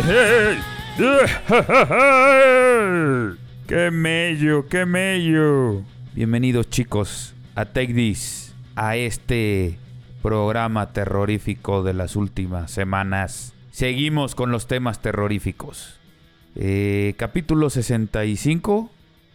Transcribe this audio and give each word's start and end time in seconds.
¡Qué 3.66 3.90
mello, 3.92 4.66
qué 4.66 4.86
mello! 4.86 5.82
Bienvenidos 6.14 6.70
chicos 6.70 7.34
a 7.54 7.66
Take 7.66 8.14
a 8.76 8.96
este 8.96 9.78
programa 10.22 10.94
terrorífico 10.94 11.82
de 11.82 11.92
las 11.92 12.16
últimas 12.16 12.70
semanas. 12.70 13.52
Seguimos 13.72 14.34
con 14.34 14.50
los 14.50 14.66
temas 14.66 15.02
terroríficos. 15.02 16.00
Eh, 16.56 17.12
capítulo 17.18 17.68
65. 17.68 18.90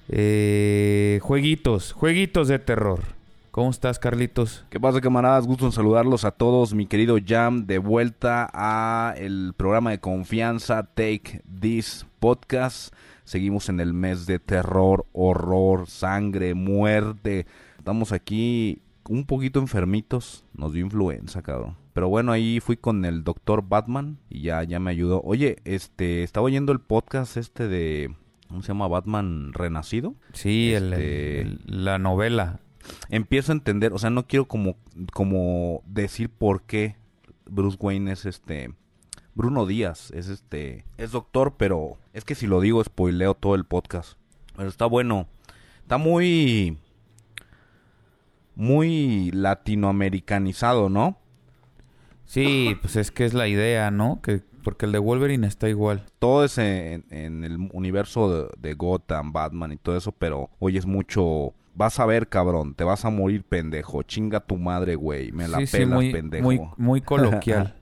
eh, 0.09 1.19
jueguitos, 1.21 1.93
jueguitos 1.93 2.47
de 2.47 2.59
terror. 2.59 3.14
¿Cómo 3.55 3.69
estás, 3.69 3.99
Carlitos? 3.99 4.65
¿Qué 4.69 4.81
pasa, 4.81 4.99
camaradas? 4.99 5.47
Gusto 5.47 5.65
en 5.65 5.71
saludarlos 5.71 6.25
a 6.25 6.31
todos. 6.31 6.73
Mi 6.73 6.87
querido 6.87 7.15
Jam, 7.25 7.65
de 7.65 7.77
vuelta 7.77 8.49
a 8.53 9.13
el 9.17 9.53
programa 9.55 9.91
de 9.91 9.99
confianza 10.01 10.83
Take 10.93 11.41
This 11.61 12.05
Podcast. 12.19 12.93
Seguimos 13.23 13.69
en 13.69 13.79
el 13.79 13.93
mes 13.93 14.25
de 14.25 14.39
terror, 14.39 15.05
horror, 15.13 15.87
sangre, 15.87 16.53
muerte. 16.53 17.45
Estamos 17.77 18.11
aquí 18.11 18.81
un 19.07 19.23
poquito 19.25 19.61
enfermitos. 19.61 20.43
Nos 20.53 20.73
dio 20.73 20.83
influenza, 20.83 21.41
cabrón. 21.41 21.77
Pero 21.93 22.09
bueno, 22.09 22.33
ahí 22.33 22.59
fui 22.59 22.75
con 22.75 23.05
el 23.05 23.23
doctor 23.23 23.63
Batman 23.65 24.17
y 24.29 24.41
ya, 24.41 24.63
ya 24.63 24.81
me 24.81 24.91
ayudó. 24.91 25.21
Oye, 25.23 25.59
este, 25.63 26.23
estaba 26.23 26.47
oyendo 26.47 26.73
el 26.73 26.79
podcast 26.81 27.37
este 27.37 27.69
de... 27.69 28.13
¿Cómo 28.49 28.61
se 28.63 28.67
llama? 28.67 28.89
Batman 28.89 29.53
Renacido. 29.53 30.13
Sí, 30.33 30.73
el- 30.73 30.91
Este- 30.91 31.41
el- 31.41 31.61
la 31.67 31.97
novela. 31.99 32.59
Empiezo 33.09 33.51
a 33.51 33.55
entender, 33.55 33.93
o 33.93 33.97
sea, 33.97 34.09
no 34.09 34.27
quiero 34.27 34.45
como, 34.45 34.75
como 35.13 35.81
decir 35.85 36.29
por 36.29 36.63
qué 36.63 36.95
Bruce 37.45 37.77
Wayne 37.79 38.11
es 38.11 38.25
este... 38.25 38.73
Bruno 39.33 39.65
Díaz 39.65 40.11
es 40.11 40.29
este... 40.29 40.85
Es 40.97 41.11
doctor, 41.11 41.55
pero 41.57 41.97
es 42.13 42.23
que 42.23 42.35
si 42.35 42.47
lo 42.47 42.61
digo 42.61 42.83
spoileo 42.83 43.33
todo 43.33 43.55
el 43.55 43.65
podcast. 43.65 44.17
Pero 44.55 44.69
está 44.69 44.85
bueno. 44.85 45.27
Está 45.81 45.97
muy... 45.97 46.77
Muy 48.55 49.31
latinoamericanizado, 49.31 50.87
¿no? 50.87 51.17
Sí, 52.25 52.77
pues 52.81 52.95
es 52.95 53.11
que 53.11 53.25
es 53.25 53.33
la 53.33 53.49
idea, 53.49 53.91
¿no? 53.91 54.21
Que 54.21 54.41
porque 54.63 54.85
el 54.87 54.93
de 54.93 54.99
Wolverine 54.99 55.45
está 55.45 55.69
igual. 55.69 56.05
Todo 56.17 56.43
es 56.45 56.57
en, 56.57 57.05
en 57.11 57.43
el 57.43 57.69
universo 57.73 58.33
de, 58.33 58.49
de 58.57 58.73
Gotham, 58.73 59.31
Batman 59.31 59.73
y 59.73 59.77
todo 59.77 59.95
eso, 59.97 60.11
pero 60.13 60.49
hoy 60.59 60.77
es 60.77 60.85
mucho... 60.85 61.53
Vas 61.75 61.99
a 61.99 62.05
ver, 62.05 62.29
cabrón, 62.29 62.73
te 62.73 62.83
vas 62.83 63.05
a 63.05 63.09
morir, 63.09 63.43
pendejo. 63.43 64.01
Chinga 64.03 64.39
tu 64.39 64.57
madre, 64.57 64.95
güey. 64.95 65.31
Me 65.31 65.47
la 65.47 65.59
sí, 65.59 65.67
sí, 65.67 65.77
pelas, 65.77 65.95
muy, 65.95 66.11
pendejo. 66.11 66.43
muy, 66.43 66.61
muy 66.77 67.01
coloquial. 67.03 67.75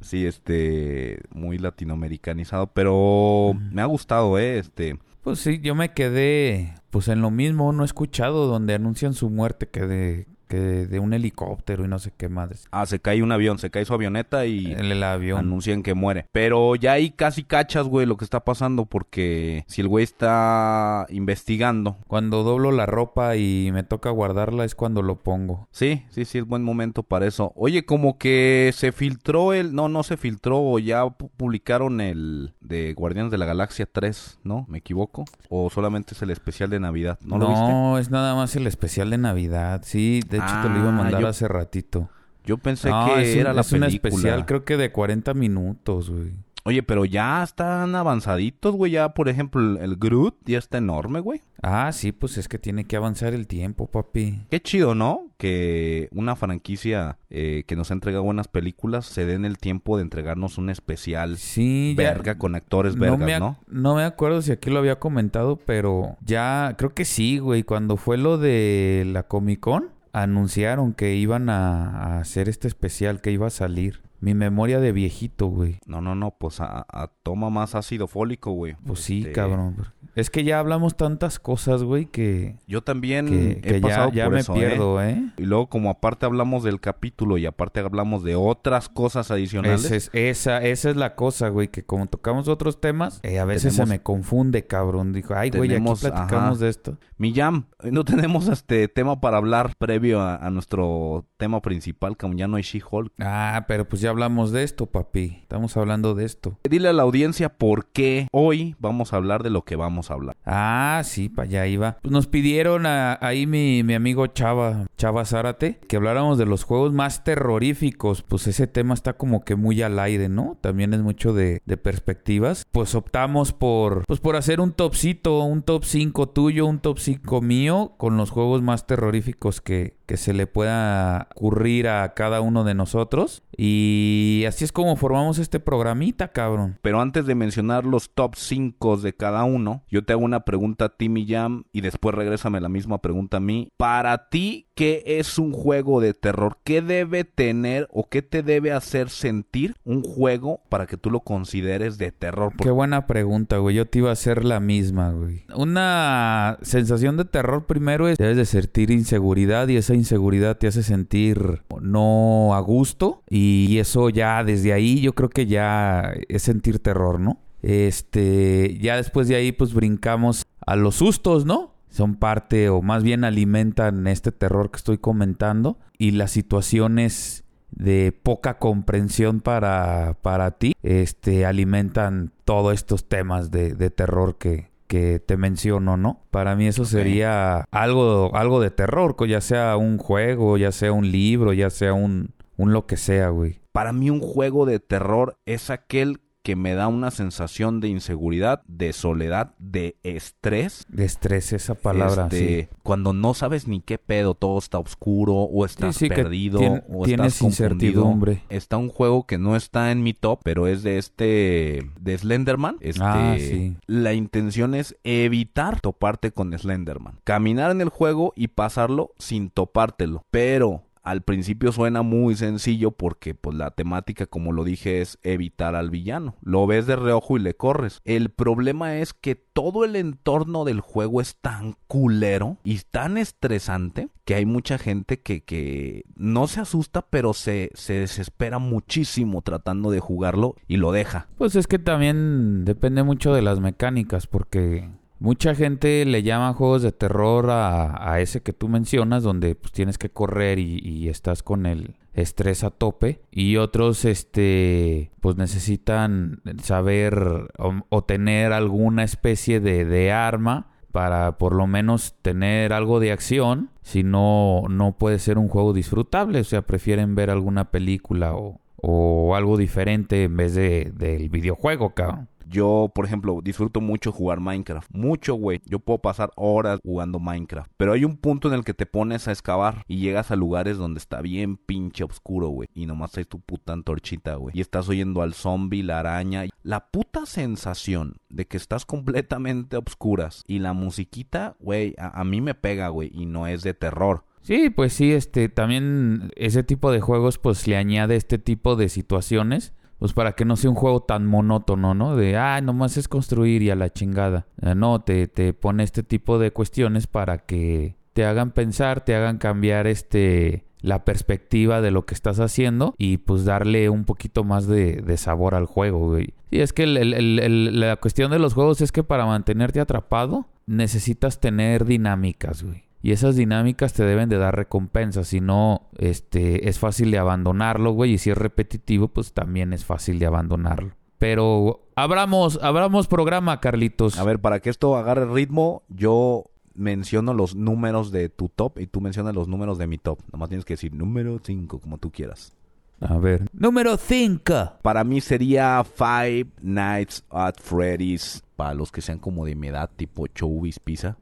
Sí, 0.00 0.26
este, 0.26 1.22
muy 1.30 1.58
latinoamericanizado, 1.58 2.66
pero 2.68 3.54
me 3.72 3.80
ha 3.80 3.86
gustado, 3.86 4.38
eh, 4.38 4.58
este, 4.58 4.98
pues 5.22 5.40
sí, 5.40 5.58
yo 5.60 5.74
me 5.74 5.92
quedé 5.92 6.74
pues 6.90 7.08
en 7.08 7.20
lo 7.20 7.30
mismo, 7.30 7.72
no 7.72 7.82
he 7.82 7.86
escuchado 7.86 8.46
donde 8.46 8.74
anuncian 8.74 9.12
su 9.12 9.28
muerte 9.28 9.68
que 9.68 9.86
de 9.86 10.26
que 10.46 10.56
de 10.86 10.98
un 10.98 11.12
helicóptero 11.14 11.84
y 11.84 11.88
no 11.88 11.98
sé 11.98 12.12
qué 12.16 12.28
madres. 12.28 12.66
ah, 12.70 12.86
se 12.86 13.00
cae 13.00 13.22
un 13.22 13.32
avión, 13.32 13.58
se 13.58 13.70
cae 13.70 13.84
su 13.84 13.94
avioneta 13.94 14.46
y 14.46 14.72
El, 14.72 14.92
el 14.92 15.02
avión. 15.02 15.38
anuncian 15.40 15.82
que 15.82 15.94
muere. 15.94 16.26
Pero 16.32 16.74
ya 16.76 16.92
ahí 16.92 17.10
casi 17.10 17.42
cachas, 17.44 17.86
güey, 17.86 18.06
lo 18.06 18.16
que 18.16 18.24
está 18.24 18.40
pasando, 18.44 18.86
porque 18.86 19.64
si 19.66 19.80
el 19.80 19.88
güey 19.88 20.04
está 20.04 21.06
investigando, 21.10 21.96
Cuando 22.06 22.42
doblo 22.42 22.70
la 22.72 22.86
ropa 22.86 23.36
y 23.36 23.70
me 23.72 23.82
toca 23.82 24.10
guardarla 24.10 24.64
es 24.64 24.74
cuando 24.74 25.02
lo 25.02 25.16
pongo. 25.16 25.68
sí, 25.70 26.04
sí, 26.10 26.24
sí, 26.24 26.38
es 26.38 26.46
buen 26.46 26.62
momento 26.62 27.02
para 27.02 27.26
eso. 27.26 27.52
Oye, 27.56 27.84
como 27.84 28.18
que 28.18 28.70
se 28.74 28.92
filtró 28.92 29.52
el, 29.52 29.74
no, 29.74 29.88
no 29.88 30.02
se 30.02 30.16
filtró, 30.16 30.60
o 30.62 30.78
ya 30.78 31.04
pu- 31.04 31.30
publicaron 31.36 32.00
el 32.00 32.54
de 32.60 32.94
Guardianes 32.94 33.30
de 33.30 33.38
la 33.38 33.46
Galaxia 33.46 33.86
3, 33.90 34.38
¿no? 34.44 34.66
¿Me 34.68 34.78
equivoco? 34.78 35.24
¿O 35.48 35.70
solamente 35.70 36.14
es 36.14 36.22
el 36.22 36.30
especial 36.30 36.70
de 36.70 36.80
Navidad? 36.80 37.18
¿No, 37.22 37.38
lo 37.38 37.48
viste? 37.48 38.00
es 38.00 38.10
nada 38.10 38.34
más 38.34 38.54
el 38.56 38.66
especial 38.66 39.10
de 39.10 39.18
Navidad. 39.18 39.82
Sí, 39.84 40.20
de 40.28 40.35
hecho 40.36 40.54
te 40.62 40.68
lo 40.68 40.76
iba 40.78 40.86
a 40.86 40.88
Ah, 40.88 40.92
mandar 40.92 41.20
yo 41.20 41.28
hace 41.28 41.48
ratito. 41.48 42.08
Yo 42.44 42.58
pensé 42.58 42.90
No, 42.90 43.06
que 43.06 43.22
es 43.22 43.34
un, 43.34 43.40
era 43.40 43.52
la 43.52 43.60
es 43.62 43.70
película. 43.70 43.88
especial 43.88 44.46
creo 44.46 44.64
que 44.64 44.76
de 44.76 44.92
40 44.92 45.34
minutos, 45.34 46.10
güey. 46.10 46.32
Oye, 46.64 46.82
pero 46.82 47.04
ya 47.04 47.44
están 47.44 47.94
avanzaditos, 47.94 48.74
güey. 48.74 48.90
Ya, 48.90 49.14
por 49.14 49.28
ejemplo, 49.28 49.60
el, 49.60 49.76
el 49.76 49.96
Groot 49.96 50.34
ya 50.46 50.58
está 50.58 50.78
enorme, 50.78 51.20
güey. 51.20 51.40
Ah, 51.62 51.92
sí, 51.92 52.10
pues 52.10 52.38
es 52.38 52.48
que 52.48 52.58
tiene 52.58 52.84
que 52.86 52.96
avanzar 52.96 53.34
el 53.34 53.46
tiempo, 53.46 53.86
papi. 53.88 54.42
Qué 54.50 54.60
chido, 54.60 54.96
¿no? 54.96 55.28
Que 55.38 56.08
una 56.10 56.34
franquicia 56.34 57.18
eh, 57.30 57.62
que 57.68 57.76
nos 57.76 57.92
entrega 57.92 58.18
buenas 58.18 58.48
películas 58.48 59.06
se 59.06 59.26
den 59.26 59.44
el 59.44 59.58
tiempo 59.58 59.96
de 59.96 60.02
entregarnos 60.02 60.58
un 60.58 60.68
especial 60.70 61.36
Sí, 61.36 61.94
ya. 61.96 62.02
verga 62.14 62.36
con 62.36 62.56
actores 62.56 62.96
no, 62.96 63.00
vergas, 63.02 63.20
me 63.20 63.38
¿no? 63.38 63.58
no 63.68 63.94
me 63.94 64.02
acuerdo 64.02 64.42
si 64.42 64.50
aquí 64.50 64.68
lo 64.68 64.80
había 64.80 64.98
comentado, 64.98 65.56
pero 65.66 66.16
ya 66.20 66.74
creo 66.76 66.94
que 66.94 67.04
sí, 67.04 67.38
güey. 67.38 67.62
Cuando 67.62 67.96
fue 67.96 68.18
lo 68.18 68.38
de 68.38 69.04
la 69.06 69.22
Comic 69.22 69.60
Con, 69.60 69.90
anunciaron 70.22 70.94
que 70.94 71.14
iban 71.14 71.50
a, 71.50 72.18
hacer 72.20 72.48
este 72.48 72.68
especial, 72.68 73.20
que 73.20 73.32
iba 73.32 73.46
a 73.46 73.50
salir. 73.50 74.05
Mi 74.26 74.34
memoria 74.34 74.80
de 74.80 74.90
viejito, 74.90 75.46
güey. 75.46 75.78
No, 75.86 76.00
no, 76.00 76.16
no, 76.16 76.32
pues 76.32 76.60
a, 76.60 76.84
a 76.88 77.06
toma 77.22 77.48
más 77.48 77.76
ácido 77.76 78.08
fólico, 78.08 78.50
güey. 78.50 78.74
Pues 78.84 78.98
sí, 78.98 79.20
Este, 79.20 79.30
cabrón. 79.32 79.76
Es 80.16 80.30
que 80.30 80.42
ya 80.42 80.58
hablamos 80.58 80.96
tantas 80.96 81.38
cosas, 81.38 81.82
güey, 81.84 82.06
que, 82.06 82.56
Yo 82.66 82.82
también 82.82 83.26
que, 83.28 83.50
he 83.52 83.60
que 83.60 83.80
ya, 83.80 83.86
pasado 83.86 84.10
ya 84.12 84.24
por 84.24 84.34
me 84.34 84.40
eso, 84.40 84.54
¿eh? 84.54 84.58
pierdo, 84.58 85.00
¿eh? 85.02 85.22
Y 85.36 85.42
luego, 85.44 85.68
como 85.68 85.90
aparte 85.90 86.26
hablamos 86.26 86.64
del 86.64 86.80
capítulo 86.80 87.36
y 87.38 87.46
aparte 87.46 87.80
hablamos 87.80 88.24
de 88.24 88.34
otras 88.34 88.88
cosas 88.88 89.30
adicionales. 89.30 89.84
Esa 89.84 89.94
es, 89.94 90.10
esa, 90.14 90.64
esa 90.64 90.90
es 90.90 90.96
la 90.96 91.14
cosa, 91.14 91.48
güey, 91.50 91.68
que 91.68 91.84
como 91.84 92.06
tocamos 92.06 92.48
otros 92.48 92.80
temas, 92.80 93.20
eh, 93.22 93.38
a 93.38 93.44
veces 93.44 93.74
Tenemos- 93.74 93.88
se 93.88 93.94
me 93.94 94.02
confunde, 94.02 94.66
cabrón. 94.66 95.12
Dijo, 95.12 95.34
ay, 95.36 95.50
güey, 95.50 95.64
aquí 95.68 95.74
Tenemos- 95.74 96.00
platicamos 96.00 96.56
ajá. 96.56 96.64
de 96.64 96.68
esto. 96.70 96.96
Millán, 97.18 97.66
no 97.84 98.04
tenemos 98.04 98.48
este 98.48 98.88
tema 98.88 99.20
para 99.20 99.36
hablar 99.36 99.74
previo 99.78 100.20
a, 100.20 100.36
a 100.36 100.50
nuestro 100.50 101.26
tema 101.36 101.60
principal, 101.60 102.16
como 102.16 102.34
ya 102.34 102.48
no 102.48 102.56
hay 102.56 102.62
She-Hulk. 102.62 103.12
Ah, 103.20 103.66
pero 103.68 103.86
pues 103.86 104.00
ya 104.00 104.08
hablamos 104.16 104.50
de 104.50 104.62
esto, 104.62 104.86
papi. 104.86 105.40
Estamos 105.42 105.76
hablando 105.76 106.14
de 106.14 106.24
esto. 106.24 106.58
Dile 106.68 106.88
a 106.88 106.92
la 106.94 107.02
audiencia 107.02 107.50
por 107.50 107.84
qué 107.88 108.28
hoy 108.32 108.74
vamos 108.78 109.12
a 109.12 109.16
hablar 109.16 109.42
de 109.42 109.50
lo 109.50 109.62
que 109.66 109.76
vamos 109.76 110.10
a 110.10 110.14
hablar. 110.14 110.34
Ah, 110.46 111.02
sí, 111.04 111.28
para 111.28 111.46
allá 111.46 111.66
iba. 111.66 111.98
Pues 112.00 112.12
nos 112.12 112.26
pidieron 112.26 112.86
a- 112.86 113.18
ahí 113.20 113.46
mi, 113.46 113.82
mi 113.82 113.92
amigo 113.92 114.26
Chava, 114.28 114.86
Chava 114.96 115.26
Zárate, 115.26 115.78
que 115.86 115.96
habláramos 115.96 116.38
de 116.38 116.46
los 116.46 116.64
juegos 116.64 116.94
más 116.94 117.24
terroríficos. 117.24 118.22
Pues 118.22 118.46
ese 118.46 118.66
tema 118.66 118.94
está 118.94 119.12
como 119.18 119.44
que 119.44 119.54
muy 119.54 119.82
al 119.82 119.98
aire, 119.98 120.30
¿no? 120.30 120.56
También 120.62 120.94
es 120.94 121.00
mucho 121.02 121.34
de, 121.34 121.60
de 121.66 121.76
perspectivas. 121.76 122.64
Pues 122.72 122.94
optamos 122.94 123.52
por, 123.52 124.02
pues 124.06 124.20
por 124.20 124.36
hacer 124.36 124.60
un 124.60 124.72
topcito, 124.72 125.40
un 125.44 125.62
top 125.62 125.84
5 125.84 126.30
tuyo, 126.30 126.64
un 126.64 126.78
top 126.78 126.98
5 126.98 127.42
mío, 127.42 127.92
con 127.98 128.16
los 128.16 128.30
juegos 128.30 128.62
más 128.62 128.86
terroríficos 128.86 129.60
que, 129.60 129.98
que 130.06 130.16
se 130.16 130.32
le 130.32 130.46
pueda 130.46 131.28
ocurrir 131.36 131.88
a 131.88 132.14
cada 132.14 132.40
uno 132.40 132.64
de 132.64 132.74
nosotros. 132.74 133.42
Y 133.58 133.95
Y 133.96 134.44
así 134.44 134.64
es 134.64 134.72
como 134.72 134.96
formamos 134.96 135.38
este 135.38 135.60
programita, 135.60 136.28
cabrón. 136.28 136.78
Pero 136.82 137.00
antes 137.00 137.26
de 137.26 137.34
mencionar 137.34 137.86
los 137.86 138.10
top 138.10 138.34
5 138.36 138.98
de 138.98 139.14
cada 139.14 139.44
uno, 139.44 139.82
yo 139.88 140.04
te 140.04 140.12
hago 140.12 140.22
una 140.22 140.44
pregunta 140.44 140.86
a 140.86 140.88
ti, 140.90 141.08
mi 141.08 141.26
Jam, 141.26 141.64
y 141.72 141.80
después 141.80 142.14
regrésame 142.14 142.60
la 142.60 142.68
misma 142.68 142.98
pregunta 142.98 143.38
a 143.38 143.40
mí. 143.40 143.72
Para 143.76 144.28
ti, 144.28 144.68
¿qué 144.74 145.02
es 145.06 145.38
un 145.38 145.52
juego 145.52 146.00
de 146.00 146.12
terror? 146.12 146.58
¿Qué 146.64 146.82
debe 146.82 147.24
tener 147.24 147.88
o 147.90 148.08
qué 148.08 148.22
te 148.22 148.42
debe 148.42 148.72
hacer 148.72 149.08
sentir 149.08 149.74
un 149.84 150.02
juego 150.02 150.60
para 150.68 150.86
que 150.86 150.96
tú 150.96 151.10
lo 151.10 151.20
consideres 151.20 151.96
de 151.96 152.12
terror? 152.12 152.52
Qué 152.58 152.70
buena 152.70 153.06
pregunta, 153.06 153.58
güey. 153.58 153.76
Yo 153.76 153.86
te 153.86 153.98
iba 153.98 154.10
a 154.10 154.14
hacer 154.14 154.44
la 154.44 154.60
misma, 154.60 155.10
güey. 155.12 155.44
Una 155.54 156.58
sensación 156.62 157.16
de 157.16 157.24
terror 157.24 157.64
primero 157.66 158.08
es 158.08 158.18
debes 158.18 158.36
de 158.36 158.44
sentir 158.44 158.90
inseguridad 158.90 159.68
y 159.68 159.76
esa 159.76 159.94
inseguridad 159.94 160.58
te 160.58 160.66
hace 160.66 160.82
sentir 160.82 161.62
no 161.80 162.54
a 162.54 162.60
gusto 162.60 163.22
y 163.28 163.78
eso 163.86 164.10
ya 164.10 164.42
desde 164.42 164.72
ahí 164.72 165.00
yo 165.00 165.14
creo 165.14 165.30
que 165.30 165.46
ya 165.46 166.12
es 166.28 166.42
sentir 166.42 166.80
terror, 166.80 167.20
¿no? 167.20 167.38
Este, 167.62 168.78
ya 168.80 168.96
después 168.96 169.28
de 169.28 169.36
ahí 169.36 169.52
pues 169.52 169.72
brincamos 169.72 170.44
a 170.66 170.76
los 170.76 170.96
sustos, 170.96 171.46
¿no? 171.46 171.74
Son 171.88 172.16
parte 172.16 172.68
o 172.68 172.82
más 172.82 173.02
bien 173.02 173.24
alimentan 173.24 174.06
este 174.06 174.32
terror 174.32 174.70
que 174.70 174.76
estoy 174.76 174.98
comentando 174.98 175.78
y 175.98 176.10
las 176.10 176.32
situaciones 176.32 177.44
de 177.70 178.12
poca 178.22 178.58
comprensión 178.58 179.40
para, 179.40 180.18
para 180.22 180.52
ti, 180.52 180.74
este, 180.82 181.46
alimentan 181.46 182.32
todos 182.44 182.74
estos 182.74 183.08
temas 183.08 183.50
de, 183.50 183.74
de 183.74 183.90
terror 183.90 184.36
que, 184.36 184.70
que 184.86 185.20
te 185.20 185.36
menciono, 185.36 185.96
¿no? 185.96 186.22
Para 186.30 186.56
mí 186.56 186.66
eso 186.66 186.84
sería 186.84 187.64
algo, 187.70 188.34
algo 188.34 188.60
de 188.60 188.70
terror, 188.70 189.16
ya 189.26 189.40
sea 189.40 189.76
un 189.76 189.98
juego, 189.98 190.56
ya 190.56 190.72
sea 190.72 190.92
un 190.92 191.10
libro, 191.10 191.52
ya 191.52 191.70
sea 191.70 191.94
un, 191.94 192.34
un 192.56 192.72
lo 192.72 192.86
que 192.86 192.96
sea, 192.96 193.28
güey. 193.30 193.60
Para 193.76 193.92
mí 193.92 194.08
un 194.08 194.20
juego 194.20 194.64
de 194.64 194.80
terror 194.80 195.36
es 195.44 195.68
aquel 195.68 196.22
que 196.42 196.56
me 196.56 196.74
da 196.74 196.88
una 196.88 197.10
sensación 197.10 197.80
de 197.80 197.88
inseguridad, 197.88 198.62
de 198.66 198.94
soledad, 198.94 199.54
de 199.58 199.98
estrés. 200.02 200.86
De 200.88 201.04
estrés, 201.04 201.52
esa 201.52 201.74
palabra. 201.74 202.28
Este, 202.30 202.70
cuando 202.82 203.12
no 203.12 203.34
sabes 203.34 203.68
ni 203.68 203.80
qué 203.80 203.98
pedo, 203.98 204.32
todo 204.34 204.56
está 204.56 204.78
oscuro, 204.78 205.34
o 205.34 205.66
estás 205.66 205.98
perdido, 205.98 206.60
o 206.88 207.04
estás 207.04 207.38
confundido. 207.38 208.16
Está 208.48 208.78
un 208.78 208.88
juego 208.88 209.26
que 209.26 209.36
no 209.36 209.56
está 209.56 209.90
en 209.90 210.02
mi 210.02 210.14
top, 210.14 210.40
pero 210.42 210.68
es 210.68 210.82
de 210.82 210.96
este, 210.96 211.90
de 212.00 212.16
Slenderman. 212.16 212.78
Este, 212.80 213.02
ah, 213.02 213.36
sí. 213.36 213.76
La 213.86 214.14
intención 214.14 214.74
es 214.74 214.96
evitar 215.04 215.82
toparte 215.82 216.30
con 216.30 216.58
Slenderman. 216.58 217.18
Caminar 217.24 217.72
en 217.72 217.82
el 217.82 217.90
juego 217.90 218.32
y 218.36 218.48
pasarlo 218.48 219.12
sin 219.18 219.50
topártelo. 219.50 220.24
Pero 220.30 220.85
al 221.06 221.22
principio 221.22 221.70
suena 221.70 222.02
muy 222.02 222.34
sencillo 222.34 222.90
porque 222.90 223.36
pues 223.36 223.56
la 223.56 223.70
temática 223.70 224.26
como 224.26 224.50
lo 224.50 224.64
dije 224.64 225.00
es 225.00 225.20
evitar 225.22 225.76
al 225.76 225.88
villano. 225.88 226.34
Lo 226.42 226.66
ves 226.66 226.88
de 226.88 226.96
reojo 226.96 227.36
y 227.36 227.40
le 227.40 227.54
corres. 227.54 228.00
El 228.04 228.30
problema 228.30 228.96
es 228.96 229.14
que 229.14 229.36
todo 229.36 229.84
el 229.84 229.94
entorno 229.94 230.64
del 230.64 230.80
juego 230.80 231.20
es 231.20 231.36
tan 231.36 231.76
culero 231.86 232.58
y 232.64 232.80
tan 232.90 233.18
estresante 233.18 234.08
que 234.24 234.34
hay 234.34 234.46
mucha 234.46 234.78
gente 234.78 235.20
que, 235.20 235.44
que 235.44 236.02
no 236.16 236.48
se 236.48 236.60
asusta 236.60 237.02
pero 237.02 237.34
se, 237.34 237.70
se 237.74 237.92
desespera 237.92 238.58
muchísimo 238.58 239.42
tratando 239.42 239.92
de 239.92 240.00
jugarlo 240.00 240.56
y 240.66 240.76
lo 240.76 240.90
deja. 240.90 241.28
Pues 241.38 241.54
es 241.54 241.68
que 241.68 241.78
también 241.78 242.64
depende 242.64 243.04
mucho 243.04 243.32
de 243.32 243.42
las 243.42 243.60
mecánicas 243.60 244.26
porque 244.26 244.90
Mucha 245.18 245.54
gente 245.54 246.04
le 246.04 246.22
llama 246.22 246.52
juegos 246.52 246.82
de 246.82 246.92
terror 246.92 247.48
a, 247.50 248.20
ese 248.20 248.42
que 248.42 248.52
tú 248.52 248.68
mencionas, 248.68 249.22
donde 249.22 249.54
pues, 249.54 249.72
tienes 249.72 249.96
que 249.96 250.10
correr 250.10 250.58
y, 250.58 251.08
estás 251.08 251.42
con 251.42 251.66
el 251.66 251.94
estrés 252.12 252.64
a 252.64 252.70
tope. 252.70 253.22
Y 253.30 253.56
otros, 253.56 254.04
este, 254.04 255.10
pues 255.20 255.36
necesitan 255.36 256.42
saber 256.62 257.48
o, 257.88 258.04
tener 258.04 258.52
alguna 258.52 259.04
especie 259.04 259.60
de, 259.60 260.12
arma 260.12 260.72
para 260.92 261.36
por 261.38 261.54
lo 261.54 261.66
menos 261.66 262.14
tener 262.22 262.72
algo 262.72 263.00
de 263.00 263.12
acción. 263.12 263.70
Si 263.82 264.02
no, 264.02 264.64
no 264.68 264.98
puede 264.98 265.18
ser 265.18 265.38
un 265.38 265.48
juego 265.48 265.72
disfrutable. 265.72 266.40
O 266.40 266.44
sea, 266.44 266.62
prefieren 266.62 267.14
ver 267.14 267.30
alguna 267.30 267.70
película 267.70 268.34
o, 268.34 268.60
o 268.76 269.34
algo 269.34 269.56
diferente 269.56 270.24
en 270.24 270.36
vez 270.36 270.54
de, 270.54 270.92
del 270.94 271.28
videojuego, 271.30 271.94
cabrón. 271.94 272.28
Yo, 272.48 272.90
por 272.94 273.04
ejemplo, 273.04 273.40
disfruto 273.42 273.80
mucho 273.80 274.12
jugar 274.12 274.40
Minecraft. 274.40 274.88
Mucho, 274.92 275.34
güey. 275.34 275.60
Yo 275.66 275.80
puedo 275.80 275.98
pasar 275.98 276.30
horas 276.36 276.78
jugando 276.84 277.18
Minecraft. 277.18 277.70
Pero 277.76 277.92
hay 277.92 278.04
un 278.04 278.16
punto 278.16 278.48
en 278.48 278.54
el 278.54 278.64
que 278.64 278.74
te 278.74 278.86
pones 278.86 279.26
a 279.26 279.32
excavar 279.32 279.84
y 279.88 279.98
llegas 279.98 280.30
a 280.30 280.36
lugares 280.36 280.78
donde 280.78 280.98
está 280.98 281.20
bien 281.20 281.56
pinche 281.56 282.04
oscuro, 282.04 282.48
güey. 282.48 282.68
Y 282.74 282.86
nomás 282.86 283.16
hay 283.16 283.24
tu 283.24 283.40
puta 283.40 283.72
antorchita, 283.72 284.36
güey. 284.36 284.56
Y 284.56 284.60
estás 284.60 284.88
oyendo 284.88 285.22
al 285.22 285.34
zombie, 285.34 285.82
la 285.82 285.98
araña. 285.98 286.44
La 286.62 286.88
puta 286.90 287.26
sensación 287.26 288.16
de 288.28 288.46
que 288.46 288.56
estás 288.56 288.86
completamente 288.86 289.76
a 289.76 289.80
obscuras. 289.80 290.44
Y 290.46 290.60
la 290.60 290.72
musiquita, 290.72 291.56
güey, 291.58 291.94
a, 291.98 292.20
a 292.20 292.24
mí 292.24 292.40
me 292.40 292.54
pega, 292.54 292.88
güey. 292.88 293.10
Y 293.12 293.26
no 293.26 293.48
es 293.48 293.62
de 293.62 293.74
terror. 293.74 294.24
Sí, 294.46 294.70
pues 294.70 294.92
sí, 294.92 295.12
este, 295.12 295.48
también 295.48 296.30
ese 296.36 296.62
tipo 296.62 296.92
de 296.92 297.00
juegos 297.00 297.36
pues 297.38 297.66
le 297.66 297.76
añade 297.76 298.14
este 298.14 298.38
tipo 298.38 298.76
de 298.76 298.88
situaciones 298.88 299.72
pues 299.98 300.12
para 300.12 300.32
que 300.32 300.44
no 300.44 300.56
sea 300.56 300.70
un 300.70 300.76
juego 300.76 301.00
tan 301.00 301.26
monótono, 301.26 301.94
¿no? 301.94 302.16
De, 302.16 302.36
ah, 302.36 302.60
nomás 302.60 302.96
es 302.96 303.08
construir 303.08 303.62
y 303.62 303.70
a 303.70 303.76
la 303.76 303.92
chingada. 303.92 304.46
Eh, 304.62 304.74
no, 304.74 305.00
te, 305.00 305.28
te 305.28 305.52
pone 305.52 305.84
este 305.84 306.02
tipo 306.02 306.38
de 306.38 306.52
cuestiones 306.52 307.06
para 307.06 307.38
que 307.38 307.96
te 308.12 308.24
hagan 308.24 308.52
pensar, 308.52 309.04
te 309.04 309.14
hagan 309.14 309.38
cambiar 309.38 309.86
este 309.86 310.66
la 310.86 311.04
perspectiva 311.04 311.80
de 311.80 311.90
lo 311.90 312.06
que 312.06 312.14
estás 312.14 312.38
haciendo 312.38 312.94
y 312.96 313.18
pues 313.18 313.44
darle 313.44 313.90
un 313.90 314.04
poquito 314.04 314.44
más 314.44 314.68
de, 314.68 315.16
sabor 315.16 315.54
al 315.54 315.66
juego, 315.66 316.10
güey. 316.10 316.34
Y 316.50 316.60
es 316.60 316.72
que 316.72 316.86
la 316.86 317.96
cuestión 317.96 318.30
de 318.30 318.38
los 318.38 318.54
juegos 318.54 318.80
es 318.80 318.92
que 318.92 319.02
para 319.02 319.26
mantenerte 319.26 319.80
atrapado 319.80 320.46
necesitas 320.66 321.40
tener 321.40 321.84
dinámicas, 321.86 322.62
güey. 322.62 322.85
Y 323.06 323.12
esas 323.12 323.36
dinámicas 323.36 323.92
te 323.92 324.02
deben 324.02 324.28
de 324.28 324.36
dar 324.36 324.56
recompensas. 324.56 325.28
Si 325.28 325.40
no, 325.40 325.82
este, 325.96 326.68
es 326.68 326.80
fácil 326.80 327.12
de 327.12 327.18
abandonarlo, 327.18 327.92
güey. 327.92 328.14
Y 328.14 328.18
si 328.18 328.30
es 328.30 328.36
repetitivo, 328.36 329.06
pues 329.06 329.32
también 329.32 329.72
es 329.72 329.84
fácil 329.84 330.18
de 330.18 330.26
abandonarlo. 330.26 330.90
Pero 331.18 331.86
abramos, 331.94 332.58
abramos 332.60 333.06
programa, 333.06 333.60
Carlitos. 333.60 334.18
A 334.18 334.24
ver, 334.24 334.40
para 334.40 334.58
que 334.58 334.70
esto 334.70 334.96
agarre 334.96 335.24
ritmo, 335.24 335.84
yo 335.88 336.46
menciono 336.74 337.32
los 337.32 337.54
números 337.54 338.10
de 338.10 338.28
tu 338.28 338.48
top 338.48 338.80
y 338.80 338.88
tú 338.88 339.00
mencionas 339.00 339.36
los 339.36 339.46
números 339.46 339.78
de 339.78 339.86
mi 339.86 339.98
top. 339.98 340.18
Nomás 340.32 340.48
tienes 340.48 340.64
que 340.64 340.72
decir 340.74 340.92
número 340.92 341.38
5, 341.40 341.78
como 341.78 341.98
tú 341.98 342.10
quieras. 342.10 342.56
A 342.98 343.18
ver. 343.18 343.46
Número 343.52 343.98
5. 343.98 344.78
Para 344.82 345.04
mí 345.04 345.20
sería 345.20 345.84
Five 345.84 346.48
Nights 346.60 347.22
at 347.30 347.54
Freddy's. 347.60 348.42
Para 348.56 348.74
los 348.74 348.90
que 348.90 349.00
sean 349.00 349.20
como 349.20 349.44
de 349.44 349.54
mi 349.54 349.68
edad, 349.68 349.90
tipo 349.94 350.26
Chubby's 350.26 350.80
Pizza. 350.80 351.16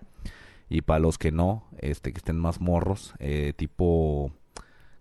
Y 0.75 0.83
para 0.83 0.99
los 0.99 1.19
que 1.19 1.31
no, 1.31 1.69
este, 1.79 2.13
que 2.13 2.19
estén 2.19 2.37
más 2.37 2.61
morros, 2.61 3.15
eh, 3.21 3.53
tipo... 3.57 4.33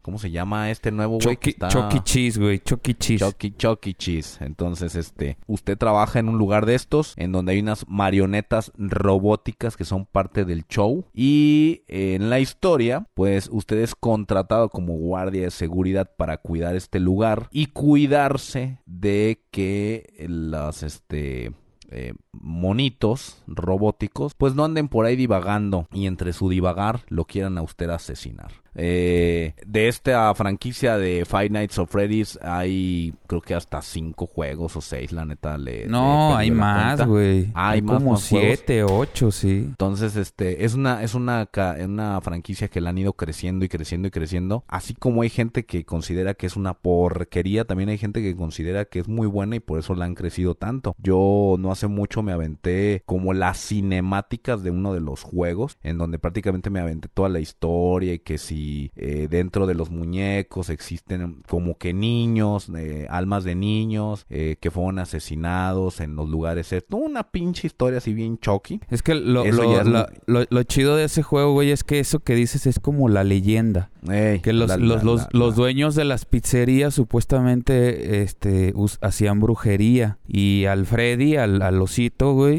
¿Cómo 0.03 0.19
se 0.19 0.29
llama 0.29 0.69
este 0.69 0.91
nuevo 0.91 1.17
güey? 1.23 1.37
Chucky 1.37 1.99
Cheese, 2.03 2.37
güey. 2.37 2.59
Chucky 2.59 2.93
Cheese. 2.93 3.25
Chucky, 3.25 3.51
Chucky 3.55 3.93
Cheese. 3.93 4.43
Entonces, 4.43 4.95
este, 4.95 5.37
usted 5.47 5.77
trabaja 5.77 6.19
en 6.19 6.27
un 6.27 6.37
lugar 6.37 6.65
de 6.65 6.75
estos, 6.75 7.13
en 7.15 7.31
donde 7.31 7.53
hay 7.53 7.61
unas 7.61 7.87
marionetas 7.87 8.73
robóticas 8.77 9.77
que 9.77 9.85
son 9.85 10.05
parte 10.05 10.43
del 10.43 10.67
show. 10.67 11.05
Y 11.13 11.83
en 11.87 12.29
la 12.29 12.41
historia, 12.41 13.07
pues 13.13 13.49
usted 13.49 13.77
es 13.77 13.95
contratado 13.95 14.67
como 14.67 14.93
guardia 14.97 15.43
de 15.43 15.51
seguridad 15.51 16.11
para 16.17 16.35
cuidar 16.35 16.75
este 16.75 16.99
lugar 16.99 17.47
y 17.49 17.67
cuidarse 17.67 18.79
de 18.85 19.41
que 19.51 20.13
las, 20.27 20.83
este, 20.83 21.53
eh, 21.91 22.13
monitos 22.33 23.41
robóticos, 23.47 24.33
pues 24.33 24.55
no 24.55 24.65
anden 24.65 24.87
por 24.87 25.05
ahí 25.05 25.15
divagando 25.15 25.87
y 25.93 26.07
entre 26.07 26.33
su 26.33 26.49
divagar 26.49 27.01
lo 27.07 27.25
quieran 27.25 27.57
a 27.57 27.61
usted 27.61 27.89
asesinar. 27.89 28.63
Eh, 28.75 29.53
de 29.67 29.87
esta 29.87 30.33
franquicia 30.33 30.97
de 30.97 31.25
Five 31.25 31.49
Nights 31.49 31.77
of 31.77 31.91
Freddy's 31.91 32.39
hay 32.41 33.13
creo 33.27 33.39
que 33.39 33.53
hasta 33.53 33.83
cinco 33.83 34.25
juegos 34.25 34.75
o 34.75 34.81
seis, 34.81 35.11
la 35.11 35.25
neta 35.25 35.57
le... 35.59 35.85
No, 35.85 36.35
hay 36.35 36.49
más, 36.49 37.05
güey. 37.05 37.51
hay, 37.53 37.81
como 37.83 38.17
siete, 38.17 38.83
ocho, 38.83 39.31
sí. 39.31 39.65
Entonces, 39.67 40.15
este, 40.15 40.65
es 40.65 40.73
una, 40.73 41.03
es 41.03 41.13
una, 41.13 41.47
una 41.85 42.19
franquicia 42.21 42.67
que 42.67 42.81
la 42.81 42.89
han 42.89 42.97
ido 42.97 43.13
creciendo 43.13 43.63
y 43.65 43.69
creciendo 43.69 44.07
y 44.07 44.11
creciendo. 44.11 44.63
Así 44.67 44.95
como 44.95 45.21
hay 45.21 45.29
gente 45.29 45.65
que 45.65 45.85
considera 45.85 46.33
que 46.33 46.47
es 46.47 46.55
una 46.55 46.73
porquería, 46.73 47.65
también 47.65 47.89
hay 47.89 47.99
gente 47.99 48.21
que 48.21 48.35
considera 48.35 48.85
que 48.85 48.99
es 48.99 49.07
muy 49.07 49.27
buena 49.27 49.55
y 49.55 49.59
por 49.59 49.79
eso 49.79 49.93
la 49.93 50.05
han 50.05 50.15
crecido 50.15 50.55
tanto. 50.55 50.95
Yo 50.97 51.57
no 51.59 51.71
hace 51.71 51.87
mucho 51.87 52.22
me 52.23 52.31
aventé 52.31 53.03
como 53.05 53.33
las 53.33 53.59
cinemáticas 53.59 54.63
de 54.63 54.71
uno 54.71 54.93
de 54.93 55.01
los 55.01 55.23
juegos, 55.23 55.77
en 55.83 55.97
donde 55.97 56.19
prácticamente 56.19 56.69
me 56.69 56.79
aventé 56.79 57.07
toda 57.07 57.29
la 57.29 57.39
historia 57.39 58.13
y 58.13 58.19
que 58.19 58.37
si 58.37 58.91
eh, 58.95 59.27
dentro 59.29 59.67
de 59.67 59.75
los 59.75 59.91
muñecos 59.91 60.69
existen 60.69 61.43
como 61.47 61.77
que 61.77 61.93
niños, 61.93 62.69
eh, 62.75 63.07
almas 63.09 63.43
de 63.43 63.55
niños 63.55 64.25
eh, 64.29 64.57
que 64.59 64.71
fueron 64.71 64.99
asesinados 64.99 65.99
en 65.99 66.15
los 66.15 66.29
lugares. 66.29 66.73
Una 66.89 67.23
pinche 67.23 67.67
historia 67.67 67.97
así 67.97 68.13
bien 68.13 68.37
chocky. 68.37 68.79
Es 68.89 69.03
que 69.03 69.15
lo, 69.15 69.43
lo, 69.45 70.63
chido 70.63 70.95
de 70.95 71.05
ese 71.05 71.23
juego, 71.23 71.53
güey, 71.53 71.71
es 71.71 71.83
que 71.83 71.99
eso 71.99 72.19
que 72.19 72.35
dices 72.35 72.65
es 72.65 72.79
como 72.79 73.09
la 73.09 73.23
leyenda. 73.23 73.91
que 74.05 74.53
los, 74.53 74.77
los, 74.77 75.27
los, 75.31 75.55
dueños 75.55 75.95
de 75.95 76.05
las 76.05 76.25
pizzerías 76.25 76.93
supuestamente 76.93 78.21
este, 78.21 78.73
hacían 79.01 79.39
brujería. 79.39 80.17
Y 80.27 80.65
al 80.65 80.85
Freddy, 80.85 81.35
al, 81.35 81.61
al 81.61 81.81
osito, 81.81 82.12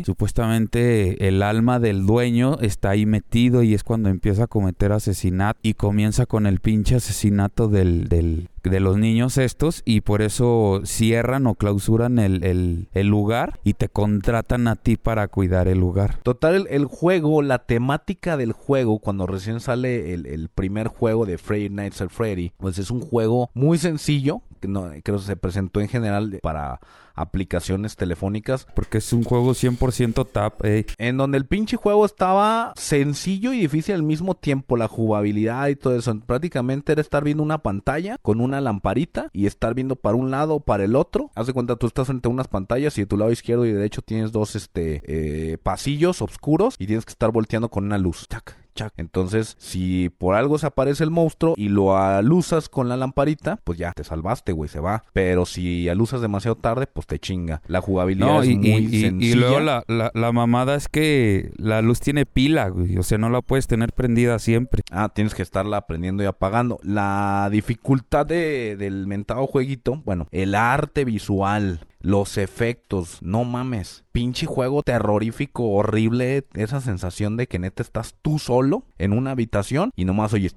supuestamente 0.05 1.29
el 1.29 1.43
alma 1.43 1.81
del 1.81 2.07
dueño 2.07 2.59
está 2.61 2.91
ahí 2.91 3.07
metido 3.07 3.63
y 3.63 3.75
es 3.75 3.85
cuando 3.85 4.09
empieza 4.09 4.45
a 4.45 4.47
cometer 4.47 4.93
asesinato. 4.93 5.59
Y 5.63 5.75
comienza 5.75 6.27
con 6.27 6.47
el 6.47 6.61
pinche 6.61 6.97
asesinato 6.97 7.69
del, 7.69 8.09
del 8.09 8.49
de 8.71 8.81
los 8.81 8.97
niños 8.97 9.39
estos 9.39 9.83
y 9.85 10.01
por 10.01 10.23
eso 10.23 10.81
cierran 10.85 11.47
o 11.47 11.55
clausuran 11.55 12.19
el, 12.19 12.89
lugar 12.95 13.61
y 13.63 13.75
te 13.75 13.89
contratan 13.89 14.67
a 14.69 14.77
ti 14.77 14.97
para 14.97 15.29
cuidar 15.29 15.69
el 15.69 15.79
lugar. 15.79 16.19
Total, 16.23 16.67
el, 16.71 16.87
juego, 16.87 17.43
la 17.43 17.61
temática 17.61 18.37
del 18.37 18.53
juego, 18.53 18.99
cuando 18.99 19.27
recién 19.27 19.61
sale 19.61 20.15
el, 20.15 20.49
primer 20.55 20.89
juego 20.89 21.27
de 21.27 21.39
Freddy 21.39 21.69
Nights 21.69 22.01
at 22.01 22.09
Freddy, 22.09 22.53
pues 22.57 22.79
es 22.79 22.91
un 22.91 23.01
juego 23.01 23.51
muy 23.55 23.79
sencillo, 23.79 24.43
no, 24.69 24.91
creo 25.03 25.19
que 25.19 25.25
se 25.25 25.37
presentó 25.37 25.81
en 25.81 25.89
general 25.89 26.39
para 26.43 26.81
aplicaciones 27.15 27.97
telefónicas. 27.97 28.67
Porque 28.75 28.99
es 28.99 29.13
un 29.13 29.25
juego 29.25 29.53
100% 29.53 30.29
tap, 30.31 30.65
eh. 30.65 30.87
En 30.99 31.17
donde 31.17 31.39
el 31.39 31.47
pinche 31.47 31.77
juego 31.77 32.05
estaba 32.05 32.73
sencillo 32.77 33.53
y 33.53 33.61
difícil 33.61 33.95
al 33.95 34.03
mismo 34.03 34.35
tiempo, 34.35 34.77
la 34.77 34.89
jugabilidad 34.89 35.69
y 35.69 35.77
todo 35.77 35.97
eso. 35.97 36.19
Prácticamente 36.27 36.93
era 36.93 37.01
estar 37.01 37.25
viendo 37.25 37.43
una 37.43 37.59
pantalla 37.59 38.19
con 38.21 38.41
una 38.41 38.61
lamparita 38.61 39.29
y 39.33 39.47
estar 39.47 39.75
viendo 39.75 39.97
para 39.97 40.17
un 40.17 40.31
lado 40.31 40.57
o 40.57 40.61
para 40.61 40.85
el 40.85 40.97
otro. 40.97 41.31
Haz 41.35 41.47
de 41.47 41.53
cuenta, 41.53 41.77
tú 41.77 41.87
estás 41.87 42.07
frente 42.07 42.29
a 42.29 42.33
unas 42.33 42.49
pantallas 42.49 42.99
y 42.99 43.03
de 43.03 43.07
tu 43.07 43.17
lado 43.17 43.31
izquierdo 43.31 43.65
y 43.67 43.73
derecho 43.73 44.03
tienes 44.03 44.33
dos 44.33 44.57
este, 44.57 45.01
eh, 45.07 45.59
pasillos 45.59 46.23
oscuros 46.23 46.77
y 46.79 46.87
tienes 46.87 47.05
que 47.05 47.13
estar 47.13 47.31
volteando 47.31 47.69
con 47.69 47.85
una 47.85 47.99
luz. 47.99 48.27
Chac, 48.29 48.57
entonces, 48.97 49.57
si 49.59 50.09
por 50.09 50.35
algo 50.35 50.59
se 50.59 50.67
aparece 50.67 51.05
el 51.05 51.11
monstruo 51.11 51.55
y 51.57 51.69
lo 51.69 51.97
alusas 51.97 52.69
con 52.69 52.89
la 52.89 52.97
lamparita, 52.97 53.61
pues 53.65 53.79
ya 53.79 53.93
te 53.93 54.05
salvaste, 54.05 54.53
güey, 54.53 54.69
se 54.69 54.81
va. 54.81 55.05
Pero 55.13 55.47
si 55.47 55.89
alusas 55.89 56.21
demasiado 56.21 56.57
tarde, 56.57 56.87
pues 56.87 57.07
te 57.07 57.19
chinga. 57.19 57.63
La 57.67 57.81
jugabilidad 57.81 58.45
es 58.45 58.57
muy 58.57 58.89
sencilla. 58.89 59.27
Y 59.27 59.35
luego 59.35 59.61
la, 59.61 59.85
la, 59.87 60.33
mamada 60.33 60.75
es 60.75 60.89
que 60.89 61.53
la 61.57 61.83
luz 61.83 62.01
tiene 62.01 62.27
pila, 62.27 62.69
güey. 62.69 62.99
O 62.99 63.03
sea, 63.03 63.19
no 63.19 63.31
la 63.31 63.43
puedes 63.43 63.67
tener 63.67 63.93
prendida 63.93 64.39
siempre. 64.39 64.83
Ah, 64.91 65.11
tienes 65.15 65.35
que 65.35 65.43
estarla 65.43 65.87
prendiendo 65.87 66.23
y 66.23 66.27
apagando. 66.27 66.81
La 66.83 67.49
dificultad 67.51 68.27
de, 68.27 68.77
del 68.77 69.07
mentado 69.07 69.47
jueguito, 69.47 70.03
bueno, 70.05 70.27
el 70.31 70.55
arte 70.55 71.05
visual 71.05 71.81
los 72.05 72.37
efectos, 72.37 73.19
no 73.23 73.45
mames. 73.45 74.05
Pinche 74.13 74.45
juego 74.45 74.83
terrorífico, 74.83 75.71
horrible. 75.71 76.45
Esa 76.53 76.83
sensación 76.83 77.39
de 77.39 77.49
que 77.49 77.59
neta 77.59 77.83
estás 77.83 78.15
tú 78.21 78.39
solo 78.39 78.85
en 78.99 79.15
una 79.15 79.31
habitación 79.31 79.91
y 79.97 80.05
nomás 80.05 80.35
oyes. 80.35 80.55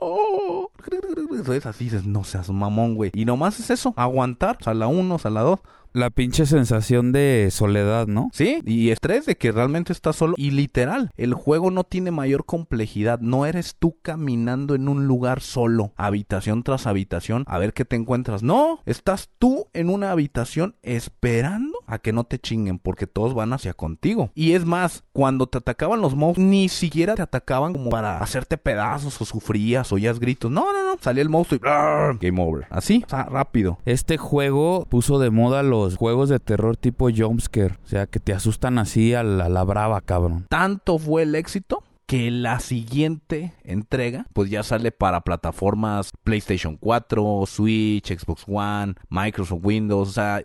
Oh, 0.00 0.70
así 1.64 1.84
dices, 1.84 2.06
no 2.06 2.24
seas 2.24 2.50
mamón, 2.50 2.94
güey. 2.94 3.10
Y 3.14 3.24
nomás 3.24 3.58
es 3.60 3.70
eso, 3.70 3.94
aguantar, 3.96 4.58
sala 4.60 4.86
1, 4.86 5.18
sala 5.18 5.42
2 5.42 5.60
la 5.92 6.10
pinche 6.10 6.46
sensación 6.46 7.12
de 7.12 7.48
soledad, 7.50 8.06
¿no? 8.06 8.30
Sí, 8.32 8.60
y 8.64 8.90
estrés 8.90 9.26
de 9.26 9.36
que 9.36 9.52
realmente 9.52 9.92
estás 9.92 10.16
solo. 10.16 10.34
Y 10.36 10.50
literal, 10.50 11.10
el 11.16 11.34
juego 11.34 11.70
no 11.70 11.84
tiene 11.84 12.10
mayor 12.10 12.44
complejidad. 12.44 13.20
No 13.20 13.46
eres 13.46 13.76
tú 13.78 13.96
caminando 14.02 14.74
en 14.74 14.88
un 14.88 15.06
lugar 15.06 15.40
solo, 15.40 15.92
habitación 15.96 16.62
tras 16.62 16.86
habitación, 16.86 17.44
a 17.46 17.58
ver 17.58 17.72
qué 17.72 17.84
te 17.84 17.96
encuentras. 17.96 18.42
No, 18.42 18.80
estás 18.86 19.30
tú 19.38 19.66
en 19.72 19.90
una 19.90 20.10
habitación 20.10 20.76
esperando 20.82 21.77
a 21.88 21.98
que 21.98 22.12
no 22.12 22.24
te 22.24 22.38
chinguen, 22.38 22.78
porque 22.78 23.06
todos 23.06 23.34
van 23.34 23.52
hacia 23.52 23.74
contigo. 23.74 24.30
Y 24.34 24.52
es 24.52 24.64
más, 24.64 25.04
cuando 25.12 25.46
te 25.46 25.58
atacaban 25.58 26.00
los 26.00 26.14
monstruos, 26.14 26.48
ni 26.48 26.68
siquiera 26.68 27.14
te 27.14 27.22
atacaban 27.22 27.72
como 27.72 27.90
para 27.90 28.18
hacerte 28.18 28.58
pedazos 28.58 29.20
o 29.20 29.24
sufrías 29.24 29.90
o 29.90 29.96
oías 29.96 30.20
gritos. 30.20 30.50
No, 30.50 30.72
no, 30.72 30.84
no. 30.84 30.98
Salía 31.00 31.22
el 31.22 31.28
monstruo 31.28 31.58
y 31.58 32.26
game 32.26 32.42
over. 32.42 32.66
Así, 32.70 33.02
o 33.06 33.08
sea, 33.08 33.24
rápido. 33.24 33.78
Este 33.84 34.18
juego 34.18 34.86
puso 34.88 35.18
de 35.18 35.30
moda 35.30 35.62
los 35.62 35.96
juegos 35.96 36.28
de 36.28 36.38
terror 36.38 36.76
tipo 36.76 37.08
jumpscare. 37.10 37.78
O 37.84 37.88
sea, 37.88 38.06
que 38.06 38.20
te 38.20 38.32
asustan 38.32 38.78
así 38.78 39.14
a 39.14 39.22
la, 39.22 39.46
a 39.46 39.48
la 39.48 39.64
brava, 39.64 40.00
cabrón. 40.00 40.46
Tanto 40.48 40.98
fue 40.98 41.22
el 41.22 41.34
éxito 41.34 41.82
que 42.08 42.30
la 42.30 42.58
siguiente 42.58 43.52
entrega 43.64 44.26
pues 44.32 44.48
ya 44.48 44.62
sale 44.62 44.92
para 44.92 45.20
plataformas 45.20 46.10
PlayStation 46.24 46.78
4, 46.78 47.44
Switch, 47.46 48.10
Xbox 48.10 48.44
One, 48.48 48.94
Microsoft 49.10 49.60
Windows, 49.62 50.08
o 50.08 50.12
sea, 50.12 50.42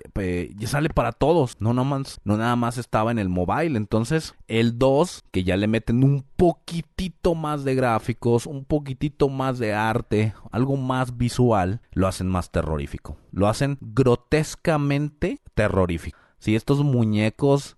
ya 0.57 0.67
sale 0.67 0.89
para 0.89 1.13
todos, 1.13 1.55
no 1.61 1.73
nada 1.73 1.87
más, 1.87 2.19
no 2.25 2.35
nada 2.35 2.57
más 2.57 2.77
estaba 2.77 3.11
en 3.11 3.17
el 3.17 3.29
mobile, 3.29 3.77
entonces 3.77 4.35
el 4.49 4.77
2 4.77 5.23
que 5.31 5.45
ya 5.45 5.55
le 5.55 5.67
meten 5.67 6.03
un 6.03 6.25
poquitito 6.35 7.33
más 7.33 7.63
de 7.63 7.75
gráficos, 7.75 8.45
un 8.45 8.65
poquitito 8.65 9.29
más 9.29 9.57
de 9.57 9.73
arte, 9.73 10.33
algo 10.51 10.75
más 10.75 11.17
visual, 11.17 11.79
lo 11.93 12.09
hacen 12.09 12.27
más 12.27 12.51
terrorífico, 12.51 13.15
lo 13.31 13.47
hacen 13.47 13.77
grotescamente 13.79 15.39
terrorífico. 15.53 16.19
Si 16.39 16.57
estos 16.57 16.83
muñecos 16.83 17.77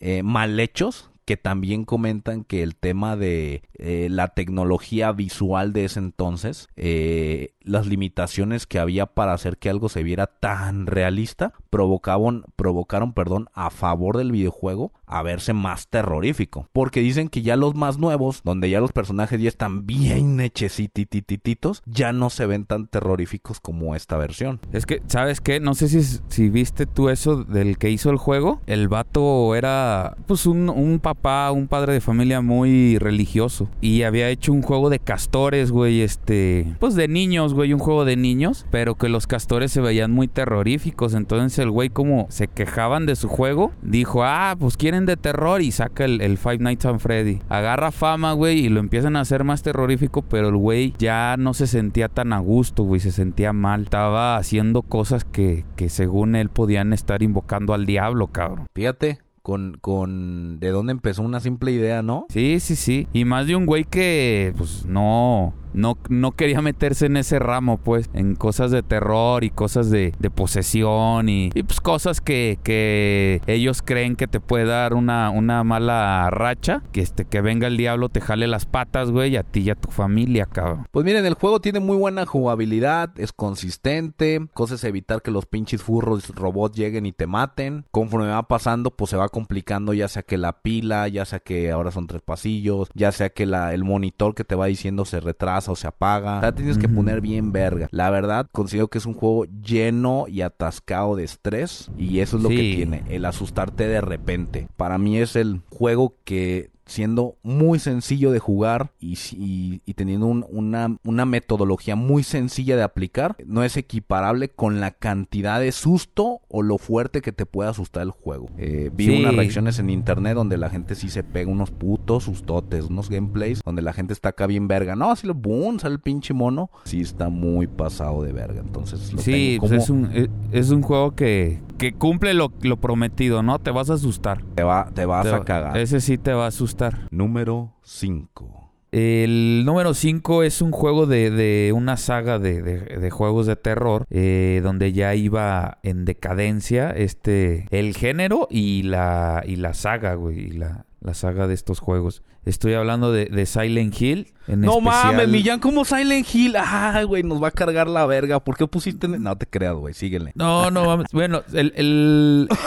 eh, 0.00 0.22
mal 0.22 0.58
hechos 0.58 1.10
que 1.26 1.36
también 1.36 1.84
comentan 1.84 2.44
que 2.44 2.62
el 2.62 2.76
tema 2.76 3.16
de 3.16 3.62
eh, 3.74 4.06
la 4.10 4.28
tecnología 4.28 5.10
visual 5.10 5.72
de 5.72 5.84
ese 5.84 5.98
entonces, 5.98 6.68
eh, 6.76 7.54
las 7.60 7.86
limitaciones 7.88 8.66
que 8.66 8.78
había 8.78 9.06
para 9.06 9.32
hacer 9.32 9.58
que 9.58 9.68
algo 9.68 9.88
se 9.88 10.04
viera 10.04 10.28
tan 10.28 10.86
realista, 10.86 11.52
provocaron, 11.76 12.44
provocaron 12.56 13.12
perdón, 13.12 13.50
a 13.52 13.68
favor 13.68 14.16
del 14.16 14.32
videojuego 14.32 14.92
a 15.06 15.22
verse 15.22 15.52
más 15.52 15.88
terrorífico. 15.88 16.68
Porque 16.72 17.00
dicen 17.00 17.28
que 17.28 17.42
ya 17.42 17.56
los 17.56 17.74
más 17.74 17.98
nuevos, 17.98 18.40
donde 18.44 18.70
ya 18.70 18.80
los 18.80 18.92
personajes 18.92 19.40
ya 19.40 19.48
están 19.48 19.86
bien 19.86 20.40
hechecititititos, 20.40 21.82
ya 21.86 22.12
no 22.12 22.30
se 22.30 22.46
ven 22.46 22.64
tan 22.64 22.86
terroríficos 22.86 23.60
como 23.60 23.94
esta 23.94 24.16
versión. 24.16 24.58
Es 24.72 24.86
que, 24.86 25.02
¿sabes 25.06 25.40
qué? 25.42 25.60
No 25.60 25.74
sé 25.74 25.88
si, 25.88 26.02
si 26.28 26.48
viste 26.48 26.86
tú 26.86 27.10
eso 27.10 27.44
del 27.44 27.76
que 27.76 27.90
hizo 27.90 28.10
el 28.10 28.16
juego. 28.16 28.60
El 28.66 28.88
vato 28.88 29.54
era 29.54 30.16
pues 30.26 30.46
un, 30.46 30.70
un 30.70 30.98
papá 30.98 31.50
un 31.52 31.68
padre 31.68 31.92
de 31.92 32.00
familia 32.00 32.40
muy 32.40 32.98
religioso. 32.98 33.68
Y 33.80 34.02
había 34.02 34.30
hecho 34.30 34.52
un 34.52 34.62
juego 34.62 34.90
de 34.90 34.98
castores, 34.98 35.70
güey, 35.70 36.00
este... 36.00 36.74
Pues 36.80 36.94
de 36.94 37.06
niños, 37.06 37.54
güey, 37.54 37.72
un 37.72 37.80
juego 37.80 38.04
de 38.04 38.16
niños. 38.16 38.66
Pero 38.70 38.96
que 38.96 39.08
los 39.08 39.26
castores 39.26 39.72
se 39.72 39.80
veían 39.80 40.12
muy 40.12 40.26
terroríficos. 40.26 41.14
Entonces 41.14 41.58
el 41.66 41.72
güey 41.72 41.90
como 41.90 42.26
se 42.30 42.48
quejaban 42.48 43.06
de 43.06 43.16
su 43.16 43.28
juego, 43.28 43.72
dijo, 43.82 44.24
ah, 44.24 44.56
pues 44.58 44.76
quieren 44.76 45.06
de 45.06 45.16
terror 45.16 45.60
y 45.60 45.72
saca 45.72 46.04
el, 46.04 46.38
Five 46.38 46.58
Nights 46.58 46.86
at 46.86 46.98
Freddy. 46.98 47.40
Agarra 47.48 47.90
fama, 47.90 48.32
güey, 48.32 48.60
y 48.60 48.68
lo 48.68 48.80
empiezan 48.80 49.16
a 49.16 49.20
hacer 49.20 49.44
más 49.44 49.62
terrorífico, 49.62 50.22
pero 50.22 50.48
el 50.48 50.56
güey 50.56 50.94
ya 50.98 51.36
no 51.38 51.54
se 51.54 51.66
sentía 51.66 52.08
tan 52.08 52.32
a 52.32 52.38
gusto, 52.38 52.84
güey, 52.84 53.00
se 53.00 53.12
sentía 53.12 53.52
mal. 53.52 53.82
Estaba 53.82 54.36
haciendo 54.36 54.82
cosas 54.82 55.24
que, 55.24 55.64
que 55.76 55.88
según 55.88 56.36
él 56.36 56.48
podían 56.48 56.92
estar 56.92 57.22
invocando 57.22 57.74
al 57.74 57.86
diablo, 57.86 58.28
cabrón. 58.28 58.66
Fíjate, 58.74 59.20
con, 59.46 59.78
con 59.80 60.58
de 60.58 60.70
dónde 60.70 60.90
empezó 60.90 61.22
una 61.22 61.38
simple 61.38 61.70
idea, 61.70 62.02
¿no? 62.02 62.26
Sí, 62.30 62.58
sí, 62.58 62.74
sí. 62.74 63.06
Y 63.12 63.24
más 63.24 63.46
de 63.46 63.54
un 63.54 63.64
güey 63.64 63.84
que, 63.84 64.52
pues, 64.56 64.84
no, 64.86 65.54
no, 65.76 65.98
no 66.08 66.32
quería 66.32 66.62
meterse 66.62 67.06
en 67.06 67.16
ese 67.18 67.38
ramo, 67.38 67.76
pues, 67.76 68.08
en 68.14 68.34
cosas 68.34 68.70
de 68.70 68.82
terror 68.82 69.44
y 69.44 69.50
cosas 69.50 69.90
de, 69.90 70.12
posesión 70.34 71.28
y, 71.28 71.50
pues 71.50 71.80
cosas 71.80 72.20
que, 72.20 72.58
que, 72.64 73.40
ellos 73.46 73.82
creen 73.82 74.16
que 74.16 74.26
te 74.26 74.40
puede 74.40 74.64
dar 74.64 74.94
una, 74.94 75.30
una 75.30 75.62
mala 75.64 76.28
racha, 76.30 76.82
que 76.92 77.00
este, 77.00 77.24
que 77.24 77.40
venga 77.40 77.66
el 77.66 77.76
diablo, 77.76 78.08
te 78.08 78.20
jale 78.20 78.46
las 78.48 78.66
patas, 78.66 79.10
güey, 79.10 79.36
a 79.36 79.42
ti 79.42 79.60
y 79.60 79.70
a 79.70 79.74
tu 79.74 79.90
familia, 79.90 80.46
cabrón. 80.46 80.86
Pues 80.90 81.04
miren, 81.04 81.26
el 81.26 81.34
juego 81.34 81.60
tiene 81.60 81.80
muy 81.80 81.96
buena 81.96 82.26
jugabilidad, 82.26 83.10
es 83.18 83.32
consistente, 83.32 84.46
cosas 84.54 84.82
evitar 84.84 85.22
que 85.22 85.30
los 85.30 85.46
pinches 85.46 85.82
furros 85.82 86.28
robots 86.34 86.76
lleguen 86.76 87.06
y 87.06 87.12
te 87.12 87.26
maten. 87.26 87.84
Conforme 87.90 88.28
va 88.28 88.48
pasando, 88.48 88.90
pues 88.90 89.10
se 89.10 89.16
va 89.16 89.28
complicando, 89.28 89.92
ya 89.92 90.08
sea 90.08 90.22
que 90.22 90.38
la 90.38 90.60
pila, 90.60 91.06
ya 91.08 91.24
sea 91.24 91.40
que 91.40 91.70
ahora 91.70 91.90
son 91.90 92.06
tres 92.06 92.22
pasillos, 92.22 92.88
ya 92.94 93.12
sea 93.12 93.28
que 93.30 93.46
la, 93.46 93.74
el 93.74 93.84
monitor 93.84 94.34
que 94.34 94.44
te 94.44 94.54
va 94.54 94.66
diciendo 94.66 95.04
se 95.04 95.20
retrasa 95.20 95.65
o 95.68 95.76
se 95.76 95.86
apaga. 95.86 96.46
O 96.46 96.54
tienes 96.54 96.78
que 96.78 96.88
poner 96.88 97.20
bien 97.20 97.52
verga. 97.52 97.88
La 97.90 98.10
verdad, 98.10 98.48
considero 98.52 98.88
que 98.88 98.98
es 98.98 99.06
un 99.06 99.14
juego 99.14 99.44
lleno 99.44 100.26
y 100.28 100.42
atascado 100.42 101.16
de 101.16 101.24
estrés. 101.24 101.90
Y 101.96 102.20
eso 102.20 102.36
es 102.36 102.42
lo 102.42 102.48
que 102.48 102.56
tiene, 102.56 103.02
el 103.08 103.24
asustarte 103.24 103.86
de 103.86 104.00
repente. 104.00 104.68
Para 104.76 104.98
mí 104.98 105.18
es 105.18 105.36
el 105.36 105.62
juego 105.70 106.14
que 106.24 106.70
siendo 106.86 107.36
muy 107.42 107.78
sencillo 107.78 108.30
de 108.30 108.38
jugar 108.38 108.92
y, 109.00 109.18
y- 109.32 109.80
y 109.84 109.94
teniendo 109.94 110.26
un- 110.26 110.46
una, 110.50 110.96
una 111.04 111.24
metodología 111.26 111.96
muy 111.96 112.22
sencilla 112.22 112.76
de 112.76 112.82
aplicar, 112.84 113.36
no 113.44 113.64
es 113.64 113.76
equiparable 113.76 114.48
con 114.50 114.80
la 114.80 114.92
cantidad 114.92 115.60
de 115.60 115.72
susto 115.72 116.40
o 116.48 116.62
lo 116.62 116.78
fuerte 116.78 117.20
que 117.22 117.32
te 117.32 117.44
puede 117.44 117.70
asustar 117.70 118.02
el 118.04 118.10
juego. 118.10 118.48
Eh, 118.56 118.90
vi 118.94 119.06
Sí. 119.06 119.20
unas 119.20 119.34
reacciones 119.34 119.78
en 119.78 119.90
internet 119.90 120.34
donde 120.34 120.56
la 120.58 120.70
gente 120.70 120.94
sí 120.94 121.08
se 121.08 121.24
pega 121.24 121.50
unos 121.50 121.70
putos 121.72 122.24
sustotes, 122.24 122.84
unos 122.86 123.10
gameplays 123.10 123.60
donde 123.64 123.82
la 123.82 123.92
gente 123.92 124.12
está 124.12 124.28
acá 124.30 124.46
bien 124.46 124.68
verga. 124.68 124.94
No, 124.96 125.10
así 125.10 125.26
lo 125.26 125.34
boom, 125.34 125.80
sale 125.80 125.94
el 125.96 126.00
pinche 126.00 126.34
mono. 126.34 126.70
Sí 126.84 127.00
está 127.00 127.28
muy 127.28 127.66
pasado 127.66 128.22
de 128.22 128.32
verga. 128.32 128.60
Entonces, 128.60 129.12
lo 129.12 129.20
Sí, 129.20 129.56
tengo 129.58 129.60
pues 129.68 129.72
es, 129.82 129.88
como- 129.88 130.00
un, 130.06 130.12
es, 130.12 130.28
es 130.52 130.70
un 130.70 130.82
juego 130.82 131.16
que, 131.16 131.60
que 131.78 131.92
cumple 131.94 132.32
lo, 132.34 132.52
lo 132.62 132.76
prometido, 132.76 133.42
¿no? 133.42 133.58
Te 133.58 133.70
vas 133.72 133.90
a 133.90 133.94
asustar. 133.94 134.42
te, 134.54 134.62
va, 134.62 134.90
te 134.94 135.04
vas 135.04 135.24
Te 135.26 135.34
a 135.34 135.40
cagar. 135.44 135.76
Ese 135.76 136.00
sí 136.00 136.16
te 136.16 136.32
va 136.32 136.44
a 136.44 136.48
asustar. 136.48 136.75
Número 137.10 137.74
5. 137.82 138.62
El 138.92 139.64
número 139.66 139.92
5 139.94 140.42
es 140.44 140.62
un 140.62 140.70
juego 140.70 141.06
de, 141.06 141.30
de 141.30 141.72
una 141.74 141.96
saga 141.96 142.38
de, 142.38 142.62
de- 142.62 142.80
de 142.98 143.10
juegos 143.10 143.46
de 143.46 143.56
terror 143.56 144.06
eh, 144.10 144.60
donde 144.62 144.92
ya 144.92 145.14
iba 145.14 145.78
en 145.82 146.04
decadencia 146.04 146.90
este 146.90 147.66
el 147.70 147.94
género 147.96 148.46
y 148.50 148.84
la, 148.84 149.42
y 149.46 149.56
la 149.56 149.74
saga, 149.74 150.14
güey, 150.14 150.38
y 150.38 150.50
la, 150.52 150.86
la 151.00 151.14
saga 151.14 151.46
de 151.46 151.54
estos 151.54 151.80
juegos. 151.80 152.22
Estoy 152.44 152.74
hablando 152.74 153.10
de, 153.10 153.26
de 153.26 153.44
Silent 153.44 154.00
Hill. 154.00 154.32
En 154.46 154.60
No 154.60 154.78
especial- 154.78 155.14
mames, 155.16 155.28
Millán, 155.28 155.58
como 155.58 155.84
Silent 155.84 156.26
Hill. 156.32 156.54
Ay, 156.56 157.04
güey, 157.04 157.24
nos 157.24 157.42
va 157.42 157.48
a 157.48 157.50
cargar 157.50 157.88
la 157.88 158.06
verga. 158.06 158.38
¿Por 158.38 158.56
qué 158.56 158.68
pusiste.? 158.68 159.06
en- 159.06 159.20
No 159.22 159.36
te 159.36 159.46
creas, 159.46 159.74
güey, 159.74 159.94
síguele. 159.94 160.30
No, 160.36 160.70
no 160.70 160.84
mames. 160.84 161.08
Bueno, 161.12 161.42
el, 161.52 161.72
el- 161.76 162.48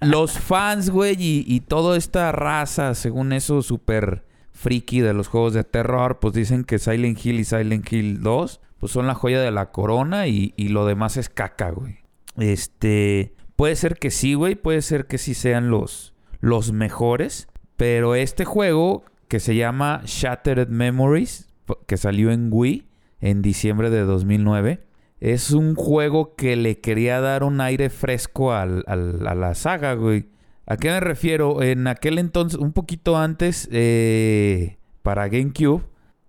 los 0.00 0.38
fans, 0.38 0.90
güey, 0.90 1.16
y, 1.18 1.44
y 1.46 1.60
toda 1.60 1.96
esta 1.96 2.32
raza, 2.32 2.94
según 2.94 3.32
eso, 3.32 3.62
súper 3.62 4.24
friki 4.52 5.00
de 5.00 5.12
los 5.12 5.28
juegos 5.28 5.52
de 5.52 5.64
terror, 5.64 6.18
pues 6.18 6.34
dicen 6.34 6.64
que 6.64 6.78
Silent 6.78 7.24
Hill 7.24 7.40
y 7.40 7.44
Silent 7.44 7.92
Hill 7.92 8.22
2, 8.22 8.60
pues 8.78 8.92
son 8.92 9.06
la 9.06 9.14
joya 9.14 9.40
de 9.40 9.50
la 9.50 9.70
corona 9.70 10.26
y, 10.26 10.54
y 10.56 10.68
lo 10.68 10.86
demás 10.86 11.16
es 11.16 11.28
caca, 11.28 11.70
güey. 11.70 11.98
Este, 12.36 13.34
puede 13.56 13.76
ser 13.76 13.96
que 13.96 14.10
sí, 14.10 14.34
güey, 14.34 14.54
puede 14.54 14.82
ser 14.82 15.06
que 15.06 15.18
sí 15.18 15.34
sean 15.34 15.70
los, 15.70 16.14
los 16.40 16.72
mejores, 16.72 17.48
pero 17.76 18.14
este 18.14 18.44
juego 18.44 19.04
que 19.28 19.40
se 19.40 19.56
llama 19.56 20.02
Shattered 20.04 20.68
Memories, 20.68 21.48
que 21.86 21.96
salió 21.96 22.30
en 22.30 22.48
Wii 22.50 22.86
en 23.20 23.42
diciembre 23.42 23.90
de 23.90 24.02
2009, 24.02 24.85
es 25.20 25.50
un 25.52 25.74
juego 25.74 26.34
que 26.36 26.56
le 26.56 26.78
quería 26.80 27.20
dar 27.20 27.42
un 27.42 27.60
aire 27.60 27.90
fresco 27.90 28.52
al- 28.52 28.84
a 28.86 28.96
la 29.34 29.54
saga, 29.54 29.94
güey. 29.94 30.26
¿A 30.66 30.76
qué 30.76 30.88
me 30.90 31.00
refiero? 31.00 31.62
En 31.62 31.86
aquel 31.86 32.18
entonces, 32.18 32.58
un 32.58 32.72
poquito 32.72 33.16
antes, 33.16 33.68
eh, 33.72 34.78
para 35.02 35.28
GameCube, 35.28 35.82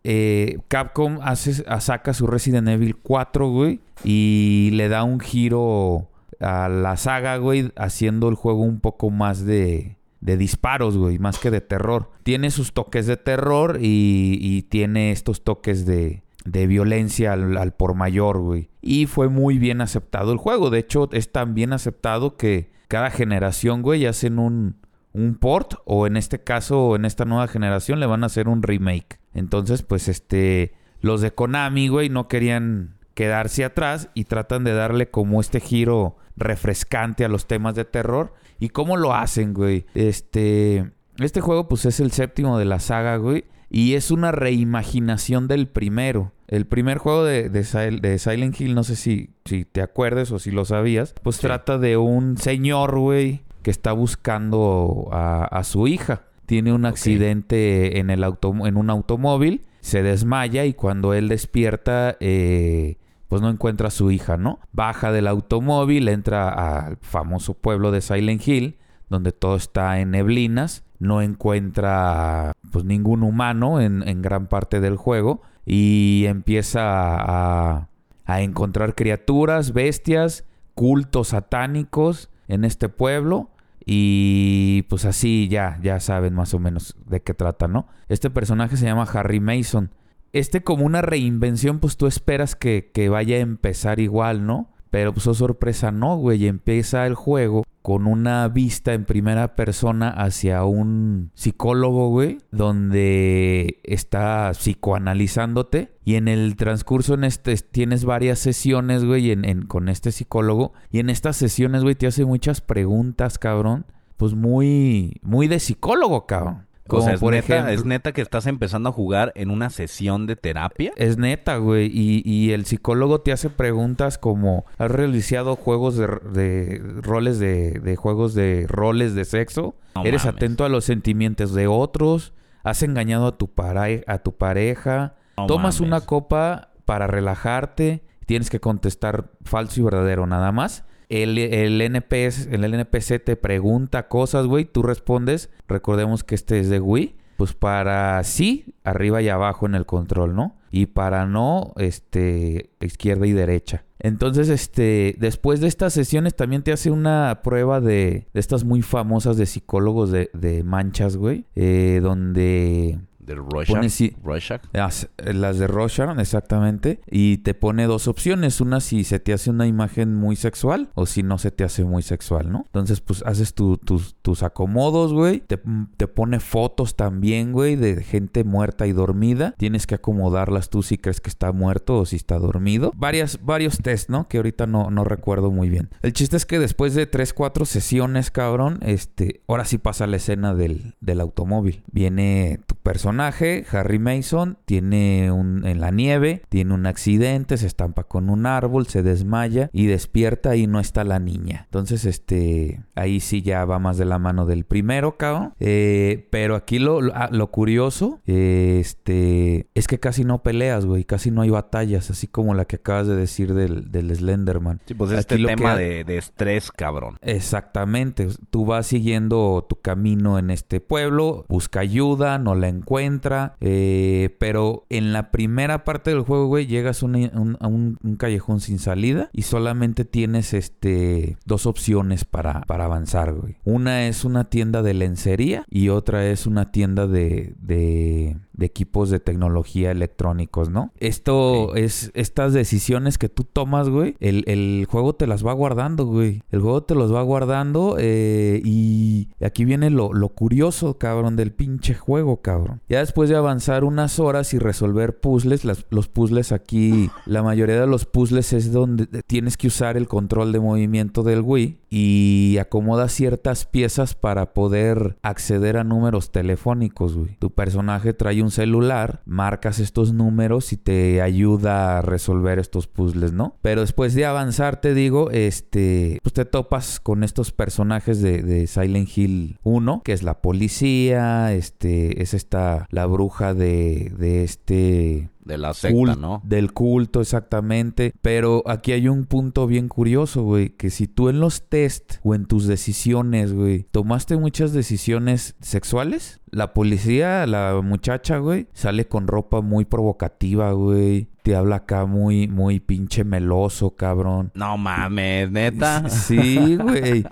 eh, 0.04 0.60
Capcom 0.68 1.20
hace, 1.22 1.54
saca 1.82 2.14
su 2.14 2.28
Resident 2.28 2.68
Evil 2.68 2.96
4, 2.96 3.50
güey, 3.50 3.82
y 4.04 4.70
le 4.74 4.90
da 4.90 5.04
un 5.04 5.20
giro 5.20 6.10
a 6.40 6.70
la 6.70 6.96
saga, 6.98 7.38
güey, 7.38 7.72
haciendo 7.76 8.30
el 8.30 8.36
juego 8.36 8.62
un 8.62 8.80
poco 8.80 9.10
más 9.10 9.44
de, 9.44 9.98
de 10.22 10.38
disparos, 10.38 10.96
güey, 10.98 11.18
más 11.18 11.40
que 11.40 11.50
de 11.50 11.62
terror. 11.62 12.12
Tiene 12.24 12.52
sus 12.52 12.74
toques 12.74 13.08
de 13.08 13.18
terror 13.18 13.80
y, 13.82 14.38
y 14.40 14.62
tiene 14.64 15.12
estos 15.12 15.44
toques 15.44 15.86
de, 15.88 16.22
de 16.48 16.66
violencia 16.66 17.34
al, 17.34 17.74
por 17.74 17.94
mayor, 17.94 18.40
güey. 18.40 18.70
Y 18.82 19.06
fue 19.06 19.28
muy 19.28 19.58
bien 19.58 19.82
aceptado 19.82 20.32
el 20.32 20.38
juego. 20.38 20.70
De 20.70 20.80
hecho, 20.80 21.10
es 21.12 21.32
tan 21.32 21.54
bien 21.54 21.74
aceptado 21.74 22.38
que 22.38 22.72
cada 22.88 23.12
generación, 23.12 23.82
güey, 23.82 24.06
hacen 24.06 24.40
un, 24.40 24.78
un 25.12 25.36
port 25.36 25.76
o 25.86 26.08
en 26.08 26.16
este 26.16 26.42
caso, 26.42 26.96
en 26.96 27.04
esta 27.04 27.26
nueva 27.26 27.48
generación, 27.48 28.00
le 28.00 28.06
van 28.06 28.24
a 28.24 28.28
hacer 28.28 28.48
un 28.48 28.64
remake. 28.64 29.20
Entonces, 29.34 29.84
pues 29.84 30.08
este, 30.08 30.74
los 31.02 31.20
de 31.22 31.34
Konami, 31.34 31.90
güey, 31.90 32.10
no 32.10 32.30
querían 32.30 32.96
quedarse 33.14 33.66
atrás 33.66 34.10
y 34.14 34.24
tratan 34.24 34.64
de 34.64 34.74
darle 34.74 35.10
como 35.10 35.42
este 35.42 35.60
giro 35.60 36.16
refrescante 36.38 37.26
a 37.26 37.30
los 37.30 37.46
temas 37.46 37.76
de 37.76 37.84
terror. 37.84 38.34
¿Y 38.58 38.70
cómo 38.70 38.96
lo 38.96 39.14
hacen, 39.14 39.54
güey? 39.54 39.86
Este, 39.96 40.92
este 41.18 41.42
juego 41.42 41.68
pues 41.68 41.86
es 41.86 42.00
el 42.00 42.12
séptimo 42.12 42.58
de 42.58 42.66
la 42.66 42.80
saga, 42.80 43.18
güey. 43.18 43.46
Y 43.70 43.94
es 43.96 44.12
una 44.12 44.32
reimaginación 44.32 45.48
del 45.48 45.68
primero. 45.68 46.32
El 46.48 46.66
primer 46.66 46.98
juego 46.98 47.24
de, 47.26 47.50
de, 47.50 47.62
Sil- 47.68 48.00
de 48.00 48.18
Silent 48.20 48.60
Hill, 48.60 48.76
no 48.76 48.84
sé 48.84 48.96
si, 48.96 49.32
si 49.46 49.66
te 49.66 49.82
acuerdes 49.82 50.32
o 50.32 50.40
si 50.40 50.52
lo 50.52 50.64
sabías, 50.66 51.14
pues 51.24 51.38
Sí. 51.38 51.42
trata 51.42 51.78
de 51.78 51.98
un 51.98 52.38
señor, 52.38 52.98
güey, 52.98 53.42
que 53.64 53.72
está 53.72 53.92
buscando 53.92 55.10
a, 55.12 55.44
a 55.46 55.64
su 55.64 55.88
hija. 55.88 56.24
Tiene 56.46 56.72
un 56.72 56.86
accidente 56.86 58.00
en, 58.00 58.10
el 58.10 58.24
auto, 58.24 58.54
en 58.66 58.78
un 58.78 58.90
automóvil, 58.90 59.64
se 59.82 60.02
desmaya 60.04 60.64
y 60.64 60.74
cuando 60.74 61.14
él 61.14 61.28
despierta, 61.28 62.16
eh, 62.22 62.98
pues 63.28 63.42
no 63.42 63.50
encuentra 63.50 63.90
a 63.90 63.92
su 63.92 64.12
hija, 64.12 64.38
¿no? 64.38 64.60
Baja 64.72 65.12
del 65.12 65.28
automóvil, 65.28 66.08
entra 66.08 66.48
al 66.86 66.98
famoso 67.02 67.54
pueblo 67.56 67.92
de 67.92 68.00
Silent 68.00 68.48
Hill, 68.48 68.78
donde 69.10 69.34
todo 69.34 69.58
está 69.58 70.00
en 70.00 70.12
neblinas, 70.12 70.86
no 71.00 71.22
encuentra 71.22 72.54
pues 72.72 72.86
ningún 72.86 73.24
humano 73.24 73.82
en, 73.82 74.22
gran 74.22 74.48
parte 74.48 74.80
del 74.80 74.96
juego 74.96 75.42
y 75.66 76.26
empieza 76.28 76.82
a, 76.84 77.90
a 78.26 78.42
encontrar 78.42 78.96
criaturas, 78.96 79.74
bestias, 79.74 80.46
cultos 80.74 81.30
satánicos 81.30 82.30
en 82.48 82.66
este 82.66 82.90
pueblo 82.90 83.52
y 83.90 84.82
pues 84.90 85.06
así 85.06 85.48
ya, 85.50 85.80
ya 85.82 86.02
saben 86.02 86.34
más 86.34 86.54
o 86.54 86.60
menos 86.60 86.98
de 87.06 87.22
qué 87.22 87.34
trata, 87.34 87.70
¿no? 87.70 87.88
Este 88.10 88.30
personaje 88.30 88.76
se 88.76 88.86
llama 88.86 89.04
Harry 89.04 89.40
Mason. 89.40 89.92
Este 90.34 90.62
como 90.62 90.86
una 90.86 91.02
reinvención, 91.02 91.80
pues 91.80 91.96
tú 91.96 92.06
esperas 92.06 92.58
que, 92.58 92.92
que 92.94 93.08
vaya 93.08 93.38
a 93.38 93.40
empezar 93.40 94.02
igual, 94.02 94.46
¿no? 94.46 94.74
Pero 94.90 95.14
pues 95.14 95.26
oh 95.28 95.34
sorpresa 95.34 95.92
no, 95.92 96.18
güey. 96.18 96.48
Empieza 96.48 97.08
el 97.08 97.16
juego 97.16 97.64
con 97.88 98.06
una 98.06 98.50
vista 98.50 98.94
en 98.94 99.06
primera 99.06 99.56
persona 99.56 100.10
hacia 100.10 100.66
un 100.66 101.32
psicólogo, 101.36 102.10
güey, 102.10 102.38
donde 102.52 103.80
está 103.86 104.52
psicoanalizándote. 104.54 105.94
Y 106.04 106.16
en 106.16 106.28
el 106.28 106.58
transcurso 106.58 107.14
en 107.14 107.24
este 107.24 107.56
tienes 107.56 108.04
varias 108.04 108.40
sesiones, 108.40 109.06
güey, 109.06 109.32
en, 109.32 109.62
con 109.68 109.88
este 109.88 110.12
psicólogo. 110.12 110.74
Y 110.92 111.00
en 111.00 111.10
estas 111.10 111.38
sesiones, 111.38 111.84
güey, 111.84 111.96
te 111.96 112.08
hace 112.08 112.26
muchas 112.26 112.60
preguntas, 112.60 113.40
cabrón, 113.40 113.86
pues 114.18 114.34
muy 114.34 115.22
muy 115.22 115.48
de 115.48 115.62
psicólogo, 115.62 116.26
cabrón. 116.26 116.67
O 116.96 117.02
sea, 117.02 117.14
es, 117.14 117.20
por 117.20 117.34
neta, 117.34 117.46
ejemplo- 117.56 117.74
es 117.74 117.86
neta 117.86 118.12
que 118.14 118.22
estás 118.22 118.48
empezando 118.48 118.90
a 118.90 118.92
jugar 118.92 119.32
en 119.36 119.50
una 119.50 119.70
sesión 119.70 120.26
de 120.28 120.36
terapia. 120.36 120.92
es 120.96 121.18
neta, 121.18 121.58
güey. 121.58 121.88
Y, 121.94 122.22
y 122.26 122.52
el 122.54 122.66
psicólogo 122.66 123.22
te 123.22 123.32
hace 123.32 123.50
preguntas 123.50 124.18
como: 124.18 124.66
¿Has 124.78 124.92
realizado 124.92 125.56
juegos 125.56 125.98
de, 125.98 126.08
de 126.08 126.82
roles 127.02 127.40
de, 127.40 127.72
de 127.80 127.96
juegos 127.96 128.34
de 128.34 128.66
roles 128.68 129.14
de 129.16 129.26
sexo? 129.26 129.76
No 129.96 130.04
¿Eres 130.06 130.26
mames. 130.26 130.38
atento 130.38 130.66
a 130.66 130.70
los 130.70 130.86
sentimientos 130.86 131.54
de 131.54 131.68
otros? 131.68 132.34
¿Has 132.64 132.84
engañado 132.84 133.28
a 133.28 133.38
tu, 133.38 133.48
pare- 133.50 134.04
a 134.08 134.18
tu 134.20 134.36
pareja? 134.36 135.16
No 135.38 135.46
¿Tomas 135.48 135.80
mames. 135.80 135.88
una 135.88 136.02
copa 136.02 136.70
para 136.86 137.08
relajarte? 137.08 138.04
Tienes 138.26 138.50
que 138.50 138.60
contestar 138.60 139.30
falso 139.46 139.80
y 139.80 139.84
verdadero 139.84 140.28
nada 140.28 140.52
más. 140.52 140.84
El, 141.10 141.38
el, 141.38 141.82
NPS, 141.82 142.48
el 142.52 142.64
NPC 142.64 143.24
te 143.24 143.36
pregunta 143.36 144.08
cosas, 144.08 144.46
güey. 144.46 144.66
Tú 144.66 144.84
respondes. 144.84 145.50
Recordemos 145.68 146.24
que 146.24 146.36
este 146.36 146.60
es 146.60 146.70
de 146.70 146.80
Wii. 146.80 147.16
Pues 147.38 147.54
para 147.54 148.24
sí, 148.24 148.74
arriba 148.84 149.22
y 149.22 149.30
abajo 149.30 149.68
en 149.68 149.76
el 149.76 149.86
control, 149.86 150.36
¿no? 150.36 150.56
Y 150.72 150.88
para 150.88 151.26
no, 151.28 151.74
este, 151.78 152.72
izquierda 152.82 153.28
y 153.28 153.32
derecha. 153.32 153.84
Entonces, 154.00 154.50
este, 154.50 155.16
después 155.20 155.60
de 155.62 155.68
estas 155.68 155.94
sesiones 155.94 156.36
también 156.36 156.64
te 156.64 156.72
hace 156.72 156.90
una 156.92 157.42
prueba 157.44 157.80
de, 157.80 158.28
de 158.34 158.40
estas 158.40 158.64
muy 158.64 158.82
famosas 158.82 159.38
de 159.38 159.46
psicólogos 159.46 160.12
de, 160.12 160.30
de 160.34 160.64
manchas, 160.64 161.16
güey. 161.16 161.46
eh, 161.56 162.00
donde 162.02 163.00
Del 163.28 163.38
Rorschach. 163.38 163.76
Pone 163.76 163.90
sí. 163.90 164.16
Rorschach. 164.24 164.62
las, 164.74 165.10
las 165.20 165.60
de 165.60 165.68
Rorschach, 165.68 166.18
exactamente. 166.18 167.02
Y 167.12 167.38
te 167.40 167.54
pone 167.54 167.86
dos 167.86 168.08
opciones. 168.08 168.62
Una 168.62 168.80
si 168.80 169.04
se 169.04 169.20
te 169.20 169.34
hace 169.34 169.50
una 169.50 169.68
imagen 169.68 170.16
muy 170.16 170.36
sexual 170.38 170.90
o 170.96 171.06
si 171.06 171.22
no 171.24 171.38
se 171.38 171.52
te 171.52 171.64
hace 171.66 171.84
muy 171.84 172.02
sexual, 172.04 172.50
¿no? 172.52 172.64
Entonces, 172.68 173.02
pues 173.02 173.22
haces 173.26 173.54
tu- 173.54 173.78
tus, 173.78 174.16
tus 174.22 174.44
acomodos, 174.44 175.12
güey. 175.14 175.42
Te, 175.42 175.60
te 175.98 176.08
pone 176.08 176.40
fotos 176.40 176.96
también, 176.96 177.52
güey, 177.52 177.76
de 177.76 178.02
gente 178.02 178.46
muerta 178.46 178.88
y 178.88 178.94
dormida. 178.94 179.54
Tienes 179.58 179.88
que 179.88 179.96
acomodarlas 179.96 180.70
tú 180.70 180.82
si 180.84 180.98
crees 180.98 181.20
que 181.20 181.30
está 181.30 181.52
muerto 181.52 181.98
o 182.00 182.06
si 182.06 182.16
está 182.16 182.40
dormido. 182.40 182.94
Varias, 182.96 183.40
varios 183.44 183.80
test, 183.80 184.10
¿no? 184.10 184.30
Que 184.30 184.38
ahorita 184.38 184.68
no, 184.68 184.90
no 184.90 185.04
recuerdo 185.04 185.52
muy 185.52 185.70
bien. 185.70 185.90
El 186.02 186.14
chiste 186.14 186.38
es 186.38 186.46
que 186.46 186.60
después 186.60 186.96
de 186.96 187.08
3, 187.08 187.34
4 187.34 187.66
sesiones, 187.66 188.32
cabrón, 188.32 188.80
este, 188.84 189.42
ahora 189.50 189.66
sí 189.66 189.78
pasa 189.78 190.08
la 190.08 190.16
escena 190.16 190.56
del, 190.56 190.96
del 191.02 191.20
automóvil. 191.20 191.84
Viene 191.92 192.60
tu 192.68 192.76
personaje 192.76 193.17
personaje, 193.18 193.66
Harry 193.72 194.00
Mason, 194.00 194.58
tiene 194.66 195.32
un 195.32 195.66
en 195.66 195.82
la 195.82 195.92
nieve, 195.92 196.44
tiene 196.50 196.74
un 196.74 196.86
accidente, 196.86 197.58
se 197.58 197.66
estampa 197.68 198.04
con 198.04 198.30
un 198.30 198.46
árbol, 198.46 198.86
se 198.88 199.02
desmaya 199.04 199.70
y 199.74 199.88
despierta 199.88 200.56
y 200.56 200.68
no 200.68 200.80
está 200.80 201.04
la 201.04 201.20
niña. 201.20 201.64
Entonces, 201.66 202.06
este, 202.06 202.82
ahí 202.96 203.20
sí 203.20 203.42
ya 203.42 203.66
va 203.66 203.80
más 203.80 203.98
de 203.98 204.06
la 204.06 204.20
mano 204.20 204.46
del 204.46 204.66
primero, 204.66 205.18
cabrón. 205.18 205.54
Eh, 205.60 206.28
pero 206.30 206.56
aquí 206.56 206.80
lo, 206.80 207.02
lo, 207.02 207.14
ah, 207.16 207.30
lo 207.32 207.48
curioso, 207.50 208.20
este, 208.26 209.68
es 209.76 209.88
que 209.88 210.00
casi 210.00 210.24
no 210.24 210.44
peleas, 210.44 210.86
güey, 210.86 211.04
casi 211.04 211.32
no 211.32 211.42
hay 211.42 211.50
batallas, 211.50 212.10
así 212.12 212.28
como 212.28 212.54
la 212.54 212.66
que 212.66 212.78
acabas 212.78 213.08
de 213.08 213.16
decir 213.16 213.54
del, 213.54 213.92
del 213.92 214.16
Slenderman. 214.16 214.80
Sí, 214.86 214.94
pues 214.94 215.12
este 215.12 215.38
tema 215.38 215.76
que- 215.76 215.82
de, 215.84 216.04
de 216.04 216.18
estrés, 216.18 216.72
cabrón. 216.72 217.18
Exactamente. 217.22 218.28
Tú 218.50 218.66
vas 218.66 218.88
siguiendo 218.88 219.66
tu 219.68 219.80
camino 219.82 220.38
en 220.40 220.50
este 220.52 220.80
pueblo, 220.80 221.46
busca 221.50 221.80
ayuda, 221.80 222.38
no 222.38 222.56
la 222.56 222.68
encuentra, 223.08 223.56
eh, 223.62 224.36
pero 224.40 224.86
en 224.90 225.14
la 225.14 225.32
primera 225.32 225.84
parte 225.84 226.12
del 226.12 226.22
juego, 226.22 226.48
güey, 226.48 226.68
llegas 226.68 227.02
a 227.02 227.06
un, 227.06 227.98
callejón 228.18 228.60
sin 228.60 228.80
salida 228.80 229.30
y 229.32 229.44
solamente 229.44 230.06
tienes 230.06 230.54
este 230.54 231.38
dos 231.46 231.66
opciones 231.66 232.26
para, 232.26 232.62
para 232.62 232.86
avanzar, 232.86 233.34
güey. 233.34 233.58
Una 233.64 234.08
es 234.08 234.26
una 234.26 234.46
tienda 234.46 234.82
de 234.82 234.94
lencería 234.94 235.66
y 235.70 235.90
otra 235.90 236.28
es 236.28 236.46
una 236.48 236.72
tienda 236.72 237.08
de, 237.08 238.38
de 238.58 238.66
equipos 238.66 239.10
de 239.10 239.20
tecnología 239.20 239.92
electrónicos, 239.92 240.70
¿no? 240.70 240.92
Esto 241.00 241.76
es 241.76 242.12
estas 242.16 242.54
decisiones 242.54 243.18
que 243.18 243.30
tú 243.30 243.44
tomas, 243.44 243.88
güey. 243.90 244.16
El, 244.20 244.44
el 244.48 244.86
juego 244.90 245.14
te 245.16 245.28
las 245.28 245.46
va 245.46 245.54
guardando, 245.54 246.06
güey. 246.06 246.42
El 246.52 246.62
juego 246.62 246.84
te 246.84 246.96
los 246.96 247.14
va 247.14 247.22
guardando 247.22 247.96
eh, 248.00 248.62
y 248.66 249.30
aquí 249.42 249.64
viene 249.66 249.90
lo, 249.90 250.12
lo 250.14 250.30
curioso, 250.30 250.98
cabrón, 250.98 251.36
del 251.36 251.52
pinche 251.52 251.94
juego, 251.94 252.42
cabrón. 252.42 252.82
Ya 252.90 253.00
después 253.00 253.30
de 253.30 253.36
avanzar 253.36 253.84
unas 253.84 254.20
horas 254.20 254.54
y 254.54 254.60
resolver 254.60 255.20
puzzles, 255.20 255.64
las- 255.64 255.86
los 255.90 256.08
puzzles 256.08 256.52
aquí, 256.52 257.10
la 257.26 257.44
mayoría 257.44 257.80
de 257.80 257.88
los 257.88 258.06
puzzles 258.06 258.54
es 258.54 258.72
donde 258.72 259.06
tienes 259.28 259.56
que 259.58 259.68
usar 259.68 259.98
el 259.98 260.08
control 260.08 260.52
de 260.52 260.60
movimiento 260.60 261.24
del 261.24 261.42
Wii 261.42 261.80
y 261.90 262.58
acomoda 262.60 263.08
ciertas 263.08 263.66
piezas 263.66 264.16
para 264.16 264.54
poder 264.54 265.18
acceder 265.22 265.78
a 265.78 265.84
números 265.84 266.32
telefónicos, 266.32 267.16
güey. 267.16 267.38
Tu 267.40 267.50
personaje 267.52 268.14
trae 268.14 268.42
un 268.42 268.47
celular, 268.52 269.22
marcas 269.26 269.80
estos 269.80 270.14
números 270.14 270.74
y 270.74 270.78
te 270.78 271.22
ayuda 271.22 271.98
a 271.98 272.02
resolver 272.02 272.60
estos 272.60 272.88
puzzles, 272.88 273.34
¿no? 273.34 273.58
Pero 273.62 273.82
después 273.82 274.14
de 274.14 274.26
avanzar, 274.26 274.82
te 274.82 274.94
digo, 274.94 275.32
este, 275.32 276.20
pues 276.24 276.34
te 276.34 276.46
topas 276.46 277.00
con 277.00 277.24
estos 277.24 277.52
personajes 277.52 278.22
de, 278.22 278.68
Silent 278.68 279.10
Hill 279.16 279.60
1, 279.64 280.02
que 280.04 280.14
es 280.14 280.24
la 280.24 280.42
policía, 280.42 281.54
este, 281.54 282.22
es 282.22 282.34
esta, 282.34 282.88
la 282.92 283.06
bruja 283.06 283.54
de 283.54 284.44
este 284.44 285.30
De 285.48 285.58
la 285.58 285.74
secta, 285.74 285.96
cult- 285.98 286.18
¿no? 286.20 286.42
Del 286.46 286.74
culto, 286.74 287.22
exactamente. 287.22 288.14
Pero 288.22 288.64
aquí 288.68 288.92
hay 288.92 289.08
un 289.08 289.26
punto 289.26 289.66
bien 289.66 289.88
curioso, 289.88 290.44
güey. 290.44 290.70
Que 290.70 290.90
si 290.90 291.08
tú 291.08 291.30
en 291.30 291.40
los 291.40 291.70
test 291.70 292.16
o 292.24 292.36
en 292.36 292.46
tus 292.46 292.68
decisiones, 292.68 293.54
güey, 293.54 293.84
tomaste 293.92 294.38
muchas 294.38 294.74
decisiones 294.74 295.56
sexuales, 295.62 296.42
la 296.52 296.74
policía, 296.74 297.46
la 297.48 297.80
muchacha, 297.84 298.38
güey, 298.38 298.68
sale 298.74 299.08
con 299.08 299.28
ropa 299.28 299.62
muy 299.62 299.86
provocativa, 299.86 300.72
güey. 300.74 301.30
Te 301.48 301.56
habla 301.56 301.78
acá 301.78 302.06
muy, 302.06 302.50
muy 302.50 302.82
pinche 302.82 303.24
meloso, 303.24 303.96
cabrón. 303.96 304.52
No 304.54 304.76
mames, 304.78 305.50
neta. 305.50 306.10
Sí, 306.10 306.76
güey. 306.76 307.24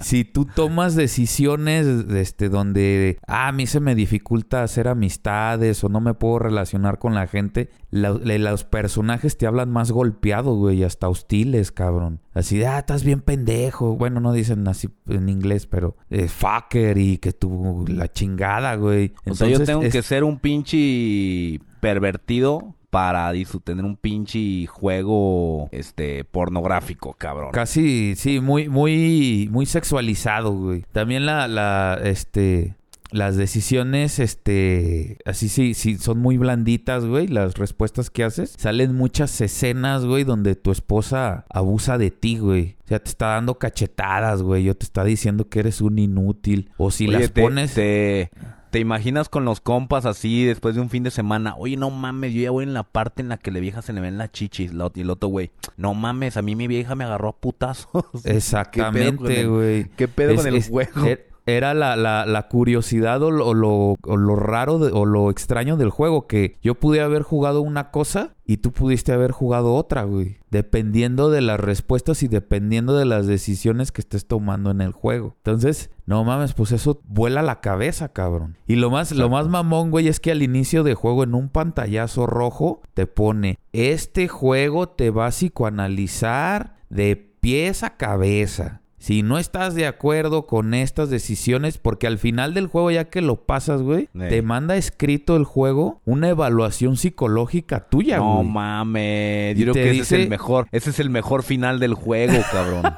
Si 0.00 0.24
tú 0.24 0.46
tomas 0.46 0.94
decisiones 0.94 1.86
este, 1.86 2.48
donde 2.48 3.18
ah, 3.26 3.48
a 3.48 3.52
mí 3.52 3.66
se 3.66 3.80
me 3.80 3.94
dificulta 3.94 4.62
hacer 4.62 4.88
amistades 4.88 5.84
o 5.84 5.90
no 5.90 6.00
me 6.00 6.14
puedo 6.14 6.38
relacionar 6.38 6.98
con 6.98 7.14
la 7.14 7.26
gente, 7.26 7.68
la- 7.90 8.12
los 8.12 8.64
personajes 8.64 9.36
te 9.36 9.46
hablan 9.46 9.70
más 9.70 9.90
golpeado, 9.92 10.54
güey, 10.54 10.82
hasta 10.82 11.10
hostiles, 11.10 11.70
cabrón. 11.70 12.20
Así 12.32 12.56
de, 12.56 12.68
ah, 12.68 12.78
estás 12.78 13.04
bien 13.04 13.20
pendejo. 13.20 13.96
Bueno, 13.96 14.20
no 14.20 14.32
dicen 14.32 14.66
así 14.66 14.88
en 15.08 15.28
inglés, 15.28 15.66
pero 15.66 15.94
eh, 16.08 16.28
fucker 16.28 16.96
y 16.96 17.18
que 17.18 17.32
tú 17.34 17.84
la 17.86 18.10
chingada, 18.10 18.76
güey. 18.76 19.12
o 19.26 19.34
sea, 19.34 19.46
yo 19.46 19.56
Entonces, 19.56 19.66
tengo 19.66 19.82
es- 19.82 19.92
que 19.92 20.00
ser 20.02 20.24
un 20.24 20.38
pinche 20.38 21.60
pervertido 21.80 22.74
para 22.90 23.32
tener 23.64 23.84
un 23.84 23.96
pinche 23.96 24.66
juego 24.66 25.68
este 25.72 26.24
pornográfico, 26.24 27.14
cabrón. 27.14 27.50
Casi, 27.52 28.14
sí, 28.16 28.40
muy, 28.40 28.68
muy, 28.68 29.48
muy 29.50 29.66
sexualizado, 29.66 30.52
güey. 30.52 30.84
También 30.92 31.26
la, 31.26 31.48
la, 31.48 31.98
este, 32.02 32.76
las 33.10 33.36
decisiones, 33.36 34.18
este, 34.18 35.18
así 35.24 35.48
sí, 35.48 35.74
sí, 35.74 35.96
son 35.96 36.18
muy 36.18 36.36
blanditas, 36.36 37.04
güey. 37.04 37.26
Las 37.26 37.54
respuestas 37.54 38.10
que 38.10 38.24
haces. 38.24 38.54
Salen 38.58 38.94
muchas 38.94 39.40
escenas, 39.40 40.04
güey, 40.04 40.24
donde 40.24 40.56
tu 40.56 40.70
esposa 40.70 41.46
abusa 41.50 41.98
de 41.98 42.10
ti, 42.10 42.38
güey. 42.38 42.76
O 42.84 42.88
sea, 42.88 42.98
te 42.98 43.10
está 43.10 43.28
dando 43.28 43.58
cachetadas, 43.58 44.42
güey. 44.42 44.68
O 44.68 44.76
te 44.76 44.84
está 44.84 45.04
diciendo 45.04 45.48
que 45.48 45.60
eres 45.60 45.80
un 45.80 45.98
inútil. 45.98 46.70
O 46.76 46.90
si 46.90 47.06
Oye, 47.08 47.18
las 47.18 47.32
te, 47.32 47.42
pones... 47.42 47.74
te, 47.74 48.30
te 48.70 48.78
imaginas 48.80 49.28
con 49.28 49.44
los 49.44 49.60
compas 49.60 50.06
así 50.06 50.44
después 50.44 50.74
de 50.74 50.80
un 50.80 50.90
fin 50.90 51.02
de 51.02 51.10
semana. 51.10 51.54
Oye, 51.56 51.76
no 51.76 51.90
mames, 51.90 52.32
yo 52.34 52.42
ya 52.42 52.50
voy 52.50 52.64
en 52.64 52.74
la 52.74 52.82
parte 52.82 53.22
en 53.22 53.28
la 53.28 53.36
que 53.38 53.50
la 53.50 53.60
vieja 53.60 53.82
se 53.82 53.92
le 53.92 54.00
ven 54.00 54.18
las 54.18 54.32
chichis. 54.32 54.72
Y 54.94 55.00
el 55.00 55.10
otro 55.10 55.28
güey, 55.28 55.50
no 55.76 55.94
mames, 55.94 56.36
a 56.36 56.42
mí 56.42 56.56
mi 56.56 56.66
vieja 56.66 56.94
me 56.94 57.04
agarró 57.04 57.28
a 57.30 57.36
putazos. 57.36 58.04
Exactamente, 58.24 59.46
güey. 59.46 59.84
¿Qué 59.96 60.08
pedo 60.08 60.30
Es- 60.32 60.36
con 60.38 60.46
el 60.48 60.54
es- 60.56 60.68
juego? 60.68 61.00
er- 61.06 61.27
Era 61.48 61.72
la, 61.74 61.96
la- 61.96 62.26
la 62.26 62.48
curiosidad 62.48 63.22
o 63.22 63.30
lo, 63.30 63.46
o 63.46 63.54
lo- 63.54 63.96
o 64.02 64.16
lo 64.16 64.36
raro 64.36 64.78
de- 64.78 64.92
o 64.92 65.04
lo 65.06 65.30
extraño 65.30 65.76
del 65.76 65.90
juego, 65.90 66.26
que 66.26 66.56
yo 66.62 66.74
pude 66.74 67.00
haber 67.00 67.22
jugado 67.22 67.62
una 67.62 67.90
cosa 67.90 68.34
y 68.44 68.58
tú 68.58 68.72
pudiste 68.72 69.12
haber 69.12 69.30
jugado 69.32 69.74
otra, 69.74 70.04
güey. 70.04 70.36
Dependiendo 70.50 71.30
de 71.30 71.40
las 71.42 71.58
respuestas 71.60 72.22
y 72.22 72.28
dependiendo 72.28 72.96
de 72.96 73.04
las 73.04 73.26
decisiones 73.26 73.92
que 73.92 74.00
estés 74.00 74.26
tomando 74.26 74.70
en 74.70 74.80
el 74.80 74.92
juego. 74.92 75.36
Entonces, 75.38 75.90
no 76.06 76.24
mames, 76.24 76.54
pues 76.54 76.72
eso 76.72 77.00
vuela 77.04 77.42
la 77.42 77.60
cabeza, 77.60 78.08
cabrón. 78.12 78.56
Y 78.66 78.76
lo 78.76 78.90
más, 78.90 79.12
lo 79.12 79.28
más 79.28 79.48
mamón, 79.48 79.90
güey, 79.90 80.08
es 80.08 80.20
que 80.20 80.30
al 80.30 80.42
inicio 80.42 80.82
de 80.84 80.94
juego 80.94 81.22
en 81.24 81.34
un 81.34 81.48
pantallazo 81.50 82.26
rojo 82.26 82.80
te 82.94 83.06
pone, 83.06 83.58
este 83.72 84.28
juego 84.28 84.88
te 84.88 85.10
va 85.10 85.26
a 85.26 85.30
psicoanalizar 85.30 86.76
de 86.90 87.16
pies 87.40 87.82
a 87.82 87.96
cabeza. 87.96 88.80
Si 88.98 89.22
no 89.22 89.38
estás 89.38 89.74
de 89.76 89.86
acuerdo 89.86 90.46
con 90.46 90.74
estas 90.74 91.08
decisiones, 91.08 91.78
porque 91.78 92.06
al 92.08 92.18
final 92.18 92.52
del 92.52 92.66
juego, 92.66 92.90
ya 92.90 93.04
que 93.04 93.22
lo 93.22 93.36
pasas, 93.46 93.80
güey, 93.80 94.08
Ey. 94.14 94.28
te 94.28 94.42
manda 94.42 94.76
escrito 94.76 95.36
el 95.36 95.44
juego 95.44 96.00
una 96.04 96.28
evaluación 96.30 96.96
psicológica 96.96 97.88
tuya, 97.88 98.16
No 98.18 98.38
güey. 98.38 98.48
mames, 98.48 99.56
Y 99.56 99.64
yo 99.64 99.72
creo 99.72 99.84
que 99.84 99.90
ese 99.92 100.00
es 100.00 100.12
el 100.12 100.28
mejor, 100.28 100.66
ese 100.72 100.90
es 100.90 100.98
el 100.98 101.10
mejor 101.10 101.44
final 101.44 101.78
del 101.78 101.94
juego, 101.94 102.34
cabrón. 102.50 102.82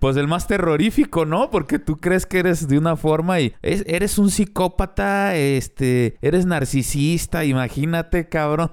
Pues 0.00 0.16
el 0.16 0.26
más 0.26 0.48
terrorífico, 0.48 1.24
¿no? 1.24 1.50
Porque 1.50 1.78
tú 1.78 1.98
crees 1.98 2.26
que 2.26 2.40
eres 2.40 2.66
de 2.66 2.78
una 2.78 2.96
forma 2.96 3.40
y 3.40 3.54
es- 3.62 3.84
eres 3.86 4.18
un 4.18 4.28
psicópata, 4.30 5.36
este, 5.36 6.16
eres 6.20 6.46
narcisista, 6.46 7.44
imagínate, 7.44 8.28
cabrón. 8.28 8.72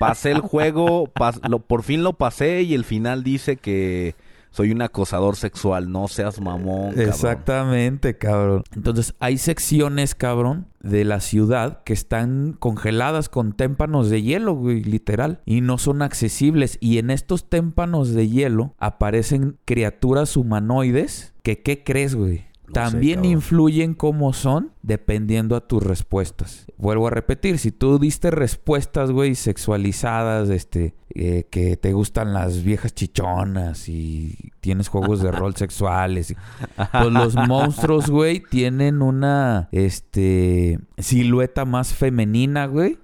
Pasé 0.00 0.30
el 0.32 0.40
juego, 0.40 1.12
pas- 1.12 1.46
lo, 1.48 1.60
por 1.60 1.82
fin 1.82 2.02
lo 2.02 2.14
pasé 2.14 2.62
y 2.62 2.74
el 2.74 2.84
final 2.84 3.22
dice 3.22 3.56
que 3.56 4.14
soy 4.54 4.70
un 4.70 4.82
acosador 4.82 5.34
sexual, 5.34 5.90
no 5.90 6.06
seas 6.06 6.40
mamón. 6.40 6.96
Exactamente, 6.96 8.16
cabrón. 8.16 8.62
Entonces, 8.72 9.16
hay 9.18 9.36
secciones, 9.36 10.14
cabrón, 10.14 10.68
de 10.80 11.04
la 11.04 11.18
ciudad 11.18 11.82
que 11.82 11.92
están 11.92 12.54
congeladas 12.60 13.28
con 13.28 13.54
témpanos 13.54 14.10
de 14.10 14.22
hielo, 14.22 14.54
güey, 14.54 14.84
literal. 14.84 15.40
Y 15.44 15.60
no 15.60 15.76
son 15.76 16.02
accesibles. 16.02 16.78
Y 16.80 16.98
en 16.98 17.10
estos 17.10 17.50
témpanos 17.50 18.14
de 18.14 18.28
hielo 18.28 18.76
aparecen 18.78 19.58
criaturas 19.64 20.36
humanoides 20.36 21.34
que, 21.42 21.60
¿qué 21.60 21.82
crees, 21.82 22.14
güey? 22.14 22.44
No 22.66 22.72
También 22.72 23.24
influyen 23.24 23.94
cómo 23.94 24.32
son 24.32 24.72
dependiendo 24.82 25.54
a 25.56 25.66
tus 25.68 25.82
respuestas. 25.82 26.66
Vuelvo 26.78 27.06
a 27.06 27.10
repetir, 27.10 27.58
si 27.58 27.70
tú 27.72 27.98
diste 27.98 28.30
respuestas, 28.30 29.10
güey, 29.10 29.34
sexualizadas, 29.34 30.48
este, 30.48 30.94
eh, 31.14 31.46
que 31.50 31.76
te 31.76 31.92
gustan 31.92 32.32
las 32.32 32.62
viejas 32.64 32.94
chichonas 32.94 33.88
y 33.88 34.52
tienes 34.60 34.88
juegos 34.88 35.20
de 35.22 35.30
rol 35.30 35.54
sexuales, 35.56 36.30
y- 36.30 36.36
pues 36.76 37.12
los 37.12 37.34
monstruos, 37.34 38.08
güey, 38.08 38.40
tienen 38.40 39.02
una, 39.02 39.68
este, 39.72 40.78
silueta 40.98 41.64
más 41.64 41.92
femenina, 41.94 42.66
güey. 42.66 42.98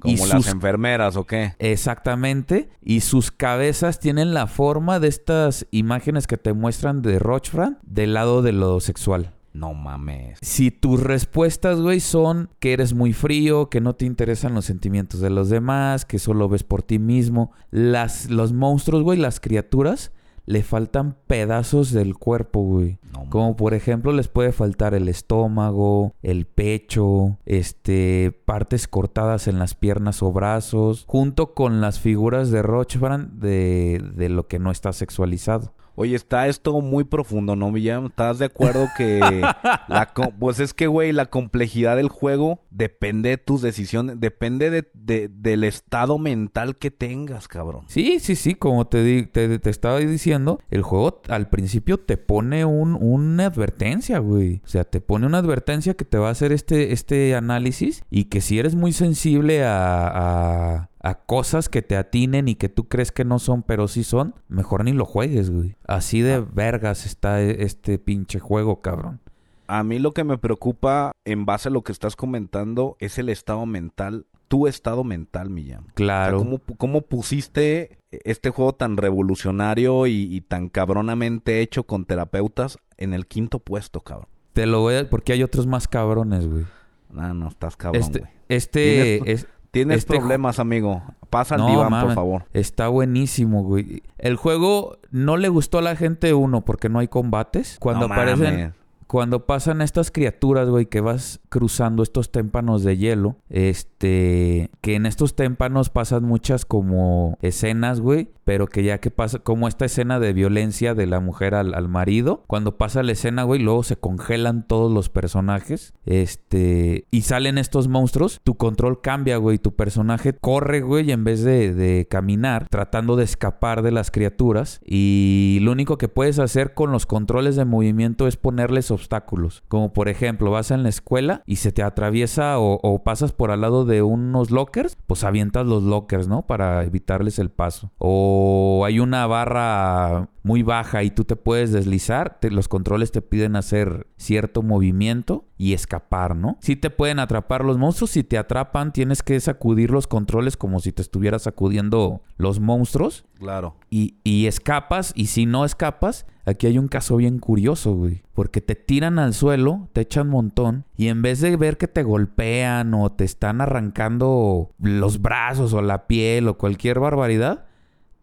Como 0.00 0.14
y 0.14 0.16
las 0.16 0.48
enfermeras 0.48 1.16
o 1.16 1.26
qué. 1.26 1.54
Exactamente. 1.58 2.68
Y 2.82 3.00
sus 3.00 3.30
cabezas 3.30 4.00
tienen 4.00 4.34
la 4.34 4.46
forma 4.46 4.98
de 4.98 5.08
estas 5.08 5.66
imágenes 5.70 6.26
que 6.26 6.36
te 6.36 6.52
muestran 6.52 7.02
de 7.02 7.18
Rochefran 7.18 7.78
del 7.82 8.14
lado 8.14 8.42
de 8.42 8.52
lo 8.52 8.80
sexual. 8.80 9.34
No 9.52 9.74
mames. 9.74 10.38
Si 10.42 10.70
tus 10.70 11.02
respuestas, 11.02 11.80
güey, 11.80 12.00
son 12.00 12.50
que 12.60 12.72
eres 12.72 12.94
muy 12.94 13.12
frío, 13.12 13.68
que 13.68 13.80
no 13.80 13.94
te 13.94 14.06
interesan 14.06 14.54
los 14.54 14.64
sentimientos 14.64 15.20
de 15.20 15.30
los 15.30 15.48
demás, 15.48 16.04
que 16.04 16.18
solo 16.18 16.48
ves 16.48 16.62
por 16.62 16.82
ti 16.82 16.98
mismo, 16.98 17.52
las, 17.70 18.30
los 18.30 18.52
monstruos, 18.52 19.02
güey, 19.02 19.18
las 19.18 19.40
criaturas, 19.40 20.12
le 20.46 20.62
faltan 20.62 21.16
pedazos 21.26 21.92
del 21.92 22.16
cuerpo, 22.16 22.60
güey. 22.60 22.98
No, 23.12 23.28
Como 23.30 23.56
por 23.56 23.74
ejemplo 23.74 24.12
les 24.12 24.28
puede 24.28 24.52
faltar 24.52 24.94
el 24.94 25.08
estómago, 25.08 26.14
el 26.22 26.46
pecho, 26.46 27.38
este, 27.46 28.32
partes 28.44 28.88
cortadas 28.88 29.48
en 29.48 29.58
las 29.58 29.74
piernas 29.74 30.22
o 30.22 30.32
brazos, 30.32 31.04
junto 31.06 31.54
con 31.54 31.80
las 31.80 32.00
figuras 32.00 32.50
de 32.50 32.62
Rochbrand 32.62 33.40
de, 33.40 34.02
de 34.14 34.28
lo 34.28 34.46
que 34.46 34.58
no 34.58 34.70
está 34.70 34.92
sexualizado. 34.92 35.74
Oye, 36.00 36.16
está 36.16 36.48
esto 36.48 36.80
muy 36.80 37.04
profundo, 37.04 37.56
¿no, 37.56 37.70
Villam? 37.70 38.06
¿Estás 38.06 38.38
de 38.38 38.46
acuerdo 38.46 38.86
que 38.96 39.20
la 39.88 40.10
pues 40.38 40.58
es 40.58 40.72
que, 40.72 40.86
güey, 40.86 41.12
la 41.12 41.26
complejidad 41.26 41.96
del 41.96 42.08
juego 42.08 42.62
depende 42.70 43.28
de 43.28 43.36
tus 43.36 43.60
decisiones, 43.60 44.18
depende 44.18 44.70
de, 44.70 44.90
de- 44.94 45.28
del 45.28 45.62
estado 45.62 46.16
mental 46.16 46.76
que 46.78 46.90
tengas, 46.90 47.48
cabrón. 47.48 47.84
Sí, 47.88 48.18
sí, 48.18 48.34
sí, 48.34 48.54
como 48.54 48.86
te, 48.86 49.02
di- 49.04 49.26
te, 49.26 49.58
te 49.58 49.68
estaba 49.68 49.98
diciendo, 49.98 50.58
el 50.70 50.80
juego 50.80 51.20
al 51.28 51.50
principio 51.50 51.98
te 51.98 52.16
pone 52.16 52.64
un, 52.64 52.96
una 52.98 53.44
advertencia, 53.44 54.20
güey. 54.20 54.62
O 54.64 54.68
sea, 54.68 54.84
te 54.84 55.02
pone 55.02 55.26
una 55.26 55.36
advertencia 55.36 55.92
que 55.92 56.06
te 56.06 56.16
va 56.16 56.28
a 56.28 56.32
hacer 56.32 56.50
este, 56.52 56.94
este 56.94 57.34
análisis 57.34 58.04
y 58.08 58.24
que 58.24 58.40
si 58.40 58.58
eres 58.58 58.74
muy 58.74 58.94
sensible 58.94 59.64
a, 59.64 60.06
a, 60.08 60.90
a 61.02 61.14
cosas 61.14 61.68
que 61.68 61.82
te 61.82 61.96
atinen 61.96 62.48
y 62.48 62.54
que 62.56 62.68
tú 62.68 62.86
crees 62.88 63.10
que 63.12 63.24
no 63.24 63.38
son, 63.38 63.62
pero 63.62 63.88
sí 63.88 64.04
son, 64.04 64.34
mejor 64.48 64.84
ni 64.84 64.92
lo 64.92 65.04
juegues, 65.06 65.50
güey. 65.50 65.76
Así 65.86 66.20
de 66.20 66.40
vergas 66.40 67.06
está 67.06 67.40
e- 67.42 67.62
este 67.64 67.98
pinche 67.98 68.38
juego, 68.38 68.80
cabrón. 68.82 69.20
A 69.66 69.82
mí 69.84 69.98
lo 69.98 70.12
que 70.12 70.24
me 70.24 70.36
preocupa, 70.36 71.12
en 71.24 71.46
base 71.46 71.68
a 71.68 71.72
lo 71.72 71.82
que 71.82 71.92
estás 71.92 72.16
comentando, 72.16 72.96
es 72.98 73.18
el 73.18 73.28
estado 73.28 73.64
mental, 73.66 74.26
tu 74.48 74.66
estado 74.66 75.04
mental, 75.04 75.48
Millán. 75.48 75.86
Claro. 75.94 76.38
¿cómo, 76.38 76.58
pu- 76.58 76.76
cómo 76.76 77.02
pusiste 77.02 77.98
este 78.10 78.50
juego 78.50 78.74
tan 78.74 78.96
revolucionario 78.96 80.06
y, 80.08 80.12
y 80.34 80.40
tan 80.40 80.68
cabronamente 80.68 81.60
hecho 81.60 81.84
con 81.84 82.04
terapeutas 82.04 82.78
en 82.96 83.14
el 83.14 83.26
quinto 83.28 83.60
puesto, 83.60 84.00
cabrón? 84.00 84.28
Te 84.52 84.66
lo 84.66 84.80
voy 84.80 84.96
a... 84.96 85.08
Porque 85.08 85.32
hay 85.32 85.44
otros 85.44 85.66
más 85.68 85.86
cabrones, 85.86 86.46
güey. 86.48 86.64
No, 87.12 87.32
no, 87.32 87.48
estás 87.48 87.76
cabrón, 87.76 88.02
Este, 88.02 88.18
güey. 88.18 88.30
este, 88.48 89.32
Tienes- 89.70 89.98
es, 89.98 89.98
Tienes 89.98 89.98
este 89.98 90.16
problemas, 90.18 90.58
amigo. 90.58 91.02
Pasa 91.30 91.54
al 91.54 91.60
No, 91.60 91.68
diván, 91.68 92.04
por 92.06 92.14
favor. 92.14 92.44
Está 92.52 92.88
buenísimo, 92.88 93.62
güey. 93.62 94.02
El 94.18 94.36
juego 94.36 94.98
no 95.10 95.36
le 95.36 95.48
gustó 95.48 95.78
a 95.78 95.82
la 95.82 95.94
gente 95.96 96.34
uno 96.34 96.64
porque 96.64 96.88
no 96.88 96.98
hay 96.98 97.06
combates. 97.08 97.76
Cuando 97.80 98.08
No 98.08 98.14
aparecen, 98.14 98.54
mames. 98.54 98.74
cuando 99.06 99.46
pasan 99.46 99.80
estas 99.80 100.10
criaturas, 100.10 100.68
güey, 100.68 100.86
que 100.86 101.00
vas 101.00 101.38
cruzando 101.48 102.02
estos 102.02 102.32
témpanos 102.32 102.82
de 102.82 102.96
hielo, 102.96 103.36
este, 103.48 104.70
que 104.80 104.94
en 104.96 105.06
estos 105.06 105.34
témpanos 105.34 105.90
pasan 105.90 106.24
muchas 106.24 106.64
como 106.64 107.38
escenas, 107.42 108.00
güey, 108.00 108.30
pero 108.50 108.66
que 108.66 108.82
ya 108.82 108.98
que 108.98 109.12
pasa, 109.12 109.38
como 109.38 109.68
esta 109.68 109.84
escena 109.84 110.18
de 110.18 110.32
violencia 110.32 110.96
de 110.96 111.06
la 111.06 111.20
mujer 111.20 111.54
al, 111.54 111.72
al 111.72 111.88
marido, 111.88 112.42
cuando 112.48 112.78
pasa 112.78 113.04
la 113.04 113.12
escena, 113.12 113.44
güey, 113.44 113.62
luego 113.62 113.84
se 113.84 113.94
congelan 113.94 114.66
todos 114.66 114.90
los 114.90 115.08
personajes, 115.08 115.94
este, 116.04 117.06
y 117.12 117.22
salen 117.22 117.58
estos 117.58 117.86
monstruos, 117.86 118.40
tu 118.42 118.56
control 118.56 119.02
cambia, 119.02 119.36
güey, 119.36 119.58
tu 119.58 119.76
personaje 119.76 120.32
corre, 120.32 120.80
güey, 120.80 121.12
en 121.12 121.22
vez 121.22 121.44
de, 121.44 121.72
de 121.72 122.08
caminar, 122.10 122.66
tratando 122.68 123.14
de 123.14 123.22
escapar 123.22 123.82
de 123.82 123.92
las 123.92 124.10
criaturas, 124.10 124.80
y 124.84 125.58
lo 125.62 125.70
único 125.70 125.96
que 125.96 126.08
puedes 126.08 126.40
hacer 126.40 126.74
con 126.74 126.90
los 126.90 127.06
controles 127.06 127.54
de 127.54 127.64
movimiento 127.64 128.26
es 128.26 128.36
ponerles 128.36 128.90
obstáculos, 128.90 129.62
como 129.68 129.92
por 129.92 130.08
ejemplo, 130.08 130.50
vas 130.50 130.72
en 130.72 130.82
la 130.82 130.88
escuela 130.88 131.44
y 131.46 131.56
se 131.56 131.70
te 131.70 131.84
atraviesa 131.84 132.58
o, 132.58 132.80
o 132.82 133.04
pasas 133.04 133.32
por 133.32 133.52
al 133.52 133.60
lado 133.60 133.84
de 133.84 134.02
unos 134.02 134.50
lockers, 134.50 134.96
pues 135.06 135.22
avientas 135.22 135.66
los 135.66 135.84
lockers, 135.84 136.26
¿no? 136.26 136.48
Para 136.48 136.82
evitarles 136.82 137.38
el 137.38 137.50
paso. 137.50 137.92
O 137.98 138.39
hay 138.84 138.98
una 139.00 139.26
barra 139.26 140.28
muy 140.42 140.62
baja 140.62 141.02
y 141.02 141.10
tú 141.10 141.24
te 141.24 141.36
puedes 141.36 141.70
deslizar, 141.72 142.38
te- 142.40 142.50
los 142.50 142.66
controles 142.68 143.12
te 143.12 143.20
piden 143.22 143.56
hacer 143.56 144.06
cierto 144.16 144.62
movimiento 144.62 145.44
y 145.58 145.74
escapar, 145.74 146.34
¿no? 146.34 146.56
Si 146.60 146.76
te 146.76 146.90
pueden 146.90 147.18
atrapar 147.18 147.64
los 147.64 147.76
monstruos, 147.78 148.10
si 148.10 148.24
te 148.24 148.38
atrapan 148.38 148.92
tienes 148.92 149.22
que 149.22 149.38
sacudir 149.40 149.90
los 149.90 150.06
controles 150.06 150.56
como 150.56 150.80
si 150.80 150.92
te 150.92 151.02
estuvieras 151.02 151.42
sacudiendo 151.42 152.22
los 152.38 152.58
monstruos 152.60 153.24
Claro. 153.38 153.76
y, 153.90 154.14
y 154.24 154.46
escapas, 154.46 155.12
y 155.14 155.26
si 155.26 155.44
no 155.46 155.64
escapas, 155.66 156.26
aquí 156.46 156.66
hay 156.66 156.78
un 156.78 156.88
caso 156.88 157.16
bien 157.16 157.38
curioso, 157.38 157.92
güey. 157.94 158.22
Porque 158.32 158.60
te 158.62 158.74
tiran 158.74 159.18
al 159.18 159.34
suelo, 159.34 159.88
te 159.92 160.00
echan 160.00 160.28
montón, 160.28 160.84
y 160.96 161.08
en 161.08 161.20
vez 161.20 161.40
de 161.40 161.54
ver 161.56 161.76
que 161.76 161.88
te 161.88 162.02
golpean 162.02 162.94
o 162.94 163.12
te 163.12 163.24
están 163.24 163.60
arrancando 163.60 164.70
los 164.78 165.20
brazos 165.20 165.74
o 165.74 165.82
la 165.82 166.06
piel 166.06 166.48
o 166.48 166.56
cualquier 166.56 166.98
barbaridad, 167.00 167.66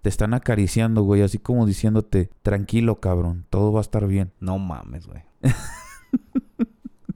te 0.01 0.09
están 0.09 0.33
acariciando, 0.33 1.03
güey, 1.03 1.21
así 1.21 1.37
como 1.37 1.65
diciéndote, 1.65 2.29
tranquilo, 2.43 2.99
cabrón, 2.99 3.45
todo 3.49 3.71
va 3.71 3.79
a 3.79 3.81
estar 3.81 4.07
bien. 4.07 4.31
No 4.39 4.57
mames, 4.59 5.07
güey. 5.07 5.21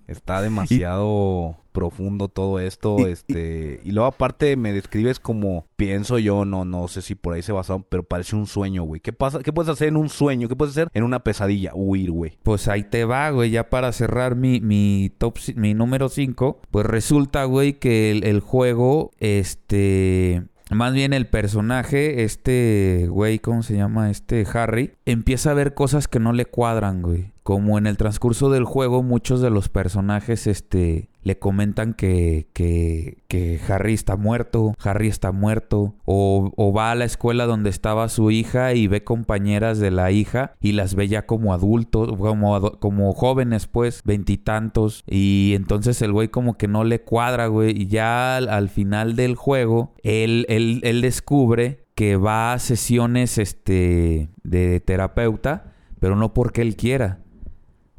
Está 0.07 0.41
demasiado 0.41 1.61
profundo 1.71 2.27
todo 2.27 2.59
esto, 2.59 3.07
este, 3.07 3.79
y 3.83 3.91
luego 3.91 4.07
aparte 4.07 4.55
me 4.57 4.73
describes 4.73 5.19
como 5.19 5.67
pienso 5.77 6.19
yo, 6.19 6.43
no 6.43 6.65
no 6.65 6.87
sé 6.87 7.01
si 7.01 7.15
por 7.15 7.33
ahí 7.33 7.41
se 7.41 7.53
basó, 7.53 7.85
pero 7.87 8.03
parece 8.03 8.35
un 8.35 8.45
sueño, 8.45 8.83
güey. 8.83 8.99
¿Qué 8.99 9.13
pasa? 9.13 9.39
¿Qué 9.39 9.53
puedes 9.53 9.69
hacer 9.69 9.87
en 9.87 9.97
un 9.97 10.09
sueño? 10.09 10.49
¿Qué 10.49 10.55
puedes 10.55 10.73
hacer 10.73 10.89
en 10.93 11.03
una 11.03 11.23
pesadilla? 11.23 11.71
Huir, 11.73 12.11
güey. 12.11 12.37
Pues 12.43 12.67
ahí 12.67 12.83
te 12.83 13.05
va, 13.05 13.29
güey, 13.29 13.51
ya 13.51 13.69
para 13.69 13.91
cerrar 13.93 14.35
mi, 14.35 14.59
mi 14.59 15.11
top, 15.17 15.37
mi 15.55 15.73
número 15.73 16.09
5, 16.09 16.61
pues 16.69 16.85
resulta, 16.85 17.45
güey, 17.45 17.79
que 17.79 18.11
el, 18.11 18.25
el 18.25 18.41
juego, 18.41 19.11
este, 19.19 20.43
más 20.71 20.93
bien 20.93 21.13
el 21.13 21.27
personaje, 21.27 22.23
este, 22.23 23.07
güey, 23.09 23.39
¿cómo 23.39 23.63
se 23.63 23.75
llama? 23.75 24.09
Este 24.09 24.45
Harry, 24.53 24.93
empieza 25.05 25.51
a 25.51 25.55
ver 25.55 25.73
cosas 25.73 26.07
que 26.07 26.19
no 26.19 26.33
le 26.33 26.45
cuadran, 26.45 27.01
güey. 27.01 27.31
Como 27.43 27.77
en 27.77 27.87
el 27.87 27.97
transcurso 27.97 28.49
del 28.49 28.65
juego, 28.65 29.01
muchos 29.01 29.41
de 29.41 29.49
los 29.49 29.67
personajes, 29.67 30.45
este, 30.45 31.09
le 31.23 31.37
comentan 31.37 31.93
que, 31.93 32.47
que, 32.53 33.59
Harry 33.67 33.93
está 33.93 34.15
muerto, 34.15 34.75
Harry 34.83 35.07
está 35.07 35.31
muerto, 35.31 35.95
o, 36.05 36.73
va 36.75 36.91
a 36.91 36.95
la 36.95 37.05
escuela 37.05 37.45
donde 37.45 37.69
estaba 37.69 38.09
su 38.09 38.31
hija 38.31 38.73
y 38.73 38.87
ve 38.87 39.03
compañeras 39.03 39.79
de 39.79 39.91
la 39.91 40.11
hija 40.11 40.53
y 40.59 40.73
las 40.73 40.95
ve 40.95 41.07
ya 41.07 41.25
como 41.25 41.53
adultos, 41.53 42.15
como, 42.17 42.71
como 42.79 43.13
jóvenes 43.13 43.67
pues, 43.67 44.01
veintitantos, 44.03 45.03
y, 45.07 45.53
entonces 45.55 46.01
el 46.01 46.11
güey 46.11 46.29
como 46.29 46.57
que 46.57 46.67
no 46.67 46.83
le 46.83 47.01
cuadra, 47.01 47.47
güey, 47.47 47.81
y 47.81 47.87
ya 47.87 48.37
al, 48.37 48.49
al 48.49 48.69
final 48.69 49.15
del 49.15 49.35
juego, 49.35 49.93
él, 50.03 50.45
él, 50.49 50.81
él 50.83 51.01
descubre 51.01 51.85
que 51.95 52.17
va 52.17 52.53
a 52.53 52.59
sesiones, 52.59 53.37
este, 53.37 54.29
de 54.43 54.79
terapeuta, 54.79 55.73
pero 55.99 56.15
no 56.15 56.33
porque 56.33 56.61
él 56.61 56.75
quiera, 56.75 57.19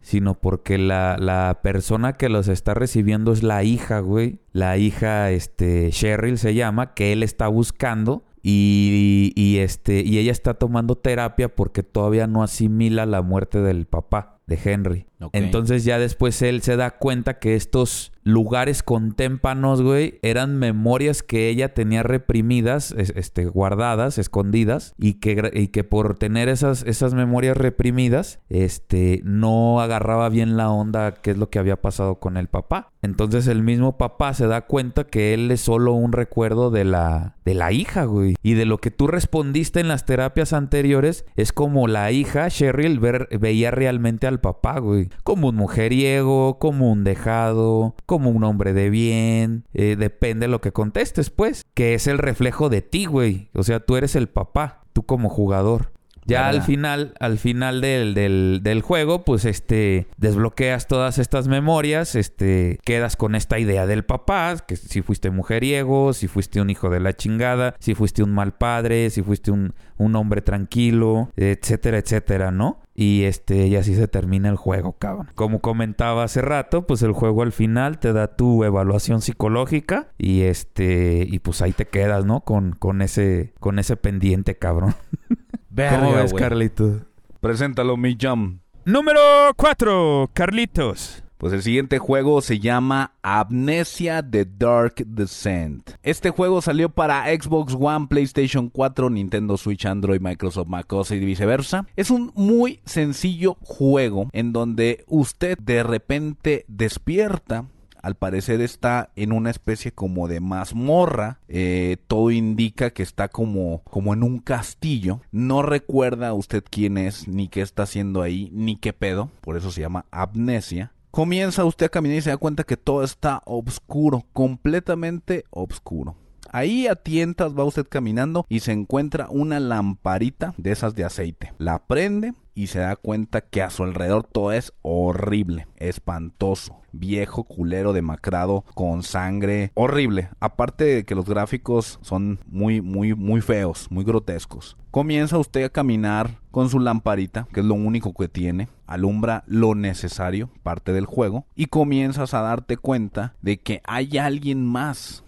sino 0.03 0.35
porque 0.35 0.79
la, 0.79 1.17
la 1.19 1.61
persona 1.63 2.15
que 2.15 2.29
los 2.29 2.49
está 2.49 2.75
recibiendo 2.75 3.33
es 3.33 3.43
la 3.43 3.63
hija, 3.65 4.01
güey. 4.01 4.41
La 4.53 4.77
hija, 4.77 5.31
este, 5.31 5.91
Cheryl 5.91 6.39
se 6.39 6.55
llama, 6.55 6.93
que 6.95 7.13
él 7.13 7.23
está 7.23 7.49
buscando. 7.49 8.25
Y, 8.43 9.33
y, 9.37 9.59
este, 9.59 10.03
y 10.03 10.19
ella 10.19 10.33
está 10.33 10.55
tomando 10.55 10.97
terapia 10.97 11.55
porque 11.55 11.85
todavía 11.85 12.27
no 12.27 12.43
asimila 12.43 13.07
la 13.07 13.23
muerte 13.23 13.61
del 13.61 13.87
papá 13.87 14.42
de 14.47 14.59
Henry. 14.63 15.07
Entonces 15.33 15.85
ya 15.85 15.99
después 16.01 16.43
él 16.43 16.63
se 16.63 16.77
da 16.77 16.91
cuenta 16.99 17.39
que 17.39 17.55
estos 17.55 18.11
lugares 18.25 18.83
con 18.83 19.15
témpanos, 19.15 19.83
güey, 19.83 20.19
eran 20.23 20.57
memorias 20.59 21.23
que 21.23 21.49
ella 21.49 21.75
tenía 21.75 22.03
reprimidas, 22.03 22.93
es- 22.97 23.13
este, 23.17 23.47
guardadas, 23.47 24.19
escondidas, 24.19 24.95
y 24.99 25.15
que, 25.15 25.51
y 25.55 25.69
que 25.69 25.85
por 25.85 26.17
tener 26.19 26.49
esas, 26.49 26.83
esas 26.85 27.15
memorias 27.15 27.57
reprimidas, 27.57 28.41
este, 28.49 29.21
no 29.25 29.81
agarraba 29.81 30.29
bien 30.29 30.57
la 30.57 30.71
onda 30.71 31.15
qué 31.15 31.33
es 31.33 31.37
lo 31.39 31.51
que 31.51 31.59
había 31.59 31.81
pasado 31.81 32.17
con 32.17 32.37
el 32.37 32.49
papá. 32.49 32.91
Entonces 33.03 33.47
el 33.49 33.63
mismo 33.63 33.97
papá 33.99 34.35
se 34.35 34.47
da 34.47 34.63
cuenta 34.67 35.05
que 35.05 35.35
él 35.35 35.51
es 35.51 35.61
solo 35.61 35.93
un 35.93 36.13
recuerdo 36.13 36.71
de 36.71 36.85
la, 36.85 37.37
de 37.45 37.55
la 37.55 37.73
hija, 37.73 38.05
güey. 38.05 38.35
Y 38.43 38.55
de 38.55 38.65
lo 38.65 38.79
que 38.79 38.91
tú 38.93 39.09
respondiste 39.09 39.81
en 39.81 39.89
las 39.89 40.05
terapias 40.07 40.53
anteriores 40.53 41.25
es 41.37 41.53
como 41.53 41.89
la 41.89 42.11
hija, 42.13 42.49
Cheryl, 42.51 43.01
ver- 43.01 43.29
veía 43.41 43.73
realmente 43.73 44.29
al 44.33 44.41
papá, 44.41 44.79
güey. 44.81 45.09
Como 45.23 45.49
un 45.51 45.57
mujeriego, 45.57 46.59
como 46.59 46.91
un 46.91 47.05
dejado, 47.05 47.95
como 48.07 48.31
un 48.31 48.45
hombre 48.45 48.73
de 48.73 48.91
bien. 48.91 49.65
eh, 49.75 49.97
depende 49.99 50.47
de 50.47 50.51
lo 50.51 50.61
que 50.61 50.73
contestes, 50.73 51.31
pues. 51.31 51.65
Que 51.75 51.95
es 51.95 52.07
el 52.07 52.19
reflejo 52.19 52.69
de 52.69 52.83
ti, 52.83 53.05
güey. 53.07 53.49
O 53.55 53.63
sea, 53.63 53.81
tú 53.81 53.97
eres 53.97 54.17
el 54.17 54.29
papá, 54.29 54.85
tú 54.93 55.05
como 55.05 55.29
jugador. 55.29 55.93
Ya 56.25 56.49
al 56.49 56.63
final, 56.63 57.15
al 57.19 57.37
final 57.37 57.81
del, 57.81 58.15
del, 58.15 58.61
del 58.63 58.81
juego, 58.81 59.25
pues 59.25 59.45
este, 59.45 60.07
desbloqueas 60.19 60.87
todas 60.87 61.19
estas 61.19 61.49
memorias, 61.49 62.15
este, 62.15 62.79
quedas 62.85 63.17
con 63.17 63.35
esta 63.35 63.59
idea 63.59 63.87
del 63.87 64.05
papá, 64.05 64.57
que 64.65 64.77
si 64.77 65.03
fuiste 65.03 65.31
mujeriego, 65.31 66.13
si 66.13 66.29
fuiste 66.29 66.61
un 66.61 66.71
hijo 66.71 66.91
de 66.91 67.01
la 67.01 67.13
chingada, 67.13 67.75
si 67.81 67.97
fuiste 67.97 68.23
un 68.23 68.33
mal 68.33 68.53
padre, 68.55 69.11
si 69.11 69.23
fuiste 69.23 69.51
un, 69.51 69.75
un 69.99 70.15
hombre 70.15 70.43
tranquilo, 70.43 71.31
etcétera, 71.37 71.99
etcétera, 71.99 72.53
¿no? 72.53 72.79
Y 72.95 73.23
este, 73.25 73.69
y 73.69 73.77
así 73.77 73.95
se 73.95 74.07
termina 74.07 74.49
el 74.49 74.57
juego, 74.57 74.93
cabrón. 74.99 75.31
Como 75.35 75.61
comentaba 75.61 76.25
hace 76.25 76.43
rato, 76.43 76.87
pues 76.87 77.03
el 77.03 77.13
juego 77.13 77.43
al 77.43 77.53
final 77.53 77.99
te 77.99 78.13
da 78.13 78.37
tu 78.37 78.65
evaluación 78.65 79.23
psicológica 79.23 80.09
y 80.19 80.43
este, 80.43 81.27
y 81.29 81.39
pues 81.39 81.63
ahí 81.63 81.73
te 81.73 81.87
quedas, 81.87 82.27
¿no? 82.27 82.41
Con, 82.41 82.73
con 82.73 83.01
ese, 83.01 83.55
con 83.61 83.79
ese 83.79 83.97
pendiente, 83.97 84.57
cabrón. 84.57 84.95
Verga, 85.71 86.01
¿Cómo 86.01 86.13
ves. 86.13 86.35
Carlitos? 86.35 87.03
Preséntalo, 87.41 87.97
mi 87.97 88.17
jam. 88.21 88.61
Número 88.85 89.21
4, 89.57 90.31
Carlitos. 90.35 91.25
Pues 91.43 91.53
el 91.55 91.63
siguiente 91.65 91.99
juego 91.99 92.41
se 92.41 92.61
llama 92.61 93.15
Amnesia 93.21 94.23
The 94.23 94.45
Dark 94.45 95.05
Descent. 95.05 95.91
Este 96.05 96.31
juego 96.31 96.63
salió 96.63 96.89
para 96.89 97.25
Xbox 97.35 97.75
One, 97.77 98.07
PlayStation 98.07 98.69
4, 98.69 99.11
Nintendo 99.11 99.57
Switch, 99.57 99.85
Android, 99.85 100.21
Microsoft 100.21 100.69
macOS 100.69 101.11
y 101.11 101.19
viceversa. 101.19 101.85
Es 101.97 102.13
un 102.13 102.31
muy 102.37 102.79
sencillo 102.85 103.57
juego 103.61 104.29
en 104.33 104.53
donde 104.53 105.05
usted 105.09 105.59
de 105.59 105.83
repente 105.83 106.65
despierta 106.69 107.67
al 108.01 108.15
parecer 108.15 108.61
está 108.61 109.11
en 109.17 109.33
una 109.33 109.51
especie 109.51 109.91
como 109.91 110.29
de 110.29 110.39
mazmorra. 110.39 111.41
Eh, 111.49 111.97
todo 112.07 112.31
indica 112.31 112.91
que 112.91 113.03
está 113.03 113.27
como, 113.27 113.83
como 113.83 114.13
en 114.13 114.23
un 114.23 114.39
castillo. 114.39 115.21
No 115.33 115.63
recuerda 115.63 116.35
usted 116.35 116.63
quién 116.71 116.99
es, 116.99 117.27
ni 117.27 117.49
qué 117.49 117.63
está 117.63 117.83
haciendo 117.83 118.23
ahí, 118.23 118.49
ni 118.53 118.77
qué 118.77 118.93
pedo. 118.93 119.29
Por 119.41 119.57
eso 119.57 119.73
se 119.73 119.81
llama 119.81 120.07
amnesia. 120.13 120.93
Comienza 121.13 121.67
usted 121.67 121.85
a 121.85 121.89
caminar 121.91 122.17
y 122.17 122.23
se 122.23 122.31
da 122.31 122.39
cuenta 122.39 122.65
que 122.65 122.79
todo 122.79 123.05
está 123.05 123.43
oscuro, 123.45 124.25
completamente 124.33 125.45
oscuro. 125.51 126.17
Ahí 126.51 126.87
a 126.87 126.97
tientas 126.97 127.53
va 127.53 127.65
usted 127.65 127.87
caminando 127.87 128.47
y 128.49 128.61
se 128.61 128.73
encuentra 128.73 129.29
una 129.29 129.61
lamparita 129.61 130.55
de 130.57 130.73
esas 130.73 130.95
de 130.95 131.05
aceite. 131.05 131.53
La 131.59 131.81
prende 131.81 132.33
y 132.55 132.69
se 132.69 132.79
da 132.79 132.97
cuenta 132.97 133.43
que 133.43 133.61
a 133.61 133.69
su 133.69 133.83
alrededor 133.83 134.25
todo 134.25 134.53
es 134.53 134.73
horrible, 134.81 135.67
espantoso, 135.77 136.81
viejo, 136.93 137.45
culero, 137.45 137.93
demacrado, 137.93 138.65
con 138.75 139.03
sangre, 139.03 139.71
horrible. 139.75 140.31
Aparte 140.41 140.85
de 140.85 141.05
que 141.05 141.15
los 141.15 141.27
gráficos 141.27 141.99
son 142.01 142.39
muy, 142.47 142.81
muy, 142.81 143.15
muy 143.15 143.43
feos, 143.43 143.89
muy 143.91 144.05
grotescos. 144.05 144.79
Comienza 144.91 145.39
usted 145.39 145.65
a 145.65 145.71
caminar 145.71 146.39
con 146.51 146.69
su 146.69 146.79
lamparita, 146.79 147.49
que 147.53 147.61
es 147.61 147.67
lo 147.67 147.75
único 147.75 148.13
que 148.13 148.29
tiene, 148.29 148.69
alumbra 148.93 149.45
lo 149.47 149.75
necesario, 149.75 150.51
parte 150.63 150.93
del 150.93 151.07
juego, 151.07 151.47
y 151.55 151.67
comienzas 151.67 152.35
a 152.35 152.43
darte 152.43 152.77
cuenta 152.77 153.35
de 153.41 153.59
que 153.61 153.81
hay 153.85 154.19
alguien 154.19 154.65
más 154.67 155.25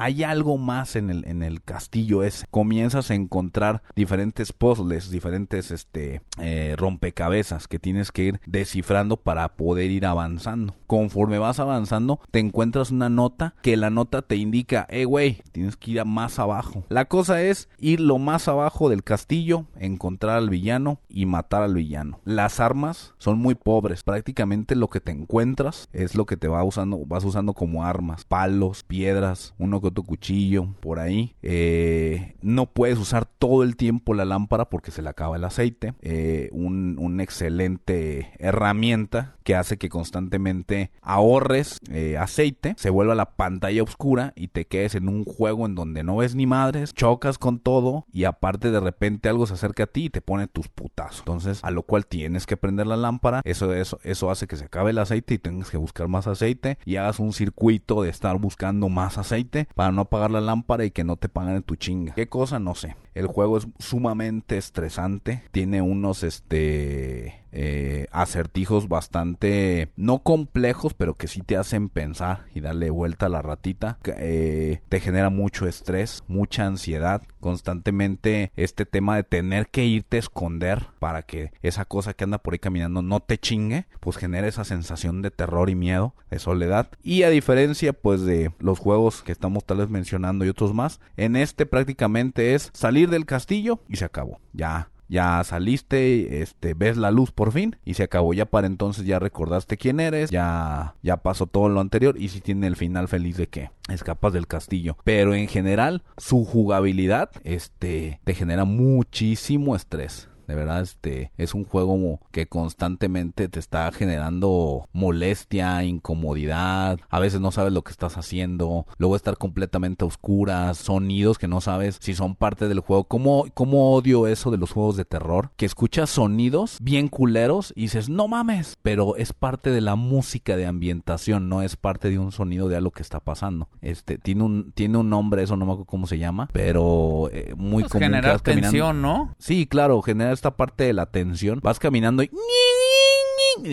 hay 0.00 0.24
algo 0.24 0.56
más 0.56 0.96
en 0.96 1.10
el, 1.10 1.26
en 1.26 1.42
el 1.42 1.62
castillo 1.62 2.22
ese. 2.22 2.46
Comienzas 2.50 3.10
a 3.10 3.14
encontrar 3.14 3.82
diferentes 3.94 4.54
puzzles, 4.54 5.10
diferentes 5.10 5.70
este, 5.70 6.22
eh, 6.38 6.74
rompecabezas 6.78 7.68
que 7.68 7.78
tienes 7.78 8.10
que 8.10 8.24
ir 8.24 8.40
descifrando 8.46 9.18
para 9.18 9.56
poder 9.56 9.90
ir 9.90 10.06
avanzando. 10.06 10.74
Conforme 10.86 11.38
vas 11.38 11.60
avanzando, 11.60 12.18
te 12.30 12.38
encuentras 12.38 12.90
una 12.90 13.10
nota 13.10 13.54
que 13.60 13.76
la 13.76 13.90
nota 13.90 14.22
te 14.22 14.36
indica, 14.36 14.86
eh, 14.88 15.04
güey, 15.04 15.42
tienes 15.52 15.76
que 15.76 15.90
ir 15.90 16.04
más 16.06 16.38
abajo. 16.38 16.86
La 16.88 17.04
cosa 17.04 17.42
es 17.42 17.68
ir 17.78 18.00
lo 18.00 18.16
más 18.16 18.48
abajo 18.48 18.88
del 18.88 19.04
castillo, 19.04 19.66
encontrar 19.76 20.38
al 20.38 20.48
villano 20.48 21.00
y 21.10 21.26
matar 21.26 21.62
al 21.62 21.74
villano. 21.74 22.20
Las 22.24 22.58
armas 22.58 23.12
son 23.18 23.38
muy 23.38 23.54
pobres. 23.54 24.02
Prácticamente 24.02 24.76
lo 24.76 24.88
que 24.88 25.00
te 25.00 25.12
encuentras 25.12 25.90
es 25.92 26.14
lo 26.14 26.24
que 26.24 26.38
te 26.38 26.48
va 26.48 26.64
usando, 26.64 27.04
vas 27.04 27.24
usando 27.24 27.52
como 27.52 27.84
armas. 27.84 28.24
Palos, 28.24 28.82
piedras, 28.82 29.52
uno 29.58 29.82
que 29.82 29.89
tu 29.90 30.04
cuchillo 30.04 30.68
por 30.80 30.98
ahí. 30.98 31.34
Eh, 31.42 32.34
no 32.42 32.66
puedes 32.66 32.98
usar 32.98 33.26
todo 33.26 33.62
el 33.62 33.76
tiempo 33.76 34.14
la 34.14 34.24
lámpara 34.24 34.68
porque 34.68 34.90
se 34.90 35.02
le 35.02 35.08
acaba 35.08 35.36
el 35.36 35.44
aceite. 35.44 35.94
Eh, 36.02 36.48
un, 36.52 37.20
excelente 37.20 38.32
herramienta 38.38 39.34
que 39.44 39.54
hace 39.54 39.76
que 39.76 39.90
constantemente 39.90 40.90
ahorres 41.02 41.78
eh, 41.90 42.16
aceite, 42.16 42.74
se 42.78 42.88
vuelva 42.88 43.14
la 43.14 43.32
pantalla 43.32 43.82
oscura 43.82 44.32
y 44.36 44.48
te 44.48 44.64
quedes 44.64 44.94
en 44.94 45.08
un 45.08 45.24
juego 45.24 45.66
en 45.66 45.74
donde 45.74 46.02
no 46.02 46.16
ves 46.16 46.34
ni 46.34 46.46
madres, 46.46 46.94
chocas 46.94 47.36
con 47.36 47.58
todo 47.58 48.06
y 48.12 48.24
aparte 48.24 48.70
de 48.70 48.80
repente 48.80 49.28
algo 49.28 49.46
se 49.46 49.54
acerca 49.54 49.84
a 49.84 49.86
ti 49.86 50.04
y 50.04 50.10
te 50.10 50.22
pone 50.22 50.46
tus 50.46 50.68
putazos. 50.68 51.20
Entonces, 51.20 51.60
a 51.62 51.70
lo 51.70 51.82
cual 51.82 52.06
tienes 52.06 52.46
que 52.46 52.56
prender 52.56 52.86
la 52.86 52.96
lámpara. 52.96 53.42
Eso, 53.44 53.74
eso, 53.74 53.98
eso 54.02 54.30
hace 54.30 54.46
que 54.46 54.56
se 54.56 54.64
acabe 54.64 54.90
el 54.90 54.98
aceite 54.98 55.34
y 55.34 55.38
tengas 55.38 55.70
que 55.70 55.76
buscar 55.76 56.08
más 56.08 56.26
aceite 56.26 56.78
y 56.84 56.96
hagas 56.96 57.18
un 57.18 57.32
circuito 57.32 58.02
de 58.02 58.10
estar 58.10 58.38
buscando 58.38 58.88
más 58.88 59.18
aceite 59.18 59.68
para 59.80 59.92
no 59.92 60.02
apagar 60.02 60.30
la 60.30 60.42
lámpara 60.42 60.84
y 60.84 60.90
que 60.90 61.04
no 61.04 61.16
te 61.16 61.30
pagan 61.30 61.56
en 61.56 61.62
tu 61.62 61.74
chinga. 61.74 62.12
¿Qué 62.12 62.28
cosa? 62.28 62.58
No 62.58 62.74
sé. 62.74 62.96
El 63.14 63.26
juego 63.26 63.58
es 63.58 63.68
sumamente 63.78 64.56
estresante. 64.56 65.42
Tiene 65.50 65.82
unos 65.82 66.22
este 66.22 67.40
eh, 67.52 68.06
acertijos 68.12 68.88
bastante 68.88 69.90
no 69.96 70.20
complejos, 70.20 70.94
pero 70.94 71.14
que 71.14 71.28
sí 71.28 71.40
te 71.40 71.56
hacen 71.56 71.88
pensar 71.88 72.46
y 72.54 72.60
darle 72.60 72.90
vuelta 72.90 73.26
a 73.26 73.30
la 73.30 73.42
ratita. 73.42 73.98
Eh, 74.04 74.80
te 74.88 75.00
genera 75.00 75.30
mucho 75.30 75.66
estrés, 75.66 76.22
mucha 76.28 76.66
ansiedad. 76.66 77.22
Constantemente 77.40 78.52
este 78.56 78.86
tema 78.86 79.16
de 79.16 79.24
tener 79.24 79.68
que 79.68 79.84
irte 79.84 80.16
a 80.16 80.20
esconder 80.20 80.86
para 80.98 81.22
que 81.22 81.52
esa 81.62 81.84
cosa 81.84 82.14
que 82.14 82.24
anda 82.24 82.38
por 82.38 82.52
ahí 82.52 82.58
caminando 82.58 83.02
no 83.02 83.20
te 83.20 83.38
chingue, 83.38 83.86
pues 84.00 84.16
genera 84.16 84.46
esa 84.46 84.64
sensación 84.64 85.22
de 85.22 85.30
terror 85.30 85.70
y 85.70 85.74
miedo, 85.74 86.14
de 86.30 86.38
soledad. 86.38 86.88
Y 87.02 87.22
a 87.22 87.30
diferencia 87.30 87.92
pues 87.92 88.22
de 88.22 88.52
los 88.58 88.78
juegos 88.78 89.22
que 89.22 89.32
estamos 89.32 89.64
tal 89.64 89.78
vez 89.78 89.90
mencionando 89.90 90.44
y 90.44 90.48
otros 90.48 90.74
más, 90.74 91.00
en 91.16 91.36
este 91.36 91.66
prácticamente 91.66 92.54
es 92.54 92.70
salir 92.72 92.99
del 93.08 93.24
castillo 93.24 93.80
y 93.88 93.96
se 93.96 94.04
acabó. 94.04 94.40
Ya 94.52 94.90
ya 95.10 95.42
saliste, 95.42 96.40
este, 96.40 96.74
ves 96.74 96.96
la 96.96 97.10
luz 97.10 97.32
por 97.32 97.50
fin 97.50 97.76
y 97.84 97.94
se 97.94 98.04
acabó. 98.04 98.32
Ya 98.32 98.46
para 98.46 98.68
entonces 98.68 99.04
ya 99.04 99.18
recordaste 99.18 99.76
quién 99.76 99.98
eres, 99.98 100.30
ya, 100.30 100.94
ya 101.02 101.16
pasó 101.18 101.46
todo 101.46 101.68
lo 101.68 101.80
anterior 101.80 102.16
y 102.16 102.28
si 102.28 102.40
tiene 102.40 102.68
el 102.68 102.76
final 102.76 103.08
feliz 103.08 103.36
de 103.36 103.48
que 103.48 103.70
escapas 103.88 104.32
del 104.32 104.46
castillo. 104.46 104.96
Pero 105.02 105.34
en 105.34 105.48
general, 105.48 106.04
su 106.16 106.44
jugabilidad, 106.44 107.30
este, 107.42 108.20
te 108.22 108.34
genera 108.34 108.64
muchísimo 108.64 109.74
estrés. 109.74 110.29
De 110.50 110.56
verdad, 110.56 110.80
este 110.80 111.30
es 111.38 111.54
un 111.54 111.64
juego 111.64 112.18
que 112.32 112.46
constantemente 112.46 113.48
te 113.48 113.60
está 113.60 113.90
generando 113.92 114.88
molestia, 114.92 115.84
incomodidad. 115.84 116.98
A 117.08 117.20
veces 117.20 117.40
no 117.40 117.52
sabes 117.52 117.72
lo 117.72 117.82
que 117.82 117.92
estás 117.92 118.16
haciendo. 118.16 118.86
Luego 118.98 119.14
estar 119.16 119.36
completamente 119.38 120.04
a 120.04 120.08
oscuras. 120.08 120.76
Sonidos 120.78 121.38
que 121.38 121.46
no 121.48 121.60
sabes 121.60 121.98
si 122.00 122.14
son 122.14 122.34
parte 122.34 122.66
del 122.68 122.80
juego. 122.80 123.04
¿Cómo, 123.04 123.46
¿Cómo 123.54 123.94
odio 123.94 124.26
eso 124.26 124.50
de 124.50 124.58
los 124.58 124.72
juegos 124.72 124.96
de 124.96 125.04
terror? 125.04 125.50
Que 125.56 125.66
escuchas 125.66 126.10
sonidos 126.10 126.78
bien 126.82 127.08
culeros 127.08 127.72
y 127.76 127.82
dices, 127.82 128.08
no 128.08 128.26
mames. 128.28 128.76
Pero 128.82 129.16
es 129.16 129.32
parte 129.32 129.70
de 129.70 129.80
la 129.80 129.94
música 129.96 130.56
de 130.56 130.66
ambientación, 130.66 131.48
no 131.48 131.62
es 131.62 131.76
parte 131.76 132.10
de 132.10 132.18
un 132.18 132.32
sonido 132.32 132.68
de 132.68 132.76
algo 132.76 132.90
que 132.90 133.02
está 133.02 133.20
pasando. 133.20 133.68
Este, 133.82 134.18
tiene 134.18 134.42
un, 134.42 134.72
tiene 134.72 134.98
un 134.98 135.10
nombre, 135.10 135.42
eso 135.42 135.56
no 135.56 135.64
me 135.64 135.72
acuerdo 135.72 135.86
cómo 135.86 136.06
se 136.06 136.18
llama. 136.18 136.48
Pero 136.52 137.28
eh, 137.32 137.54
muy 137.56 137.82
Pues 137.84 137.92
común. 137.92 138.04
generar 138.08 138.40
tensión, 138.40 139.00
¿no? 139.00 139.34
Sí, 139.38 139.66
claro, 139.66 140.02
genera 140.02 140.32
esta 140.40 140.56
parte 140.56 140.84
de 140.84 140.94
la 140.94 141.04
tensión. 141.04 141.60
Vas 141.62 141.78
caminando 141.78 142.22
y... 142.22 142.30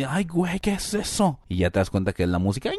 Ay, 0.06 0.26
güey, 0.26 0.60
¿qué 0.60 0.74
es 0.74 0.94
eso? 0.94 1.40
Y 1.48 1.60
ya 1.60 1.70
te 1.70 1.80
das 1.80 1.90
cuenta 1.90 2.12
que 2.12 2.24
es 2.24 2.30
la 2.30 2.40
música. 2.40 2.72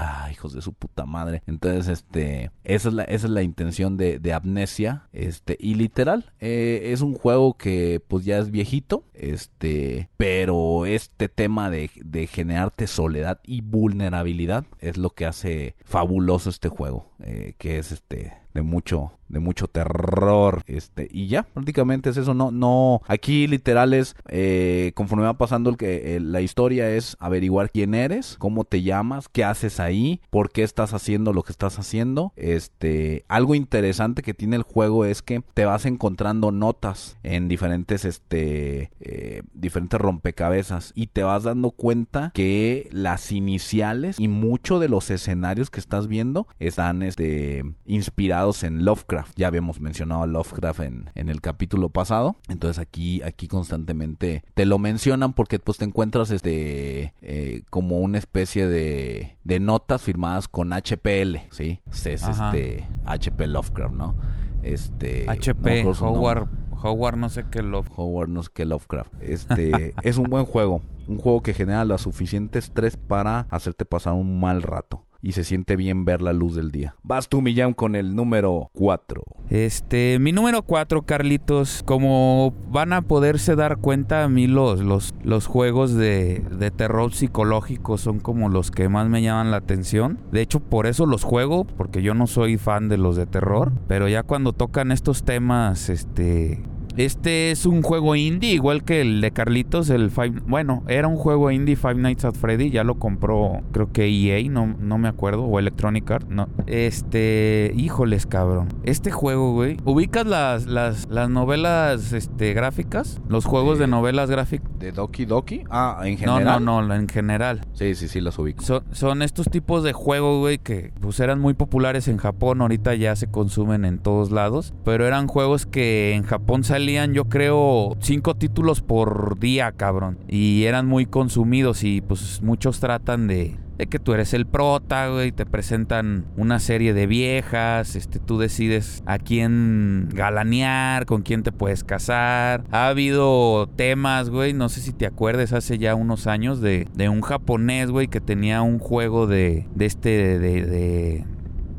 Ay, 0.00 0.32
hijos 0.32 0.54
de 0.54 0.62
su 0.62 0.72
puta 0.72 1.04
madre. 1.04 1.42
Entonces, 1.46 1.88
este, 1.88 2.50
esa 2.64 2.88
es 3.06 3.24
la, 3.24 3.42
intención 3.42 3.98
de, 3.98 4.18
de 4.18 4.32
Amnesia. 4.32 5.08
Este, 5.12 5.58
y 5.60 5.74
literal, 5.74 6.32
eh, 6.40 6.92
es 6.92 7.02
un 7.02 7.12
juego 7.12 7.58
que 7.58 8.00
pues 8.08 8.24
ya 8.24 8.38
es 8.38 8.50
viejito. 8.50 9.04
Este, 9.22 10.08
pero 10.16 10.84
este 10.84 11.28
tema 11.28 11.70
de, 11.70 11.90
de 11.94 12.26
generarte 12.26 12.88
soledad 12.88 13.40
y 13.44 13.60
vulnerabilidad 13.60 14.64
es 14.80 14.96
lo 14.96 15.10
que 15.10 15.26
hace 15.26 15.76
fabuloso 15.84 16.50
este 16.50 16.68
juego. 16.68 17.12
eh, 17.24 17.54
que 17.58 17.78
es 17.78 17.92
este, 17.92 18.32
de 18.52 18.62
mucho 18.62 19.12
de 19.28 19.38
mucho 19.38 19.66
terror 19.66 20.62
este 20.66 21.08
y 21.10 21.28
ya 21.28 21.44
prácticamente 21.44 22.10
es 22.10 22.18
eso 22.18 22.34
no 22.34 22.50
no 22.50 23.00
aquí 23.06 23.46
literal 23.46 23.94
es 23.94 24.14
eh, 24.28 24.92
conforme 24.94 25.24
va 25.24 25.38
pasando 25.38 25.70
el 25.70 25.78
que 25.78 26.20
la 26.20 26.42
historia 26.42 26.90
es 26.90 27.16
averiguar 27.18 27.70
quién 27.70 27.94
eres 27.94 28.36
cómo 28.38 28.64
te 28.64 28.82
llamas 28.82 29.28
qué 29.30 29.44
haces 29.44 29.80
ahí 29.80 30.20
por 30.28 30.50
qué 30.50 30.64
estás 30.64 30.92
haciendo 30.92 31.32
lo 31.32 31.44
que 31.44 31.52
estás 31.52 31.78
haciendo 31.78 32.32
este 32.36 33.24
algo 33.28 33.54
interesante 33.54 34.20
que 34.22 34.34
tiene 34.34 34.56
el 34.56 34.64
juego 34.64 35.06
es 35.06 35.22
que 35.22 35.42
te 35.54 35.64
vas 35.64 35.86
encontrando 35.86 36.52
notas 36.52 37.16
en 37.22 37.48
diferentes 37.48 38.04
este 38.04 38.90
eh, 39.14 39.42
diferentes 39.52 40.00
rompecabezas 40.00 40.92
y 40.94 41.08
te 41.08 41.22
vas 41.22 41.42
dando 41.42 41.70
cuenta 41.70 42.30
que 42.34 42.88
las 42.92 43.30
iniciales 43.30 44.18
y 44.18 44.28
mucho 44.28 44.78
de 44.78 44.88
los 44.88 45.10
escenarios 45.10 45.68
que 45.68 45.80
estás 45.80 46.06
viendo 46.08 46.46
están 46.58 47.02
este 47.02 47.62
inspirados 47.84 48.62
en 48.62 48.86
Lovecraft 48.86 49.32
ya 49.36 49.48
habíamos 49.48 49.80
mencionado 49.80 50.22
a 50.22 50.26
Lovecraft 50.26 50.80
en, 50.80 51.10
en 51.14 51.28
el 51.28 51.42
capítulo 51.42 51.90
pasado 51.90 52.36
entonces 52.48 52.78
aquí 52.78 53.20
aquí 53.22 53.48
constantemente 53.48 54.44
te 54.54 54.64
lo 54.64 54.78
mencionan 54.78 55.34
porque 55.34 55.58
pues 55.58 55.76
te 55.76 55.84
encuentras 55.84 56.30
este 56.30 57.12
eh, 57.20 57.64
como 57.68 57.98
una 57.98 58.16
especie 58.16 58.66
de, 58.66 59.36
de 59.44 59.60
notas 59.60 60.00
firmadas 60.00 60.48
con 60.48 60.70
HPL 60.70 61.36
sí 61.50 61.80
es 61.90 62.22
Ajá. 62.24 62.46
este 62.48 62.88
HP 63.04 63.46
Lovecraft 63.46 63.94
no 63.94 64.16
este 64.62 65.24
no 65.26 65.32
HP, 65.32 65.84
nombre. 65.84 66.00
Howard, 66.00 66.48
Howard 66.82 67.16
no 67.16 67.28
sé 67.28 67.44
qué 67.50 67.62
lo... 67.62 67.84
Howard 67.96 68.28
no 68.28 68.42
sé 68.42 68.50
qué 68.52 68.64
Lovecraft. 68.64 69.12
Este 69.20 69.94
es 70.02 70.16
un 70.18 70.24
buen 70.24 70.44
juego. 70.44 70.82
Un 71.06 71.18
juego 71.18 71.42
que 71.42 71.54
genera 71.54 71.84
lo 71.84 71.96
suficiente 71.98 72.58
estrés 72.58 72.96
para 72.96 73.46
hacerte 73.50 73.84
pasar 73.84 74.14
un 74.14 74.40
mal 74.40 74.62
rato. 74.62 75.04
Y 75.22 75.32
se 75.32 75.44
siente 75.44 75.76
bien 75.76 76.04
ver 76.04 76.20
la 76.20 76.32
luz 76.32 76.56
del 76.56 76.70
día. 76.70 76.96
Vas 77.02 77.28
tú, 77.28 77.40
Millán, 77.40 77.72
con 77.72 77.94
el 77.94 78.14
número 78.16 78.70
4. 78.74 79.22
Este, 79.48 80.18
mi 80.18 80.32
número 80.32 80.62
4, 80.62 81.02
Carlitos, 81.02 81.82
como 81.84 82.52
van 82.68 82.92
a 82.92 83.02
poderse 83.02 83.54
dar 83.54 83.78
cuenta, 83.78 84.24
a 84.24 84.28
mí 84.28 84.48
los, 84.48 84.80
los, 84.80 85.14
los 85.22 85.46
juegos 85.46 85.94
de, 85.94 86.42
de 86.58 86.70
terror 86.70 87.14
psicológico 87.14 87.98
son 87.98 88.18
como 88.18 88.48
los 88.48 88.70
que 88.70 88.88
más 88.88 89.08
me 89.08 89.22
llaman 89.22 89.52
la 89.52 89.58
atención. 89.58 90.18
De 90.32 90.40
hecho, 90.40 90.60
por 90.60 90.86
eso 90.86 91.06
los 91.06 91.22
juego, 91.22 91.64
porque 91.64 92.02
yo 92.02 92.14
no 92.14 92.26
soy 92.26 92.58
fan 92.58 92.88
de 92.88 92.98
los 92.98 93.16
de 93.16 93.26
terror, 93.26 93.72
pero 93.86 94.08
ya 94.08 94.24
cuando 94.24 94.52
tocan 94.52 94.90
estos 94.90 95.22
temas, 95.22 95.88
este, 95.88 96.62
este 96.96 97.50
es 97.50 97.66
un 97.66 97.82
juego 97.82 98.16
indie, 98.16 98.52
igual 98.52 98.84
que 98.84 99.00
el 99.00 99.20
de 99.20 99.30
Carlitos, 99.30 99.90
el 99.90 100.10
Five... 100.10 100.42
Bueno, 100.46 100.82
era 100.88 101.08
un 101.08 101.16
juego 101.16 101.50
indie 101.50 101.76
Five 101.76 101.96
Nights 101.96 102.24
at 102.24 102.34
Freddy, 102.34 102.70
ya 102.70 102.84
lo 102.84 102.96
compró 102.96 103.60
creo 103.72 103.92
que 103.92 104.08
EA, 104.08 104.48
no, 104.50 104.74
no 104.78 104.98
me 104.98 105.08
acuerdo, 105.08 105.44
o 105.44 105.58
Electronic 105.58 106.10
Arts, 106.10 106.28
no. 106.28 106.48
Este, 106.66 107.72
híjoles, 107.76 108.26
cabrón. 108.26 108.68
Este 108.84 109.10
juego, 109.10 109.52
güey. 109.52 109.76
¿Ubicas 109.84 110.26
las, 110.26 110.66
las, 110.66 111.08
las 111.08 111.30
novelas 111.30 112.12
este, 112.12 112.52
gráficas? 112.54 113.20
Los 113.28 113.44
juegos 113.44 113.78
de, 113.78 113.86
novelas 113.86 114.30
gráficas. 114.30 114.71
¿De 114.82 114.90
Doki 114.90 115.26
Doki? 115.26 115.62
Ah, 115.70 116.00
en 116.02 116.18
general. 116.18 116.64
No, 116.64 116.82
no, 116.82 116.88
no, 116.88 116.94
en 116.96 117.08
general. 117.08 117.60
Sí, 117.72 117.94
sí, 117.94 118.08
sí, 118.08 118.20
las 118.20 118.36
ubico. 118.36 118.64
Son, 118.64 118.82
son 118.90 119.22
estos 119.22 119.46
tipos 119.48 119.84
de 119.84 119.92
juegos, 119.92 120.40
güey, 120.40 120.58
que 120.58 120.92
pues 121.00 121.20
eran 121.20 121.38
muy 121.38 121.54
populares 121.54 122.08
en 122.08 122.16
Japón, 122.16 122.60
ahorita 122.60 122.96
ya 122.96 123.14
se 123.14 123.28
consumen 123.28 123.84
en 123.84 124.00
todos 124.00 124.32
lados, 124.32 124.74
pero 124.84 125.06
eran 125.06 125.28
juegos 125.28 125.66
que 125.66 126.14
en 126.14 126.24
Japón 126.24 126.64
salían, 126.64 127.14
yo 127.14 127.26
creo, 127.26 127.96
cinco 128.00 128.34
títulos 128.34 128.80
por 128.80 129.38
día, 129.38 129.70
cabrón. 129.70 130.18
Y 130.26 130.64
eran 130.64 130.88
muy 130.88 131.06
consumidos 131.06 131.84
y 131.84 132.00
pues 132.00 132.42
muchos 132.42 132.80
tratan 132.80 133.28
de, 133.28 133.56
de 133.78 133.86
que 133.86 133.98
tú 133.98 134.14
eres 134.14 134.34
el 134.34 134.46
prota, 134.46 135.08
güey, 135.08 135.32
te 135.32 135.46
presentan 135.46 136.26
una 136.36 136.58
serie 136.58 136.94
de 136.94 137.06
viejas, 137.06 137.96
este, 137.96 138.18
tú 138.18 138.38
decides 138.38 139.02
a 139.06 139.18
quién 139.18 140.08
galanear, 140.12 141.06
con 141.06 141.22
quién 141.22 141.42
te 141.42 141.52
puedes 141.52 141.84
casar. 141.84 142.64
Ha 142.70 142.88
habido 142.88 143.68
temas, 143.76 144.30
güey, 144.30 144.52
no 144.52 144.68
sé 144.68 144.80
si 144.80 144.92
te 144.92 145.06
acuerdes, 145.06 145.52
hace 145.52 145.78
ya 145.78 145.94
unos 145.94 146.26
años 146.26 146.60
de, 146.60 146.88
de 146.94 147.08
un 147.08 147.22
japonés, 147.22 147.90
güey, 147.90 148.08
que 148.08 148.20
tenía 148.20 148.62
un 148.62 148.78
juego 148.78 149.26
de, 149.26 149.66
de 149.74 149.86
este, 149.86 150.38
de, 150.38 150.64
de 150.66 151.24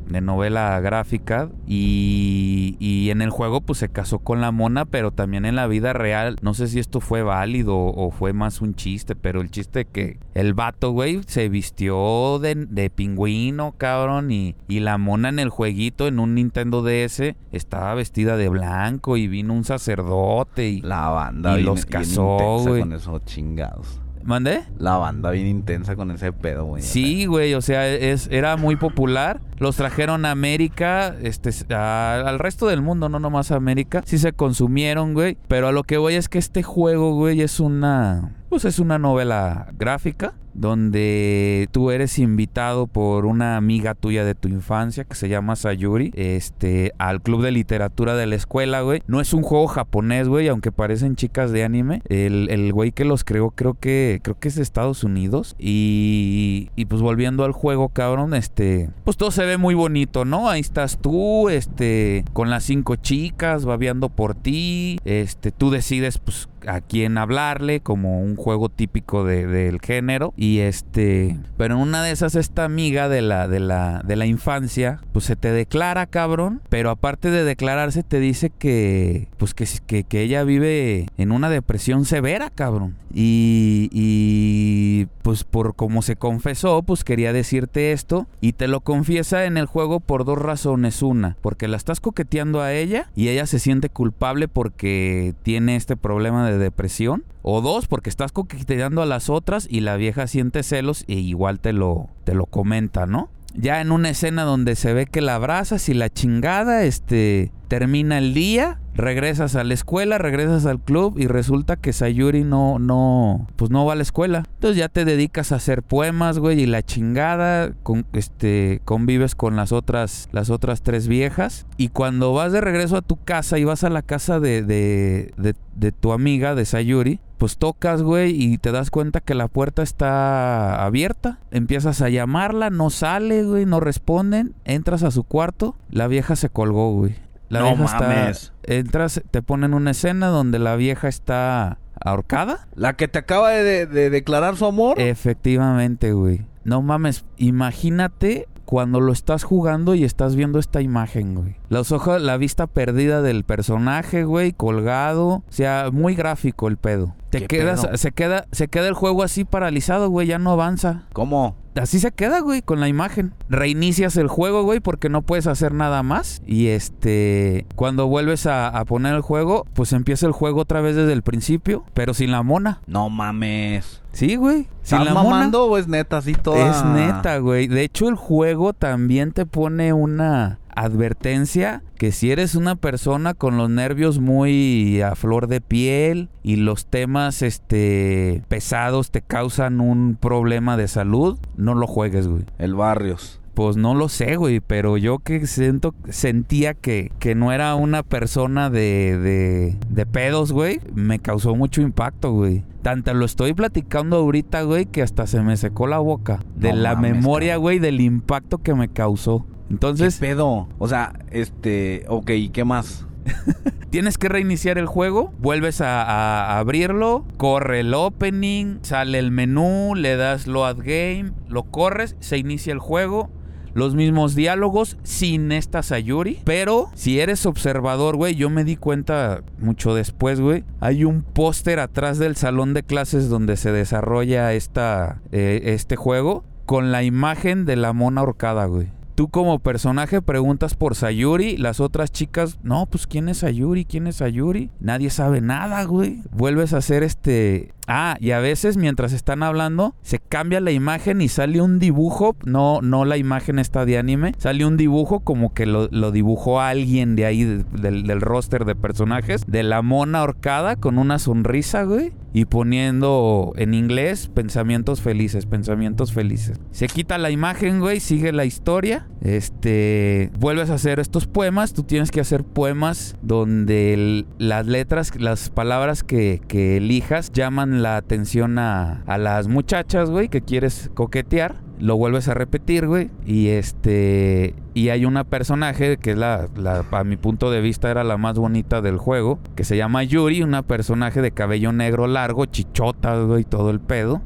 de 0.08 0.22
novela 0.22 0.80
gráfica 0.80 1.50
y, 1.68 2.76
y, 2.80 3.10
en 3.10 3.22
el 3.22 3.30
juego 3.30 3.62
pues 3.62 3.80
se 3.80 3.90
casó 3.90 4.20
con 4.20 4.42
la 4.42 4.52
mona, 4.52 4.86
pero 4.86 5.12
también 5.12 5.46
en 5.46 5.56
la 5.56 5.68
vida 5.68 5.94
real, 5.94 6.38
no 6.42 6.54
sé 6.54 6.68
si 6.68 6.80
esto 6.80 7.00
fue 7.00 7.24
válido 7.24 7.78
o 7.78 8.12
fue 8.12 8.34
más 8.34 8.62
un 8.62 8.76
chiste, 8.76 9.16
pero 9.16 9.42
el 9.42 9.52
chiste 9.52 9.86
que 9.86 10.18
el 10.34 10.54
vato, 10.54 10.92
güey, 10.92 11.22
se 11.28 11.50
vistió 11.50 12.40
de, 12.40 12.56
de 12.56 12.90
pingüino, 12.90 13.74
cabrón, 13.78 14.32
y, 14.32 14.56
y, 14.68 14.80
la 14.80 14.98
mona 14.98 15.30
en 15.30 15.40
el 15.40 15.50
jueguito, 15.50 16.08
en 16.08 16.20
un 16.20 16.36
Nintendo 16.36 16.82
DS, 16.82 17.36
estaba 17.52 17.94
vestida 17.94 18.38
de 18.38 18.50
blanco 18.50 19.18
y 19.18 19.28
vino 19.28 19.54
un 19.54 19.64
sacerdote 19.64 20.70
y, 20.70 20.82
la 20.82 21.10
banda 21.10 21.60
y 21.60 21.64
los 21.64 21.86
casó, 21.86 22.60
güey. 22.60 22.82
Con 22.82 22.94
esos 22.94 23.24
chingados. 23.26 24.03
¿Mandé? 24.24 24.64
La 24.78 24.98
banda 24.98 25.32
bien 25.32 25.48
intensa 25.48 25.96
con 25.96 26.12
ese 26.12 26.32
pedo, 26.32 26.66
güey. 26.66 26.82
Sí, 26.82 27.26
güey, 27.26 27.54
o 27.54 27.62
sea, 27.62 27.90
es, 27.90 28.28
era 28.32 28.56
muy 28.58 28.76
popular. 28.76 29.42
Los 29.60 29.76
trajeron 29.76 30.26
a 30.26 30.32
América, 30.32 31.16
este, 31.22 31.52
al 31.74 32.40
resto 32.40 32.68
del 32.68 32.82
mundo, 32.82 33.10
no 33.10 33.20
nomás 33.20 33.52
a 33.52 33.56
América. 33.56 34.02
Sí 34.06 34.18
se 34.18 34.34
consumieron, 34.34 35.14
güey. 35.14 35.38
Pero 35.48 35.68
a 35.68 35.72
lo 35.72 35.84
que 35.84 35.98
voy 35.98 36.16
es 36.16 36.30
que 36.30 36.40
este 36.40 36.64
juego, 36.64 37.14
güey, 37.16 37.42
es 37.42 37.60
una 37.60 38.32
pues 38.50 38.66
es 38.66 38.78
una 38.78 39.00
novela 39.00 39.68
gráfica 39.80 40.36
donde 40.54 41.68
tú 41.72 41.92
eres 41.92 42.20
invitado 42.20 42.88
por 42.88 43.26
una 43.26 43.58
amiga 43.58 43.94
tuya 43.96 44.24
de 44.24 44.36
tu 44.36 44.48
infancia 44.48 45.04
que 45.04 45.16
se 45.16 45.30
llama 45.30 45.56
Sayuri, 45.56 46.12
este, 46.16 46.94
al 46.98 47.22
club 47.22 47.42
de 47.44 47.52
literatura 47.52 48.16
de 48.16 48.28
la 48.28 48.36
escuela, 48.36 48.82
güey. 48.82 49.02
No 49.08 49.22
es 49.22 49.34
un 49.34 49.44
juego 49.44 49.68
japonés, 49.68 50.28
güey, 50.28 50.48
aunque 50.48 50.72
parecen 50.72 51.16
chicas 51.16 51.52
de 51.52 51.64
anime. 51.64 52.02
El, 52.08 52.48
el 52.50 52.72
güey 52.74 52.92
que 52.92 53.06
los 53.06 53.24
creó 53.24 53.52
creo 53.52 53.76
que, 53.80 54.20
creo 54.24 54.40
que 54.40 54.48
es 54.48 54.56
de 54.56 54.64
Estados 54.64 55.04
Unidos. 55.04 55.56
Y, 55.60 56.70
y 56.76 56.86
pues 56.86 57.02
volviendo 57.02 57.44
al 57.44 57.52
juego, 57.52 57.90
cabrón, 57.90 58.34
este, 58.34 58.90
pues 59.04 59.18
todo 59.18 59.32
se 59.32 59.46
ve 59.46 59.58
muy 59.58 59.76
bonito, 59.76 60.26
¿no? 60.26 60.50
Ahí 60.50 60.62
estás 60.62 61.00
tú, 61.00 61.50
este, 61.50 62.26
con 62.34 62.50
las 62.50 62.64
cinco 62.64 62.96
chicas, 62.96 63.66
babeando 63.66 64.10
por 64.10 64.36
ti, 64.36 65.00
este, 65.06 65.52
tú 65.52 65.70
decides, 65.70 66.18
pues, 66.18 66.50
a 66.68 66.82
quién 66.82 67.18
hablarle, 67.18 67.80
como 67.80 68.22
un 68.22 68.36
juego 68.36 68.70
típico 68.70 69.24
de, 69.24 69.48
del 69.48 69.80
género. 69.82 70.34
Y 70.38 70.60
este, 70.60 71.38
pero 71.58 71.76
en 71.76 71.82
una 71.82 72.04
de 72.04 72.12
esas, 72.12 72.36
esta 72.36 72.66
amiga 72.66 73.10
de 73.10 73.22
la, 73.22 73.48
de 73.48 73.60
la, 73.60 74.02
de 74.04 74.16
la 74.16 74.26
infancia, 74.26 75.00
pues 75.12 75.26
se 75.26 75.36
te 75.36 75.52
declara, 75.52 76.06
cabrón. 76.06 76.62
Pero 76.70 76.90
aparte 76.90 77.30
de 77.32 77.44
declararse, 77.44 78.04
te 78.04 78.20
dice 78.20 78.50
que, 78.50 79.28
pues 79.38 79.54
que, 79.54 80.04
que, 80.04 80.22
ella 80.22 80.44
vive 80.44 81.08
en 81.18 81.32
una 81.32 81.50
depresión 81.50 82.06
severa, 82.06 82.50
cabrón. 82.50 82.96
Y, 83.14 83.90
y 83.92 85.08
pues 85.22 85.44
por 85.44 85.76
como 85.76 86.02
se 86.02 86.16
confesó, 86.16 86.82
pues 86.82 87.04
quería 87.04 87.34
decirte 87.34 87.92
esto. 87.92 88.28
Y 88.42 88.54
te 88.54 88.68
lo 88.68 88.82
confiesa 88.82 89.46
en 89.46 89.58
el 89.58 89.66
juego 89.66 90.00
por 90.00 90.26
dos 90.26 90.38
razones. 90.38 91.02
Una, 91.02 91.38
porque 91.42 91.68
la 91.68 91.78
estás 91.78 92.00
coqueteando 92.00 92.62
a 92.62 92.74
ella 92.74 93.10
y 93.16 93.30
ella 93.30 93.46
se 93.46 93.60
siente 93.60 93.90
culpable 93.90 94.48
porque 94.48 95.34
tiene 95.44 95.76
este 95.76 95.98
problema 95.98 96.50
de 96.50 96.53
depresión. 96.58 97.24
O 97.42 97.62
dos, 97.62 97.88
porque 97.88 98.10
estás 98.10 98.32
coqueteando 98.32 99.02
a 99.02 99.06
las 99.06 99.30
otras 99.30 99.68
y 99.70 99.82
la 99.82 99.98
vieja 99.98 100.28
siente 100.28 100.64
celos 100.64 101.04
e 101.08 101.16
igual 101.16 101.60
te 101.60 101.74
lo, 101.74 102.10
te 102.24 102.34
lo 102.34 102.46
comenta, 102.46 103.06
¿no? 103.06 103.30
Ya 103.56 103.82
en 103.82 103.92
una 103.92 104.10
escena 104.10 104.44
donde 104.44 104.76
se 104.76 104.94
ve 104.94 105.06
que 105.06 105.22
la 105.22 105.36
abrazas 105.36 105.88
y 105.90 105.94
la 105.94 106.10
chingada, 106.10 106.84
este, 106.84 107.52
termina 107.74 108.20
el 108.20 108.36
día, 108.36 108.80
regresas 108.94 109.56
a 109.56 109.64
la 109.64 109.74
escuela, 109.74 110.20
regresas 110.20 110.68
al 110.68 110.80
club 110.80 111.18
y 111.18 111.26
resulta 111.26 111.76
que 111.76 111.92
Sayuri 111.92 112.44
no, 112.44 112.78
no, 112.78 113.48
pues 113.56 113.72
no 113.72 113.84
va 113.84 113.94
a 113.94 113.96
la 113.96 114.04
escuela. 114.04 114.44
Entonces 114.54 114.78
ya 114.78 114.90
te 114.90 115.06
dedicas 115.06 115.52
a 115.52 115.56
hacer 115.56 115.82
poemas, 115.82 116.38
güey, 116.38 116.62
y 116.62 116.66
la 116.68 116.84
chingada, 116.84 117.74
este, 118.14 118.80
convives 118.86 119.34
con 119.34 119.56
las 119.56 119.72
otras, 119.72 120.30
las 120.32 120.52
otras 120.52 120.84
tres 120.84 121.08
viejas. 121.08 121.66
Y 121.76 121.88
cuando 121.88 122.32
vas 122.32 122.52
de 122.52 122.62
regreso 122.62 122.96
a 122.96 123.02
tu 123.02 123.16
casa 123.16 123.58
y 123.58 123.64
vas 123.64 123.84
a 123.84 123.90
la 123.90 124.04
casa 124.04 124.40
de, 124.40 124.62
de, 124.62 125.34
de, 125.38 125.56
de 125.76 125.92
tu 125.92 126.12
amiga, 126.12 126.54
de 126.54 126.66
Sayuri, 126.66 127.22
pues 127.40 127.58
tocas, 127.58 128.04
güey, 128.04 128.40
y 128.40 128.60
te 128.60 128.72
das 128.72 128.92
cuenta 128.92 129.20
que 129.20 129.34
la 129.34 129.48
puerta 129.48 129.82
está 129.82 130.86
abierta. 130.86 131.40
Empiezas 131.50 132.04
a 132.04 132.10
llamarla, 132.10 132.70
no 132.70 132.92
sale, 132.92 133.44
güey, 133.44 133.66
no 133.66 133.80
responden. 133.80 134.54
Entras 134.64 135.02
a 135.02 135.10
su 135.10 135.24
cuarto, 135.24 135.76
la 135.90 136.08
vieja 136.08 136.36
se 136.36 136.50
colgó, 136.50 136.94
güey. 136.94 137.16
La 137.54 137.60
no 137.62 137.76
vieja 137.76 138.00
mames. 138.00 138.38
está. 138.62 138.74
Entras, 138.74 139.22
te 139.32 139.42
ponen 139.42 139.74
una 139.74 139.92
escena 139.92 140.28
donde 140.28 140.60
la 140.60 140.76
vieja 140.76 141.08
está 141.08 141.80
ahorcada. 142.04 142.68
La 142.76 142.94
que 142.94 143.08
te 143.08 143.20
acaba 143.20 143.52
de, 143.52 143.86
de 143.86 144.10
declarar 144.10 144.58
su 144.58 144.66
amor. 144.66 145.00
Efectivamente, 145.00 146.14
güey. 146.14 146.46
No 146.64 146.82
mames, 146.82 147.26
imagínate 147.38 148.48
cuando 148.66 149.00
lo 149.02 149.12
estás 149.12 149.44
jugando 149.44 149.94
y 149.96 150.04
estás 150.04 150.36
viendo 150.36 150.58
esta 150.60 150.82
imagen, 150.82 151.36
güey. 151.36 151.56
Los 151.70 151.92
ojos, 151.92 152.22
la 152.22 152.38
vista 152.38 152.68
perdida 152.68 153.22
del 153.22 153.44
personaje, 153.44 154.24
güey, 154.24 154.54
colgado. 154.54 155.28
O 155.28 155.44
sea, 155.50 155.90
muy 155.92 156.16
gráfico 156.16 156.68
el 156.68 156.78
pedo. 156.78 157.16
Te 157.34 157.48
¿Qué 157.48 157.48
quedas, 157.48 157.88
se 157.96 158.12
queda, 158.12 158.46
se 158.52 158.68
queda 158.68 158.88
el 158.88 158.94
juego 158.94 159.24
así 159.24 159.44
paralizado, 159.44 160.08
güey, 160.10 160.28
ya 160.28 160.38
no 160.38 160.52
avanza. 160.52 161.06
¿Cómo? 161.14 161.56
Así 161.74 162.00
se 162.00 162.12
queda, 162.12 162.42
güey, 162.42 162.62
con 162.62 162.80
la 162.80 162.88
imagen. 162.88 163.34
Reinicias 163.50 164.18
el 164.18 164.28
juego, 164.28 164.62
güey, 164.62 164.80
porque 164.80 165.10
no 165.10 165.24
puedes 165.24 165.48
hacer 165.48 165.74
nada 165.74 166.04
más. 166.04 166.44
Y 166.46 166.68
este, 166.68 167.66
cuando 167.76 168.06
vuelves 168.06 168.46
a, 168.46 168.68
a 168.68 168.86
poner 168.86 169.16
el 169.16 169.22
juego, 169.22 169.66
pues 169.74 169.94
empieza 169.94 170.28
el 170.28 170.32
juego 170.32 170.62
otra 170.62 170.82
vez 170.82 170.96
desde 170.96 171.14
el 171.14 171.24
principio, 171.24 171.84
pero 171.96 172.14
sin 172.14 172.30
la 172.30 172.44
mona. 172.44 172.82
No 172.86 173.10
mames. 173.10 174.04
Sí, 174.12 174.36
güey. 174.36 174.68
Sin 174.84 175.00
¿Estás 175.00 175.06
la 175.06 175.24
mona. 175.24 175.50
o 175.58 175.78
es 175.80 175.88
neta 175.88 176.18
así 176.18 176.34
toda? 176.36 176.70
Es 176.70 176.86
neta, 176.86 177.40
güey. 177.40 177.68
De 177.68 177.82
hecho, 177.82 178.08
el 178.10 178.16
juego 178.16 178.74
también 178.74 179.32
te 179.32 179.48
pone 179.48 179.92
una 179.92 180.60
advertencia 180.76 181.84
que 181.98 182.12
si 182.12 182.32
eres 182.32 182.56
una 182.56 182.76
persona 182.76 183.34
con 183.34 183.58
los 183.58 183.70
nervios 183.70 184.20
muy 184.20 185.02
a 185.02 185.16
flor 185.16 185.48
de 185.48 185.62
piel 185.62 186.30
y 186.44 186.58
los 186.58 186.86
temas 186.86 187.42
este 187.42 188.44
pesados 188.48 189.12
te 189.12 189.22
causan 189.22 189.80
un 189.80 190.18
problema 190.20 190.78
de 190.78 190.88
salud, 190.88 191.38
no 191.56 191.76
lo 191.76 191.88
juegues, 191.88 192.28
güey. 192.28 192.44
El 192.58 192.76
Barrios. 192.76 193.40
Pues 193.54 193.78
no 193.78 193.94
lo 193.94 194.10
sé, 194.10 194.36
güey, 194.36 194.62
pero 194.62 194.98
yo 194.98 195.20
que 195.20 195.46
siento, 195.46 195.94
sentía 196.10 196.74
que, 196.74 197.12
que 197.20 197.36
no 197.36 197.52
era 197.52 197.76
una 197.76 198.02
persona 198.02 198.72
de, 198.72 199.20
de, 199.20 199.78
de 199.90 200.06
pedos, 200.08 200.52
güey, 200.52 200.80
me 200.96 201.20
causó 201.20 201.56
mucho 201.56 201.82
impacto, 201.84 202.32
güey. 202.32 202.64
Tanto 202.82 203.14
lo 203.14 203.26
estoy 203.26 203.54
platicando 203.54 204.18
ahorita, 204.18 204.64
güey, 204.64 204.88
que 204.88 205.04
hasta 205.04 205.28
se 205.28 205.42
me 205.42 205.56
secó 205.56 205.86
la 205.86 206.00
boca. 206.00 206.40
De 206.56 206.74
No 206.74 206.80
la 206.80 206.96
mames, 206.96 207.12
memoria, 207.14 207.58
güey, 207.58 207.78
del 207.78 208.02
impacto 208.02 208.58
que 208.58 208.74
me 208.74 208.90
causó. 208.90 209.46
Entonces, 209.70 210.20
¿Qué 210.20 210.28
pedo? 210.28 210.68
O 210.78 210.88
sea, 210.88 211.14
este... 211.32 212.06
Ok, 212.08 212.32
¿y 212.32 212.50
qué 212.50 212.64
más? 212.64 213.06
Tienes 213.90 214.18
que 214.18 214.28
reiniciar 214.28 214.78
el 214.78 214.88
juego, 214.88 215.32
vuelves 215.40 215.80
a, 215.82 216.04
a 216.04 216.60
abrirlo, 216.60 217.26
corre 217.38 217.82
el 217.82 217.94
opening, 217.94 218.80
sale 218.82 219.20
el 219.20 219.32
menú, 219.32 219.94
le 219.96 220.16
das 220.16 220.48
load 220.48 220.78
game, 220.78 221.32
lo 221.48 221.64
corres, 221.64 222.16
se 222.20 222.38
inicia 222.38 222.74
el 222.74 222.80
juego 222.80 223.30
los 223.74 223.96
mismos 223.96 224.36
diálogos 224.36 224.98
sin 225.04 225.52
esta 225.52 225.84
Sayuri. 225.84 226.40
Pero 226.44 226.90
si 226.94 227.20
eres 227.20 227.46
observador, 227.46 228.16
güey, 228.16 228.36
yo 228.36 228.50
me 228.50 228.64
di 228.64 228.76
cuenta 228.76 229.42
mucho 229.60 229.94
después, 229.94 230.40
güey. 230.40 230.64
Hay 230.80 231.04
un 231.04 231.24
póster 231.24 231.80
atrás 231.80 232.20
del 232.20 232.36
salón 232.36 232.74
de 232.74 232.84
clases 232.84 233.30
donde 233.30 233.58
se 233.58 233.72
desarrolla 233.72 234.54
esta, 234.54 235.22
eh, 235.32 235.62
este 235.66 235.96
juego 235.96 236.44
con 236.66 236.92
la 236.92 237.04
imagen 237.04 237.66
de 237.66 237.76
la 237.76 237.94
mona 237.94 238.22
horcada, 238.22 238.66
güey. 238.66 238.88
Tú 239.24 239.30
como 239.30 239.60
personaje 239.60 240.22
preguntas 240.22 240.76
por 240.76 240.96
Sayuri, 240.96 241.56
las 241.56 241.80
otras 241.80 242.12
chicas, 242.12 242.60
no, 242.62 242.88
pues 242.88 243.08
¿quién 243.08 243.30
es 243.30 243.38
Sayuri? 243.38 243.86
¿Quién 243.86 244.06
es 244.06 244.18
Sayuri? 244.18 244.70
Nadie 244.82 245.10
sabe 245.12 245.40
nada, 245.40 245.82
güey. 245.86 246.24
Vuelves 246.32 246.74
a 246.74 246.80
hacer 246.80 247.04
este 247.04 247.74
Ah, 247.88 248.18
y 248.20 248.32
a 248.32 248.40
veces 248.40 248.78
mientras 248.78 249.14
están 249.14 249.44
hablando, 249.44 249.96
se 250.02 250.20
cambia 250.20 250.62
la 250.62 250.72
imagen 250.72 251.22
y 251.22 251.28
sale 251.28 251.62
un 251.62 251.80
dibujo. 251.80 252.36
No, 252.46 252.82
no 252.82 253.06
la 253.06 253.18
imagen 253.18 253.60
está 253.60 253.86
de 253.86 253.98
anime. 253.98 254.34
Sale 254.38 254.66
un 254.66 254.78
dibujo 254.78 255.20
como 255.22 255.54
que 255.54 255.66
lo, 255.66 255.88
dibujó 256.12 256.62
alguien 256.62 257.16
de 257.16 257.26
ahí, 257.26 257.44
del, 257.44 258.22
roster 258.22 258.66
de 258.66 258.76
personajes. 258.76 259.44
De 259.48 259.64
la 259.64 259.82
mona 259.82 260.20
ahorcada 260.20 260.76
con 260.76 260.98
una 260.98 261.20
sonrisa, 261.20 261.84
güey. 261.84 262.14
Y 262.36 262.46
poniendo 262.46 263.54
en 263.58 263.76
inglés 263.76 264.28
pensamientos 264.34 265.02
felices, 265.02 265.46
pensamientos 265.46 266.14
felices. 266.14 266.60
Se 266.72 266.88
quita 266.88 267.20
la 267.20 267.30
imagen, 267.30 267.80
güey, 267.80 268.00
sigue 268.00 268.32
la 268.32 268.46
historia. 268.46 269.08
Este, 269.22 270.32
vuelves 270.40 270.72
a 270.72 270.76
hacer 270.76 271.00
estos 271.00 271.28
poemas. 271.28 271.74
Tú 271.74 271.84
tienes 271.84 272.10
que 272.10 272.22
hacer 272.22 272.44
poemas 272.44 273.18
donde 273.22 274.26
las 274.40 274.66
letras, 274.66 275.12
las 275.20 275.52
palabras 275.52 276.04
que 276.04 276.42
elijas 276.50 277.32
llaman 277.32 277.73
la 277.82 277.98
atención 277.98 278.60
a, 278.60 279.02
a 279.06 279.18
las 279.18 279.48
muchachas, 279.48 280.10
güey, 280.10 280.30
que 280.30 280.42
quieres 280.42 280.92
coquetear. 280.94 281.56
Lo 281.80 281.98
vuelves 281.98 282.28
a 282.28 282.34
repetir, 282.34 282.88
güey. 282.88 283.10
Y 283.26 283.48
este. 283.48 284.54
Y 284.74 284.90
hay 284.90 285.06
una 285.06 285.24
personaje 285.24 285.98
que 285.98 286.12
es 286.12 286.18
la, 286.18 286.48
la, 286.56 286.86
a 286.92 287.04
mi 287.04 287.18
punto 287.18 287.52
de 287.52 287.62
vista, 287.62 287.90
era 287.90 288.04
la 288.04 288.18
más 288.18 288.38
bonita 288.38 288.82
del 288.82 288.98
juego. 288.98 289.40
Que 289.56 289.64
se 289.64 289.76
llama 289.76 290.04
Yuri, 290.04 290.44
una 290.44 290.62
personaje 290.62 291.22
de 291.22 291.32
cabello 291.32 291.74
negro 291.74 292.08
largo, 292.08 292.46
chichota, 292.46 293.20
güey, 293.24 293.44
todo 293.44 293.72
el 293.72 293.80
pedo. 293.80 294.22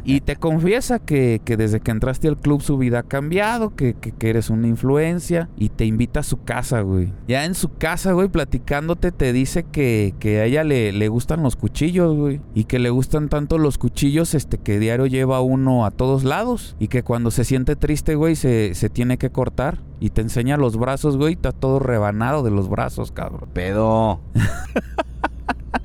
Y 0.04 0.20
te 0.20 0.36
confiesa 0.36 0.98
que, 0.98 1.40
desde 1.44 1.80
que 1.80 1.90
entraste 1.90 2.28
al 2.28 2.38
club 2.38 2.62
su 2.62 2.78
vida 2.78 3.00
ha 3.00 3.02
cambiado, 3.02 3.74
que, 3.74 3.96
eres 4.20 4.48
una 4.48 4.68
influencia 4.68 5.48
y 5.56 5.68
te 5.68 5.84
invita 5.84 6.20
a 6.20 6.22
su 6.22 6.42
casa, 6.42 6.80
güey. 6.80 7.12
Ya 7.28 7.44
en 7.44 7.54
su 7.54 7.74
casa, 7.74 8.12
güey, 8.12 8.28
platicándote, 8.28 9.12
te 9.12 9.32
dice 9.32 9.64
que, 9.64 10.14
a 10.24 10.44
ella 10.44 10.64
le, 10.64 10.92
le, 10.92 11.08
gustan 11.08 11.42
los 11.42 11.56
cuchillos, 11.56 12.16
güey. 12.16 12.40
Y 12.54 12.64
que 12.64 12.78
le 12.78 12.90
gustan 12.90 13.28
tanto 13.28 13.58
los 13.58 13.78
cuchillos, 13.78 14.34
este, 14.34 14.58
que 14.58 14.78
diario 14.78 15.06
lleva 15.06 15.40
uno 15.40 15.84
a 15.84 15.90
todos 15.90 16.24
lados. 16.24 16.76
Y 16.78 16.88
que 16.88 17.02
cuando 17.02 17.30
se 17.30 17.44
siente 17.44 17.76
triste, 17.76 18.14
güey, 18.14 18.36
se, 18.36 18.74
se 18.74 18.88
tiene 18.88 19.18
que 19.18 19.30
cortar. 19.30 19.78
Y 20.00 20.10
te 20.10 20.20
enseña 20.20 20.56
los 20.56 20.76
brazos, 20.76 21.16
güey, 21.16 21.34
está 21.34 21.52
todo 21.52 21.78
rebanado 21.78 22.42
de 22.42 22.50
los 22.50 22.68
brazos, 22.68 23.12
cabrón. 23.12 23.48
Pedo. 23.52 24.20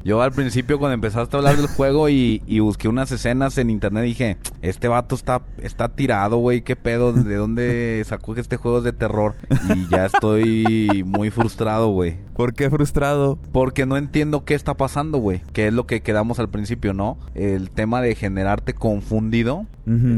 Yo 0.10 0.24
al 0.24 0.32
principio 0.32 0.80
cuando 0.80 0.96
empezaste 0.96 1.36
a 1.36 1.38
hablar 1.38 1.56
del 1.56 1.68
juego 1.68 2.10
y, 2.10 2.42
busqué 2.62 2.88
unas 2.88 3.12
escenas 3.12 3.60
en 3.60 3.70
internet 3.70 4.06
dije, 4.06 4.38
este 4.64 4.88
vato 4.88 5.14
está, 5.14 5.44
está 5.62 5.90
tirado, 5.90 6.38
güey, 6.38 6.64
qué 6.64 6.76
pedo, 6.76 7.14
de 7.14 7.36
dónde 7.36 8.04
sacó 8.08 8.34
que 8.34 8.42
este 8.42 8.58
juego 8.58 8.80
es 8.80 8.86
de 8.86 8.92
terror. 8.92 9.36
Y 9.76 9.88
ya 9.88 10.08
estoy 10.08 11.04
muy 11.06 11.30
frustrado, 11.30 11.90
güey. 11.90 12.18
¿Por 12.34 12.56
qué 12.56 12.72
frustrado? 12.72 13.38
Porque 13.52 13.86
no 13.86 13.98
entiendo 13.98 14.46
qué 14.46 14.56
está 14.56 14.74
pasando, 14.74 15.20
güey. 15.20 15.44
Que 15.54 15.68
es 15.68 15.74
lo 15.74 15.86
que 15.86 16.02
quedamos 16.02 16.40
al 16.40 16.50
principio, 16.50 16.96
¿no? 16.96 17.20
El 17.36 17.70
tema 17.70 18.02
de 18.02 18.16
generarte 18.16 18.74
confundido, 18.74 19.68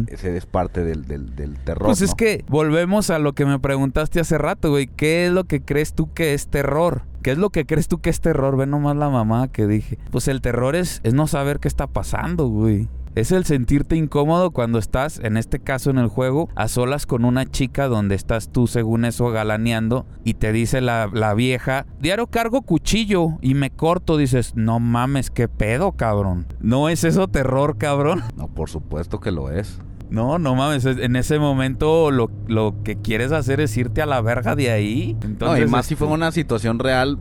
ese 0.07 0.37
es 0.37 0.45
parte 0.45 0.85
del, 0.85 1.05
del, 1.05 1.57
terror. 1.65 1.87
Pues 1.87 2.01
es 2.01 2.15
que 2.15 2.45
volvemos 2.47 3.09
a 3.09 3.19
lo 3.19 3.33
que 3.33 3.45
me 3.45 3.59
preguntaste 3.59 4.21
hace 4.21 4.37
rato, 4.37 4.69
güey. 4.69 4.87
¿Qué 4.87 5.25
es 5.25 5.33
lo 5.33 5.43
que 5.43 5.61
crees 5.61 5.93
tú 5.93 6.13
que 6.13 6.33
es 6.33 6.47
terror? 6.47 7.10
¿Qué 7.21 7.31
es 7.31 7.37
lo 7.37 7.51
que 7.51 7.65
crees 7.65 7.87
tú 7.87 7.99
que 7.99 8.09
es 8.09 8.19
terror? 8.19 8.57
Ve 8.57 8.65
nomás 8.65 8.95
la 8.95 9.09
mamá 9.09 9.47
que 9.47 9.67
dije. 9.67 9.99
Pues 10.09 10.27
el 10.27 10.41
terror 10.41 10.75
es, 10.75 11.01
es 11.03 11.13
no 11.13 11.27
saber 11.27 11.59
qué 11.59 11.67
está 11.67 11.85
pasando, 11.85 12.47
güey. 12.47 12.87
Es 13.13 13.31
el 13.31 13.43
sentirte 13.43 13.97
incómodo 13.97 14.51
cuando 14.51 14.79
estás, 14.79 15.19
en 15.19 15.35
este 15.35 15.59
caso 15.59 15.89
en 15.89 15.97
el 15.97 16.07
juego, 16.07 16.47
a 16.55 16.69
solas 16.69 17.05
con 17.05 17.25
una 17.25 17.45
chica 17.45 17.87
donde 17.87 18.15
estás 18.15 18.49
tú, 18.49 18.67
según 18.67 19.03
eso, 19.03 19.29
galaneando 19.31 20.05
y 20.23 20.35
te 20.35 20.53
dice 20.53 20.79
la, 20.79 21.09
la 21.13 21.33
vieja, 21.33 21.85
diario 21.99 22.27
cargo 22.27 22.61
cuchillo 22.61 23.37
y 23.41 23.53
me 23.53 23.69
corto. 23.69 24.15
Dices, 24.15 24.55
no 24.55 24.79
mames, 24.79 25.29
qué 25.29 25.47
pedo, 25.49 25.91
cabrón. 25.91 26.47
¿No 26.61 26.87
es 26.89 27.03
eso 27.03 27.27
terror, 27.27 27.77
cabrón? 27.77 28.23
No, 28.37 28.47
por 28.47 28.69
supuesto 28.69 29.19
que 29.19 29.31
lo 29.31 29.51
es. 29.51 29.79
No, 30.11 30.37
no 30.39 30.55
mames, 30.55 30.85
en 30.85 31.15
ese 31.15 31.39
momento 31.39 32.11
lo, 32.11 32.29
lo, 32.47 32.75
que 32.83 32.97
quieres 32.97 33.31
hacer 33.31 33.61
es 33.61 33.75
irte 33.77 34.01
a 34.01 34.05
la 34.05 34.19
verga 34.19 34.57
de 34.57 34.69
ahí. 34.69 35.15
Entonces, 35.23 35.61
no, 35.61 35.67
y 35.67 35.71
más 35.71 35.85
si 35.85 35.95
fue 35.95 36.07
una 36.07 36.33
situación 36.33 36.79
real, 36.79 37.17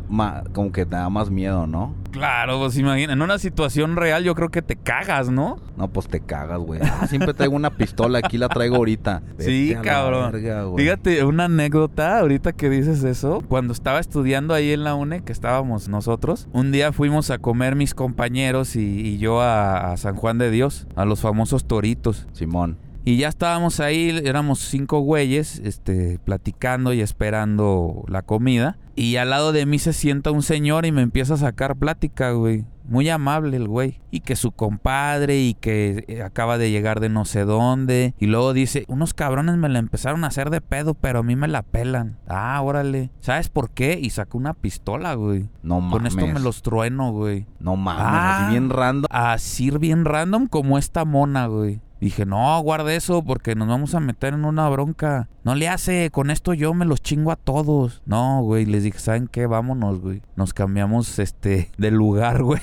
como 0.52 0.72
que 0.72 0.84
te 0.84 0.96
da 0.96 1.08
más 1.08 1.30
miedo, 1.30 1.68
¿no? 1.68 1.94
Claro, 2.10 2.58
pues 2.58 2.76
imagina, 2.76 3.12
en 3.12 3.22
una 3.22 3.38
situación 3.38 3.94
real 3.94 4.24
yo 4.24 4.34
creo 4.34 4.48
que 4.48 4.62
te 4.62 4.74
cagas, 4.74 5.30
¿no? 5.30 5.60
No, 5.76 5.86
pues 5.86 6.08
te 6.08 6.18
cagas, 6.18 6.58
güey. 6.58 6.80
Ah, 6.82 7.06
siempre 7.06 7.32
traigo 7.32 7.54
una 7.54 7.70
pistola, 7.70 8.18
aquí 8.18 8.36
la 8.36 8.48
traigo 8.48 8.74
ahorita. 8.74 9.22
sí, 9.38 9.76
cabrón. 9.82 10.32
Fíjate, 10.76 11.24
una 11.24 11.44
anécdota, 11.44 12.18
ahorita 12.18 12.52
que 12.52 12.68
dices 12.68 13.04
eso, 13.04 13.40
cuando 13.48 13.72
estaba 13.72 14.00
estudiando 14.00 14.52
ahí 14.52 14.72
en 14.72 14.82
la 14.82 14.96
UNE, 14.96 15.22
que 15.22 15.30
estábamos 15.30 15.88
nosotros, 15.88 16.48
un 16.52 16.72
día 16.72 16.92
fuimos 16.92 17.30
a 17.30 17.38
comer 17.38 17.76
mis 17.76 17.94
compañeros 17.94 18.74
y, 18.74 19.18
yo 19.18 19.40
a 19.40 19.96
San 19.96 20.16
Juan 20.16 20.38
de 20.38 20.50
Dios, 20.50 20.88
a 20.96 21.04
los 21.04 21.20
famosos 21.20 21.66
toritos. 21.66 22.26
Simón. 22.32 22.79
Y 23.04 23.16
ya 23.16 23.28
estábamos 23.28 23.80
ahí, 23.80 24.20
éramos 24.24 24.58
cinco 24.60 25.00
güeyes, 25.00 25.60
este, 25.64 26.18
platicando 26.24 26.92
y 26.92 27.00
esperando 27.00 28.04
la 28.08 28.22
comida. 28.22 28.78
Y 28.94 29.16
al 29.16 29.30
lado 29.30 29.52
de 29.52 29.64
mí 29.64 29.78
se 29.78 29.92
sienta 29.92 30.30
un 30.30 30.42
señor 30.42 30.84
y 30.84 30.92
me 30.92 31.00
empieza 31.00 31.34
a 31.34 31.38
sacar 31.38 31.76
plática, 31.76 32.32
güey. 32.32 32.66
Muy 32.86 33.08
amable 33.08 33.56
el 33.56 33.68
güey. 33.68 34.00
Y 34.10 34.20
que 34.20 34.36
su 34.36 34.50
compadre 34.52 35.38
y 35.40 35.54
que 35.54 36.04
eh, 36.08 36.22
acaba 36.22 36.58
de 36.58 36.70
llegar 36.70 37.00
de 37.00 37.08
no 37.08 37.24
sé 37.24 37.44
dónde. 37.44 38.14
Y 38.18 38.26
luego 38.26 38.52
dice, 38.52 38.84
unos 38.88 39.14
cabrones 39.14 39.56
me 39.56 39.68
la 39.68 39.78
empezaron 39.78 40.24
a 40.24 40.26
hacer 40.26 40.50
de 40.50 40.60
pedo, 40.60 40.94
pero 40.94 41.20
a 41.20 41.22
mí 41.22 41.36
me 41.36 41.48
la 41.48 41.62
pelan. 41.62 42.18
Ah, 42.28 42.60
órale. 42.62 43.10
¿Sabes 43.20 43.48
por 43.48 43.70
qué? 43.70 43.98
Y 43.98 44.10
sacó 44.10 44.36
una 44.36 44.54
pistola, 44.54 45.14
güey. 45.14 45.48
No 45.62 45.80
mames. 45.80 45.92
Con 45.92 46.06
esto 46.06 46.26
me 46.26 46.40
los 46.40 46.62
trueno, 46.62 47.12
güey. 47.12 47.46
No 47.60 47.76
mames. 47.76 48.04
así 48.04 48.50
bien 48.50 48.70
random. 48.70 49.06
Así 49.08 49.70
bien 49.70 50.04
random 50.04 50.46
como 50.48 50.76
esta 50.76 51.04
mona, 51.04 51.46
güey. 51.46 51.80
Dije, 52.00 52.24
no, 52.24 52.60
guarda 52.62 52.94
eso 52.94 53.22
porque 53.22 53.54
nos 53.54 53.68
vamos 53.68 53.94
a 53.94 54.00
meter 54.00 54.32
en 54.32 54.44
una 54.46 54.68
bronca. 54.68 55.28
No 55.44 55.54
le 55.54 55.68
hace, 55.68 56.10
con 56.10 56.30
esto 56.30 56.54
yo 56.54 56.72
me 56.72 56.86
los 56.86 57.02
chingo 57.02 57.30
a 57.30 57.36
todos. 57.36 58.02
No, 58.06 58.42
güey, 58.42 58.64
les 58.64 58.82
dije, 58.82 58.98
¿saben 58.98 59.26
qué? 59.26 59.46
Vámonos, 59.46 60.00
güey. 60.00 60.22
Nos 60.34 60.54
cambiamos, 60.54 61.18
este, 61.18 61.70
de 61.78 61.90
lugar, 61.90 62.42
güey. 62.42 62.60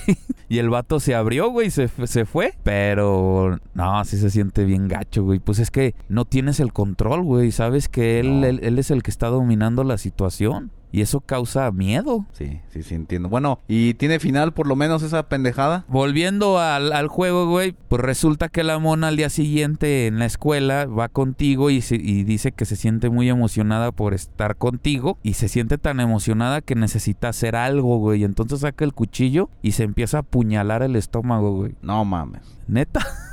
y 0.48 0.58
el 0.58 0.70
vato 0.70 0.98
se 0.98 1.14
abrió, 1.14 1.50
güey, 1.50 1.70
se, 1.70 1.88
se 2.06 2.24
fue. 2.24 2.54
Pero, 2.64 3.58
no, 3.74 4.04
sí 4.04 4.16
se 4.16 4.30
siente 4.30 4.64
bien 4.64 4.88
gacho, 4.88 5.22
güey. 5.22 5.38
Pues 5.38 5.60
es 5.60 5.70
que 5.70 5.94
no 6.08 6.24
tienes 6.24 6.58
el 6.58 6.72
control, 6.72 7.22
güey. 7.22 7.52
Sabes 7.52 7.88
que 7.88 8.18
él, 8.20 8.60
él 8.62 8.78
es 8.78 8.90
el 8.90 9.02
que 9.02 9.10
está 9.10 9.28
dominando 9.28 9.84
la 9.84 9.98
situación. 9.98 10.72
Y 10.90 11.02
eso 11.02 11.20
causa 11.20 11.70
miedo. 11.70 12.26
Sí, 12.32 12.60
sí, 12.72 12.82
sí, 12.82 12.94
entiendo. 12.94 13.28
Bueno, 13.28 13.60
¿y 13.68 13.94
tiene 13.94 14.18
final 14.18 14.52
por 14.52 14.66
lo 14.66 14.76
menos 14.76 15.02
esa 15.02 15.28
pendejada? 15.28 15.84
Volviendo 15.88 16.58
al, 16.58 17.08
juego, 17.08 17.48
güey, 17.48 17.74
pues 17.88 18.02
resulta 18.02 18.48
que 18.48 18.64
la 18.64 18.78
mona 18.78 19.08
al 19.08 19.16
día 19.16 19.30
siguiente 19.30 20.06
en 20.06 20.18
la 20.18 20.26
escuela 20.26 20.86
va 20.86 21.08
contigo 21.08 21.70
y, 21.70 21.82
y 21.90 22.24
dice 22.24 22.52
que 22.52 22.64
se 22.64 22.76
siente 22.76 23.10
muy 23.10 23.28
emocionada 23.28 23.92
por 23.92 24.14
estar 24.14 24.56
contigo. 24.56 25.18
Y 25.22 25.34
se 25.34 25.48
siente 25.48 25.78
tan 25.78 26.00
emocionada 26.00 26.60
que 26.60 26.74
necesita 26.74 27.28
hacer 27.28 27.56
algo, 27.56 27.98
güey. 27.98 28.24
Entonces 28.24 28.60
saca 28.60 28.84
el 28.84 28.94
cuchillo 28.94 29.50
y 29.62 29.72
se 29.72 29.84
empieza 29.84 30.18
a 30.18 30.20
apuñalar 30.20 30.82
el 30.82 30.96
estómago, 30.96 31.54
güey. 31.54 31.74
No 31.82 32.04
mames. 32.04 32.42
¿Neta? 32.66 33.06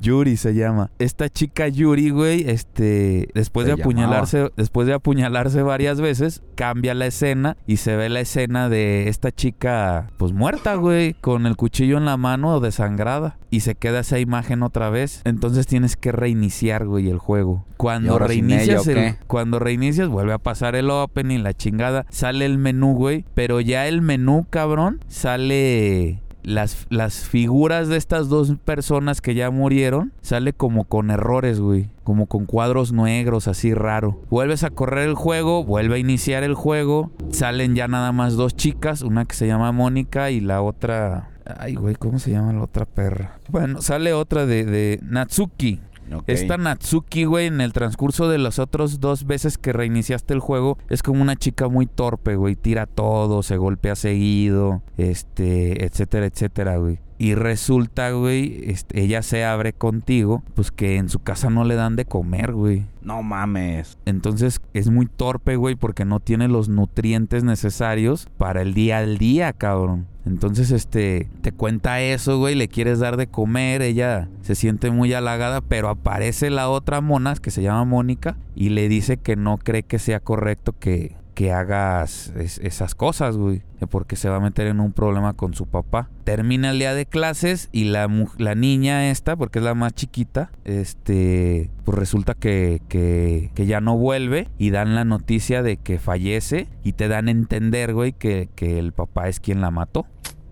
Yuri 0.00 0.36
se 0.36 0.54
llama. 0.54 0.90
Esta 0.98 1.28
chica 1.28 1.68
Yuri, 1.68 2.10
güey, 2.10 2.48
este, 2.48 3.28
después 3.34 3.66
de 3.66 3.72
apuñalarse, 3.72 4.50
después 4.56 4.86
de 4.86 4.94
apuñalarse 4.94 5.62
varias 5.62 6.00
veces, 6.00 6.42
cambia 6.54 6.94
la 6.94 7.06
escena 7.06 7.56
y 7.66 7.76
se 7.76 7.96
ve 7.96 8.08
la 8.08 8.20
escena 8.20 8.68
de 8.68 9.08
esta 9.08 9.30
chica, 9.30 10.10
pues 10.16 10.32
muerta, 10.32 10.74
güey, 10.74 11.14
con 11.14 11.46
el 11.46 11.56
cuchillo 11.56 11.98
en 11.98 12.06
la 12.06 12.16
mano 12.16 12.60
desangrada. 12.60 13.36
Y 13.52 13.60
se 13.60 13.74
queda 13.74 14.00
esa 14.00 14.18
imagen 14.20 14.62
otra 14.62 14.90
vez. 14.90 15.22
Entonces 15.24 15.66
tienes 15.66 15.96
que 15.96 16.12
reiniciar, 16.12 16.86
güey, 16.86 17.10
el 17.10 17.18
juego. 17.18 17.64
Cuando 17.76 18.18
reinicias, 18.18 18.88
cuando 19.26 19.58
reinicias, 19.58 20.08
vuelve 20.08 20.32
a 20.32 20.38
pasar 20.38 20.76
el 20.76 20.88
open 20.90 21.32
y 21.32 21.38
la 21.38 21.52
chingada. 21.52 22.06
Sale 22.10 22.46
el 22.46 22.58
menú, 22.58 22.94
güey. 22.94 23.24
Pero 23.34 23.60
ya 23.60 23.88
el 23.88 24.02
menú, 24.02 24.46
cabrón, 24.50 25.00
sale 25.08 26.20
las, 26.42 26.86
las 26.90 27.28
figuras 27.28 27.88
de 27.88 27.96
estas 27.96 28.28
dos 28.28 28.54
personas 28.64 29.20
que 29.20 29.34
ya 29.34 29.50
murieron 29.50 30.12
sale 30.20 30.52
como 30.52 30.84
con 30.84 31.10
errores, 31.10 31.60
güey. 31.60 31.88
Como 32.04 32.26
con 32.26 32.46
cuadros 32.46 32.92
negros, 32.92 33.46
así 33.46 33.72
raro. 33.72 34.20
Vuelves 34.30 34.64
a 34.64 34.70
correr 34.70 35.08
el 35.08 35.14
juego, 35.14 35.64
vuelve 35.64 35.96
a 35.96 35.98
iniciar 35.98 36.42
el 36.42 36.54
juego. 36.54 37.12
Salen 37.30 37.74
ya 37.74 37.88
nada 37.88 38.12
más 38.12 38.34
dos 38.34 38.56
chicas, 38.56 39.02
una 39.02 39.24
que 39.24 39.36
se 39.36 39.46
llama 39.46 39.72
Mónica 39.72 40.30
y 40.30 40.40
la 40.40 40.62
otra... 40.62 41.28
Ay, 41.58 41.74
güey, 41.74 41.94
¿cómo 41.96 42.18
se 42.18 42.30
llama 42.30 42.52
la 42.52 42.62
otra 42.62 42.84
perra? 42.84 43.38
Bueno, 43.48 43.82
sale 43.82 44.12
otra 44.12 44.46
de, 44.46 44.64
de 44.64 45.00
Natsuki. 45.02 45.80
Ok. 46.12 46.24
Esta 46.26 46.56
Natsuki, 46.56 47.24
güey, 47.24 47.46
en 47.46 47.60
el 47.60 47.72
transcurso 47.72 48.28
de 48.28 48.38
las 48.38 48.58
otras 48.58 49.00
dos 49.00 49.26
veces 49.26 49.58
que 49.58 49.72
reiniciaste 49.72 50.34
el 50.34 50.40
juego, 50.40 50.78
es 50.88 51.02
como 51.02 51.22
una 51.22 51.36
chica 51.36 51.68
muy 51.68 51.86
torpe, 51.86 52.36
güey. 52.36 52.56
Tira 52.56 52.86
todo, 52.86 53.42
se 53.42 53.56
golpea 53.56 53.96
seguido, 53.96 54.82
este, 54.96 55.84
etcétera, 55.84 56.26
etcétera, 56.26 56.76
güey. 56.78 56.98
Y 57.20 57.34
resulta, 57.34 58.12
güey, 58.12 58.62
este, 58.64 59.02
ella 59.02 59.20
se 59.20 59.44
abre 59.44 59.74
contigo, 59.74 60.42
pues 60.54 60.70
que 60.70 60.96
en 60.96 61.10
su 61.10 61.18
casa 61.18 61.50
no 61.50 61.64
le 61.64 61.74
dan 61.74 61.94
de 61.94 62.06
comer, 62.06 62.54
güey. 62.54 62.86
No 63.02 63.22
mames. 63.22 63.98
Entonces 64.06 64.62
es 64.72 64.88
muy 64.88 65.04
torpe, 65.04 65.56
güey, 65.56 65.74
porque 65.74 66.06
no 66.06 66.20
tiene 66.20 66.48
los 66.48 66.70
nutrientes 66.70 67.44
necesarios 67.44 68.26
para 68.38 68.62
el 68.62 68.72
día 68.72 68.96
al 68.96 69.18
día, 69.18 69.52
cabrón. 69.52 70.06
Entonces, 70.24 70.70
este, 70.70 71.28
te 71.42 71.52
cuenta 71.52 72.00
eso, 72.00 72.38
güey, 72.38 72.54
le 72.54 72.68
quieres 72.68 73.00
dar 73.00 73.18
de 73.18 73.26
comer, 73.26 73.82
ella 73.82 74.30
se 74.40 74.54
siente 74.54 74.90
muy 74.90 75.12
halagada, 75.12 75.60
pero 75.60 75.90
aparece 75.90 76.48
la 76.48 76.70
otra 76.70 77.02
mona, 77.02 77.34
que 77.34 77.50
se 77.50 77.62
llama 77.62 77.84
Mónica, 77.84 78.38
y 78.54 78.70
le 78.70 78.88
dice 78.88 79.18
que 79.18 79.36
no 79.36 79.58
cree 79.58 79.82
que 79.82 79.98
sea 79.98 80.20
correcto 80.20 80.74
que, 80.78 81.16
que 81.40 81.52
hagas 81.52 82.34
es- 82.36 82.58
esas 82.58 82.94
cosas, 82.94 83.38
güey, 83.38 83.62
que 83.78 83.86
porque 83.86 84.14
se 84.16 84.28
va 84.28 84.36
a 84.36 84.40
meter 84.40 84.66
en 84.66 84.78
un 84.78 84.92
problema 84.92 85.32
con 85.32 85.54
su 85.54 85.64
papá. 85.64 86.10
Termina 86.24 86.70
el 86.70 86.78
día 86.78 86.92
de 86.92 87.06
clases 87.06 87.70
y 87.72 87.84
la, 87.84 88.10
la 88.36 88.54
niña 88.54 89.08
esta, 89.10 89.36
porque 89.36 89.58
es 89.60 89.64
la 89.64 89.72
más 89.74 89.94
chiquita, 89.94 90.50
este, 90.66 91.70
pues 91.86 91.96
resulta 91.98 92.34
que, 92.34 92.82
que, 92.90 93.52
que 93.54 93.64
ya 93.64 93.80
no 93.80 93.96
vuelve 93.96 94.48
y 94.58 94.68
dan 94.68 94.94
la 94.94 95.06
noticia 95.06 95.62
de 95.62 95.78
que 95.78 95.98
fallece 95.98 96.68
y 96.84 96.92
te 96.92 97.08
dan 97.08 97.28
a 97.28 97.30
entender, 97.30 97.94
güey, 97.94 98.12
que, 98.12 98.50
que 98.54 98.78
el 98.78 98.92
papá 98.92 99.28
es 99.30 99.40
quien 99.40 99.62
la 99.62 99.70
mató. 99.70 100.04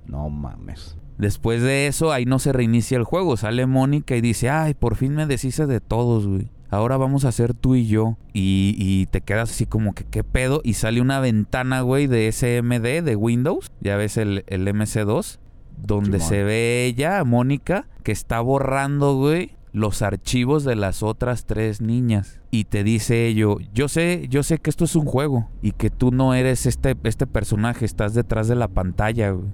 No 0.07 0.31
mames. 0.31 0.97
Después 1.19 1.61
de 1.61 1.87
eso, 1.87 2.13
ahí 2.13 2.25
no 2.25 2.39
se 2.39 2.55
reinicia 2.55 2.97
el 2.97 3.05
juego. 3.05 3.37
Sale 3.37 3.67
Mónica 3.67 4.17
y 4.17 4.23
dice, 4.23 4.49
ay, 4.49 4.73
por 4.73 4.97
fin 4.97 5.15
me 5.15 5.27
deshice 5.27 5.67
de 5.67 5.81
todos, 5.81 6.27
güey. 6.27 6.49
Ahora 6.71 6.97
vamos 6.97 7.25
a 7.25 7.33
ser 7.33 7.55
tú 7.55 7.75
y 7.75 7.87
yo. 7.87 8.17
Y, 8.33 8.75
y 8.79 9.07
te 9.07 9.21
quedas 9.21 9.51
así 9.51 9.67
como 9.67 9.95
que, 9.95 10.05
¿qué 10.05 10.25
pedo? 10.25 10.61
Y 10.65 10.75
sale 10.75 11.01
una 11.01 11.21
ventana, 11.21 11.81
güey, 11.81 12.07
de 12.07 12.31
SMD, 12.31 13.03
de 13.03 13.17
Windows. 13.17 13.71
Ya 13.81 13.97
ves 13.97 14.17
el, 14.17 14.45
el 14.47 14.67
MC2. 14.67 15.39
Donde 15.81 16.19
Simón. 16.19 16.29
se 16.29 16.43
ve 16.43 16.87
ella, 16.87 17.23
Mónica, 17.25 17.87
que 18.03 18.11
está 18.11 18.41
borrando, 18.41 19.15
güey, 19.15 19.53
los 19.73 20.03
archivos 20.03 20.65
de 20.65 20.75
las 20.75 21.03
otras 21.03 21.45
tres 21.45 21.81
niñas. 21.81 22.41
Y 22.51 22.65
te 22.65 22.83
dice 22.83 23.27
ello, 23.27 23.59
yo 23.73 23.89
sé, 23.89 24.27
yo 24.29 24.43
sé 24.43 24.59
que 24.59 24.71
esto 24.71 24.85
es 24.85 24.97
un 24.97 25.07
juego. 25.07 25.49
Y 25.63 25.73
que 25.73 25.91
tú 25.91 26.11
no 26.11 26.35
eres 26.35 26.67
este, 26.67 26.97
este 27.05 27.27
personaje, 27.27 27.85
estás 27.85 28.15
detrás 28.15 28.49
de 28.49 28.57
la 28.57 28.69
pantalla, 28.69 29.31
güey. 29.31 29.49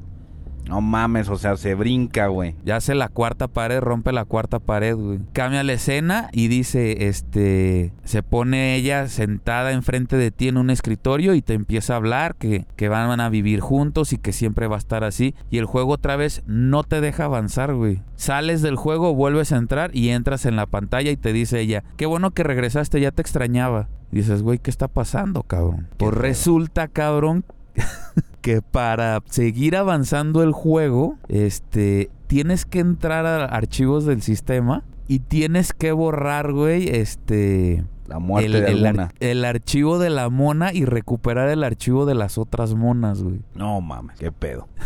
No 0.68 0.80
mames, 0.80 1.28
o 1.28 1.36
sea, 1.36 1.56
se 1.56 1.74
brinca, 1.74 2.28
güey. 2.28 2.56
Ya 2.64 2.76
hace 2.76 2.94
la 2.94 3.08
cuarta 3.08 3.48
pared, 3.48 3.80
rompe 3.80 4.12
la 4.12 4.24
cuarta 4.24 4.58
pared, 4.58 4.96
güey. 4.96 5.20
Cambia 5.32 5.62
la 5.62 5.74
escena 5.74 6.28
y 6.32 6.48
dice, 6.48 7.06
este, 7.08 7.92
se 8.04 8.22
pone 8.22 8.74
ella 8.76 9.08
sentada 9.08 9.72
enfrente 9.72 10.16
de 10.16 10.30
ti 10.30 10.48
en 10.48 10.56
un 10.56 10.70
escritorio 10.70 11.34
y 11.34 11.42
te 11.42 11.54
empieza 11.54 11.92
a 11.92 11.96
hablar 11.96 12.36
que, 12.36 12.66
que 12.76 12.88
van 12.88 13.20
a 13.20 13.28
vivir 13.28 13.60
juntos 13.60 14.12
y 14.12 14.18
que 14.18 14.32
siempre 14.32 14.66
va 14.66 14.76
a 14.76 14.78
estar 14.78 15.04
así. 15.04 15.34
Y 15.50 15.58
el 15.58 15.66
juego 15.66 15.92
otra 15.92 16.16
vez 16.16 16.42
no 16.46 16.82
te 16.82 17.00
deja 17.00 17.24
avanzar, 17.24 17.74
güey. 17.74 18.02
Sales 18.16 18.62
del 18.62 18.76
juego, 18.76 19.14
vuelves 19.14 19.52
a 19.52 19.56
entrar 19.56 19.90
y 19.94 20.10
entras 20.10 20.46
en 20.46 20.56
la 20.56 20.66
pantalla 20.66 21.10
y 21.10 21.16
te 21.16 21.32
dice 21.32 21.60
ella, 21.60 21.84
qué 21.96 22.06
bueno 22.06 22.30
que 22.30 22.42
regresaste, 22.42 23.00
ya 23.00 23.10
te 23.10 23.22
extrañaba. 23.22 23.88
Y 24.12 24.18
dices, 24.18 24.42
güey, 24.42 24.58
¿qué 24.58 24.70
está 24.70 24.88
pasando, 24.88 25.42
cabrón? 25.42 25.88
Pues 25.96 26.14
resulta, 26.14 26.88
cabrón, 26.88 27.44
que 28.40 28.62
para 28.62 29.22
seguir 29.30 29.76
avanzando 29.76 30.42
el 30.42 30.52
juego, 30.52 31.18
este, 31.28 32.10
tienes 32.26 32.64
que 32.64 32.80
entrar 32.80 33.26
a 33.26 33.44
archivos 33.44 34.04
del 34.04 34.22
sistema 34.22 34.82
y 35.08 35.18
tienes 35.20 35.72
que 35.72 35.92
borrar, 35.92 36.52
güey, 36.52 36.88
este, 36.88 37.84
La 38.06 38.18
muerte 38.18 38.46
el, 38.46 38.52
de 38.52 38.58
el 38.58 38.66
ar- 38.80 38.86
alguna. 38.86 39.10
el 39.20 39.44
archivo 39.44 39.98
de 39.98 40.10
la 40.10 40.28
mona 40.30 40.72
y 40.72 40.84
recuperar 40.84 41.48
el 41.48 41.64
archivo 41.64 42.06
de 42.06 42.14
las 42.14 42.38
otras 42.38 42.74
monas, 42.74 43.22
güey. 43.22 43.40
No 43.54 43.80
mames, 43.80 44.18
qué 44.18 44.30
pedo. 44.32 44.68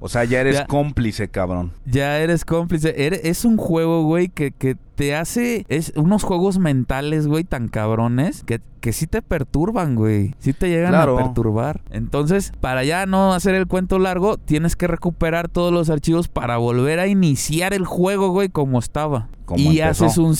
o 0.00 0.08
sea, 0.08 0.24
ya 0.24 0.40
eres 0.40 0.54
Ya. 0.56 0.66
cómplice, 0.66 1.28
cabrón. 1.28 1.72
Ya 1.86 2.18
eres 2.18 2.44
cómplice. 2.44 2.94
Eres- 3.06 3.20
es 3.24 3.44
un 3.44 3.56
juego, 3.56 4.04
güey, 4.04 4.28
que, 4.28 4.52
que 4.52 4.76
te 4.94 5.14
hace... 5.14 5.64
Es 5.68 5.92
unos 5.96 6.22
juegos 6.24 6.58
mentales, 6.58 7.26
güey, 7.26 7.44
tan 7.44 7.68
cabrones 7.68 8.42
que, 8.44 8.60
que 8.80 8.92
sí 8.92 9.06
te 9.06 9.22
perturban, 9.22 9.94
güey. 9.94 10.34
Sí 10.40 10.52
te 10.52 10.68
llegan 10.68 10.90
Claro. 10.90 11.18
a 11.18 11.22
perturbar. 11.24 11.82
Entonces, 11.90 12.52
para 12.60 12.84
ya 12.84 13.06
no 13.06 13.32
hacer 13.34 13.54
el 13.54 13.66
cuento 13.66 13.98
largo, 13.98 14.36
tienes 14.38 14.76
que 14.76 14.86
recuperar 14.86 15.48
todos 15.48 15.72
los 15.72 15.90
archivos 15.90 16.28
para 16.28 16.56
volver 16.56 16.98
a 17.00 17.06
iniciar 17.06 17.74
el 17.74 17.84
juego, 17.84 18.30
güey, 18.30 18.48
como 18.48 18.78
estaba. 18.78 19.28
Como 19.44 19.60
y 19.60 19.80
empezó. 19.80 20.06
haces 20.06 20.18
un... 20.18 20.34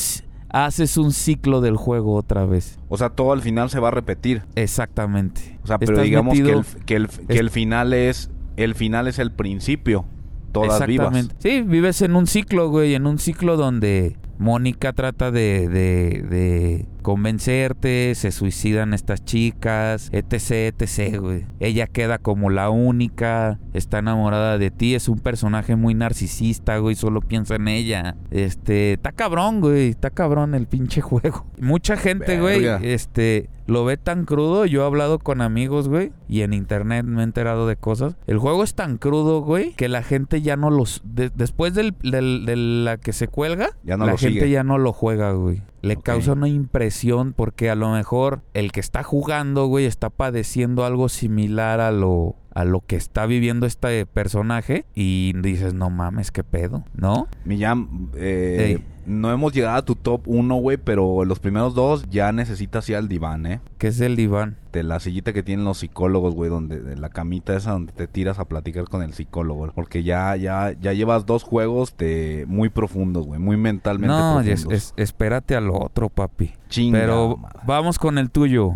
Haces 0.51 0.97
un 0.97 1.13
ciclo 1.13 1.61
del 1.61 1.77
juego 1.77 2.15
otra 2.15 2.47
vez. 2.47 2.79
O 2.89 2.97
sea, 2.97 3.11
todo 3.11 3.33
al 3.33 3.43
final 3.43 3.69
se 3.69 3.81
va 3.81 3.89
a 3.89 3.91
repetir. 3.91 4.45
Exactamente. 4.55 5.59
O 5.63 5.67
sea, 5.67 5.79
pero 5.79 5.93
Estás 5.93 6.05
digamos 6.07 6.33
que, 6.35 6.41
el, 6.51 6.65
que, 6.87 6.97
el, 6.97 7.09
que 7.09 7.35
es- 7.35 7.39
el 7.41 7.51
final 7.51 7.93
es 7.93 8.31
el 8.59 8.75
final 8.75 9.07
es 9.09 9.19
el 9.19 9.33
principio. 9.33 10.05
Todas 10.53 10.87
vivas. 10.87 11.09
Exactamente. 11.09 11.35
Sí, 11.39 11.63
vives 11.63 12.03
en 12.03 12.17
un 12.17 12.27
ciclo, 12.27 12.71
güey, 12.71 12.95
en 12.95 13.07
un 13.07 13.19
ciclo 13.19 13.57
donde 13.57 14.17
Mónica 14.39 14.93
trata 14.93 15.31
de, 15.31 15.69
de, 15.69 16.23
de 16.29 16.87
convencerte, 17.03 18.15
se 18.15 18.31
suicidan 18.33 18.95
estas 18.95 19.25
chicas, 19.25 20.09
etc, 20.13 20.75
etc, 20.81 21.19
güey. 21.21 21.47
Ella 21.61 21.87
queda 21.87 22.19
como 22.19 22.49
la 22.51 22.71
única, 22.71 23.59
está 23.75 23.99
enamorada 23.99 24.57
de 24.59 24.71
ti, 24.71 24.95
es 24.95 25.09
un 25.09 25.19
personaje 25.19 25.77
muy 25.77 25.95
narcisista, 25.95 26.79
güey, 26.79 26.95
solo 26.95 27.21
piensa 27.21 27.57
en 27.57 27.69
ella. 27.69 28.17
Este, 28.31 28.95
está 28.95 29.13
cabrón, 29.13 29.61
güey, 29.61 29.89
está 29.89 30.11
cabrón 30.11 30.55
el 30.55 30.67
pinche 30.67 31.01
juego. 31.01 31.47
Mucha 31.61 31.97
gente, 31.97 32.41
güey, 32.41 32.65
este, 32.83 33.49
lo 33.67 33.85
ve 33.85 33.97
tan 33.97 34.25
crudo. 34.25 34.65
Yo 34.67 34.83
he 34.83 34.87
hablado 34.87 35.19
con 35.19 35.41
amigos, 35.41 35.89
güey, 35.89 36.13
y 36.29 36.43
en 36.43 36.53
internet 36.55 37.05
me 37.05 37.21
he 37.21 37.25
enterado 37.25 37.67
de 37.67 37.77
cosas. 37.77 38.17
El 38.27 38.39
juego 38.39 38.65
es 38.65 38.75
tan 38.75 38.97
crudo, 38.99 39.41
güey, 39.43 39.73
que 39.75 39.89
la 39.89 40.03
gente 40.03 40.41
ya 40.43 40.57
no 40.57 40.71
los. 40.71 41.03
de- 41.05 41.31
después 41.35 41.75
del, 41.75 41.95
del- 42.03 42.47
de 42.47 42.57
la 42.57 42.97
que 42.97 43.13
se 43.13 43.29
cuelga, 43.29 43.71
Ya 43.85 43.97
no 43.97 44.07
la 44.07 44.13
lo 44.13 44.19
gente 44.31 44.51
ya 44.51 44.65
no 44.65 44.79
lo 44.79 44.93
juega, 44.93 45.33
güey. 45.33 45.63
Le 45.81 45.97
causa 45.97 46.33
una 46.33 46.49
impresión 46.49 47.33
porque 47.33 47.71
a 47.71 47.75
lo 47.75 47.93
mejor 47.93 48.43
el 48.53 48.73
que 48.73 48.81
está 48.81 49.03
jugando, 49.03 49.67
güey, 49.67 49.85
está 49.85 50.11
padeciendo 50.11 50.85
algo 50.85 51.09
similar 51.09 51.81
a 51.81 51.93
lo 51.93 52.35
a 52.59 52.65
lo 52.65 52.81
que 52.81 52.97
está 52.97 53.25
viviendo 53.27 53.67
este 53.67 54.05
personaje 54.05 54.85
y 54.93 55.33
dices, 55.41 55.75
no 55.75 55.91
mames, 55.91 56.33
qué 56.33 56.43
pedo, 56.43 56.83
¿no? 56.93 57.29
Millán, 57.45 58.09
eh, 58.17 58.81
no 59.07 59.31
hemos 59.31 59.53
llegado 59.53 59.77
a 59.77 59.85
tu 59.85 59.95
top 59.95 60.23
1, 60.27 60.57
güey, 60.57 60.77
pero 60.77 61.25
los 61.25 61.39
primeros 61.39 61.75
dos 61.77 62.05
ya 62.11 62.33
necesitas 62.33 62.89
ir 62.89 62.97
al 62.97 63.07
diván, 63.07 63.47
¿eh? 63.47 63.61
¿Qué 63.79 63.87
es 63.87 64.01
el 64.01 64.17
diván? 64.17 64.57
De 64.73 64.83
la 64.83 64.99
sillita 64.99 65.33
que 65.33 65.45
tienen 65.45 65.65
los 65.65 65.79
psicólogos, 65.79 66.35
güey, 66.35 66.51
donde 66.51 66.81
de 66.81 66.97
la 66.97 67.11
camita 67.11 67.57
esa 67.57 67.71
donde 67.71 67.93
te 67.93 68.09
tiras 68.09 68.41
a 68.41 68.47
platicar 68.47 68.87
con 68.87 69.03
el 69.03 69.15
psicólogo, 69.15 69.71
porque 69.75 70.03
ya 70.03 70.35
ya 70.35 70.73
ya 70.81 70.93
llevas 70.93 71.27
dos 71.27 71.45
juegos 71.45 71.97
de 71.97 72.45
muy 72.49 72.71
profundos, 72.71 73.25
güey, 73.25 73.39
muy 73.39 73.57
mentalmente 73.57 74.09
No, 74.17 74.41
profundos. 74.43 74.73
es- 74.73 74.95
espérate 74.97 75.55
a 75.55 75.61
lo 75.61 75.79
otro, 75.81 76.09
papi. 76.09 76.51
Chinga 76.69 76.99
Pero 76.99 77.37
madre. 77.37 77.61
vamos 77.67 78.01
con 78.01 78.19
el 78.19 78.31
tuyo. 78.31 78.73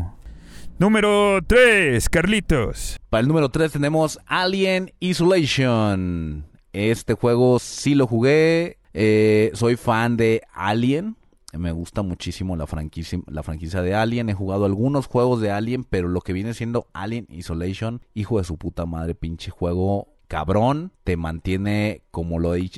Número 0.82 1.38
3, 1.46 2.08
Carlitos. 2.08 2.98
Para 3.08 3.20
el 3.20 3.28
número 3.28 3.50
3 3.50 3.70
tenemos 3.70 4.18
Alien 4.26 4.92
Isolation. 4.98 6.44
Este 6.72 7.14
juego 7.14 7.60
sí 7.60 7.94
lo 7.94 8.08
jugué. 8.08 8.78
eh, 8.92 9.52
soy 9.54 9.76
fan 9.76 10.16
de 10.16 10.42
Alien. 10.52 11.16
Me 11.52 11.70
gusta 11.70 12.02
muchísimo 12.02 12.56
la 12.56 12.66
franquicia, 12.66 13.20
la 13.28 13.44
franquicia 13.44 13.80
de 13.80 13.94
Alien. 13.94 14.28
He 14.28 14.34
jugado 14.34 14.64
algunos 14.64 15.06
juegos 15.06 15.40
de 15.40 15.52
Alien, 15.52 15.84
pero 15.84 16.08
lo 16.08 16.20
que 16.20 16.32
viene 16.32 16.52
siendo 16.52 16.88
Alien 16.94 17.28
Isolation, 17.30 18.00
hijo 18.12 18.38
de 18.38 18.44
su 18.44 18.58
puta 18.58 18.84
madre, 18.84 19.14
pinche 19.14 19.52
juego 19.52 20.08
cabrón. 20.26 20.90
Te 21.04 21.16
mantiene, 21.16 22.02
como 22.10 22.40
lo 22.40 22.56
he, 22.56 22.68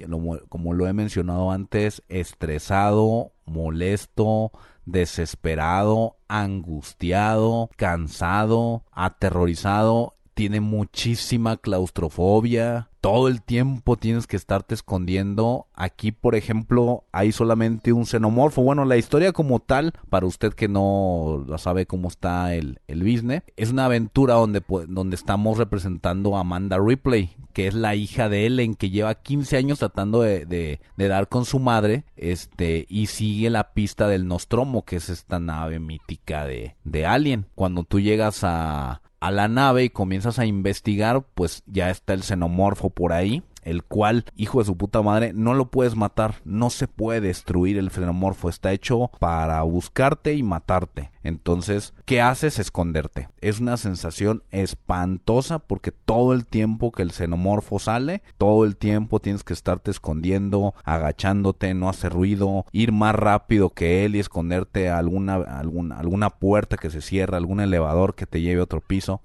como 0.51 0.75
lo 0.75 0.87
he 0.87 0.93
mencionado 0.93 1.51
antes, 1.51 2.03
estresado, 2.09 3.33
molesto, 3.47 4.53
desesperado, 4.87 6.17
angustiado, 6.29 7.71
cansado, 7.77 8.85
aterrorizado 8.93 10.15
tiene 10.35 10.61
muchísima 10.61 11.57
claustrofobia. 11.57 12.89
Todo 13.01 13.29
el 13.29 13.43
tiempo 13.43 13.97
tienes 13.97 14.27
que 14.27 14.37
estarte 14.37 14.75
escondiendo. 14.75 15.67
Aquí, 15.75 16.11
por 16.11 16.35
ejemplo, 16.35 17.05
hay 17.13 17.33
solamente 17.33 17.93
un 17.93 18.07
xenomorfo. 18.07 18.63
Bueno, 18.63 18.85
la 18.85 18.97
historia 18.97 19.33
como 19.33 19.61
tal, 19.61 19.93
para 20.11 20.27
usted 20.27 20.55
que 20.55 20.69
no 20.69 21.45
sabe 21.59 21.87
cómo 21.87 22.09
está 22.09 22.55
el, 22.55 22.81
el 22.89 23.03
business, 23.03 23.43
es 23.57 23.71
una 23.71 23.85
aventura 23.85 24.35
donde, 24.35 24.63
donde 24.89 25.17
estamos 25.17 25.59
representando 25.59 26.37
a 26.37 26.41
Amanda 26.41 26.79
Ripley, 26.79 27.37
que 27.53 27.67
es 27.67 27.75
la 27.75 27.95
hija 27.95 28.29
de 28.29 28.47
Ellen, 28.47 28.75
que 28.75 28.91
lleva 28.91 29.15
15 29.15 29.57
años 29.59 29.79
tratando 29.79 30.23
de, 30.23 30.47
de, 30.47 30.81
de 30.97 31.09
dar 31.09 31.29
con 31.29 31.45
su 31.45 31.61
madre, 31.61 32.05
este, 32.17 32.87
y 32.89 33.07
sigue 33.07 33.51
la 33.51 33.75
pista 33.75 34.09
del 34.09 34.27
Nostromo, 34.27 34.85
que 34.85 34.97
es 34.97 35.11
esta 35.11 35.39
nave 35.39 35.79
mítica 35.79 36.47
de, 36.47 36.75
de 36.85 37.07
Alien. 37.07 37.47
Cuando 37.55 37.85
tú 37.85 38.01
llegas 38.01 38.41
a, 38.45 39.03
a 39.25 39.31
la 39.31 39.49
nave 39.49 39.85
y 39.85 39.89
comienzas 39.89 40.39
a 40.39 40.45
investigar, 40.45 41.25
pues 41.35 41.63
ya 41.65 41.89
está 41.89 42.13
el 42.13 42.23
xenomorfo 42.23 42.91
por 42.91 43.15
ahí 43.15 43.43
el 43.65 43.83
cual, 43.83 44.25
hijo 44.37 44.59
de 44.61 44.67
su 44.67 44.77
puta 44.77 45.03
madre, 45.03 45.33
no 45.33 45.55
lo 45.55 45.71
puedes 45.71 45.97
matar, 45.97 46.37
no 46.45 46.71
se 46.71 46.89
puede 46.89 47.21
destruir 47.21 47.79
el 47.79 47.91
xenomorfo, 47.91 48.49
está 48.49 48.73
hecho 48.73 49.11
para 49.19 49.63
buscarte 49.63 50.35
y 50.35 50.43
matarte. 50.43 51.11
Entonces, 51.25 51.95
¿qué 52.05 52.21
haces? 52.21 52.59
Esconderte. 52.59 53.29
Es 53.41 53.59
una 53.59 53.79
sensación 53.79 54.43
espantosa 54.51 55.59
porque 55.59 55.91
todo 55.91 56.35
el 56.35 56.45
tiempo 56.45 56.93
que 56.93 57.03
el 57.03 57.13
xenomorfo 57.13 57.79
sale, 57.79 58.23
todo 58.37 58.65
el 58.67 58.77
tiempo 58.77 59.21
tienes 59.21 59.43
que 59.43 59.55
estarte 59.55 59.91
escondiendo, 59.91 60.75
agachándote, 60.85 61.73
no 61.73 61.89
hacer 61.89 62.13
ruido, 62.13 62.67
ir 62.73 62.93
más 62.93 63.15
rápido 63.15 63.71
que 63.71 64.05
él 64.05 64.17
y 64.17 64.21
esconderte 64.21 64.91
a 64.91 64.99
alguna, 64.99 65.37
alguna, 65.37 65.99
alguna 65.99 66.29
puerta 66.29 66.77
que 66.77 66.91
se 66.91 67.01
cierra, 67.01 67.39
algún 67.39 67.61
elevador 67.61 68.15
que 68.15 68.27
te 68.27 68.43
lleve 68.43 68.61
a 68.61 68.65
otro 68.65 68.83
piso. 68.83 69.23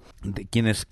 quienes 0.49 0.87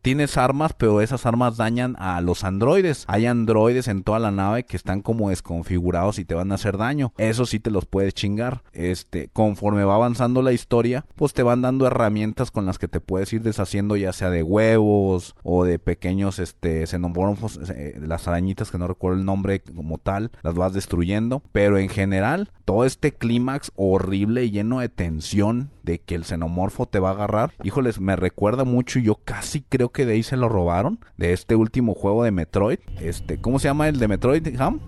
tienes 0.00 0.38
armas, 0.38 0.72
pero 0.72 1.02
esas 1.02 1.26
armas 1.26 1.58
dañan 1.58 1.96
a 1.98 2.18
los 2.22 2.44
androides. 2.44 2.85
Hay 3.08 3.26
androides 3.26 3.88
en 3.88 4.02
toda 4.02 4.18
la 4.18 4.30
nave 4.30 4.64
que 4.64 4.76
están 4.76 5.02
como 5.02 5.30
desconfigurados 5.30 6.18
y 6.18 6.24
te 6.24 6.34
van 6.34 6.52
a 6.52 6.56
hacer 6.56 6.76
daño. 6.78 7.12
Eso 7.18 7.46
sí 7.46 7.60
te 7.60 7.70
los 7.70 7.86
puedes 7.86 8.14
chingar. 8.14 8.62
Este, 8.72 9.28
conforme 9.32 9.84
va 9.84 9.94
avanzando 9.94 10.42
la 10.42 10.52
historia, 10.52 11.04
pues 11.16 11.32
te 11.32 11.42
van 11.42 11.62
dando 11.62 11.86
herramientas 11.86 12.50
con 12.50 12.66
las 12.66 12.78
que 12.78 12.88
te 12.88 13.00
puedes 13.00 13.32
ir 13.32 13.42
deshaciendo 13.42 13.96
ya 13.96 14.12
sea 14.12 14.30
de 14.30 14.42
huevos 14.42 15.34
o 15.42 15.64
de 15.64 15.78
pequeños 15.78 16.38
este 16.38 16.86
xenomorfos, 16.86 17.58
eh, 17.70 17.98
las 18.00 18.28
arañitas 18.28 18.70
que 18.70 18.78
no 18.78 18.86
recuerdo 18.86 19.18
el 19.18 19.24
nombre 19.24 19.60
como 19.60 19.98
tal, 19.98 20.30
las 20.42 20.54
vas 20.54 20.72
destruyendo, 20.72 21.42
pero 21.52 21.78
en 21.78 21.88
general 21.88 22.50
todo 22.64 22.84
este 22.84 23.12
clímax 23.12 23.72
horrible 23.76 24.50
lleno 24.50 24.80
de 24.80 24.88
tensión 24.88 25.70
de 25.86 26.00
que 26.00 26.16
el 26.16 26.24
xenomorfo 26.24 26.84
te 26.84 26.98
va 26.98 27.10
a 27.10 27.12
agarrar, 27.12 27.54
híjoles, 27.62 28.00
me 28.00 28.16
recuerda 28.16 28.64
mucho, 28.64 28.98
yo 28.98 29.14
casi 29.24 29.62
creo 29.62 29.90
que 29.90 30.04
de 30.04 30.14
ahí 30.14 30.22
se 30.22 30.36
lo 30.36 30.50
robaron, 30.50 30.98
de 31.16 31.32
este 31.32 31.54
último 31.54 31.94
juego 31.94 32.24
de 32.24 32.32
Metroid, 32.32 32.80
este, 33.00 33.40
¿cómo 33.40 33.58
se 33.58 33.68
llama 33.68 33.88
el 33.88 33.98
de 33.98 34.08
Metroid, 34.08 34.60
Ham? 34.60 34.80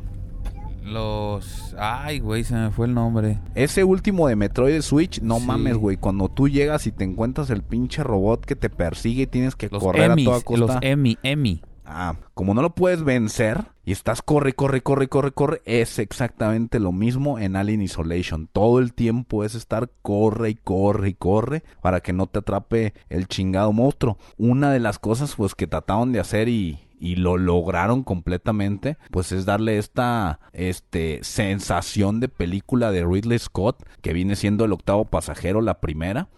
Los. 0.83 1.75
Ay, 1.79 2.19
güey, 2.19 2.45
se 2.45 2.55
me 2.55 2.71
fue 2.71 2.87
el 2.87 2.95
nombre. 2.95 3.39
Ese 3.55 3.85
último 3.85 4.27
de 4.27 4.37
Metroid 4.37 4.81
Switch, 4.81 5.21
no 5.21 5.39
mames, 5.39 5.77
güey. 5.77 5.99
Cuando 5.99 6.31
tú 6.31 6.49
llegas 6.49 6.87
y 6.87 6.93
te 6.93 7.05
encuentras 7.05 7.51
el 7.51 7.63
pinche 7.63 8.03
robot 8.03 8.47
que 8.47 8.57
te 8.57 8.71
persigue 8.71 9.25
y 9.25 9.27
tienes 9.27 9.55
que 9.55 9.69
correr 9.69 10.13
a 10.13 10.17
toda 10.17 10.41
costa. 10.41 10.75
Los 10.75 10.77
Emi, 10.81 11.19
Emi. 11.23 11.61
Ah, 11.85 12.17
como 12.35 12.55
no 12.55 12.63
lo 12.63 12.75
puedes 12.75 13.05
vencer 13.05 13.65
y 13.89 13.93
estás 13.93 14.21
corre, 14.21 14.53
corre, 14.53 14.83
corre, 14.83 15.09
corre, 15.09 15.33
corre, 15.33 15.63
es 15.65 15.99
exactamente 15.99 16.79
lo 16.79 16.93
mismo 16.93 17.39
en 17.39 17.57
Alien 17.57 17.81
Isolation. 17.81 18.47
Todo 18.53 18.81
el 18.81 18.93
tiempo 18.93 19.45
es 19.45 19.55
estar 19.55 19.89
corre 20.03 20.51
y 20.51 20.55
corre 20.57 21.09
y 21.09 21.15
corre 21.15 21.63
para 21.81 22.01
que 22.01 22.13
no 22.13 22.27
te 22.27 22.41
atrape 22.41 22.93
el 23.09 23.29
chingado 23.29 23.73
monstruo. 23.73 24.19
Una 24.37 24.71
de 24.73 24.79
las 24.79 24.99
cosas 24.99 25.35
pues 25.37 25.55
que 25.55 25.67
trataron 25.67 26.13
de 26.13 26.21
hacer 26.21 26.51
y, 26.51 26.81
y 27.01 27.17
lo 27.17 27.39
lograron 27.39 28.03
completamente, 28.03 28.99
pues 29.11 29.33
es 29.33 29.47
darle 29.47 29.79
esta 29.79 30.39
este 30.53 31.21
sensación 31.23 32.21
de 32.21 32.29
película 32.29 32.93
de 32.93 33.07
Ridley 33.07 33.39
Scott, 33.39 33.89
que 34.03 34.13
viene 34.13 34.37
siendo 34.37 34.67
el 34.67 34.75
octavo 34.75 35.07
pasajero 35.07 35.63
la 35.63 35.81
primera. 35.81 36.29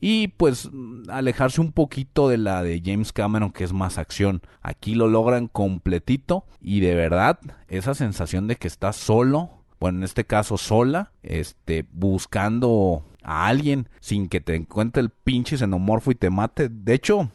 Y 0.00 0.28
pues 0.28 0.68
alejarse 1.08 1.60
un 1.60 1.72
poquito 1.72 2.28
de 2.28 2.38
la 2.38 2.62
de 2.62 2.82
James 2.84 3.12
Cameron 3.12 3.50
que 3.50 3.64
es 3.64 3.72
más 3.72 3.98
acción. 3.98 4.42
Aquí 4.62 4.94
lo 4.94 5.08
logran 5.08 5.48
completito 5.48 6.44
y 6.60 6.80
de 6.80 6.94
verdad 6.94 7.38
esa 7.68 7.94
sensación 7.94 8.46
de 8.46 8.56
que 8.56 8.68
estás 8.68 8.96
solo, 8.96 9.50
bueno 9.80 9.98
en 9.98 10.04
este 10.04 10.24
caso 10.24 10.58
sola, 10.58 11.12
este 11.22 11.86
buscando 11.92 13.04
a 13.22 13.46
alguien 13.46 13.88
sin 14.00 14.28
que 14.28 14.40
te 14.40 14.54
encuentre 14.54 15.02
el 15.02 15.10
pinche 15.10 15.56
xenomorfo 15.56 16.10
y 16.10 16.14
te 16.14 16.30
mate. 16.30 16.68
De 16.68 16.94
hecho, 16.94 17.30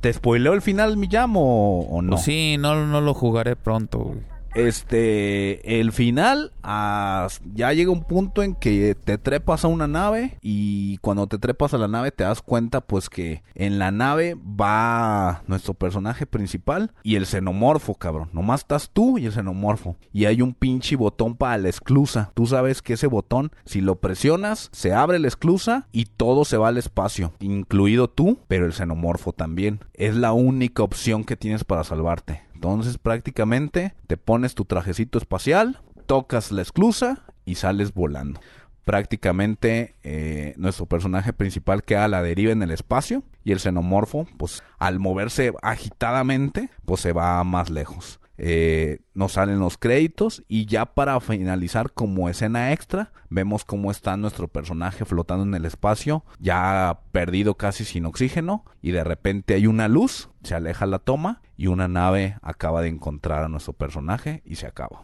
¿Te 0.00 0.12
spoileo 0.12 0.52
el 0.52 0.62
final, 0.62 0.96
mi 0.96 1.08
llamo 1.08 1.80
o 1.80 2.00
no? 2.00 2.10
Pues 2.10 2.22
sí, 2.22 2.54
no, 2.60 2.86
no 2.86 3.00
lo 3.00 3.12
jugaré 3.12 3.56
pronto, 3.56 3.98
güey 3.98 4.20
este, 4.54 5.80
el 5.80 5.92
final, 5.92 6.52
ya 6.62 7.72
llega 7.72 7.90
un 7.90 8.04
punto 8.04 8.42
en 8.42 8.54
que 8.54 8.94
te 8.94 9.18
trepas 9.18 9.64
a 9.64 9.68
una 9.68 9.86
nave 9.86 10.38
y 10.42 10.98
cuando 10.98 11.26
te 11.26 11.38
trepas 11.38 11.74
a 11.74 11.78
la 11.78 11.88
nave 11.88 12.10
te 12.10 12.24
das 12.24 12.42
cuenta 12.42 12.80
pues 12.80 13.08
que 13.08 13.42
en 13.54 13.78
la 13.78 13.90
nave 13.90 14.36
va 14.36 15.42
nuestro 15.46 15.74
personaje 15.74 16.26
principal 16.26 16.92
y 17.02 17.16
el 17.16 17.26
xenomorfo, 17.26 17.94
cabrón. 17.94 18.30
Nomás 18.32 18.60
estás 18.60 18.90
tú 18.92 19.18
y 19.18 19.26
el 19.26 19.32
xenomorfo. 19.32 19.96
Y 20.12 20.24
hay 20.24 20.42
un 20.42 20.54
pinche 20.54 20.96
botón 20.96 21.36
para 21.36 21.58
la 21.58 21.68
esclusa. 21.68 22.32
Tú 22.34 22.46
sabes 22.46 22.82
que 22.82 22.94
ese 22.94 23.06
botón, 23.06 23.52
si 23.64 23.80
lo 23.80 23.96
presionas, 23.96 24.68
se 24.72 24.92
abre 24.92 25.18
la 25.18 25.28
esclusa 25.28 25.86
y 25.92 26.06
todo 26.06 26.44
se 26.44 26.56
va 26.56 26.68
al 26.68 26.78
espacio, 26.78 27.32
incluido 27.40 28.08
tú, 28.08 28.38
pero 28.48 28.66
el 28.66 28.72
xenomorfo 28.72 29.32
también. 29.32 29.80
Es 29.94 30.16
la 30.16 30.32
única 30.32 30.82
opción 30.82 31.24
que 31.24 31.36
tienes 31.36 31.64
para 31.64 31.84
salvarte. 31.84 32.49
Entonces 32.62 32.98
prácticamente 32.98 33.94
te 34.06 34.18
pones 34.18 34.54
tu 34.54 34.66
trajecito 34.66 35.16
espacial, 35.16 35.80
tocas 36.04 36.52
la 36.52 36.60
esclusa 36.60 37.24
y 37.46 37.54
sales 37.54 37.94
volando. 37.94 38.38
Prácticamente 38.84 39.94
eh, 40.02 40.52
nuestro 40.58 40.84
personaje 40.84 41.32
principal 41.32 41.82
queda 41.82 42.04
a 42.04 42.08
la 42.08 42.22
deriva 42.22 42.52
en 42.52 42.62
el 42.62 42.70
espacio 42.70 43.22
y 43.44 43.52
el 43.52 43.60
xenomorfo, 43.60 44.26
pues 44.36 44.62
al 44.78 44.98
moverse 44.98 45.54
agitadamente, 45.62 46.68
pues 46.84 47.00
se 47.00 47.14
va 47.14 47.42
más 47.44 47.70
lejos. 47.70 48.20
Eh, 48.42 49.00
nos 49.12 49.32
salen 49.32 49.58
los 49.58 49.76
créditos 49.76 50.44
y 50.48 50.64
ya 50.64 50.94
para 50.94 51.20
finalizar 51.20 51.92
como 51.92 52.30
escena 52.30 52.72
extra 52.72 53.12
vemos 53.28 53.66
cómo 53.66 53.90
está 53.90 54.16
nuestro 54.16 54.48
personaje 54.48 55.04
flotando 55.04 55.44
en 55.44 55.54
el 55.54 55.66
espacio 55.66 56.24
ya 56.38 57.00
perdido 57.12 57.58
casi 57.58 57.84
sin 57.84 58.06
oxígeno 58.06 58.64
y 58.80 58.92
de 58.92 59.04
repente 59.04 59.52
hay 59.52 59.66
una 59.66 59.88
luz 59.88 60.30
se 60.42 60.54
aleja 60.54 60.86
la 60.86 61.00
toma 61.00 61.42
y 61.58 61.66
una 61.66 61.86
nave 61.86 62.38
acaba 62.40 62.80
de 62.80 62.88
encontrar 62.88 63.44
a 63.44 63.50
nuestro 63.50 63.74
personaje 63.74 64.40
y 64.46 64.54
se 64.54 64.66
acaba 64.66 65.02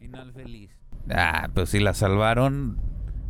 final 0.00 0.32
feliz. 0.32 0.72
Ah 1.10 1.48
pues 1.54 1.68
si 1.68 1.78
la 1.78 1.94
salvaron 1.94 2.80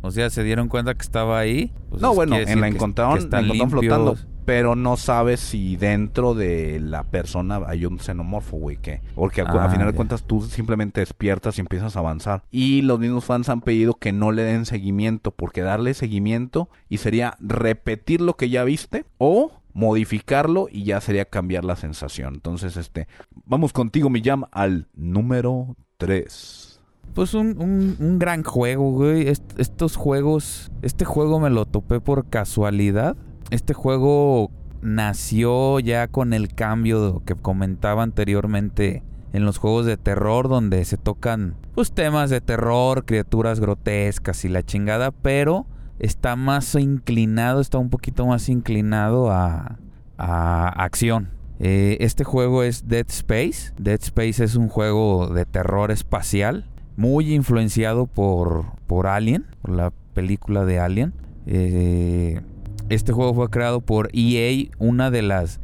o 0.05 0.11
sea 0.11 0.29
se 0.29 0.43
dieron 0.43 0.67
cuenta 0.67 0.93
que 0.93 1.01
estaba 1.01 1.39
ahí 1.39 1.71
pues 1.89 2.01
no 2.01 2.13
bueno 2.13 2.37
en 2.37 2.61
la 2.61 2.67
encontraron, 2.67 3.29
la 3.29 3.39
encontraron 3.39 3.69
flotando 3.69 4.17
pero 4.45 4.75
no 4.75 4.95
sabes 4.95 5.39
si 5.39 5.75
dentro 5.75 6.35
de 6.35 6.79
la 6.79 7.03
persona 7.03 7.61
hay 7.65 7.85
un 7.85 7.99
xenomorfo, 7.99 8.57
güey, 8.57 8.77
que 8.77 9.01
porque 9.15 9.41
a, 9.41 9.45
ah, 9.45 9.69
final 9.69 9.87
de 9.87 9.93
cuentas 9.93 10.23
tú 10.23 10.41
simplemente 10.41 11.01
despiertas 11.01 11.57
y 11.57 11.61
empiezas 11.61 11.95
a 11.95 11.99
avanzar. 11.99 12.43
Y 12.51 12.83
los 12.83 12.99
mismos 12.99 13.25
fans 13.25 13.49
han 13.49 13.61
pedido 13.61 13.95
que 13.95 14.11
no 14.11 14.31
le 14.31 14.43
den 14.43 14.65
seguimiento, 14.65 15.31
porque 15.31 15.61
darle 15.61 15.95
seguimiento 15.95 16.69
y 16.89 16.97
sería 16.97 17.35
repetir 17.39 18.21
lo 18.21 18.35
que 18.35 18.49
ya 18.49 18.63
viste 18.63 19.05
o 19.17 19.51
modificarlo 19.73 20.67
y 20.71 20.83
ya 20.83 21.01
sería 21.01 21.25
cambiar 21.25 21.65
la 21.65 21.75
sensación. 21.75 22.35
Entonces, 22.35 22.77
este, 22.77 23.07
vamos 23.45 23.73
contigo, 23.73 24.09
Millam, 24.09 24.45
al 24.51 24.87
número 24.93 25.75
3. 25.97 26.64
Pues 27.13 27.33
un, 27.33 27.95
un, 27.99 28.19
gran 28.19 28.43
juego, 28.43 28.91
güey. 28.91 29.27
estos 29.27 29.95
juegos, 29.95 30.71
este 30.81 31.05
juego 31.05 31.39
me 31.39 31.49
lo 31.49 31.65
topé 31.65 32.01
por 32.01 32.27
casualidad 32.27 33.15
este 33.51 33.73
juego 33.73 34.51
nació 34.81 35.79
ya 35.79 36.07
con 36.07 36.33
el 36.33 36.53
cambio 36.53 37.21
que 37.25 37.35
comentaba 37.35 38.03
anteriormente 38.03 39.03
en 39.33 39.45
los 39.45 39.57
juegos 39.57 39.85
de 39.85 39.97
terror 39.97 40.47
donde 40.47 40.83
se 40.85 40.97
tocan 40.97 41.55
pues 41.73 41.91
temas 41.91 42.29
de 42.29 42.41
terror, 42.41 43.05
criaturas 43.05 43.59
grotescas 43.59 44.45
y 44.45 44.49
la 44.49 44.63
chingada, 44.63 45.11
pero 45.11 45.67
está 45.99 46.35
más 46.35 46.73
inclinado, 46.75 47.61
está 47.61 47.77
un 47.77 47.89
poquito 47.89 48.25
más 48.25 48.49
inclinado 48.49 49.29
a, 49.31 49.77
a 50.17 50.69
acción. 50.69 51.29
Eh, 51.59 51.97
este 51.99 52.23
juego 52.23 52.63
es 52.63 52.87
Dead 52.87 53.05
Space. 53.09 53.73
Dead 53.77 53.99
Space 54.01 54.43
es 54.43 54.55
un 54.55 54.69
juego 54.69 55.27
de 55.27 55.45
terror 55.45 55.91
espacial, 55.91 56.69
muy 56.95 57.33
influenciado 57.33 58.07
por, 58.07 58.65
por 58.87 59.07
Alien, 59.07 59.45
por 59.61 59.71
la 59.71 59.91
película 60.13 60.65
de 60.65 60.79
Alien. 60.79 61.13
Eh, 61.45 62.41
este 62.89 63.11
juego 63.11 63.33
fue 63.33 63.49
creado 63.49 63.81
por 63.81 64.09
EA, 64.13 64.69
una 64.77 65.11
de 65.11 65.21
las 65.21 65.59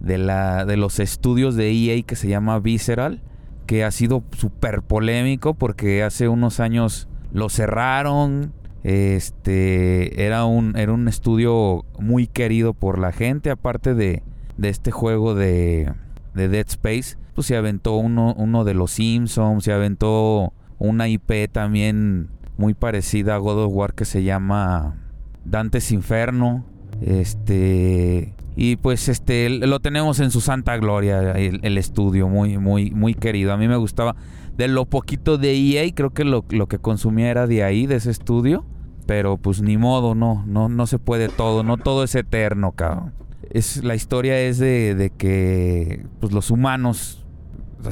de, 0.00 0.18
la, 0.18 0.64
de 0.64 0.76
los 0.76 1.00
estudios 1.00 1.56
de 1.56 1.70
EA 1.70 2.02
que 2.02 2.16
se 2.16 2.28
llama 2.28 2.58
Visceral, 2.60 3.22
que 3.66 3.84
ha 3.84 3.90
sido 3.90 4.22
súper 4.36 4.82
polémico 4.82 5.54
porque 5.54 6.02
hace 6.02 6.28
unos 6.28 6.60
años 6.60 7.08
lo 7.32 7.48
cerraron. 7.48 8.52
Este 8.84 10.24
era 10.24 10.44
un, 10.44 10.76
era 10.76 10.92
un 10.92 11.08
estudio 11.08 11.84
muy 11.98 12.28
querido 12.28 12.72
por 12.72 12.98
la 12.98 13.10
gente, 13.10 13.50
aparte 13.50 13.94
de, 13.94 14.22
de 14.58 14.68
este 14.68 14.92
juego 14.92 15.34
de, 15.34 15.92
de 16.34 16.48
Dead 16.48 16.66
Space, 16.68 17.16
pues 17.34 17.48
se 17.48 17.56
aventó 17.56 17.96
uno, 17.96 18.34
uno 18.36 18.62
de 18.62 18.74
los 18.74 18.92
Simpsons, 18.92 19.64
se 19.64 19.72
aventó 19.72 20.52
una 20.78 21.08
IP 21.08 21.50
también 21.50 22.28
muy 22.56 22.74
parecida 22.74 23.34
a 23.34 23.38
God 23.38 23.64
of 23.64 23.72
War 23.72 23.94
que 23.94 24.04
se 24.04 24.22
llama 24.22 24.96
Dante's 25.44 25.92
Inferno. 25.92 26.64
Este. 27.00 28.34
Y 28.58 28.76
pues 28.76 29.08
este 29.08 29.50
lo 29.50 29.80
tenemos 29.80 30.18
en 30.20 30.30
su 30.30 30.40
santa 30.40 30.78
gloria, 30.78 31.32
el, 31.32 31.76
estudio, 31.76 32.28
muy, 32.28 32.56
muy, 32.56 32.90
muy 32.90 33.14
querido. 33.14 33.52
A 33.52 33.56
mí 33.56 33.68
me 33.68 33.76
gustaba. 33.76 34.16
De 34.56 34.68
lo 34.68 34.86
poquito 34.86 35.36
de 35.36 35.54
EA, 35.54 35.92
creo 35.94 36.10
que 36.10 36.24
lo, 36.24 36.46
lo 36.48 36.66
que 36.66 36.78
consumía 36.78 37.30
era 37.30 37.46
de 37.46 37.62
ahí, 37.62 37.86
de 37.86 37.96
ese 37.96 38.10
estudio. 38.10 38.64
Pero 39.04 39.36
pues 39.36 39.60
ni 39.60 39.76
modo, 39.76 40.14
no, 40.14 40.44
no, 40.46 40.70
no 40.70 40.86
se 40.86 40.98
puede 40.98 41.28
todo, 41.28 41.62
no 41.62 41.76
todo 41.76 42.02
es 42.02 42.14
eterno, 42.14 42.72
cabrón. 42.72 43.12
Es, 43.50 43.84
la 43.84 43.94
historia 43.94 44.40
es 44.40 44.58
de, 44.58 44.94
de 44.94 45.10
que 45.10 46.06
pues 46.18 46.32
los 46.32 46.50
humanos 46.50 47.25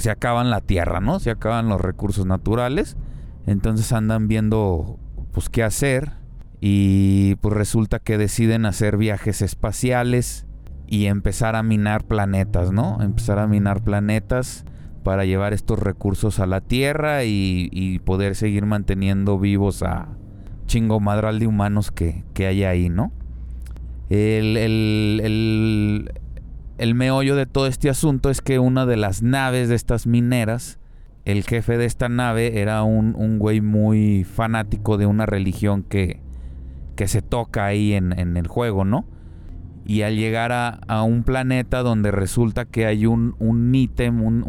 se 0.01 0.11
acaban 0.11 0.51
la 0.51 0.61
tierra, 0.61 1.01
¿no? 1.01 1.20
Se 1.20 1.30
acaban 1.30 1.68
los 1.68 1.80
recursos 1.80 2.26
naturales. 2.26 2.97
Entonces 3.47 3.92
andan 3.92 4.28
viendo 4.28 4.99
pues 5.32 5.49
qué 5.49 5.62
hacer 5.62 6.12
y 6.61 7.34
pues 7.36 7.55
resulta 7.55 7.99
que 7.99 8.16
deciden 8.16 8.64
hacer 8.64 8.97
viajes 8.97 9.42
espaciales 9.42 10.47
y 10.86 11.07
empezar 11.07 11.57
a 11.57 11.62
minar 11.62 12.05
planetas, 12.05 12.72
¿no? 12.72 13.03
Empezar 13.03 13.38
a 13.38 13.47
minar 13.47 13.82
planetas 13.82 14.64
para 15.03 15.24
llevar 15.24 15.53
estos 15.53 15.78
recursos 15.78 16.40
a 16.40 16.47
la 16.47 16.61
Tierra 16.61 17.24
y, 17.24 18.01
poder 18.05 18.34
seguir 18.34 18.64
manteniendo 18.66 19.38
vivos 19.38 19.82
a 19.82 20.09
chingo 20.66 21.01
madral 21.01 21.38
de 21.38 21.47
humanos 21.47 21.90
que, 21.90 22.24
que 22.32 22.47
hay 22.47 22.64
ahí, 22.64 22.88
¿no? 22.88 23.12
El, 24.09 24.57
el, 24.57 26.12
el 26.79 26.95
meollo 26.95 27.37
de 27.37 27.47
todo 27.47 27.66
este 27.66 27.89
asunto 27.89 28.31
es 28.31 28.41
que 28.41 28.59
una 28.59 28.87
de 28.87 28.97
las 28.97 29.22
naves 29.22 29.68
de 29.68 29.75
estas 29.75 30.07
mineras, 30.07 30.79
el 31.25 31.45
jefe 31.45 31.79
de 31.79 31.87
esta 31.87 32.09
nave 32.09 32.61
era 32.61 32.83
un, 32.83 33.14
un 33.16 33.39
güey 33.39 33.61
muy 33.61 34.25
fanático 34.25 34.97
de 34.99 35.07
una 35.07 35.27
religión 35.27 35.83
que, 35.83 36.20
que 36.97 37.09
se 37.09 37.22
toca 37.22 37.64
ahí 37.64 37.95
en, 37.95 38.18
en 38.18 38.37
el 38.37 38.49
juego, 38.49 38.85
¿no? 38.85 39.05
Y 39.87 40.03
al 40.03 40.16
llegar 40.16 40.53
a, 40.53 40.80
a, 40.89 41.03
un 41.03 41.24
planeta 41.24 41.82
donde 41.82 42.11
resulta 42.11 42.64
que 42.64 42.87
hay 42.87 43.07
un, 43.07 43.35
un 43.39 43.74
ítem, 43.74 44.22
un, 44.22 44.43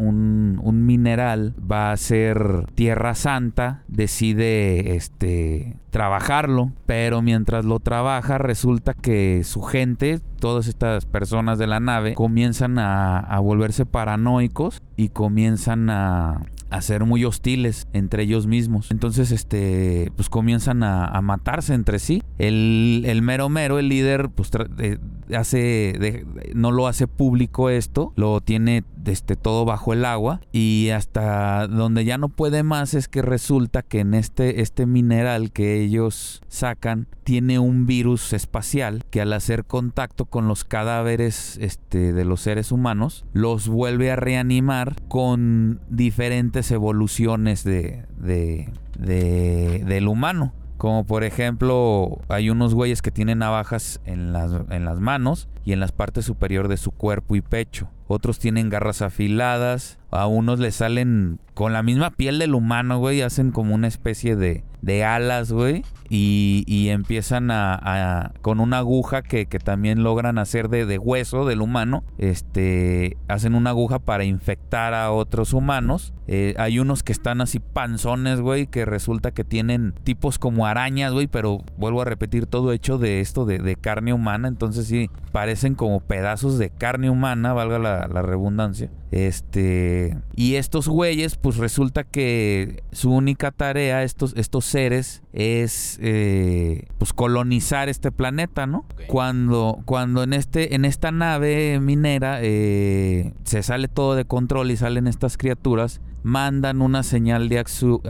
un, 0.62 0.86
mineral, 0.86 1.54
va 1.60 1.92
a 1.92 1.96
ser 1.96 2.66
Tierra 2.74 3.14
Santa, 3.14 3.82
decide 3.88 4.96
este, 4.96 5.76
trabajarlo, 5.90 6.72
pero 6.86 7.22
mientras 7.22 7.64
lo 7.64 7.80
trabaja 7.80 8.38
resulta 8.38 8.94
que 8.94 9.42
su 9.44 9.62
gente, 9.62 10.20
todas 10.38 10.68
estas 10.68 11.06
personas 11.06 11.58
de 11.58 11.66
la 11.66 11.80
nave, 11.80 12.14
comienzan 12.14 12.78
a, 12.78 13.18
a 13.18 13.40
volverse 13.40 13.86
paranoicos 13.86 14.82
y 14.96 15.08
comienzan 15.08 15.90
a, 15.90 16.40
a 16.70 16.82
ser 16.82 17.04
muy 17.04 17.24
hostiles 17.24 17.86
entre 17.92 18.24
ellos 18.24 18.46
mismos. 18.46 18.90
Entonces, 18.90 19.30
este, 19.30 20.10
pues 20.16 20.28
comienzan 20.28 20.82
a, 20.82 21.06
a 21.06 21.20
matarse 21.22 21.74
entre 21.74 21.98
sí. 21.98 22.22
El, 22.38 23.04
el, 23.06 23.22
mero 23.22 23.48
mero, 23.48 23.78
el 23.78 23.88
líder, 23.88 24.28
pues 24.30 24.50
de, 24.50 24.98
hace, 25.34 26.24
no 26.54 26.70
lo 26.70 26.86
hace 26.86 27.06
público 27.06 27.70
esto, 27.70 28.12
lo 28.16 28.40
tiene 28.40 28.84
este, 29.06 29.36
todo 29.36 29.64
bajo 29.64 29.92
el 29.92 30.04
agua 30.04 30.40
y 30.52 30.90
hasta 30.90 31.66
donde 31.68 32.04
ya 32.04 32.18
no 32.18 32.28
puede 32.28 32.62
más 32.62 32.94
es 32.94 33.08
que 33.08 33.22
resulta 33.22 33.82
que 33.82 34.00
en 34.00 34.14
este, 34.14 34.60
este 34.60 34.86
mineral 34.86 35.52
que 35.52 35.80
ellos 35.80 36.42
sacan 36.48 37.06
tiene 37.24 37.58
un 37.58 37.86
virus 37.86 38.32
espacial 38.32 39.04
que 39.10 39.20
al 39.20 39.32
hacer 39.32 39.64
contacto 39.64 40.26
con 40.26 40.48
los 40.48 40.64
cadáveres 40.64 41.58
este, 41.60 42.12
de 42.12 42.24
los 42.24 42.40
seres 42.40 42.72
humanos 42.72 43.24
los 43.32 43.68
vuelve 43.68 44.10
a 44.10 44.16
reanimar 44.16 44.96
con 45.08 45.80
diferentes 45.88 46.70
evoluciones 46.70 47.64
de, 47.64 48.04
de, 48.18 48.70
de 48.98 49.84
del 49.86 50.08
humano. 50.08 50.52
Como 50.76 51.06
por 51.06 51.24
ejemplo, 51.24 52.18
hay 52.28 52.50
unos 52.50 52.74
güeyes 52.74 53.00
que 53.00 53.10
tienen 53.10 53.38
navajas 53.38 54.00
en 54.04 54.32
las, 54.32 54.52
en 54.70 54.84
las 54.84 55.00
manos 55.00 55.48
y 55.64 55.72
en 55.72 55.80
las 55.80 55.92
partes 55.92 56.24
superior 56.24 56.68
de 56.68 56.76
su 56.76 56.90
cuerpo 56.90 57.34
y 57.34 57.40
pecho. 57.40 57.88
Otros 58.08 58.38
tienen 58.38 58.68
garras 58.68 59.02
afiladas. 59.02 59.98
A 60.10 60.26
unos 60.26 60.58
les 60.58 60.76
salen 60.76 61.40
con 61.54 61.72
la 61.72 61.82
misma 61.82 62.10
piel 62.10 62.38
del 62.38 62.54
humano, 62.54 62.98
güey. 62.98 63.22
Hacen 63.22 63.50
como 63.50 63.74
una 63.74 63.88
especie 63.88 64.36
de, 64.36 64.62
de 64.82 65.04
alas, 65.04 65.52
güey. 65.52 65.84
Y, 66.08 66.62
y, 66.68 66.90
empiezan 66.90 67.50
a, 67.50 67.74
a, 67.74 68.32
con 68.40 68.60
una 68.60 68.78
aguja 68.78 69.22
que, 69.22 69.46
que 69.46 69.58
también 69.58 70.04
logran 70.04 70.38
hacer 70.38 70.68
de, 70.68 70.86
de, 70.86 70.98
hueso 70.98 71.44
del 71.44 71.60
humano. 71.62 72.04
Este, 72.18 73.16
hacen 73.26 73.56
una 73.56 73.70
aguja 73.70 73.98
para 73.98 74.24
infectar 74.24 74.94
a 74.94 75.10
otros 75.10 75.52
humanos. 75.52 76.14
Eh, 76.28 76.54
hay 76.58 76.78
unos 76.78 77.02
que 77.02 77.12
están 77.12 77.40
así 77.40 77.58
panzones, 77.58 78.40
güey, 78.40 78.66
que 78.68 78.84
resulta 78.84 79.32
que 79.32 79.42
tienen 79.42 79.94
tipos 80.04 80.38
como 80.38 80.66
arañas, 80.66 81.12
güey, 81.12 81.26
pero 81.26 81.64
vuelvo 81.76 82.02
a 82.02 82.04
repetir 82.04 82.46
todo 82.46 82.72
hecho 82.72 82.98
de 82.98 83.20
esto 83.20 83.44
de, 83.44 83.58
de, 83.58 83.74
carne 83.74 84.12
humana. 84.12 84.46
Entonces 84.46 84.86
sí, 84.86 85.10
parecen 85.32 85.74
como 85.74 86.00
pedazos 86.00 86.58
de 86.58 86.70
carne 86.70 87.10
humana, 87.10 87.52
valga 87.52 87.78
la, 87.78 88.06
la 88.06 88.22
redundancia. 88.22 88.90
Este, 89.10 89.95
y 90.34 90.54
estos 90.54 90.88
güeyes, 90.88 91.36
pues 91.36 91.56
resulta 91.56 92.04
que 92.04 92.82
su 92.92 93.12
única 93.12 93.50
tarea, 93.50 94.02
estos, 94.02 94.34
estos 94.36 94.64
seres, 94.64 95.22
es 95.32 95.98
eh, 96.02 96.86
pues 96.98 97.12
colonizar 97.12 97.88
este 97.88 98.12
planeta, 98.12 98.66
¿no? 98.66 98.84
Okay. 98.92 99.06
Cuando, 99.06 99.80
cuando 99.84 100.22
en 100.22 100.32
este, 100.32 100.74
en 100.74 100.84
esta 100.84 101.10
nave 101.10 101.78
minera 101.80 102.38
eh, 102.42 103.32
se 103.44 103.62
sale 103.62 103.88
todo 103.88 104.14
de 104.14 104.24
control 104.24 104.70
y 104.70 104.76
salen 104.76 105.06
estas 105.06 105.36
criaturas, 105.36 106.00
mandan 106.22 106.82
una 106.82 107.04
señal 107.04 107.48
de, 107.48 107.64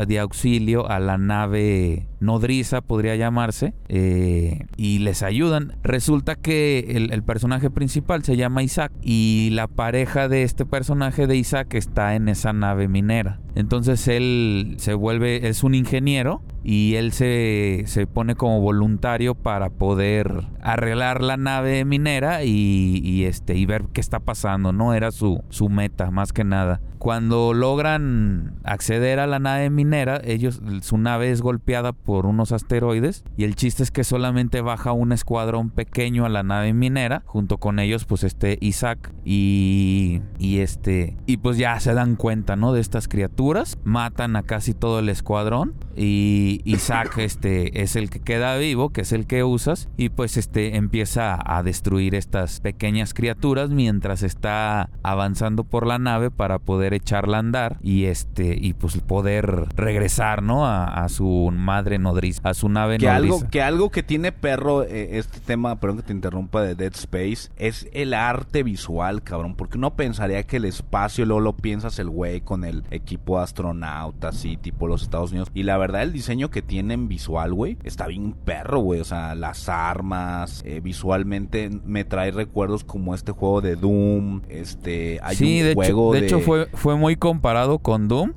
de 0.07 0.19
auxilio 0.19 0.89
a 0.89 0.99
la 1.01 1.19
nave 1.19 2.09
nodriza, 2.21 2.81
podría 2.81 3.17
llamarse, 3.17 3.75
eh, 3.89 4.67
y 4.77 4.99
les 5.01 5.23
ayudan. 5.23 5.77
Resulta 5.83 6.35
que 6.35 7.09
el, 7.11 7.23
personaje 7.23 7.71
principal 7.71 8.23
se 8.23 8.37
llama 8.37 8.63
Isaac 8.63 8.93
y 9.03 9.51
la 9.53 9.67
pareja 9.67 10.29
de 10.29 10.43
este 10.45 10.65
personaje 10.65 11.27
de 11.27 11.37
Isaac 11.37 11.75
está 11.75 12.15
en 12.15 12.29
esa 12.29 12.53
nave 12.53 12.89
minera. 12.89 13.41
Entonces 13.57 14.07
él 14.07 14.77
se 14.79 14.95
vuelve, 14.95 15.49
es 15.49 15.65
un 15.65 15.75
ingeniero 15.75 16.43
y 16.63 16.95
él 16.97 17.13
se, 17.13 17.85
se 17.87 18.07
pone 18.07 18.35
como 18.35 18.61
voluntario 18.61 19.35
para 19.35 19.71
poder 19.71 20.45
arreglar 20.61 21.23
la 21.23 21.37
nave 21.37 21.85
minera 21.85 22.45
y, 22.45 23.01
y, 23.03 23.25
este, 23.25 23.57
y 23.57 23.67
ver 23.67 23.85
qué 23.93 24.01
está 24.01 24.21
pasando, 24.21 24.73
¿no? 24.73 24.95
Era 24.95 25.11
su, 25.11 25.43
su 25.49 25.69
meta, 25.69 26.11
más 26.11 26.33
que 26.33 26.45
nada. 26.45 26.81
Cuando 26.99 27.55
logran 27.55 28.57
acceder 28.65 29.21
a 29.21 29.27
la 29.27 29.39
nave 29.39 29.71
minera, 29.71 30.21
ellos, 30.25 30.61
su 30.83 30.99
nave 30.99 31.31
es 31.31 31.41
golpeada 31.41 31.93
por 32.07 32.25
unos 32.25 32.53
asteroides 32.53 33.25
y 33.37 33.45
el 33.45 33.57
chiste 33.57 33.83
es 33.83 33.91
que 33.91 34.05
solamente 34.05 34.61
baja 34.61 34.93
un 34.93 35.13
escuadrón 35.13 35.71
pequeño 35.71 36.25
a 36.25 36.29
la 36.29 36.45
nave 36.45 36.73
minera, 36.73 37.23
junto 37.27 37.59
con 37.59 37.81
ellos 37.81 38.05
pues 38.05 38.23
este 38.23 38.57
Isaac 38.61 39.13
y, 39.25 40.23
y 40.39 40.61
este, 40.61 41.17
y 41.27 41.39
pues 41.39 41.59
ya 41.59 41.79
se 41.81 41.93
dan 41.93 42.15
cuenta, 42.15 42.55
¿no? 42.55 42.73
De 42.73 42.81
estas 42.81 43.09
criaturas, 43.09 43.79
matan 43.85 44.37
a 44.37 44.45
casi 44.45 44.73
todo 44.73 45.01
el 45.01 45.09
escuadrón 45.09 45.75
y 45.97 46.61
Isaac 46.65 47.19
este 47.19 47.83
es 47.83 47.97
el 47.97 48.09
que 48.09 48.21
queda 48.21 48.57
vivo, 48.57 48.91
que 48.91 49.01
es 49.01 49.13
el 49.13 49.27
que 49.27 49.43
usas 49.43 49.89
y 49.97 50.11
pues 50.11 50.37
este 50.37 50.77
empieza 50.77 51.39
a 51.45 51.63
destruir 51.65 52.15
estas 52.15 52.61
pequeñas 52.61 53.15
criaturas 53.15 53.71
mientras 53.71 54.23
está 54.23 54.91
avanzando 55.03 55.65
por 55.65 55.87
la 55.87 55.99
nave 55.99 56.31
para 56.31 56.61
poder 56.61 56.95
echarla 56.95 57.39
a 57.39 57.41
andar 57.41 57.79
y 57.83 58.05
este 58.05 58.57
y 58.59 58.75
pues 58.75 58.97
poder 58.99 59.67
regresar, 59.75 60.45
¿no? 60.45 60.67
A, 60.67 60.85
a 60.85 61.09
su 61.09 61.51
madre 61.53 61.96
nodriza, 61.99 62.41
a 62.49 62.55
su 62.55 62.69
nave 62.69 62.99
que 62.99 63.07
nodriza. 63.07 63.35
Algo, 63.35 63.51
que 63.51 63.63
algo 63.63 63.91
que 63.91 64.03
tiene 64.03 64.33
perro 64.33 64.83
eh, 64.83 65.19
este 65.19 65.41
tema, 65.41 65.79
perdón 65.81 65.99
que 65.99 66.05
te 66.05 66.13
interrumpa 66.13 66.63
de 66.63 66.75
Dead 66.75 66.95
Space, 66.95 67.51
es 67.57 67.89
el 67.93 68.15
arte 68.15 68.63
visual, 68.63 69.23
cabrón, 69.23 69.55
porque 69.55 69.79
uno 69.79 69.95
pensaría 69.95 70.43
que 70.45 70.57
el 70.57 70.65
espacio 70.65 71.25
luego 71.25 71.41
lo 71.41 71.57
piensas 71.57 71.99
el 71.99 72.09
güey 72.11 72.41
con 72.41 72.65
el 72.65 72.85
equipo 72.91 73.39
astronauta 73.39 74.29
así 74.29 74.57
tipo 74.57 74.87
los 74.87 75.03
Estados 75.03 75.31
Unidos 75.31 75.51
y 75.55 75.63
la 75.63 75.77
verdad 75.77 76.03
el 76.03 76.13
diseño 76.13 76.51
que 76.51 76.63
tienen 76.63 77.09
visual, 77.09 77.53
güey, 77.53 77.79
está 77.85 78.07
bien 78.07 78.33
perro, 78.33 78.81
güey, 78.81 79.01
o 79.01 79.05
sea, 79.05 79.35
las 79.35 79.69
armas, 79.69 80.63
eh, 80.65 80.81
visualmente 80.81 81.71
me 81.85 82.05
trae 82.05 82.31
recuerdos 82.31 82.85
como 82.85 83.15
este 83.15 83.33
juego 83.33 83.61
de 83.61 83.77
Doom, 83.77 84.43
este, 84.49 85.21
hay 85.23 85.37
sí, 85.37 85.61
un 85.61 85.67
de 85.67 85.75
juego 85.75 86.15
hecho, 86.15 86.15
de... 86.15 86.21
de 86.21 86.27
hecho 86.27 86.41
fue, 86.41 86.67
fue 86.73 86.97
muy 86.97 87.17
comparado 87.17 87.79
con 87.79 88.09
Doom. 88.09 88.33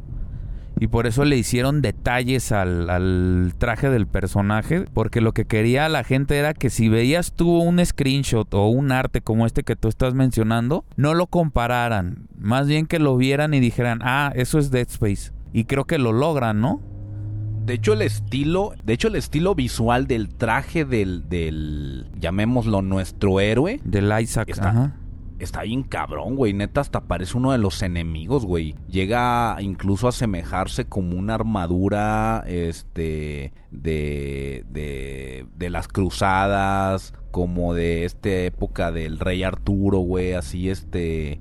Y 0.80 0.88
por 0.88 1.08
eso 1.08 1.26
le 1.26 1.38
hicieron 1.38 1.82
detalles 1.82 2.52
al, 2.52 2.90
al, 2.90 3.54
traje 3.58 3.90
del 3.90 4.08
personaje. 4.08 4.86
Porque 4.94 5.22
lo 5.22 5.34
que 5.34 5.46
quería 5.46 5.90
la 5.90 6.04
gente 6.04 6.38
era 6.38 6.54
que 6.54 6.70
si 6.70 6.88
veías 6.88 7.34
tú 7.34 7.60
un 7.60 7.86
screenshot 7.86 8.54
o 8.54 8.68
un 8.68 8.92
arte 8.92 9.22
como 9.22 9.46
este 9.46 9.64
que 9.64 9.76
tú 9.76 9.90
estás 9.90 10.14
mencionando, 10.14 10.86
no 10.96 11.14
lo 11.14 11.28
compararan. 11.28 12.28
Más 12.38 12.68
bien 12.68 12.86
que 12.86 13.00
lo 13.00 13.18
vieran 13.18 13.54
y 13.54 13.60
dijeran, 13.60 14.00
ah, 14.04 14.32
eso 14.36 14.58
es 14.58 14.72
Dead 14.72 14.88
Space. 14.88 15.32
Y 15.52 15.66
creo 15.66 15.86
que 15.86 15.98
lo 15.98 16.14
logran, 16.14 16.62
¿no? 16.62 16.82
De 17.66 17.76
hecho, 17.76 17.94
el 17.94 18.02
estilo, 18.02 18.74
de 18.84 18.94
hecho, 18.94 19.10
el 19.10 19.16
estilo 19.16 19.54
visual 19.54 20.08
del 20.08 20.30
traje 20.30 20.86
del, 20.86 21.30
del 21.30 22.08
llamémoslo 22.20 22.82
nuestro 22.82 23.40
héroe. 23.40 23.80
Del 23.84 24.12
Isaac, 24.20 24.50
está, 24.50 24.70
ajá. 24.70 24.99
Está 25.40 25.64
bien 25.64 25.84
cabrón, 25.84 26.36
güey. 26.36 26.54
Neta, 26.54 26.82
hasta 26.82 27.02
parece 27.02 27.38
uno 27.38 27.52
de 27.52 27.58
los 27.58 27.82
enemigos, 27.82 28.46
güey. 28.46 28.76
Llega 28.88 29.58
incluso 29.60 30.08
a 30.08 30.10
asemejarse 30.10 30.86
como 30.86 31.18
una 31.18 31.36
armadura, 31.36 32.44
este, 32.48 33.54
de, 33.72 34.66
de, 34.70 35.46
de 35.56 35.70
las 35.70 35.88
cruzadas, 35.88 37.14
como 37.32 37.74
de 37.74 38.06
esta 38.06 38.30
época 38.30 38.92
del 38.92 39.20
rey 39.20 39.44
Arturo, 39.44 40.00
güey. 40.00 40.34
Así, 40.34 40.70
este 40.70 41.40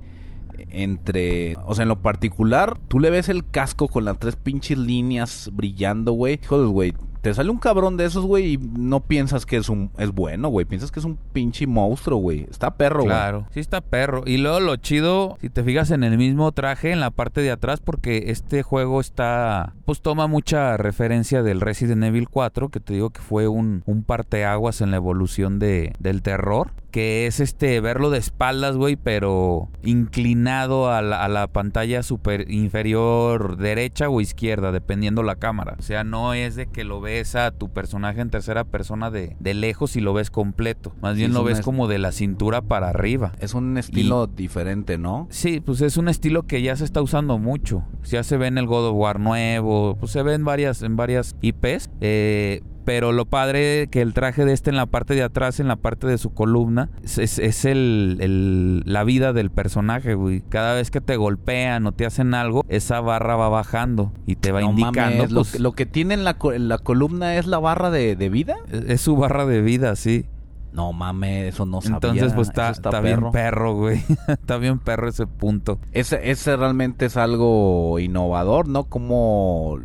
entre, 0.71 1.55
o 1.65 1.73
sea, 1.73 1.83
en 1.83 1.89
lo 1.89 2.01
particular, 2.01 2.77
tú 2.87 2.99
le 2.99 3.09
ves 3.09 3.29
el 3.29 3.49
casco 3.49 3.87
con 3.87 4.05
las 4.05 4.19
tres 4.19 4.35
pinches 4.35 4.77
líneas 4.77 5.49
brillando, 5.53 6.13
güey. 6.13 6.39
Joder, 6.45 6.67
güey, 6.67 6.93
te 7.21 7.33
sale 7.33 7.49
un 7.49 7.57
cabrón 7.57 7.97
de 7.97 8.05
esos, 8.05 8.25
güey, 8.25 8.53
y 8.53 8.57
no 8.57 9.01
piensas 9.01 9.45
que 9.45 9.57
es 9.57 9.69
un 9.69 9.91
es 9.97 10.11
bueno, 10.11 10.49
güey. 10.49 10.65
Piensas 10.65 10.91
que 10.91 10.99
es 10.99 11.05
un 11.05 11.17
pinche 11.33 11.67
monstruo, 11.67 12.19
güey. 12.19 12.47
Está 12.49 12.75
perro, 12.75 13.03
güey. 13.03 13.09
Claro, 13.09 13.47
sí 13.51 13.59
está 13.59 13.81
perro. 13.81 14.23
Y 14.25 14.37
luego 14.37 14.59
lo 14.59 14.75
chido, 14.77 15.37
si 15.41 15.49
te 15.49 15.63
fijas 15.63 15.91
en 15.91 16.03
el 16.03 16.17
mismo 16.17 16.51
traje 16.51 16.91
en 16.91 16.99
la 16.99 17.11
parte 17.11 17.41
de 17.41 17.51
atrás, 17.51 17.79
porque 17.81 18.25
este 18.27 18.63
juego 18.63 19.01
está, 19.01 19.73
pues 19.85 20.01
toma 20.01 20.27
mucha 20.27 20.77
referencia 20.77 21.43
del 21.43 21.61
Resident 21.61 22.03
Evil 22.03 22.29
4, 22.29 22.69
que 22.69 22.79
te 22.79 22.93
digo 22.93 23.09
que 23.09 23.21
fue 23.21 23.47
un, 23.47 23.83
un 23.85 24.03
parteaguas 24.03 24.81
en 24.81 24.91
la 24.91 24.97
evolución 24.97 25.59
de, 25.59 25.93
del 25.99 26.21
terror 26.21 26.71
que 26.91 27.27
es 27.27 27.39
este 27.39 27.79
verlo 27.81 28.09
de 28.09 28.17
espaldas, 28.19 28.75
güey, 28.77 28.95
pero 28.95 29.69
inclinado 29.83 30.89
a 30.91 31.01
la, 31.01 31.23
a 31.23 31.27
la 31.27 31.47
pantalla 31.47 32.03
super 32.03 32.49
inferior 32.51 33.57
derecha 33.57 34.09
o 34.09 34.21
izquierda, 34.21 34.71
dependiendo 34.71 35.23
la 35.23 35.35
cámara. 35.35 35.75
O 35.79 35.81
sea, 35.81 36.03
no 36.03 36.33
es 36.33 36.55
de 36.55 36.67
que 36.67 36.83
lo 36.83 37.01
ves 37.01 37.35
a 37.35 37.51
tu 37.51 37.69
personaje 37.69 38.21
en 38.21 38.29
tercera 38.29 38.63
persona 38.63 39.11
de, 39.11 39.35
de 39.39 39.53
lejos 39.53 39.95
y 39.95 40.01
lo 40.01 40.13
ves 40.13 40.31
completo. 40.31 40.93
Más 41.01 41.15
bien 41.15 41.33
lo 41.33 41.43
ves 41.43 41.59
es- 41.59 41.65
como 41.65 41.87
de 41.87 41.99
la 41.99 42.11
cintura 42.11 42.61
para 42.61 42.89
arriba. 42.89 43.33
Es 43.39 43.53
un 43.53 43.77
estilo 43.77 44.27
diferente, 44.27 44.97
¿no? 44.97 45.27
Sí, 45.29 45.59
pues 45.59 45.81
es 45.81 45.97
un 45.97 46.09
estilo 46.09 46.43
que 46.43 46.61
ya 46.61 46.75
se 46.75 46.85
está 46.85 47.01
usando 47.01 47.37
mucho. 47.37 47.83
Ya 48.05 48.23
se 48.23 48.37
ve 48.37 48.47
en 48.47 48.57
el 48.57 48.65
God 48.65 48.87
of 48.89 48.95
War 48.95 49.19
nuevo, 49.19 49.95
pues 49.99 50.11
se 50.11 50.23
ve 50.23 50.33
en 50.33 50.45
varias, 50.45 50.81
en 50.81 50.95
varias 50.95 51.35
IPs. 51.41 51.89
eh, 52.01 52.61
pero 52.89 53.11
lo 53.11 53.25
padre 53.27 53.87
que 53.91 54.01
el 54.01 54.15
traje 54.15 54.45
de 54.45 54.51
este 54.53 54.71
en 54.71 54.75
la 54.75 54.87
parte 54.87 55.13
de 55.13 55.21
atrás, 55.21 55.59
en 55.59 55.67
la 55.67 55.75
parte 55.75 56.07
de 56.07 56.17
su 56.17 56.33
columna, 56.33 56.89
es, 57.03 57.19
es- 57.37 57.63
el, 57.65 58.17
el- 58.19 58.81
la 58.87 59.03
vida 59.03 59.31
del 59.31 59.51
personaje, 59.51 60.15
güey. 60.15 60.41
Cada 60.49 60.73
vez 60.73 60.89
que 60.89 60.99
te 60.99 61.15
golpean 61.15 61.85
o 61.85 61.91
te 61.91 62.07
hacen 62.07 62.33
algo, 62.33 62.65
esa 62.67 62.99
barra 62.99 63.35
va 63.35 63.47
bajando 63.47 64.11
y 64.25 64.37
te 64.37 64.51
va 64.51 64.61
No 64.61 64.71
indicando. 64.71 65.17
mames, 65.17 65.31
lo, 65.31 65.41
pues, 65.41 65.51
que- 65.51 65.59
lo 65.59 65.73
que 65.73 65.85
tiene 65.85 66.15
en 66.15 66.23
la, 66.23 66.37
en 66.51 66.67
la 66.67 66.79
columna 66.79 67.35
es 67.35 67.45
la 67.45 67.59
barra 67.59 67.91
de, 67.91 68.15
de 68.15 68.29
vida. 68.29 68.55
es- 68.71 68.85
es 68.89 69.01
su 69.01 69.15
barra 69.15 69.45
de 69.45 69.61
vida, 69.61 69.95
sí. 69.95 70.25
No 70.73 70.91
mames, 70.91 71.53
eso 71.53 71.67
no 71.67 71.81
sabía. 71.81 71.95
Entonces, 71.97 72.33
pues 72.33 72.47
está, 72.47 72.71
está 72.71 73.01
bien 73.01 73.29
perro, 73.31 73.75
güey. 73.75 74.01
está 74.27 74.57
bien 74.57 74.79
perro 74.79 75.09
ese 75.09 75.27
punto. 75.27 75.77
Ese, 75.91 76.31
ese 76.31 76.57
realmente 76.57 77.05
es 77.05 77.17
algo 77.17 77.99
innovador, 77.99 78.67
¿no? 78.67 78.85
Como 78.85 79.77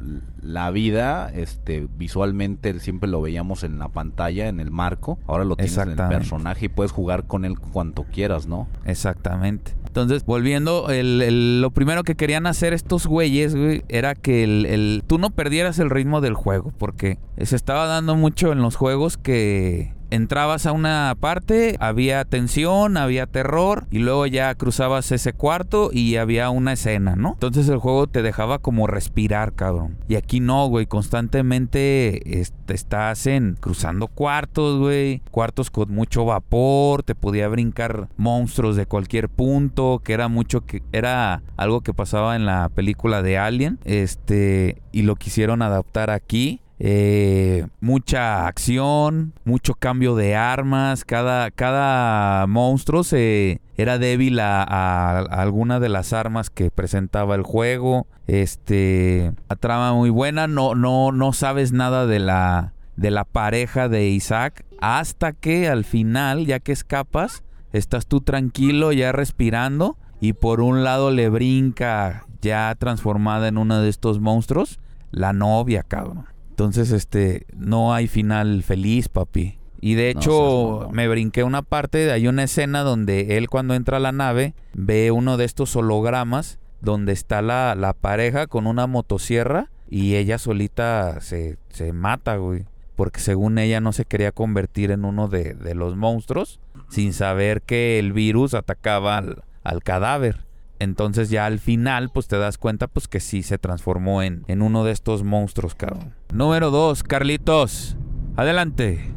la 0.44 0.70
vida, 0.70 1.30
este, 1.34 1.88
visualmente 1.96 2.78
siempre 2.80 3.08
lo 3.08 3.20
veíamos 3.22 3.64
en 3.64 3.78
la 3.78 3.88
pantalla, 3.88 4.48
en 4.48 4.60
el 4.60 4.70
marco. 4.70 5.18
Ahora 5.26 5.44
lo 5.44 5.56
tienes 5.56 5.72
en 5.72 5.88
el 5.90 5.96
personaje 6.18 6.66
y 6.66 6.68
puedes 6.68 6.92
jugar 6.92 7.24
con 7.26 7.44
él 7.44 7.58
cuanto 7.58 8.04
quieras, 8.04 8.46
¿no? 8.46 8.68
Exactamente. 8.84 9.74
Entonces, 9.86 10.24
volviendo, 10.24 10.90
el- 10.90 11.22
el- 11.22 11.60
lo 11.60 11.70
primero 11.70 12.02
que 12.02 12.14
querían 12.14 12.46
hacer 12.46 12.72
estos 12.72 13.06
güeyes, 13.06 13.54
güey, 13.54 13.84
era 13.88 14.14
que 14.14 14.42
el, 14.44 14.66
el- 14.66 15.02
tú 15.06 15.18
no 15.18 15.30
perdieras 15.30 15.78
el 15.78 15.88
ritmo 15.88 16.20
del 16.20 16.34
juego, 16.34 16.72
porque 16.78 17.18
se 17.40 17.56
estaba 17.56 17.86
dando 17.86 18.14
mucho 18.16 18.52
en 18.52 18.58
los 18.60 18.76
juegos 18.76 19.16
que 19.16 19.94
entrabas 20.14 20.66
a 20.66 20.72
una 20.72 21.14
parte, 21.18 21.76
había 21.80 22.24
tensión, 22.24 22.96
había 22.96 23.26
terror, 23.26 23.86
y 23.90 23.98
luego 23.98 24.26
ya 24.26 24.54
cruzabas 24.54 25.12
ese 25.12 25.32
cuarto 25.32 25.90
y 25.92 26.16
había 26.16 26.50
una 26.50 26.72
escena, 26.72 27.16
¿no? 27.16 27.32
Entonces 27.32 27.68
el 27.68 27.78
juego 27.78 28.06
te 28.06 28.22
dejaba 28.22 28.58
como 28.58 28.86
respirar, 28.86 29.52
cabrón. 29.54 29.98
Y 30.08 30.16
aquí 30.16 30.40
no, 30.40 30.66
güey, 30.68 30.86
constantemente 30.86 32.40
este, 32.40 32.74
estás 32.74 33.26
en 33.26 33.56
cruzando 33.60 34.08
cuartos, 34.08 34.78
güey, 34.78 35.20
cuartos 35.30 35.70
con 35.70 35.92
mucho 35.92 36.24
vapor, 36.24 37.02
te 37.02 37.14
podía 37.14 37.48
brincar 37.48 38.08
monstruos 38.16 38.76
de 38.76 38.86
cualquier 38.86 39.28
punto, 39.28 40.00
que 40.04 40.12
era 40.12 40.28
mucho 40.28 40.64
que 40.64 40.82
era 40.92 41.42
algo 41.56 41.80
que 41.80 41.94
pasaba 41.94 42.36
en 42.36 42.46
la 42.46 42.68
película 42.68 43.22
de 43.22 43.38
Alien, 43.38 43.78
este, 43.84 44.82
y 44.92 45.02
lo 45.02 45.16
quisieron 45.16 45.62
adaptar 45.62 46.10
aquí. 46.10 46.60
Eh, 46.86 47.66
mucha 47.80 48.46
acción, 48.46 49.32
mucho 49.46 49.72
cambio 49.72 50.16
de 50.16 50.36
armas, 50.36 51.06
cada, 51.06 51.50
cada 51.50 52.46
monstruo 52.46 53.04
se 53.04 53.62
era 53.78 53.96
débil 53.96 54.38
a, 54.38 55.18
alguna 55.20 55.80
de 55.80 55.88
las 55.88 56.12
armas 56.12 56.50
que 56.50 56.70
presentaba 56.70 57.36
el 57.36 57.42
juego. 57.42 58.06
Este, 58.26 59.32
la 59.48 59.56
trama 59.56 59.94
muy 59.94 60.10
buena, 60.10 60.46
no, 60.46 60.74
no, 60.74 61.10
no 61.10 61.32
sabes 61.32 61.72
nada 61.72 62.06
de 62.06 62.18
la, 62.18 62.74
de 62.96 63.10
la 63.10 63.24
pareja 63.24 63.88
de 63.88 64.08
Isaac 64.08 64.66
hasta 64.78 65.32
que 65.32 65.70
al 65.70 65.84
final, 65.84 66.44
ya 66.44 66.60
que 66.60 66.72
escapas, 66.72 67.44
estás 67.72 68.06
tú 68.06 68.20
tranquilo 68.20 68.92
ya 68.92 69.10
respirando 69.10 69.96
y 70.20 70.34
por 70.34 70.60
un 70.60 70.84
lado 70.84 71.10
le 71.10 71.30
brinca 71.30 72.26
ya 72.42 72.74
transformada 72.78 73.48
en 73.48 73.56
uno 73.56 73.80
de 73.80 73.88
estos 73.88 74.20
monstruos 74.20 74.80
la 75.12 75.32
novia, 75.32 75.82
cabrón. 75.82 76.33
Entonces, 76.54 76.92
este, 76.92 77.46
no 77.56 77.94
hay 77.94 78.06
final 78.06 78.62
feliz, 78.62 79.08
papi. 79.08 79.58
Y 79.80 79.94
de 79.94 80.14
No 80.14 80.20
hecho, 80.20 80.88
me 80.92 81.08
brinqué 81.08 81.42
una 81.42 81.62
parte, 81.62 82.12
hay 82.12 82.28
una 82.28 82.44
escena 82.44 82.82
donde 82.82 83.36
él 83.36 83.48
cuando 83.50 83.74
entra 83.74 83.96
a 83.96 84.00
la 84.00 84.12
nave 84.12 84.54
ve 84.72 85.10
uno 85.10 85.36
de 85.36 85.46
estos 85.46 85.74
hologramas 85.74 86.60
donde 86.80 87.12
está 87.12 87.42
la, 87.42 87.74
la 87.74 87.92
pareja 87.92 88.46
con 88.46 88.68
una 88.68 88.86
motosierra 88.86 89.68
y 89.90 90.14
ella 90.14 90.38
solita 90.38 91.20
se, 91.20 91.58
se 91.70 91.92
mata, 91.92 92.36
güey. 92.36 92.66
Porque 92.94 93.18
según 93.18 93.58
ella 93.58 93.80
no 93.80 93.92
se 93.92 94.04
quería 94.04 94.30
convertir 94.30 94.92
en 94.92 95.04
uno 95.04 95.26
de, 95.26 95.54
de 95.54 95.74
los 95.74 95.96
monstruos 95.96 96.60
sin 96.88 97.12
saber 97.12 97.62
que 97.62 97.98
el 97.98 98.12
virus 98.12 98.54
atacaba 98.54 99.18
al, 99.18 99.42
al 99.64 99.82
cadáver. 99.82 100.43
Entonces 100.78 101.30
ya 101.30 101.46
al 101.46 101.58
final 101.58 102.10
pues 102.12 102.28
te 102.28 102.36
das 102.36 102.58
cuenta 102.58 102.88
pues 102.88 103.08
que 103.08 103.20
sí 103.20 103.42
se 103.42 103.58
transformó 103.58 104.22
en, 104.22 104.44
en 104.48 104.62
uno 104.62 104.84
de 104.84 104.92
estos 104.92 105.22
monstruos, 105.22 105.74
cabrón. 105.74 106.14
Número 106.32 106.70
2, 106.70 107.02
Carlitos. 107.02 107.96
Adelante. 108.36 109.14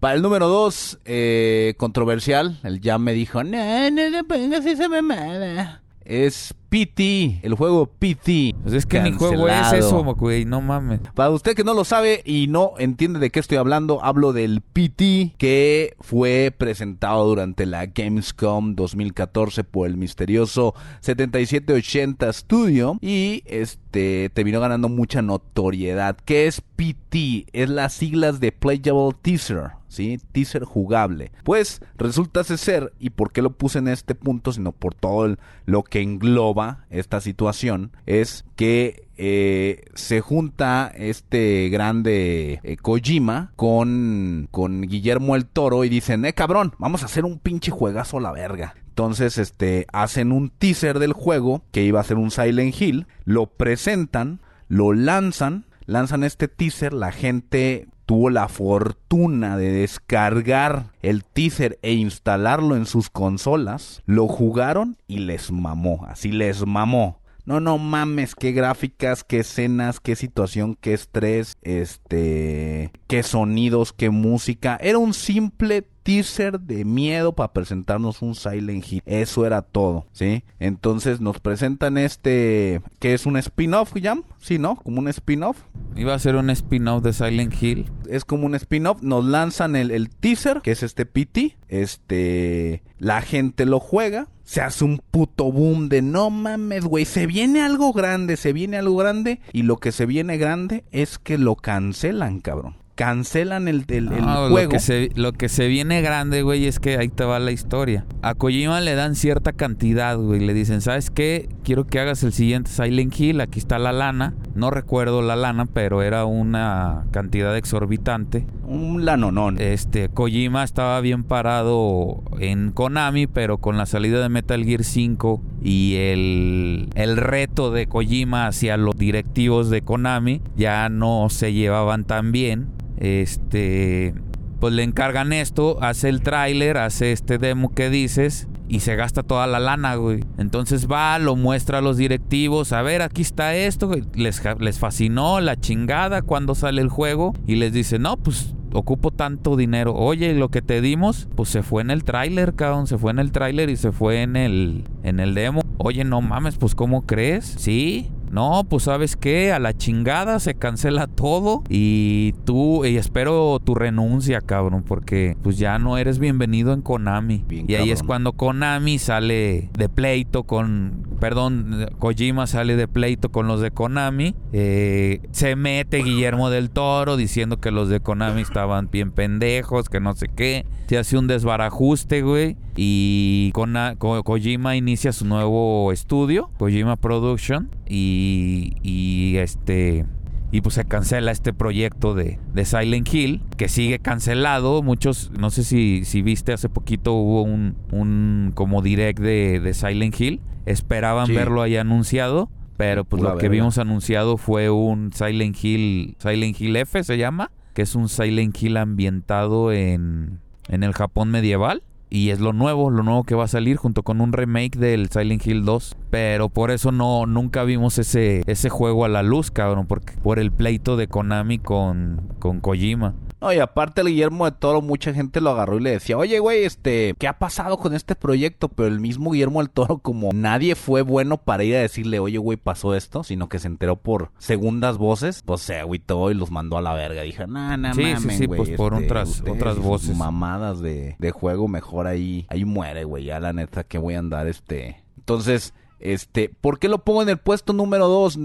Para 0.00 0.14
el 0.14 0.22
número 0.22 0.48
dos, 0.48 0.98
eh, 1.04 1.74
controversial, 1.76 2.58
el 2.62 2.80
ya 2.80 2.96
me 2.96 3.12
dijo, 3.12 3.44
no, 3.44 3.90
no 3.90 4.08
le 4.08 4.24
pongas 4.24 4.64
esa 4.64 4.88
mamada. 4.88 5.82
Es 6.10 6.56
PT, 6.70 7.38
el 7.42 7.54
juego 7.54 7.86
PT. 7.86 8.56
Pues 8.62 8.74
es 8.74 8.84
que 8.84 9.00
ni 9.00 9.12
juego 9.12 9.46
es 9.46 9.54
Cancelado. 9.54 10.00
eso, 10.00 10.14
güey, 10.16 10.44
no 10.44 10.60
mames. 10.60 10.98
Para 11.14 11.30
usted 11.30 11.54
que 11.54 11.62
no 11.62 11.72
lo 11.72 11.84
sabe 11.84 12.20
y 12.24 12.48
no 12.48 12.72
entiende 12.78 13.20
de 13.20 13.30
qué 13.30 13.38
estoy 13.38 13.58
hablando, 13.58 14.02
hablo 14.02 14.32
del 14.32 14.60
PT 14.60 15.34
que 15.38 15.94
fue 16.00 16.52
presentado 16.56 17.24
durante 17.26 17.64
la 17.64 17.86
Gamescom 17.86 18.74
2014 18.74 19.62
por 19.62 19.86
el 19.86 19.96
misterioso 19.96 20.74
7780 20.98 22.32
Studio 22.32 22.98
y 23.00 23.44
este 23.46 24.30
terminó 24.34 24.58
ganando 24.58 24.88
mucha 24.88 25.22
notoriedad. 25.22 26.16
¿Qué 26.24 26.48
es 26.48 26.60
PT? 26.60 27.46
Es 27.52 27.70
las 27.70 27.92
siglas 27.92 28.40
de 28.40 28.50
Playable 28.50 29.16
Teaser. 29.22 29.79
¿Sí? 29.90 30.18
Teaser 30.32 30.64
jugable. 30.64 31.32
Pues 31.44 31.82
resulta 31.98 32.44
ser, 32.44 32.94
y 32.98 33.10
por 33.10 33.32
qué 33.32 33.42
lo 33.42 33.50
puse 33.50 33.80
en 33.80 33.88
este 33.88 34.14
punto, 34.14 34.52
sino 34.52 34.72
por 34.72 34.94
todo 34.94 35.36
lo 35.66 35.82
que 35.82 36.00
engloba 36.00 36.86
esta 36.88 37.20
situación, 37.20 37.92
es 38.06 38.46
que 38.56 39.08
eh, 39.18 39.82
se 39.94 40.22
junta 40.22 40.90
este 40.96 41.68
grande 41.68 42.60
eh, 42.62 42.76
Kojima 42.78 43.52
con, 43.56 44.48
con 44.50 44.80
Guillermo 44.82 45.36
el 45.36 45.44
Toro 45.44 45.84
y 45.84 45.90
dicen, 45.90 46.24
eh 46.24 46.32
cabrón, 46.32 46.72
vamos 46.78 47.02
a 47.02 47.06
hacer 47.06 47.26
un 47.26 47.38
pinche 47.38 47.70
juegazo 47.70 48.16
a 48.16 48.22
la 48.22 48.32
verga. 48.32 48.74
Entonces, 48.88 49.38
este, 49.38 49.86
hacen 49.92 50.32
un 50.32 50.50
teaser 50.50 50.98
del 50.98 51.12
juego 51.12 51.62
que 51.72 51.82
iba 51.82 52.00
a 52.00 52.04
ser 52.04 52.16
un 52.16 52.30
Silent 52.30 52.80
Hill, 52.80 53.06
lo 53.24 53.46
presentan, 53.46 54.40
lo 54.68 54.92
lanzan, 54.92 55.66
lanzan 55.86 56.24
este 56.24 56.48
teaser, 56.48 56.92
la 56.92 57.12
gente 57.12 57.88
tuvo 58.10 58.28
la 58.28 58.48
fortuna 58.48 59.56
de 59.56 59.70
descargar 59.70 60.86
el 61.00 61.22
teaser 61.22 61.78
e 61.82 61.92
instalarlo 61.92 62.74
en 62.74 62.84
sus 62.84 63.08
consolas, 63.08 64.02
lo 64.04 64.26
jugaron 64.26 64.96
y 65.06 65.18
les 65.18 65.52
mamó, 65.52 66.04
así 66.08 66.32
les 66.32 66.66
mamó. 66.66 67.19
No, 67.50 67.58
no 67.58 67.78
mames, 67.78 68.36
qué 68.36 68.52
gráficas, 68.52 69.24
qué 69.24 69.40
escenas, 69.40 69.98
qué 69.98 70.14
situación, 70.14 70.78
qué 70.80 70.94
estrés, 70.94 71.56
este, 71.62 72.92
qué 73.08 73.24
sonidos, 73.24 73.92
qué 73.92 74.08
música. 74.08 74.78
Era 74.80 74.98
un 74.98 75.12
simple 75.12 75.84
teaser 76.04 76.60
de 76.60 76.84
miedo 76.84 77.34
para 77.34 77.52
presentarnos 77.52 78.22
un 78.22 78.36
Silent 78.36 78.84
Hill. 78.88 79.02
Eso 79.04 79.46
era 79.46 79.62
todo, 79.62 80.06
¿sí? 80.12 80.44
Entonces 80.60 81.20
nos 81.20 81.40
presentan 81.40 81.98
este, 81.98 82.82
que 83.00 83.14
es 83.14 83.26
un 83.26 83.36
spin-off, 83.36 83.96
¿ya? 83.96 84.16
Sí, 84.38 84.60
¿no? 84.60 84.76
Como 84.76 85.00
un 85.00 85.08
spin-off 85.08 85.56
Iba 85.96 86.14
a 86.14 86.18
ser 86.20 86.36
un 86.36 86.50
spin-off 86.50 87.02
de 87.02 87.12
Silent 87.12 87.60
Hill. 87.60 87.90
es 88.08 88.24
como 88.24 88.46
un 88.46 88.54
spin-off. 88.54 89.02
Nos 89.02 89.24
lanzan 89.24 89.74
el, 89.74 89.90
el 89.90 90.08
teaser, 90.08 90.60
que 90.62 90.70
es 90.70 90.84
este 90.84 91.04
PT. 91.04 91.56
Este, 91.68 92.84
la 92.98 93.22
gente 93.22 93.66
lo 93.66 93.80
juega. 93.80 94.28
Se 94.50 94.60
hace 94.60 94.82
un 94.84 94.98
puto 94.98 95.52
boom 95.52 95.88
de 95.88 96.02
no 96.02 96.28
mames, 96.28 96.84
güey, 96.84 97.04
se 97.04 97.28
viene 97.28 97.62
algo 97.62 97.92
grande, 97.92 98.36
se 98.36 98.52
viene 98.52 98.78
algo 98.78 98.96
grande 98.96 99.38
y 99.52 99.62
lo 99.62 99.76
que 99.76 99.92
se 99.92 100.06
viene 100.06 100.38
grande 100.38 100.82
es 100.90 101.20
que 101.20 101.38
lo 101.38 101.54
cancelan, 101.54 102.40
cabrón 102.40 102.79
cancelan 103.00 103.66
el, 103.66 103.86
el, 103.88 104.10
juego. 104.10 104.50
Lo 104.50 104.68
que, 104.68 104.78
se, 104.78 105.08
lo 105.14 105.32
que 105.32 105.48
se 105.48 105.68
viene 105.68 106.02
grande, 106.02 106.42
güey, 106.42 106.66
es 106.66 106.78
que 106.78 106.98
ahí 106.98 107.08
te 107.08 107.24
va 107.24 107.38
la 107.38 107.50
historia. 107.50 108.04
A 108.20 108.34
Kojima 108.34 108.82
le 108.82 108.94
dan 108.94 109.14
cierta 109.14 109.54
cantidad, 109.54 110.18
güey. 110.18 110.40
Le 110.40 110.52
dicen, 110.52 110.82
¿sabes 110.82 111.08
qué? 111.08 111.48
Quiero 111.64 111.86
que 111.86 111.98
hagas 111.98 112.22
el 112.24 112.34
siguiente 112.34 112.70
Silent 112.70 113.18
Hill. 113.18 113.40
Aquí 113.40 113.58
está 113.58 113.78
la 113.78 113.92
lana. 113.92 114.34
No 114.54 114.70
recuerdo 114.70 115.22
la 115.22 115.34
lana, 115.34 115.64
pero 115.64 116.02
era 116.02 116.26
una 116.26 117.06
cantidad 117.10 117.56
exorbitante. 117.56 118.44
Un 118.66 119.06
lanonón. 119.06 119.58
Este, 119.58 120.10
Kojima 120.10 120.62
estaba 120.62 121.00
bien 121.00 121.24
parado 121.24 122.22
en 122.38 122.70
Konami, 122.70 123.26
pero 123.26 123.56
con 123.56 123.78
la 123.78 123.86
salida 123.86 124.20
de 124.20 124.28
Metal 124.28 124.62
Gear 124.62 124.84
5 124.84 125.40
y 125.62 125.94
el, 125.96 126.90
el 126.96 127.16
reto 127.16 127.70
de 127.70 127.86
Kojima 127.86 128.46
hacia 128.46 128.76
los 128.76 128.94
directivos 128.94 129.70
de 129.70 129.80
Konami 129.80 130.42
ya 130.54 130.90
no 130.90 131.28
se 131.30 131.54
llevaban 131.54 132.04
tan 132.04 132.30
bien 132.30 132.68
este, 133.00 134.14
pues 134.60 134.74
le 134.74 134.82
encargan 134.82 135.32
esto, 135.32 135.82
hace 135.82 136.08
el 136.08 136.22
tráiler, 136.22 136.76
hace 136.76 137.12
este 137.12 137.38
demo 137.38 137.74
que 137.74 137.90
dices 137.90 138.46
y 138.68 138.80
se 138.80 138.94
gasta 138.94 139.24
toda 139.24 139.46
la 139.48 139.58
lana, 139.58 139.96
güey. 139.96 140.20
Entonces 140.38 140.86
va, 140.86 141.18
lo 141.18 141.34
muestra 141.34 141.78
a 141.78 141.80
los 141.80 141.96
directivos, 141.96 142.72
a 142.72 142.82
ver, 142.82 143.02
aquí 143.02 143.22
está 143.22 143.56
esto, 143.56 143.90
les, 144.14 144.42
les 144.60 144.78
fascinó 144.78 145.40
la 145.40 145.56
chingada 145.56 146.22
cuando 146.22 146.54
sale 146.54 146.80
el 146.80 146.88
juego 146.88 147.34
y 147.46 147.56
les 147.56 147.72
dice, 147.72 147.98
no, 147.98 148.16
pues 148.16 148.54
ocupo 148.72 149.10
tanto 149.10 149.56
dinero. 149.56 149.94
Oye, 149.94 150.34
lo 150.34 150.50
que 150.50 150.62
te 150.62 150.80
dimos, 150.80 151.28
pues 151.34 151.48
se 151.48 151.62
fue 151.62 151.82
en 151.82 151.90
el 151.90 152.04
tráiler, 152.04 152.54
cabrón, 152.54 152.86
se 152.86 152.98
fue 152.98 153.10
en 153.10 153.18
el 153.18 153.32
tráiler 153.32 153.70
y 153.70 153.76
se 153.76 153.92
fue 153.92 154.22
en 154.22 154.36
el, 154.36 154.84
en 155.02 155.20
el 155.20 155.34
demo. 155.34 155.62
Oye, 155.78 156.04
no 156.04 156.20
mames, 156.20 156.56
pues 156.56 156.74
¿cómo 156.74 157.06
crees? 157.06 157.44
Sí, 157.58 158.10
no, 158.30 158.64
pues 158.68 158.84
sabes 158.84 159.16
qué, 159.16 159.52
a 159.52 159.58
la 159.58 159.76
chingada 159.76 160.38
se 160.38 160.54
cancela 160.54 161.08
todo 161.08 161.64
y 161.68 162.34
tú, 162.44 162.84
y 162.84 162.96
espero 162.96 163.58
tu 163.58 163.74
renuncia, 163.74 164.40
cabrón, 164.40 164.84
porque 164.86 165.36
pues 165.42 165.58
ya 165.58 165.78
no 165.78 165.98
eres 165.98 166.18
bienvenido 166.20 166.72
en 166.72 166.80
Konami. 166.80 167.44
y 167.50 167.74
ahí 167.74 167.90
es 167.90 168.02
cuando 168.02 168.32
Konami 168.32 168.98
sale 168.98 169.70
de 169.76 169.88
pleito 169.88 170.44
con, 170.44 171.06
perdón, 171.18 171.88
Kojima 171.98 172.46
sale 172.46 172.76
de 172.76 172.86
pleito 172.86 173.30
con 173.30 173.48
los 173.48 173.60
de 173.60 173.72
Konami. 173.72 174.34
Eh, 174.52 175.20
se 175.32 175.56
mete 175.56 175.98
Guillermo 175.98 176.50
del 176.50 176.70
Toro 176.70 177.16
diciendo 177.16 177.58
que 177.58 177.70
los 177.70 177.88
de 177.88 178.00
Konami 178.00 178.42
estaban 178.42 178.88
bien 178.90 179.10
pendejos, 179.10 179.88
que 179.88 180.00
no 180.00 180.14
sé 180.14 180.28
qué. 180.28 180.66
Se 180.86 180.98
hace 180.98 181.18
un 181.18 181.26
desbarajuste, 181.26 182.22
güey. 182.22 182.56
Y 182.82 183.52
Kojima 183.52 184.74
inicia 184.74 185.12
su 185.12 185.26
nuevo 185.26 185.92
estudio, 185.92 186.50
Kojima 186.56 186.96
Production. 186.96 187.68
Y, 187.86 188.72
y 188.82 189.36
este 189.36 190.06
y 190.50 190.62
pues 190.62 190.76
se 190.76 190.86
cancela 190.86 191.30
este 191.30 191.52
proyecto 191.52 192.14
de, 192.14 192.38
de, 192.54 192.64
Silent 192.64 193.12
Hill, 193.12 193.42
que 193.58 193.68
sigue 193.68 193.98
cancelado. 193.98 194.82
Muchos, 194.82 195.30
no 195.38 195.50
sé 195.50 195.62
si, 195.62 196.06
si 196.06 196.22
viste, 196.22 196.54
hace 196.54 196.70
poquito 196.70 197.12
hubo 197.12 197.42
un, 197.42 197.76
un 197.92 198.52
como 198.54 198.80
direct 198.80 199.18
de, 199.18 199.60
de 199.60 199.74
Silent 199.74 200.18
Hill. 200.18 200.40
Esperaban 200.64 201.28
verlo 201.34 201.60
ahí 201.60 201.76
anunciado, 201.76 202.48
pero 202.78 203.04
pues 203.04 203.22
lo 203.22 203.36
que 203.36 203.50
vimos 203.50 203.76
anunciado 203.76 204.38
fue 204.38 204.70
un 204.70 205.12
Silent 205.12 205.62
Hill, 205.62 206.16
Silent 206.18 206.58
Hill 206.58 206.76
F 206.76 207.04
se 207.04 207.18
llama, 207.18 207.50
que 207.74 207.82
es 207.82 207.94
un 207.94 208.08
Silent 208.08 208.56
Hill 208.62 208.78
ambientado 208.78 209.70
en, 209.70 210.40
en 210.68 210.82
el 210.82 210.94
Japón 210.94 211.30
medieval. 211.30 211.82
Y 212.12 212.30
es 212.30 212.40
lo 212.40 212.52
nuevo, 212.52 212.90
lo 212.90 213.04
nuevo 213.04 213.22
que 213.22 213.36
va 213.36 213.44
a 213.44 213.48
salir 213.48 213.76
junto 213.76 214.02
con 214.02 214.20
un 214.20 214.32
remake 214.32 214.76
del 214.76 215.08
Silent 215.10 215.46
Hill 215.46 215.64
2. 215.64 215.96
Pero 216.10 216.48
por 216.48 216.72
eso 216.72 216.90
no, 216.90 217.24
nunca 217.26 217.62
vimos 217.62 217.98
ese, 217.98 218.42
ese 218.46 218.68
juego 218.68 219.04
a 219.04 219.08
la 219.08 219.22
luz, 219.22 219.52
cabrón. 219.52 219.86
Porque, 219.86 220.14
por 220.20 220.40
el 220.40 220.50
pleito 220.50 220.96
de 220.96 221.06
Konami 221.06 221.60
con, 221.60 222.20
con 222.40 222.60
Kojima. 222.60 223.14
No, 223.40 223.52
y 223.52 223.58
aparte 223.58 224.02
el 224.02 224.08
Guillermo 224.08 224.44
de 224.44 224.52
Toro, 224.52 224.82
mucha 224.82 225.14
gente 225.14 225.40
lo 225.40 225.50
agarró 225.50 225.78
y 225.78 225.82
le 225.82 225.90
decía, 225.92 226.18
oye, 226.18 226.38
güey, 226.40 226.64
este, 226.64 227.14
¿qué 227.18 227.26
ha 227.26 227.38
pasado 227.38 227.78
con 227.78 227.94
este 227.94 228.14
proyecto? 228.14 228.68
Pero 228.68 228.88
el 228.88 229.00
mismo 229.00 229.30
Guillermo 229.30 229.60
del 229.60 229.70
Toro, 229.70 229.98
como 229.98 230.30
nadie 230.32 230.74
fue 230.74 231.02
bueno 231.02 231.38
para 231.38 231.64
ir 231.64 231.76
a 231.76 231.80
decirle, 231.80 232.18
oye, 232.18 232.36
güey, 232.36 232.58
pasó 232.58 232.94
esto, 232.94 233.24
sino 233.24 233.48
que 233.48 233.58
se 233.58 233.68
enteró 233.68 233.96
por 233.96 234.30
segundas 234.38 234.98
voces, 234.98 235.42
pues 235.44 235.62
se 235.62 235.78
agüitó 235.78 236.30
y 236.30 236.34
los 236.34 236.50
mandó 236.50 236.76
a 236.76 236.82
la 236.82 236.92
verga. 236.92 237.22
Dije, 237.22 237.46
nah, 237.46 237.76
nah, 237.78 237.94
sí, 237.94 238.14
sí, 238.18 238.30
sí, 238.30 238.48
pues 238.48 238.70
por 238.70 238.92
este, 238.92 239.06
otras, 239.06 239.42
otras 239.48 239.78
voces. 239.78 240.16
Mamadas 240.16 240.80
de, 240.80 241.16
de 241.18 241.30
juego, 241.30 241.66
mejor 241.66 242.06
ahí, 242.06 242.46
ahí 242.50 242.66
muere, 242.66 243.04
güey, 243.04 243.24
ya 243.24 243.40
la 243.40 243.52
neta 243.54 243.84
que 243.84 243.96
voy 243.96 244.14
a 244.14 244.18
andar, 244.18 244.48
este. 244.48 245.02
Entonces, 245.16 245.72
este, 245.98 246.50
¿por 246.60 246.78
qué 246.78 246.88
lo 246.88 247.04
pongo 247.04 247.22
en 247.22 247.28
el 247.28 247.38
puesto 247.38 247.72
número 247.72 248.08
dos? 248.08 248.38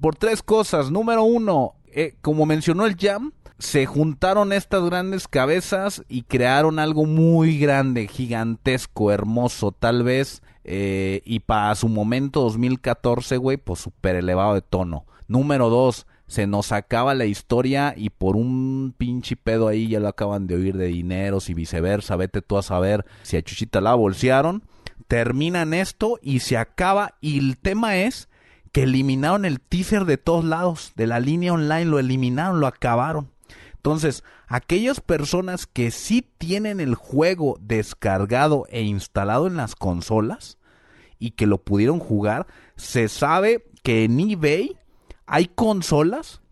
por 0.00 0.16
tres 0.16 0.42
cosas. 0.42 0.90
Número 0.90 1.22
uno, 1.22 1.74
eh, 1.86 2.14
como 2.20 2.44
mencionó 2.44 2.86
el 2.86 2.96
Jam, 2.96 3.32
se 3.58 3.86
juntaron 3.86 4.52
estas 4.52 4.84
grandes 4.84 5.26
cabezas 5.26 6.04
y 6.08 6.22
crearon 6.22 6.78
algo 6.78 7.06
muy 7.06 7.58
grande, 7.58 8.06
gigantesco, 8.06 9.10
hermoso, 9.10 9.72
tal 9.72 10.04
vez, 10.04 10.42
eh, 10.64 11.22
y 11.24 11.40
para 11.40 11.74
su 11.74 11.88
momento 11.88 12.42
2014, 12.42 13.36
güey, 13.36 13.56
pues 13.56 13.80
súper 13.80 14.16
elevado 14.16 14.54
de 14.54 14.62
tono. 14.62 15.06
Número 15.26 15.70
dos, 15.70 16.06
se 16.28 16.46
nos 16.46 16.72
acaba 16.72 17.14
la 17.14 17.24
historia 17.24 17.94
y 17.96 18.10
por 18.10 18.36
un 18.36 18.94
pinche 18.96 19.34
pedo 19.34 19.66
ahí 19.66 19.88
ya 19.88 19.98
lo 19.98 20.08
acaban 20.08 20.46
de 20.46 20.54
oír 20.54 20.76
de 20.76 20.86
dineros 20.86 21.50
y 21.50 21.54
viceversa, 21.54 22.16
vete 22.16 22.42
tú 22.42 22.58
a 22.58 22.62
saber 22.62 23.06
si 23.22 23.36
a 23.36 23.42
Chuchita 23.42 23.80
la 23.80 23.94
bolsearon. 23.94 24.62
Terminan 25.08 25.72
esto 25.72 26.18
y 26.22 26.40
se 26.40 26.58
acaba 26.58 27.14
y 27.20 27.38
el 27.38 27.56
tema 27.56 27.96
es 27.96 28.28
que 28.72 28.82
eliminaron 28.82 29.46
el 29.46 29.58
teaser 29.60 30.04
de 30.04 30.18
todos 30.18 30.44
lados, 30.44 30.92
de 30.96 31.06
la 31.06 31.18
línea 31.18 31.54
online, 31.54 31.86
lo 31.86 31.98
eliminaron, 31.98 32.60
lo 32.60 32.66
acabaron. 32.66 33.30
Entonces, 33.78 34.24
aquellas 34.48 35.00
personas 35.00 35.66
que 35.66 35.92
sí 35.92 36.28
tienen 36.36 36.80
el 36.80 36.96
juego 36.96 37.56
descargado 37.60 38.64
e 38.70 38.82
instalado 38.82 39.46
en 39.46 39.56
las 39.56 39.76
consolas 39.76 40.58
y 41.20 41.30
que 41.30 41.46
lo 41.46 41.58
pudieron 41.58 42.00
jugar, 42.00 42.48
se 42.74 43.08
sabe 43.08 43.64
que 43.84 44.02
en 44.02 44.18
eBay 44.18 44.76
hay 45.26 45.46
consolas 45.46 46.42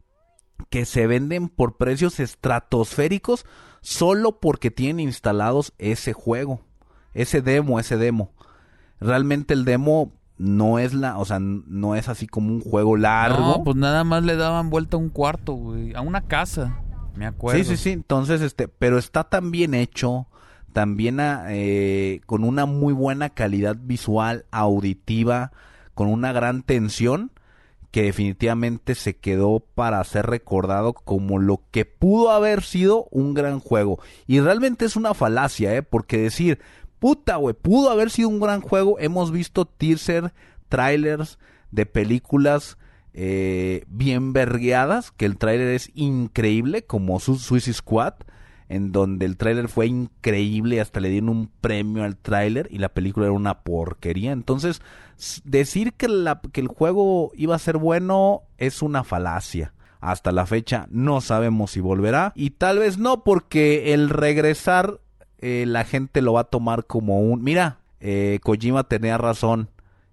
que 0.71 0.85
se 0.85 1.09
venden 1.09 1.49
por 1.49 1.77
precios 1.77 2.21
estratosféricos 2.21 3.45
solo 3.81 4.39
porque 4.39 4.71
tienen 4.71 5.01
instalados 5.01 5.73
ese 5.79 6.13
juego, 6.13 6.61
ese 7.13 7.43
demo, 7.43 7.81
ese 7.81 7.97
demo. 7.97 8.31
Realmente 9.01 9.53
el 9.53 9.65
demo 9.65 10.13
no 10.39 10.79
es 10.79 10.95
la, 10.95 11.19
o 11.19 11.25
sea, 11.25 11.39
no 11.41 11.97
es 11.97 12.09
así 12.09 12.29
como 12.29 12.53
un 12.53 12.61
juego 12.61 12.97
largo. 12.97 13.65
Pues 13.65 13.77
nada 13.77 14.05
más 14.05 14.23
le 14.23 14.37
daban 14.37 14.71
vuelta 14.71 14.97
a 14.97 15.01
un 15.01 15.09
cuarto, 15.09 15.55
güey, 15.55 15.93
a 15.95 16.03
una 16.03 16.21
casa. 16.23 16.83
Me 17.17 17.27
acuerdo. 17.27 17.63
Sí, 17.63 17.65
sí, 17.65 17.77
sí. 17.77 17.91
Entonces, 17.91 18.41
este, 18.43 18.69
pero 18.69 18.99
está 18.99 19.25
tan 19.25 19.51
bien 19.51 19.75
hecho, 19.75 20.27
también 20.73 21.21
ah, 21.21 21.47
eh, 21.49 22.21
con 22.27 22.45
una 22.45 22.67
muy 22.67 22.93
buena 22.93 23.31
calidad 23.31 23.77
visual, 23.81 24.45
auditiva, 24.51 25.53
con 25.95 26.09
una 26.09 26.33
gran 26.33 26.63
tensión, 26.63 27.31
que 27.91 28.03
definitivamente 28.03 28.95
se 28.95 29.17
quedó 29.17 29.61
para 29.61 30.05
ser 30.05 30.27
recordado 30.27 30.93
como 30.93 31.39
lo 31.39 31.63
que 31.71 31.87
pudo 31.87 32.31
haber 32.31 32.63
sido 32.63 33.09
un 33.11 33.33
gran 33.33 33.59
juego. 33.59 33.99
Y 34.27 34.41
realmente 34.41 34.85
es 34.85 34.97
una 34.97 35.15
falacia, 35.15 35.75
¿eh? 35.75 35.83
Porque 35.83 36.19
decir, 36.19 36.61
puta, 36.99 37.37
güey, 37.37 37.55
pudo 37.55 37.91
haber 37.91 38.11
sido 38.11 38.29
un 38.29 38.41
gran 38.41 38.61
juego. 38.61 38.99
Hemos 38.99 39.33
visto 39.33 39.65
teaser, 39.65 40.35
trailers 40.69 41.39
de 41.71 41.87
películas 41.87 42.77
eh, 43.19 43.85
bien 43.89 44.35
vergueadas, 44.35 45.11
que 45.11 45.25
el 45.25 45.39
tráiler 45.39 45.69
es 45.69 45.91
increíble, 45.95 46.85
como 46.85 47.19
su 47.19 47.37
Suicide 47.37 47.73
Squad, 47.73 48.13
en 48.69 48.93
donde 48.93 49.25
el 49.25 49.39
tráiler 49.39 49.69
fue 49.69 49.87
increíble, 49.87 50.83
hasta 50.83 51.01
le 51.01 51.09
dieron 51.09 51.31
un 51.31 51.51
premio 51.63 52.05
al 52.05 52.19
tráiler 52.19 52.69
y 52.71 52.77
la 52.77 52.91
película 52.91 53.25
era 53.25 53.33
una 53.33 53.63
porquería. 53.63 54.33
Entonces, 54.33 54.83
decir 55.45 55.95
que, 55.95 56.09
la, 56.09 56.43
que 56.53 56.61
el 56.61 56.69
juego 56.69 57.33
iba 57.35 57.55
a 57.55 57.61
ser 57.61 57.79
bueno 57.79 58.43
es 58.59 58.83
una 58.83 59.03
falacia. 59.03 59.73
Hasta 60.01 60.31
la 60.31 60.45
fecha 60.45 60.87
no 60.91 61.23
sabemos 61.23 61.71
si 61.71 61.81
volverá 61.81 62.33
y 62.35 62.51
tal 62.51 62.81
vez 62.81 62.99
no 62.99 63.25
porque 63.25 63.95
el 63.95 64.11
regresar 64.11 65.01
eh, 65.39 65.65
la 65.67 65.85
gente 65.85 66.21
lo 66.21 66.35
va 66.35 66.43
a 66.43 66.45
tomar 66.45 66.85
como 66.85 67.21
un... 67.21 67.43
Mira, 67.43 67.79
eh, 68.01 68.41
Kojima 68.43 68.85
tenía 68.85 69.17
razón 69.17 69.71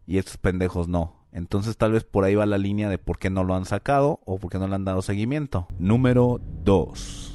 y 0.07 0.19
estos 0.19 0.37
pendejos 0.37 0.87
no. 0.87 1.22
Entonces 1.33 1.77
tal 1.77 1.91
vez 1.91 2.03
por 2.03 2.23
ahí 2.23 2.35
va 2.35 2.45
la 2.45 2.57
línea 2.57 2.89
de 2.89 2.97
por 2.97 3.17
qué 3.17 3.29
no 3.29 3.43
lo 3.43 3.55
han 3.55 3.65
sacado 3.65 4.19
o 4.25 4.37
por 4.37 4.51
qué 4.51 4.59
no 4.59 4.67
le 4.67 4.75
han 4.75 4.85
dado 4.85 5.01
seguimiento. 5.01 5.67
Número 5.79 6.39
2. 6.63 7.32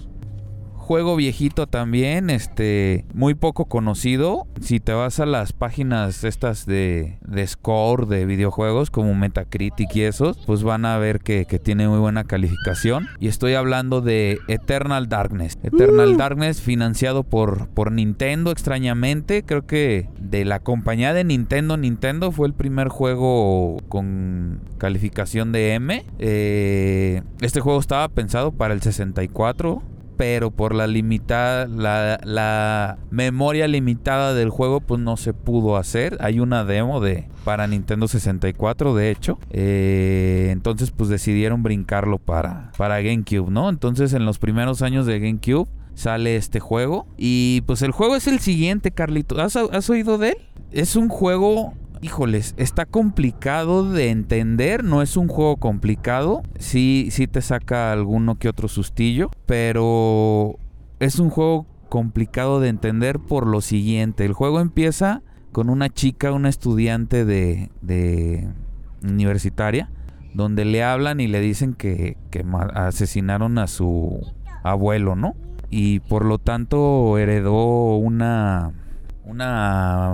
Juego 0.88 1.16
viejito 1.16 1.66
también, 1.66 2.30
este, 2.30 3.04
muy 3.12 3.34
poco 3.34 3.66
conocido. 3.66 4.46
Si 4.62 4.80
te 4.80 4.94
vas 4.94 5.20
a 5.20 5.26
las 5.26 5.52
páginas 5.52 6.24
estas 6.24 6.64
de, 6.64 7.18
de 7.26 7.46
score 7.46 8.06
de 8.06 8.24
videojuegos 8.24 8.90
como 8.90 9.14
Metacritic 9.14 9.94
y 9.94 10.04
esos, 10.04 10.38
pues 10.46 10.62
van 10.62 10.86
a 10.86 10.96
ver 10.96 11.20
que, 11.20 11.44
que 11.44 11.58
tiene 11.58 11.86
muy 11.88 11.98
buena 11.98 12.24
calificación. 12.24 13.06
Y 13.20 13.28
estoy 13.28 13.52
hablando 13.52 14.00
de 14.00 14.38
Eternal 14.48 15.10
Darkness. 15.10 15.58
Eternal 15.62 16.16
Darkness 16.16 16.62
financiado 16.62 17.22
por, 17.22 17.68
por 17.68 17.92
Nintendo 17.92 18.50
extrañamente. 18.50 19.42
Creo 19.42 19.66
que 19.66 20.08
de 20.18 20.46
la 20.46 20.60
compañía 20.60 21.12
de 21.12 21.22
Nintendo, 21.22 21.76
Nintendo 21.76 22.32
fue 22.32 22.46
el 22.46 22.54
primer 22.54 22.88
juego 22.88 23.76
con 23.90 24.62
calificación 24.78 25.52
de 25.52 25.74
M. 25.74 26.06
Eh, 26.18 27.20
este 27.42 27.60
juego 27.60 27.78
estaba 27.78 28.08
pensado 28.08 28.52
para 28.52 28.72
el 28.72 28.80
64 28.80 29.82
pero 30.18 30.50
por 30.50 30.74
la 30.74 30.88
limitada, 30.88 31.68
la, 31.68 32.98
memoria 33.10 33.68
limitada 33.68 34.34
del 34.34 34.50
juego, 34.50 34.80
pues 34.80 35.00
no 35.00 35.16
se 35.16 35.32
pudo 35.32 35.76
hacer. 35.76 36.18
Hay 36.20 36.40
una 36.40 36.64
demo 36.64 37.00
de 37.00 37.28
para 37.44 37.68
Nintendo 37.68 38.08
64, 38.08 38.96
de 38.96 39.10
hecho. 39.12 39.38
Eh, 39.50 40.48
entonces, 40.50 40.90
pues 40.90 41.08
decidieron 41.08 41.62
brincarlo 41.62 42.18
para, 42.18 42.72
para 42.76 43.00
GameCube, 43.00 43.48
¿no? 43.48 43.68
Entonces, 43.68 44.12
en 44.12 44.26
los 44.26 44.40
primeros 44.40 44.82
años 44.82 45.06
de 45.06 45.20
GameCube 45.20 45.68
sale 45.94 46.34
este 46.34 46.58
juego. 46.58 47.06
Y 47.16 47.60
pues 47.66 47.82
el 47.82 47.92
juego 47.92 48.16
es 48.16 48.26
el 48.26 48.40
siguiente, 48.40 48.90
Carlito. 48.90 49.40
¿Has, 49.40 49.54
has 49.54 49.88
oído 49.88 50.18
de 50.18 50.30
él? 50.30 50.38
Es 50.72 50.96
un 50.96 51.08
juego 51.08 51.74
híjoles, 52.00 52.54
está 52.56 52.86
complicado 52.86 53.90
de 53.90 54.10
entender, 54.10 54.84
no 54.84 55.02
es 55.02 55.16
un 55.16 55.28
juego 55.28 55.56
complicado, 55.56 56.42
sí, 56.58 57.08
sí 57.10 57.26
te 57.26 57.42
saca 57.42 57.92
alguno 57.92 58.36
que 58.36 58.48
otro 58.48 58.68
sustillo, 58.68 59.30
pero 59.46 60.58
es 61.00 61.18
un 61.18 61.30
juego 61.30 61.66
complicado 61.88 62.60
de 62.60 62.68
entender 62.68 63.18
por 63.18 63.46
lo 63.46 63.60
siguiente, 63.60 64.24
el 64.24 64.32
juego 64.32 64.60
empieza 64.60 65.22
con 65.52 65.70
una 65.70 65.88
chica, 65.88 66.32
una 66.32 66.48
estudiante 66.48 67.24
de, 67.24 68.48
universitaria, 69.02 69.90
donde 70.34 70.64
le 70.64 70.84
hablan 70.84 71.20
y 71.20 71.26
le 71.26 71.40
dicen 71.40 71.74
que, 71.74 72.16
asesinaron 72.74 73.58
a 73.58 73.66
su 73.66 74.20
abuelo, 74.62 75.16
¿no? 75.16 75.34
Y 75.70 76.00
por 76.00 76.24
lo 76.24 76.38
tanto 76.38 77.18
heredó 77.18 77.96
una 77.96 78.72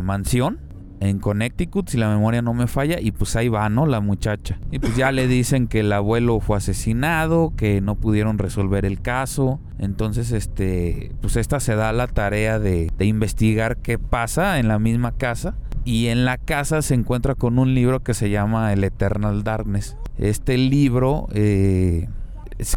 mansión 0.02 0.58
en 1.00 1.18
Connecticut, 1.18 1.88
si 1.88 1.98
la 1.98 2.08
memoria 2.08 2.42
no 2.42 2.54
me 2.54 2.66
falla, 2.66 3.00
y 3.00 3.12
pues 3.12 3.36
ahí 3.36 3.48
va, 3.48 3.68
¿no? 3.68 3.86
La 3.86 4.00
muchacha. 4.00 4.58
Y 4.70 4.78
pues 4.78 4.96
ya 4.96 5.12
le 5.12 5.26
dicen 5.28 5.66
que 5.66 5.80
el 5.80 5.92
abuelo 5.92 6.40
fue 6.40 6.56
asesinado, 6.56 7.52
que 7.56 7.80
no 7.80 7.96
pudieron 7.96 8.38
resolver 8.38 8.84
el 8.84 9.00
caso. 9.00 9.60
Entonces, 9.78 10.32
este, 10.32 11.12
pues 11.20 11.36
esta 11.36 11.60
se 11.60 11.74
da 11.74 11.92
la 11.92 12.06
tarea 12.06 12.58
de, 12.58 12.90
investigar 13.00 13.76
qué 13.78 13.98
pasa 13.98 14.58
en 14.58 14.68
la 14.68 14.78
misma 14.78 15.12
casa. 15.12 15.56
Y 15.84 16.06
en 16.06 16.24
la 16.24 16.38
casa 16.38 16.80
se 16.80 16.94
encuentra 16.94 17.34
con 17.34 17.58
un 17.58 17.74
libro 17.74 18.02
que 18.02 18.14
se 18.14 18.30
llama 18.30 18.72
El 18.72 18.84
Eternal 18.84 19.44
Darkness. 19.44 19.98
Este 20.16 20.56
libro 20.56 21.28
eh, 21.34 22.08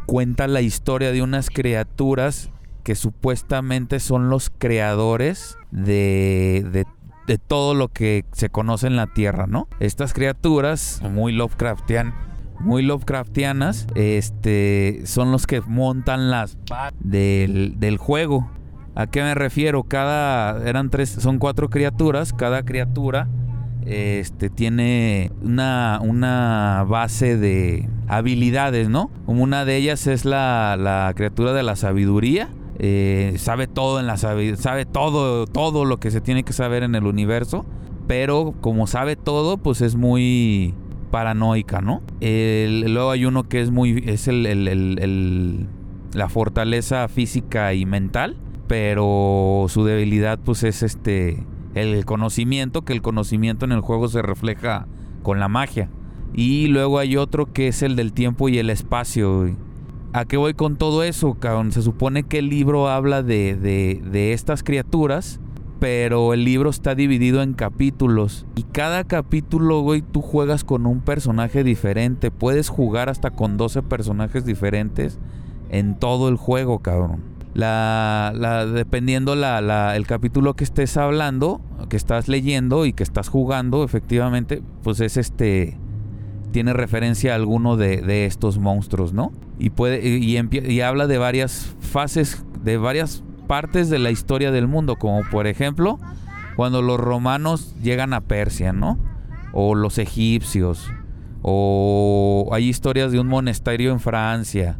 cuenta 0.05 0.47
la 0.47 0.61
historia 0.61 1.13
de 1.13 1.21
unas 1.21 1.49
criaturas 1.49 2.49
que 2.83 2.95
supuestamente 2.95 3.99
son 3.99 4.29
los 4.29 4.49
creadores 4.49 5.57
de, 5.71 6.65
de 6.71 6.85
de 7.27 7.37
todo 7.37 7.75
lo 7.75 7.89
que 7.89 8.25
se 8.31 8.49
conoce 8.49 8.87
en 8.87 8.95
la 8.95 9.07
Tierra, 9.07 9.45
¿no? 9.47 9.67
Estas 9.79 10.13
criaturas 10.13 11.01
muy 11.11 11.33
Lovecraftian, 11.33 12.13
muy 12.59 12.81
Lovecraftianas, 12.83 13.87
este, 13.95 15.01
son 15.05 15.31
los 15.31 15.45
que 15.45 15.61
montan 15.61 16.31
las 16.31 16.57
del, 16.99 17.75
del 17.79 17.97
juego. 17.97 18.49
¿A 18.95 19.07
qué 19.07 19.21
me 19.21 19.35
refiero? 19.35 19.83
Cada 19.83 20.67
eran 20.67 20.89
tres, 20.89 21.09
son 21.09 21.37
cuatro 21.37 21.69
criaturas, 21.69 22.33
cada 22.33 22.63
criatura 22.63 23.27
este 23.87 24.49
tiene 24.49 25.31
una, 25.41 25.99
una 26.01 26.83
base 26.87 27.37
de 27.37 27.87
habilidades, 28.07 28.89
¿no? 28.89 29.11
Una 29.27 29.63
de 29.63 29.77
ellas 29.77 30.07
es 30.07 30.25
la, 30.25 30.75
la 30.77 31.13
criatura 31.15 31.53
de 31.53 31.63
la 31.63 31.77
sabiduría 31.77 32.49
eh, 32.79 33.33
sabe 33.37 33.67
todo 33.67 33.99
en 33.99 34.07
la 34.07 34.17
sabe 34.17 34.85
todo, 34.85 35.47
todo 35.47 35.85
lo 35.85 35.99
que 35.99 36.11
se 36.11 36.21
tiene 36.21 36.43
que 36.43 36.53
saber 36.53 36.83
en 36.83 36.95
el 36.95 37.05
universo, 37.05 37.65
pero 38.07 38.53
como 38.61 38.87
sabe 38.87 39.15
todo, 39.15 39.57
pues 39.57 39.81
es 39.81 39.95
muy 39.95 40.73
paranoica, 41.11 41.81
¿no? 41.81 42.01
luego 42.21 43.11
hay 43.11 43.25
uno 43.25 43.43
que 43.47 43.61
es 43.61 43.71
muy, 43.71 44.03
es 44.05 44.27
el, 44.27 45.67
la 46.13 46.29
fortaleza 46.29 47.07
física 47.07 47.73
y 47.73 47.85
mental, 47.85 48.37
pero 48.67 49.65
su 49.69 49.83
debilidad 49.83 50.39
pues 50.39 50.63
es 50.63 50.83
este, 50.83 51.45
el 51.73 52.05
conocimiento, 52.05 52.83
que 52.83 52.93
el 52.93 53.01
conocimiento 53.01 53.65
en 53.65 53.71
el 53.71 53.81
juego 53.81 54.07
se 54.07 54.21
refleja 54.21 54.87
con 55.23 55.39
la 55.39 55.47
magia. 55.47 55.89
Y 56.33 56.67
luego 56.67 56.99
hay 56.99 57.17
otro 57.17 57.51
que 57.51 57.69
es 57.69 57.81
el 57.81 57.95
del 57.95 58.13
tiempo 58.13 58.49
y 58.49 58.59
el 58.59 58.69
espacio. 58.69 59.55
¿A 60.13 60.25
qué 60.25 60.37
voy 60.37 60.53
con 60.53 60.77
todo 60.77 61.03
eso, 61.03 61.35
cabrón? 61.35 61.71
Se 61.71 61.81
supone 61.81 62.23
que 62.23 62.39
el 62.39 62.49
libro 62.49 62.87
habla 62.89 63.23
de, 63.23 63.55
de, 63.55 64.33
estas 64.33 64.63
criaturas, 64.63 65.39
pero 65.79 66.33
el 66.33 66.45
libro 66.45 66.69
está 66.69 66.95
dividido 66.95 67.41
en 67.41 67.53
capítulos. 67.53 68.45
Y 68.55 68.63
cada 68.63 69.03
capítulo, 69.03 69.81
güey, 69.81 70.01
tú 70.01 70.21
juegas 70.21 70.63
con 70.63 70.85
un 70.85 71.01
personaje 71.01 71.63
diferente. 71.63 72.31
Puedes 72.31 72.69
jugar 72.69 73.09
hasta 73.09 73.31
con 73.31 73.57
12 73.57 73.83
personajes 73.83 74.45
diferentes 74.45 75.19
en 75.69 75.99
todo 75.99 76.29
el 76.29 76.37
juego, 76.37 76.79
cabrón. 76.79 77.21
La, 77.53 78.31
la, 78.35 78.65
dependiendo 78.65 79.35
la, 79.35 79.61
la, 79.61 79.95
el 79.95 80.07
capítulo 80.07 80.53
que 80.53 80.63
estés 80.63 80.95
hablando, 80.95 81.59
que 81.89 81.97
estás 81.97 82.27
leyendo 82.27 82.85
y 82.85 82.93
que 82.93 83.03
estás 83.03 83.27
jugando, 83.29 83.83
efectivamente, 83.83 84.61
pues 84.83 84.99
es 85.01 85.17
este 85.17 85.77
tiene 86.51 86.73
referencia 86.73 87.33
a 87.33 87.35
alguno 87.35 87.77
de, 87.77 88.25
estos 88.25 88.57
monstruos, 88.57 89.13
¿no? 89.13 89.31
Y, 89.59 89.69
puede, 89.71 90.07
y, 90.07 90.81
habla 90.81 91.07
de 91.07 91.17
varias 91.17 91.75
fases, 91.79 92.43
de 92.63 92.77
varias 92.77 93.23
partes 93.47 93.89
de 93.89 93.99
la 93.99 94.11
historia 94.11 94.51
del 94.51 94.67
mundo, 94.67 94.95
como 94.97 95.21
por 95.29 95.47
ejemplo 95.47 95.99
cuando 96.55 96.81
los 96.81 96.99
romanos 96.99 97.75
llegan 97.81 98.13
a 98.13 98.21
Persia, 98.21 98.73
¿no? 98.73 98.97
O 99.53 99.75
los 99.75 99.99
egipcios, 99.99 100.91
o 101.41 102.49
hay 102.51 102.67
historias 102.67 103.11
de 103.11 103.19
un 103.19 103.27
monasterio 103.27 103.91
en 103.91 103.99
Francia 103.99 104.79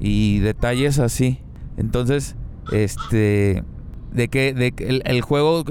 y 0.00 0.40
detalles 0.40 0.98
así. 0.98 1.40
Entonces, 1.76 2.36
este 2.72 3.64
de 4.12 4.28
que, 4.28 4.54
de 4.54 4.72
el, 4.78 5.02
el, 5.04 5.20
juego 5.20 5.64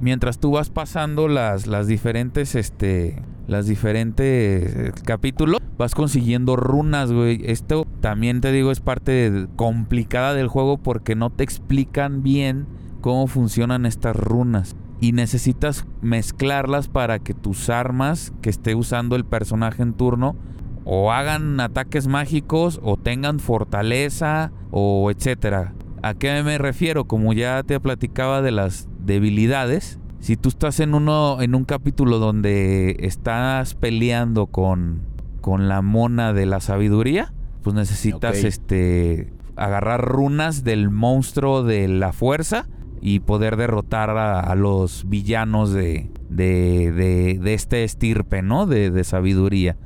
mientras 0.00 0.38
tú 0.38 0.52
vas 0.52 0.70
pasando 0.70 1.28
las, 1.28 1.66
las 1.66 1.86
diferentes 1.86 2.54
este 2.54 3.22
las 3.46 3.66
diferentes 3.66 4.76
eh, 4.76 4.92
capítulos, 5.04 5.60
vas 5.78 5.94
consiguiendo 5.94 6.56
runas, 6.56 7.12
güey. 7.12 7.42
Esto 7.44 7.86
también 8.00 8.40
te 8.40 8.52
digo 8.52 8.70
es 8.70 8.80
parte 8.80 9.46
complicada 9.56 10.34
del 10.34 10.48
juego 10.48 10.78
porque 10.78 11.14
no 11.14 11.30
te 11.30 11.44
explican 11.44 12.22
bien 12.22 12.66
cómo 13.00 13.26
funcionan 13.26 13.86
estas 13.86 14.16
runas. 14.16 14.76
Y 15.00 15.12
necesitas 15.12 15.84
mezclarlas 16.00 16.86
para 16.88 17.18
que 17.18 17.34
tus 17.34 17.68
armas 17.68 18.32
que 18.40 18.50
esté 18.50 18.76
usando 18.76 19.16
el 19.16 19.24
personaje 19.24 19.82
en 19.82 19.94
turno 19.94 20.36
o 20.84 21.12
hagan 21.12 21.58
ataques 21.58 22.06
mágicos 22.06 22.80
o 22.82 22.96
tengan 22.96 23.40
fortaleza 23.40 24.52
o 24.70 25.10
etcétera. 25.10 25.74
¿A 26.02 26.14
qué 26.14 26.42
me 26.42 26.58
refiero? 26.58 27.06
Como 27.06 27.32
ya 27.32 27.62
te 27.62 27.78
platicaba 27.78 28.42
de 28.42 28.50
las 28.50 28.88
debilidades, 29.04 29.98
si 30.18 30.36
tú 30.36 30.48
estás 30.48 30.80
en 30.80 30.94
uno 30.94 31.40
en 31.40 31.54
un 31.54 31.64
capítulo 31.64 32.18
donde 32.18 32.96
estás 33.00 33.74
peleando 33.74 34.46
con 34.46 35.02
con 35.40 35.68
la 35.68 35.82
mona 35.82 36.32
de 36.32 36.46
la 36.46 36.60
sabiduría, 36.60 37.34
pues 37.62 37.74
necesitas 37.74 38.44
este 38.44 39.32
agarrar 39.56 40.00
runas 40.04 40.64
del 40.64 40.90
monstruo 40.90 41.62
de 41.62 41.88
la 41.88 42.12
fuerza 42.12 42.66
y 43.00 43.20
poder 43.20 43.56
derrotar 43.56 44.10
a, 44.10 44.54
los 44.54 45.08
villanos 45.08 45.72
de, 45.72 46.08
de, 46.30 46.92
de, 47.40 47.54
este 47.54 47.82
estirpe, 47.82 48.42
¿no? 48.42 48.66
De, 48.66 48.92
de 48.92 49.02
sabiduría. 49.02 49.76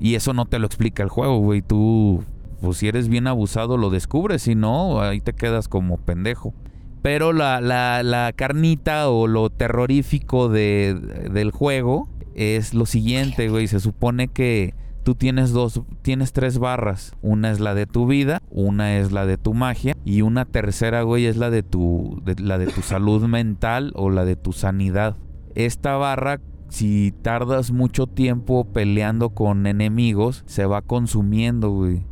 Y 0.00 0.14
eso 0.14 0.32
no 0.32 0.46
te 0.46 0.58
lo 0.58 0.66
explica 0.66 1.02
el 1.02 1.10
juego, 1.10 1.38
güey. 1.38 1.60
Tú, 1.60 2.24
pues 2.62 2.78
si 2.78 2.88
eres 2.88 3.08
bien 3.08 3.26
abusado, 3.26 3.76
lo 3.76 3.90
descubres. 3.90 4.42
Si 4.42 4.54
no, 4.54 5.00
ahí 5.00 5.20
te 5.20 5.32
quedas 5.32 5.68
como 5.68 5.98
pendejo. 5.98 6.54
Pero 7.02 7.32
la, 7.32 7.60
la, 7.60 8.32
carnita 8.34 9.10
o 9.10 9.26
lo 9.26 9.50
terrorífico 9.50 10.48
de, 10.48 10.94
del 11.32 11.50
juego 11.50 12.08
es 12.34 12.72
lo 12.72 12.86
siguiente, 12.86 13.48
güey. 13.48 13.66
Se 13.66 13.80
supone 13.80 14.28
que 14.28 14.74
tú 15.02 15.16
tienes 15.16 15.50
dos, 15.50 15.82
tienes 16.02 16.32
tres 16.32 16.58
barras. 16.58 17.16
Una 17.20 17.50
es 17.50 17.58
la 17.58 17.74
de 17.74 17.86
tu 17.86 18.06
vida, 18.06 18.40
una 18.50 18.96
es 18.98 19.10
la 19.10 19.26
de 19.26 19.36
tu 19.36 19.52
magia 19.52 19.96
y 20.04 20.22
una 20.22 20.44
tercera, 20.44 21.02
güey, 21.02 21.26
es 21.26 21.36
la 21.36 21.50
de 21.50 21.64
tu, 21.64 22.22
la 22.38 22.58
de 22.58 22.66
tu 22.68 22.82
salud 22.82 23.26
mental 23.26 23.92
o 23.96 24.10
la 24.10 24.24
de 24.24 24.36
tu 24.36 24.52
sanidad. 24.52 25.16
Esta 25.56 25.96
barra, 25.96 26.40
si 26.68 27.12
tardas 27.22 27.72
mucho 27.72 28.06
tiempo 28.06 28.64
peleando 28.64 29.30
con 29.30 29.66
enemigos, 29.66 30.44
se 30.46 30.66
va 30.66 30.82
consumiendo, 30.82 31.70
güey. 31.70 32.04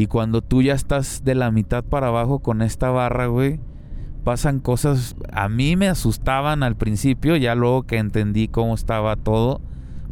Y 0.00 0.06
cuando 0.06 0.40
tú 0.40 0.62
ya 0.62 0.72
estás 0.72 1.24
de 1.24 1.34
la 1.34 1.50
mitad 1.50 1.84
para 1.84 2.06
abajo 2.06 2.38
con 2.38 2.62
esta 2.62 2.88
barra, 2.88 3.26
güey, 3.26 3.60
pasan 4.24 4.58
cosas. 4.58 5.14
A 5.30 5.50
mí 5.50 5.76
me 5.76 5.88
asustaban 5.88 6.62
al 6.62 6.74
principio, 6.74 7.36
ya 7.36 7.54
luego 7.54 7.82
que 7.82 7.98
entendí 7.98 8.48
cómo 8.48 8.72
estaba 8.74 9.16
todo, 9.16 9.60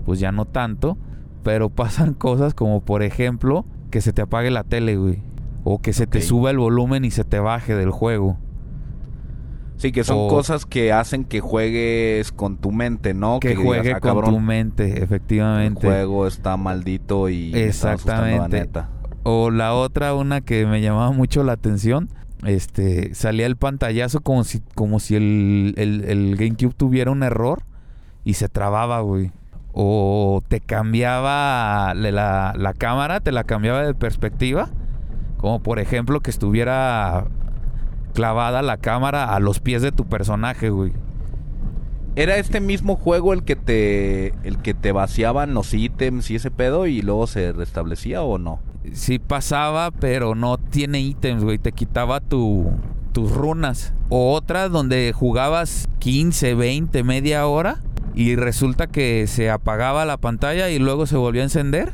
pues 0.05 0.21
ya 0.21 0.31
no 0.31 0.45
tanto. 0.45 0.99
Pero 1.43 1.71
pasan 1.75 2.13
cosas 2.13 2.53
como, 2.53 2.83
por 2.85 3.03
ejemplo, 3.03 3.65
que 3.91 4.03
se 4.03 4.13
te 4.13 4.21
apague 4.21 4.51
la 4.51 4.63
tele, 4.63 4.97
güey. 4.99 5.23
O 5.65 5.79
que 5.81 5.95
se 5.95 6.07
te 6.07 6.21
suba 6.21 6.51
el 6.51 6.59
volumen 6.59 7.07
y 7.07 7.11
se 7.11 7.25
te 7.25 7.39
baje 7.39 7.75
del 7.75 7.91
juego. 7.91 8.37
Sí, 9.79 9.91
que 9.91 10.05
son 10.05 10.19
O- 10.19 10.29
cosas 10.29 10.67
que 10.67 10.93
hacen 10.93 11.25
que 11.25 11.41
juegues 11.41 12.31
con 12.31 12.59
tu 12.59 12.73
mente, 12.73 13.15
¿no? 13.15 13.41
Que 13.41 13.51
digas, 13.51 13.65
juegue 13.65 13.93
"Ah, 13.95 14.01
con 14.01 14.11
cabrón, 14.11 14.35
tu 14.35 14.41
mente, 14.41 14.99
El 14.99 15.03
efectivamente. 15.03 15.87
juego 15.87 16.27
está 16.27 16.59
maldito 16.59 17.31
y 17.31 17.55
está 17.55 17.93
asustando 17.93 18.23
la 18.27 18.29
Exactamente. 18.33 18.61
neta. 18.61 18.91
O 19.31 19.51
la 19.51 19.75
otra, 19.75 20.15
una 20.15 20.41
que 20.41 20.65
me 20.65 20.81
llamaba 20.81 21.13
mucho 21.13 21.45
la 21.45 21.53
atención, 21.53 22.09
este, 22.47 23.15
salía 23.15 23.45
el 23.45 23.57
pantallazo 23.57 24.21
como 24.23 24.43
si, 24.43 24.61
como 24.75 25.01
si 25.01 25.17
el, 25.17 25.75
el- 25.77 26.35
GameCube 26.37 26.73
tuviera 26.75 27.11
un 27.11 27.23
error 27.23 27.63
y 28.25 28.35
se 28.35 28.49
trababa, 28.49 29.01
güey. 29.01 29.31
O 29.75 30.43
te 30.49 30.61
cambiaba 30.61 31.93
la, 31.95 32.11
la- 32.11 32.55
la 32.57 32.73
cámara, 32.73 33.21
te 33.21 33.31
la 33.31 33.45
cambiaba 33.45 33.83
de 33.83 33.93
perspectiva. 33.93 34.71
Como 35.37 35.61
por 35.63 35.79
ejemplo 35.79 36.21
que 36.21 36.31
estuviera 36.31 37.27
clavada 38.15 38.63
la 38.63 38.79
cámara 38.79 39.35
a 39.35 39.41
los 39.41 39.61
pies 39.61 39.83
de 39.83 39.93
tu 39.93 40.07
personaje, 40.07 40.71
güey. 40.71 40.93
¿Era 42.17 42.39
este 42.39 42.61
mismo 42.61 42.97
juego 42.97 43.35
el 43.35 43.45
que 43.45 43.57
te 43.57 44.29
el 44.43 44.57
que 44.63 44.73
te 44.73 44.91
vaciaban 44.93 45.53
los 45.53 45.75
ítems 45.75 46.31
y 46.31 46.37
ese 46.37 46.51
pedo 46.51 46.87
y 46.87 47.03
luego 47.03 47.27
se 47.27 47.53
restablecía 47.53 48.23
o 48.23 48.39
no? 48.39 48.59
Sí 48.95 49.19
pasaba, 49.19 49.91
pero 49.91 50.35
no 50.35 50.59
tiene 50.59 51.01
ítems, 51.01 51.45
güey. 51.45 51.59
Te 51.59 51.73
quitaba 51.73 52.21
tu, 52.21 52.71
tus 53.13 53.33
runas. 53.33 53.93
O 54.09 54.33
otra 54.33 54.69
donde 54.69 55.13
jugabas 55.15 55.89
15, 55.99 56.55
20, 56.55 57.03
media 57.05 57.47
hora. 57.47 57.83
Y 58.15 58.37
resulta 58.37 58.87
que 58.87 59.27
se 59.27 59.51
apagaba 59.51 60.05
la 60.05 60.17
pantalla 60.17 60.71
y 60.71 60.79
luego 60.79 61.07
se 61.07 61.17
volvió 61.17 61.43
a 61.43 61.45
encender. 61.45 61.93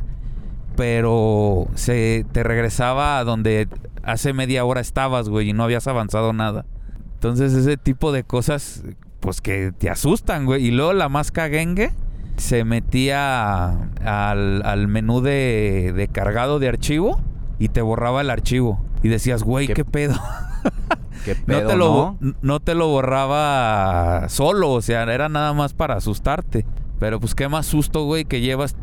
Pero 0.77 1.69
se 1.75 2.27
te 2.33 2.43
regresaba 2.43 3.19
a 3.19 3.25
donde 3.25 3.69
hace 4.03 4.33
media 4.33 4.65
hora 4.65 4.81
estabas, 4.81 5.29
güey, 5.29 5.51
y 5.51 5.53
no 5.53 5.65
habías 5.65 5.87
avanzado 5.87 6.33
nada. 6.33 6.67
Entonces 7.15 7.53
ese 7.53 7.77
tipo 7.77 8.13
de 8.13 8.25
cosas, 8.25 8.83
pues 9.21 9.41
que 9.41 9.73
te 9.73 9.89
asustan, 9.89 10.47
güey. 10.47 10.67
Y 10.67 10.71
luego 10.71 10.93
la 10.93 11.09
más 11.09 11.31
caguengue 11.31 11.93
se 12.37 12.65
metía 12.65 13.71
al, 14.05 14.63
al 14.65 14.89
menú 14.89 15.21
de, 15.21 15.93
de 15.95 16.09
cargado 16.09 16.59
de 16.59 16.69
archivo 16.69 17.21
y 17.59 17.69
te 17.69 17.81
borraba 17.83 18.21
el 18.21 18.31
archivo. 18.31 18.81
Y 19.03 19.09
decías, 19.09 19.43
güey, 19.43 19.67
¿Qué 19.67 19.75
¿qué, 19.75 19.85
pedo? 19.85 20.15
¿Qué 21.25 21.35
No 21.35 21.45
pedo, 21.47 21.69
te, 21.69 21.77
lo, 21.77 22.17
no? 22.21 22.35
no 22.43 22.61
te 22.61 22.75
lo 22.75 22.89
borraba 22.89 24.29
solo, 24.29 24.73
o 24.73 24.83
sea, 24.83 25.03
era 25.05 25.29
nada 25.29 25.53
más 25.53 25.75
para 25.75 25.95
asustarte. 25.97 26.67
Pero 26.99 27.21
pues 27.21 27.35
qué 27.35 27.49
más 27.49 27.67
susto, 27.67 28.05
güey, 28.05 28.25
que 28.25 28.41
llevas 28.41 28.77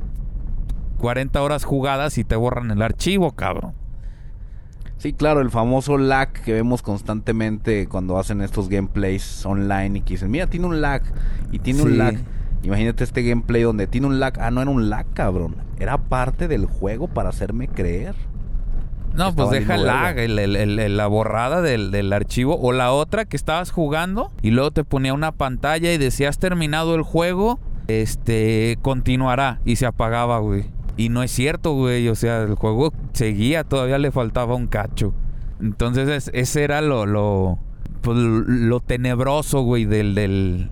40 0.99 1.41
horas 1.41 1.63
jugadas 1.63 2.17
y 2.17 2.23
te 2.23 2.35
borran 2.35 2.69
el 2.71 2.81
archivo, 2.81 3.31
cabrón. 3.31 3.73
Sí, 4.97 5.13
claro, 5.13 5.41
el 5.41 5.49
famoso 5.49 5.97
lag 5.97 6.31
que 6.31 6.53
vemos 6.53 6.83
constantemente 6.83 7.87
cuando 7.87 8.19
hacen 8.19 8.41
esestos 8.41 8.69
gameplays 8.69 9.43
online 9.47 9.97
y 9.97 10.01
que 10.01 10.13
dicen, 10.13 10.29
mira, 10.29 10.45
tiene 10.45 10.67
un 10.67 10.79
lag 10.81 11.01
y 11.51 11.57
tiene 11.59 11.79
Sí. 11.79 11.85
un 11.87 11.97
lag. 11.97 12.15
Imagínate 12.63 13.03
este 13.03 13.23
gameplay 13.23 13.63
donde 13.63 13.87
tiene 13.87 14.07
un 14.07 14.19
lag. 14.19 14.39
Ah, 14.39 14.51
no 14.51 14.61
era 14.61 14.69
un 14.71 14.89
lag, 14.89 15.05
cabrón. 15.13 15.55
Era 15.79 15.97
parte 15.97 16.47
del 16.47 16.65
juego 16.65 17.07
para 17.07 17.29
hacerme 17.29 17.67
creer. 17.67 18.13
No, 19.15 19.35
pues 19.35 19.49
deja 19.49 19.75
el 19.75 19.85
lag, 19.85 20.17
el- 20.19 20.39
el- 20.39 20.97
la 20.97 21.07
borrada 21.07 21.61
del, 21.61 21.91
del 21.91 22.13
archivo. 22.13 22.57
O 22.61 22.71
la 22.71 22.91
otra 22.93 23.25
que 23.25 23.35
estabas 23.35 23.71
jugando 23.71 24.31
y 24.41 24.51
luego 24.51 24.71
te 24.71 24.83
ponía 24.85 25.13
una 25.13 25.31
pantalla 25.33 25.91
y 25.91 25.97
decía, 25.97 26.29
has 26.29 26.37
terminado 26.39 26.95
el 26.95 27.01
juego, 27.01 27.59
este, 27.87 28.77
continuará. 28.81 29.59
Y 29.65 29.75
se 29.75 29.85
apagaba, 29.85 30.39
güey. 30.39 30.65
Y 30.97 31.09
no 31.09 31.23
es 31.23 31.31
cierto, 31.31 31.73
güey. 31.73 32.07
O 32.07 32.15
sea, 32.15 32.41
el 32.43 32.55
juego 32.55 32.93
seguía, 33.13 33.63
todavía 33.63 33.97
le 33.97 34.11
faltaba 34.11 34.55
un 34.55 34.67
cacho. 34.67 35.13
Entonces, 35.59 36.07
es- 36.07 36.31
ese 36.33 36.63
era 36.63 36.81
lo, 36.81 37.05
lo, 37.05 37.59
pues, 38.01 38.17
lo 38.17 38.79
tenebroso, 38.79 39.61
güey, 39.61 39.85
del, 39.85 40.15
del, 40.15 40.69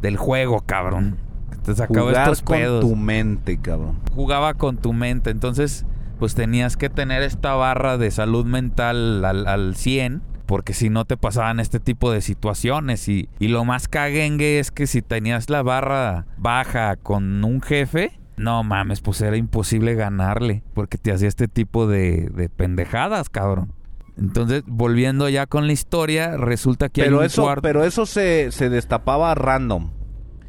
del 0.00 0.16
juego, 0.16 0.60
cabrón. 0.66 1.16
Te 1.64 1.74
sacaba 1.74 2.08
Jugar 2.08 2.22
estos 2.22 2.42
con 2.42 2.56
pedos 2.56 2.80
tu 2.80 2.96
mente, 2.96 3.58
cabrón. 3.58 3.98
jugaba 4.14 4.54
con 4.54 4.78
tu 4.78 4.92
mente. 4.92 5.30
Entonces, 5.30 5.84
pues 6.18 6.34
tenías 6.34 6.76
que 6.76 6.88
tener 6.88 7.22
esta 7.22 7.54
barra 7.54 7.98
de 7.98 8.10
salud 8.10 8.46
mental 8.46 9.24
al, 9.24 9.46
al 9.46 9.76
100. 9.76 10.22
Porque 10.46 10.72
si 10.74 10.90
no 10.90 11.04
te 11.04 11.16
pasaban 11.16 11.60
este 11.60 11.78
tipo 11.78 12.10
de 12.10 12.22
situaciones. 12.22 13.08
Y, 13.08 13.28
y 13.38 13.48
lo 13.48 13.64
más 13.64 13.86
caguengue 13.88 14.58
es 14.58 14.70
que 14.72 14.86
si 14.88 15.00
tenías 15.02 15.48
la 15.48 15.62
barra 15.62 16.26
baja 16.38 16.96
con 16.96 17.44
un 17.44 17.60
jefe. 17.60 18.18
No 18.36 18.64
mames, 18.64 19.00
pues 19.00 19.20
era 19.20 19.36
imposible 19.36 19.94
ganarle. 19.94 20.64
Porque 20.74 20.98
te 20.98 21.12
hacía 21.12 21.28
este 21.28 21.46
tipo 21.46 21.86
de, 21.86 22.30
de 22.34 22.48
pendejadas, 22.48 23.28
cabrón. 23.28 23.72
Entonces, 24.18 24.62
volviendo 24.66 25.28
ya 25.28 25.46
con 25.46 25.66
la 25.66 25.72
historia, 25.72 26.36
resulta 26.36 26.88
que 26.88 27.02
hay 27.02 27.08
Pero 27.08 27.18
un 27.20 27.24
eso, 27.24 27.42
cuarto- 27.42 27.62
pero 27.62 27.84
eso 27.84 28.06
se, 28.06 28.50
se 28.52 28.68
destapaba 28.68 29.34
random. 29.34 29.90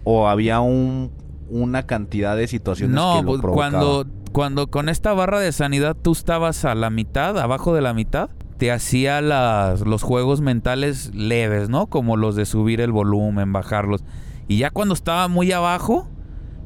O 0.04 0.28
había 0.28 0.60
un, 0.62 1.12
una 1.50 1.84
cantidad 1.86 2.36
de 2.36 2.48
situaciones 2.48 2.96
No, 2.96 3.18
que 3.18 3.22
lo 3.24 3.42
pues, 3.42 3.54
cuando, 3.54 4.06
cuando 4.32 4.68
con 4.68 4.90
esta 4.90 5.14
barra 5.14 5.40
de 5.40 5.52
sanidad 5.52 5.96
tú 6.02 6.12
estabas 6.14 6.66
a 6.66 6.76
la 6.76 6.90
mitad, 6.90 7.38
abajo 7.40 7.74
de 7.76 7.82
la 7.82 7.94
mitad, 7.94 8.30
te 8.58 8.72
hacía 8.72 9.22
las, 9.22 9.82
los 9.82 10.04
juegos 10.04 10.42
mentales 10.42 11.14
leves, 11.16 11.70
¿no? 11.70 11.88
Como 11.88 12.18
los 12.18 12.36
de 12.36 12.46
subir 12.46 12.82
el 12.82 12.92
volumen, 12.92 13.54
bajarlos. 13.54 14.04
Y 14.48 14.58
ya 14.58 14.70
cuando 14.70 14.94
estaba 14.94 15.28
muy 15.28 15.52
abajo, 15.52 16.08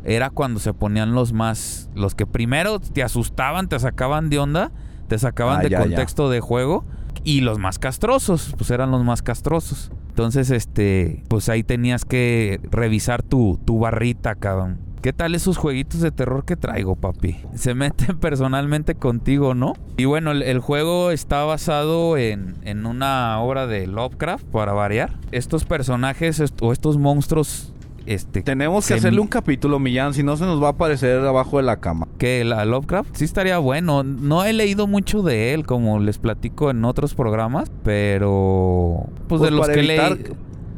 era 0.03 0.29
cuando 0.29 0.59
se 0.59 0.73
ponían 0.73 1.13
los 1.13 1.33
más, 1.33 1.89
los 1.95 2.13
que 2.15 2.25
primero 2.25 2.79
te 2.79 3.01
asustaban, 3.03 3.67
te 3.69 3.79
sacaban 3.79 4.29
de 4.29 4.39
onda, 4.39 4.71
te 5.07 5.17
sacaban 5.19 5.59
Ah, 5.59 5.63
de 5.63 5.69
ya, 5.69 5.77
ya. 5.79 5.83
contexto 5.85 6.29
de 6.29 6.39
juego. 6.39 6.83
Y 7.23 7.41
los 7.41 7.57
más 7.59 7.79
castrosos, 7.79 8.53
pues 8.57 8.69
eran 8.69 8.91
los 8.91 9.03
más 9.03 9.21
castrosos. 9.23 9.91
Entonces, 10.09 10.51
este, 10.51 11.23
pues 11.27 11.49
ahí 11.49 11.63
tenías 11.63 12.05
que 12.05 12.59
revisar 12.71 13.23
tu, 13.23 13.59
tu 13.65 13.79
barrita, 13.79 14.35
cabrón. 14.35 14.77
¿Qué 15.01 15.13
tal 15.13 15.35
esos 15.35 15.57
jueguitos 15.57 16.01
de 16.01 16.11
terror 16.11 16.45
que 16.45 16.55
traigo, 16.55 16.95
papi? 16.95 17.37
Se 17.55 17.75
meten 17.75 18.17
personalmente 18.19 18.95
contigo, 18.95 19.53
¿no? 19.53 19.73
Y 19.97 20.05
bueno, 20.05 20.31
el, 20.31 20.41
el 20.41 20.59
juego 20.59 21.11
está 21.11 21.43
basado 21.43 22.17
en, 22.17 22.55
en 22.63 22.85
una 22.87 23.39
obra 23.39 23.67
de 23.67 23.85
Lovecraft, 23.87 24.45
para 24.45 24.73
variar. 24.73 25.13
Estos 25.31 25.63
personajes 25.65 26.39
est- 26.39 26.59
o 26.61 26.71
estos 26.73 26.97
monstruos, 26.97 27.71
este... 28.05 28.41
Tenemos 28.41 28.87
que 28.87 28.93
hacerle 28.93 29.19
un 29.19 29.27
capítulo, 29.27 29.79
Millán, 29.79 30.13
si 30.13 30.23
no 30.23 30.37
se 30.37 30.45
nos 30.45 30.61
va 30.61 30.67
a 30.67 30.71
aparecer 30.71 31.19
abajo 31.19 31.57
de 31.57 31.63
la 31.63 31.77
cama. 31.77 32.07
que 32.17 32.43
la 32.43 32.65
Lovecraft 32.65 33.15
sí 33.15 33.25
estaría 33.25 33.57
bueno. 33.57 34.03
No 34.03 34.43
he 34.43 34.53
leído 34.53 34.87
mucho 34.87 35.21
de 35.21 35.53
él, 35.53 35.65
como 35.65 35.99
les 35.99 36.17
platico 36.17 36.69
en 36.69 36.85
otros 36.85 37.13
programas, 37.13 37.71
pero 37.83 39.07
pues, 39.27 39.41
de 39.41 39.51
los 39.51 39.67
que 39.67 39.83
leí, 39.83 39.99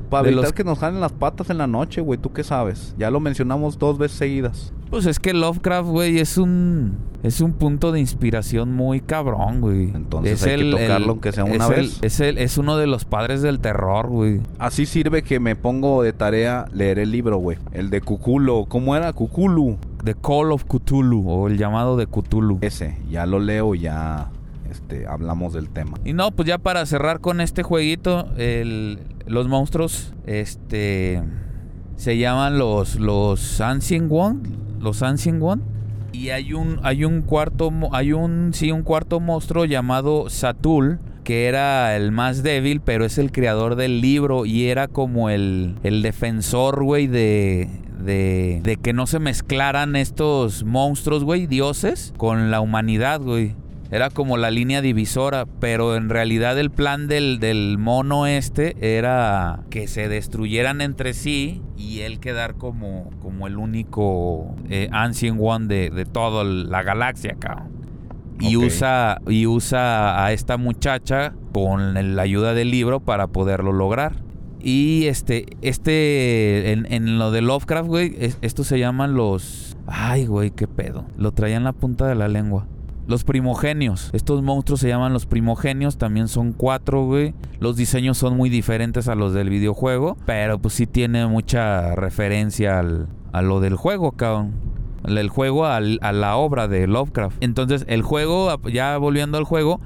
Para 0.09 0.27
evitar 0.27 0.43
los- 0.45 0.53
que 0.53 0.63
nos 0.63 0.79
jalen 0.79 0.99
las 1.01 1.11
patas 1.13 1.49
en 1.49 1.57
la 1.57 1.67
noche, 1.67 2.01
güey. 2.01 2.19
¿Tú 2.19 2.31
qué 2.34 2.43
sabes? 2.43 2.95
Ya 2.97 3.11
lo 3.11 3.19
mencionamos 3.19 3.77
dos 3.79 3.97
veces 3.97 4.17
seguidas. 4.17 4.73
pues 4.89 5.05
es 5.05 5.19
que 5.19 5.34
Lovecraft, 5.34 5.89
güey, 5.89 6.17
es 6.19 6.38
un 6.38 6.95
es 7.23 7.41
un 7.41 7.51
punto 7.51 7.91
de 7.91 7.99
inspiración 7.99 8.73
muy 8.73 9.01
cabrón, 9.01 9.59
güey. 9.59 9.89
Entonces 9.93 10.41
es 10.41 10.47
hay 10.47 10.57
que 10.63 10.71
tocarlo 10.71 11.09
aunque 11.11 11.31
sea 11.34 11.43
una 11.43 11.55
es 11.65 11.69
el- 11.71 11.75
vez. 11.75 11.99
es 12.03 12.19
el- 12.21 12.38
es 12.38 12.57
uno 12.57 12.77
de 12.77 12.88
los 12.88 13.03
padres 13.03 13.41
del 13.41 13.59
terror, 13.59 14.07
güey. 14.07 14.39
Así 14.59 14.85
sirve 14.85 15.23
que 15.23 15.41
me 15.41 15.55
pongo 15.57 16.03
de 16.03 16.13
tarea 16.13 16.65
leer 16.71 16.99
el 16.99 17.11
libro, 17.11 17.38
güey. 17.38 17.57
El 17.73 17.89
de 17.89 17.99
Cuculo. 17.99 18.65
¿Cómo 18.69 18.95
era? 18.95 19.11
Cuculu. 19.11 19.77
The 20.05 20.15
Call 20.15 20.53
of 20.53 20.63
Cthulhu 20.65 21.29
o 21.29 21.47
el 21.49 21.57
llamado 21.57 21.97
de 21.97 22.07
Cthulhu. 22.07 22.59
Ese. 22.61 22.97
Ya 23.09 23.25
lo 23.25 23.39
leo 23.39 23.75
ya 23.75 24.29
este, 24.77 25.07
hablamos 25.07 25.53
del 25.53 25.69
tema. 25.69 25.97
Y 26.05 26.13
no, 26.13 26.31
pues 26.31 26.47
ya 26.47 26.59
para 26.59 26.85
cerrar 26.85 27.19
con 27.19 27.41
este 27.41 27.63
jueguito, 27.63 28.27
los 29.25 29.47
monstruos, 29.47 30.13
este, 30.25 31.23
se 31.95 32.17
llaman 32.17 32.59
los 32.59 32.95
los 32.95 33.59
Ancient 33.59 34.11
One, 34.11 34.41
los 34.79 35.01
Ancient 35.01 35.41
One. 35.41 35.63
Y 36.13 36.29
hay 36.29 36.53
un 36.53 36.79
hay 36.83 37.05
un 37.05 37.21
cuarto 37.21 37.71
hay 37.91 38.13
un 38.13 38.51
sí 38.53 38.71
un 38.71 38.83
cuarto 38.83 39.19
monstruo 39.19 39.65
llamado 39.65 40.29
Satul 40.29 40.99
que 41.23 41.47
era 41.47 41.95
el 41.97 42.13
más 42.13 42.41
débil, 42.41 42.79
pero 42.79 43.03
es 43.03 43.17
el 43.17 43.33
creador 43.33 43.75
del 43.75 43.99
libro 43.99 44.45
y 44.45 44.67
era 44.67 44.87
como 44.87 45.29
el, 45.29 45.75
el 45.83 46.01
defensor, 46.01 46.85
güey, 46.85 47.07
de, 47.07 47.67
de, 47.99 48.61
de 48.63 48.77
que 48.77 48.93
no 48.93 49.07
se 49.07 49.19
mezclaran 49.19 49.97
estos 49.97 50.63
monstruos, 50.63 51.25
güey, 51.25 51.45
dioses, 51.45 52.13
con 52.15 52.49
la 52.49 52.61
humanidad, 52.61 53.19
güey. 53.19 53.57
Era 53.89 54.09
como 54.09 54.35
la 54.38 54.51
línea 54.51 54.81
divisora, 54.81 55.45
pero 55.59 55.95
en 55.95 56.09
realidad 56.09 56.59
el 56.59 56.72
plan 56.72 57.07
del, 57.07 57.39
del 57.39 57.77
mono 57.77 58.27
este 58.27 58.76
era 58.97 59.61
que 59.69 59.88
se 59.88 60.09
destruyeran 60.09 60.81
entre 60.81 61.14
sí 61.14 61.61
y 61.77 62.01
él 62.01 62.19
quedar 62.19 62.55
como, 62.55 63.09
como 63.22 63.47
el 63.47 63.57
único 63.57 64.55
eh, 64.69 64.89
Ancient 64.91 65.39
One 65.41 65.68
de, 65.68 65.89
de 65.89 66.05
toda 66.05 66.43
la 66.43 66.84
galaxia, 66.84 67.35
cabrón. 67.39 67.69
y 68.39 68.55
usa 68.57 69.22
y 69.27 69.47
usa 69.47 70.23
a 70.26 70.31
esta 70.34 70.57
muchacha 70.57 71.34
con 71.53 71.93
la 72.15 72.22
ayuda 72.22 72.53
del 72.53 72.69
libro 72.72 72.99
para 72.99 73.27
poderlo 73.27 73.72
lograr. 73.72 74.22
Y 74.59 75.05
este, 75.05 75.45
este, 75.61 76.72
en, 76.73 76.91
en 76.91 77.18
lo 77.19 77.31
de 77.31 77.41
Lovecraft, 77.41 77.88
güey, 77.88 78.15
es- 78.19 78.38
estos 78.41 78.68
se 78.68 78.80
llaman 78.80 79.14
los... 79.14 79.77
Ay, 79.88 80.26
güey, 80.26 80.51
qué 80.51 80.68
pedo. 80.68 81.05
Lo 81.18 81.31
traía 81.31 81.55
en 81.55 81.64
la 81.64 81.73
punta 81.73 82.05
de 82.07 82.15
la 82.15 82.27
lengua. 82.27 82.68
Los 83.07 83.23
primogenios. 83.23 84.09
Estos 84.13 84.43
monstruos 84.43 84.79
se 84.81 84.89
llaman 84.89 85.13
los 85.13 85.25
primogenios. 85.25 85.97
También 85.97 86.27
son 86.27 86.51
cuatro, 86.53 87.05
güey. 87.05 87.34
Los 87.59 87.77
diseños 87.77 88.17
son 88.17 88.35
muy 88.38 88.49
diferentes 88.49 89.07
a 89.07 89.15
los 89.15 89.34
del 89.34 89.49
videojuego. 89.49 90.17
Pero 90.25 90.59
pues 90.59 90.73
sí 90.73 90.88
tiene 90.88 91.25
mucha 91.27 91.95
referencia 91.95 92.79
al, 92.79 93.07
a 93.31 93.41
lo 93.41 93.59
del 93.61 93.75
juego, 93.75 94.11
cabrón. 94.11 94.53
El 95.05 95.29
juego 95.29 95.65
al- 95.65 95.99
a 96.01 96.11
la 96.11 96.35
obra 96.35 96.67
de 96.67 96.85
Lovecraft. 96.85 97.38
Entonces, 97.41 97.85
el 97.88 98.01
juego, 98.01 98.53
ya 98.69 98.97
volviendo 98.97 99.38
al 99.38 99.45
juego, 99.45 99.79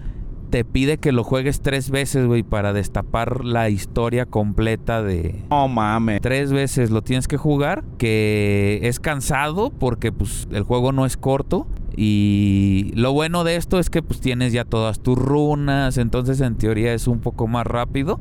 te 0.49 0.65
pide 0.65 0.98
que 0.98 1.11
lo 1.11 1.23
juegues 1.23 1.61
tres 1.61 1.91
veces, 1.91 2.26
güey, 2.26 2.43
para 2.43 2.73
destapar 2.73 3.45
la 3.45 3.69
historia 3.69 4.26
completa 4.26 5.02
de, 5.03 5.43
No 5.49 5.68
mames. 5.68 6.22
tres 6.22 6.52
veces 6.52 6.89
lo 6.91 7.02
tienes 7.03 7.27
que 7.27 7.38
jugar, 7.38 7.84
que 7.98 8.80
es 8.84 8.99
cansado 8.99 9.69
porque 9.69 10.11
pues 10.11 10.48
el 10.52 10.64
juego 10.64 10.91
no 10.91 11.06
es 11.06 11.15
corto 11.15 11.68
y 11.97 12.91
lo 12.95 13.13
bueno 13.13 13.43
de 13.43 13.55
esto 13.55 13.80
es 13.80 13.89
que 13.89 14.01
pues 14.01 14.19
tienes 14.22 14.53
ya 14.53 14.65
todas 14.65 14.99
tus 14.99 15.18
runas, 15.18 15.97
entonces 15.97 16.41
en 16.41 16.55
teoría 16.55 16.93
es 16.93 17.07
un 17.07 17.19
poco 17.19 17.47
más 17.47 17.65
rápido. 17.68 18.19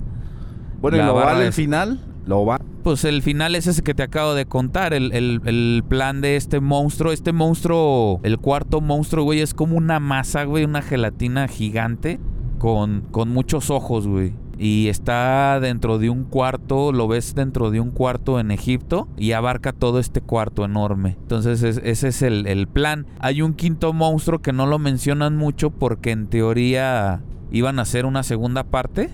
Bueno, 0.80 0.96
¿y 0.96 1.00
lo 1.00 1.14
vale 1.14 1.46
el 1.46 1.52
final? 1.52 2.00
¿Lo 2.26 2.44
va? 2.46 2.60
Pues 2.82 3.04
el 3.04 3.22
final 3.22 3.54
es 3.54 3.66
ese 3.66 3.82
que 3.82 3.92
te 3.94 4.02
acabo 4.02 4.34
de 4.34 4.46
contar, 4.46 4.94
el, 4.94 5.12
el- 5.12 5.40
el 5.44 5.82
plan 5.88 6.20
de 6.20 6.36
este 6.36 6.60
monstruo, 6.60 7.12
este 7.12 7.32
monstruo, 7.32 8.20
el 8.22 8.38
cuarto 8.38 8.80
monstruo, 8.80 9.24
güey, 9.24 9.40
es 9.40 9.52
como 9.54 9.76
una 9.76 10.00
masa, 10.00 10.44
güey, 10.44 10.64
una 10.64 10.80
gelatina 10.80 11.48
gigante 11.48 12.18
con, 12.58 13.02
con 13.10 13.28
muchos 13.30 13.70
ojos, 13.70 14.06
güey. 14.06 14.32
Y 14.62 14.88
está 14.88 15.58
dentro 15.58 15.98
de 15.98 16.10
un 16.10 16.24
cuarto, 16.24 16.92
lo 16.92 17.08
ves 17.08 17.34
dentro 17.34 17.70
de 17.70 17.80
un 17.80 17.90
cuarto 17.90 18.38
en 18.38 18.50
Egipto 18.50 19.08
y 19.16 19.32
abarca 19.32 19.72
todo 19.72 19.98
este 19.98 20.20
cuarto 20.20 20.66
enorme. 20.66 21.16
Entonces 21.22 21.62
es- 21.62 21.80
ese 21.82 22.08
es 22.08 22.20
el, 22.20 22.46
el 22.46 22.68
plan. 22.68 23.06
Hay 23.20 23.40
un 23.40 23.54
quinto 23.54 23.94
monstruo 23.94 24.40
que 24.40 24.52
no 24.52 24.66
lo 24.66 24.78
mencionan 24.78 25.36
mucho 25.38 25.70
porque 25.70 26.10
en 26.10 26.26
teoría 26.26 27.22
iban 27.50 27.78
a 27.78 27.82
hacer 27.82 28.04
una 28.04 28.22
segunda 28.22 28.64
parte 28.64 29.10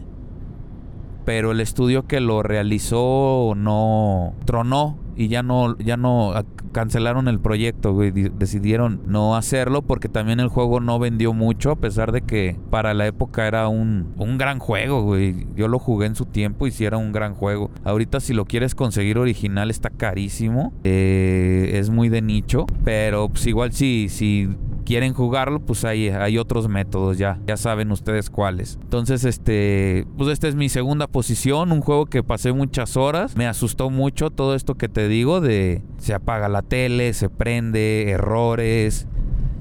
pero 1.24 1.50
el 1.50 1.60
estudio 1.60 2.06
que 2.06 2.20
lo 2.20 2.42
realizó 2.44 3.54
no 3.56 4.34
tronó 4.44 4.96
y 5.16 5.28
ya 5.28 5.42
no 5.42 5.76
ya 5.78 5.96
no 5.96 6.32
cancelaron 6.72 7.28
el 7.28 7.40
proyecto, 7.40 7.92
güey, 7.94 8.10
Di- 8.10 8.28
decidieron 8.28 9.00
no 9.06 9.36
hacerlo 9.36 9.82
porque 9.82 10.08
también 10.08 10.40
el 10.40 10.48
juego 10.48 10.80
no 10.80 10.98
vendió 10.98 11.32
mucho 11.32 11.70
a 11.70 11.76
pesar 11.76 12.12
de 12.12 12.22
que 12.22 12.56
para 12.70 12.92
la 12.94 13.06
época 13.06 13.46
era 13.46 13.68
un, 13.68 14.12
un 14.18 14.38
gran 14.38 14.58
juego, 14.58 15.02
güey. 15.02 15.46
Yo 15.56 15.68
lo 15.68 15.78
jugué 15.78 16.06
en 16.06 16.14
su 16.14 16.26
tiempo 16.26 16.66
y 16.66 16.70
sí 16.70 16.84
era 16.84 16.98
un 16.98 17.12
gran 17.12 17.34
juego. 17.34 17.70
Ahorita 17.84 18.20
si 18.20 18.34
lo 18.34 18.44
quieres 18.44 18.74
conseguir 18.74 19.18
original 19.18 19.70
está 19.70 19.90
carísimo, 19.90 20.72
eh, 20.84 21.70
es 21.74 21.90
muy 21.90 22.08
de 22.08 22.22
nicho, 22.22 22.66
pero 22.84 23.28
pues 23.28 23.46
igual 23.46 23.72
si 23.72 24.08
si 24.08 24.48
quieren 24.84 25.14
jugarlo, 25.14 25.58
pues 25.58 25.84
hay, 25.84 26.10
hay 26.10 26.38
otros 26.38 26.68
métodos 26.68 27.18
ya. 27.18 27.40
Ya 27.44 27.56
saben 27.56 27.90
ustedes 27.90 28.30
cuáles. 28.30 28.78
Entonces, 28.82 29.24
este, 29.24 30.06
pues 30.16 30.30
esta 30.30 30.46
es 30.46 30.54
mi 30.54 30.68
segunda 30.68 31.08
posición. 31.08 31.72
Un 31.72 31.80
juego 31.80 32.06
que 32.06 32.22
pasé 32.22 32.52
muchas 32.52 32.96
horas. 32.96 33.36
Me 33.36 33.48
asustó 33.48 33.90
mucho 33.90 34.30
todo 34.30 34.54
esto 34.54 34.76
que 34.76 34.88
te 34.88 35.05
digo 35.08 35.40
de 35.40 35.82
se 35.98 36.14
apaga 36.14 36.48
la 36.48 36.62
tele, 36.62 37.12
se 37.12 37.28
prende, 37.28 38.10
errores, 38.10 39.06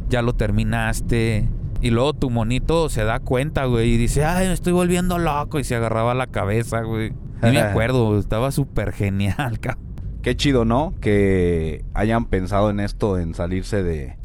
ya 0.10 0.22
lo 0.22 0.34
terminaste. 0.34 1.50
Y 1.82 1.90
luego 1.90 2.14
tu 2.14 2.30
monito 2.30 2.90
se 2.90 3.04
da 3.04 3.20
cuenta, 3.20 3.66
güey, 3.66 3.94
y 3.94 3.98
dice, 3.98 4.26
ay, 4.26 4.48
me 4.48 4.54
estoy 4.54 4.74
volviendo 4.74 5.18
loco. 5.18 5.60
Y 5.60 5.64
se 5.64 5.76
agarraba 5.76 6.14
la 6.14 6.28
cabeza, 6.28 6.82
güey. 6.82 7.14
Ni 7.44 7.52
me 7.52 7.60
acuerdo, 7.62 8.18
estaba 8.18 8.52
súper 8.52 8.92
genial, 8.92 9.60
cabrón. 9.62 9.84
Qué 10.22 10.36
chido, 10.36 10.66
¿no? 10.66 10.94
Que 11.02 11.86
hayan 11.94 12.26
pensado 12.26 12.72
en 12.72 12.80
esto, 12.80 13.20
en 13.20 13.36
salirse 13.36 13.84
de... 13.84 14.18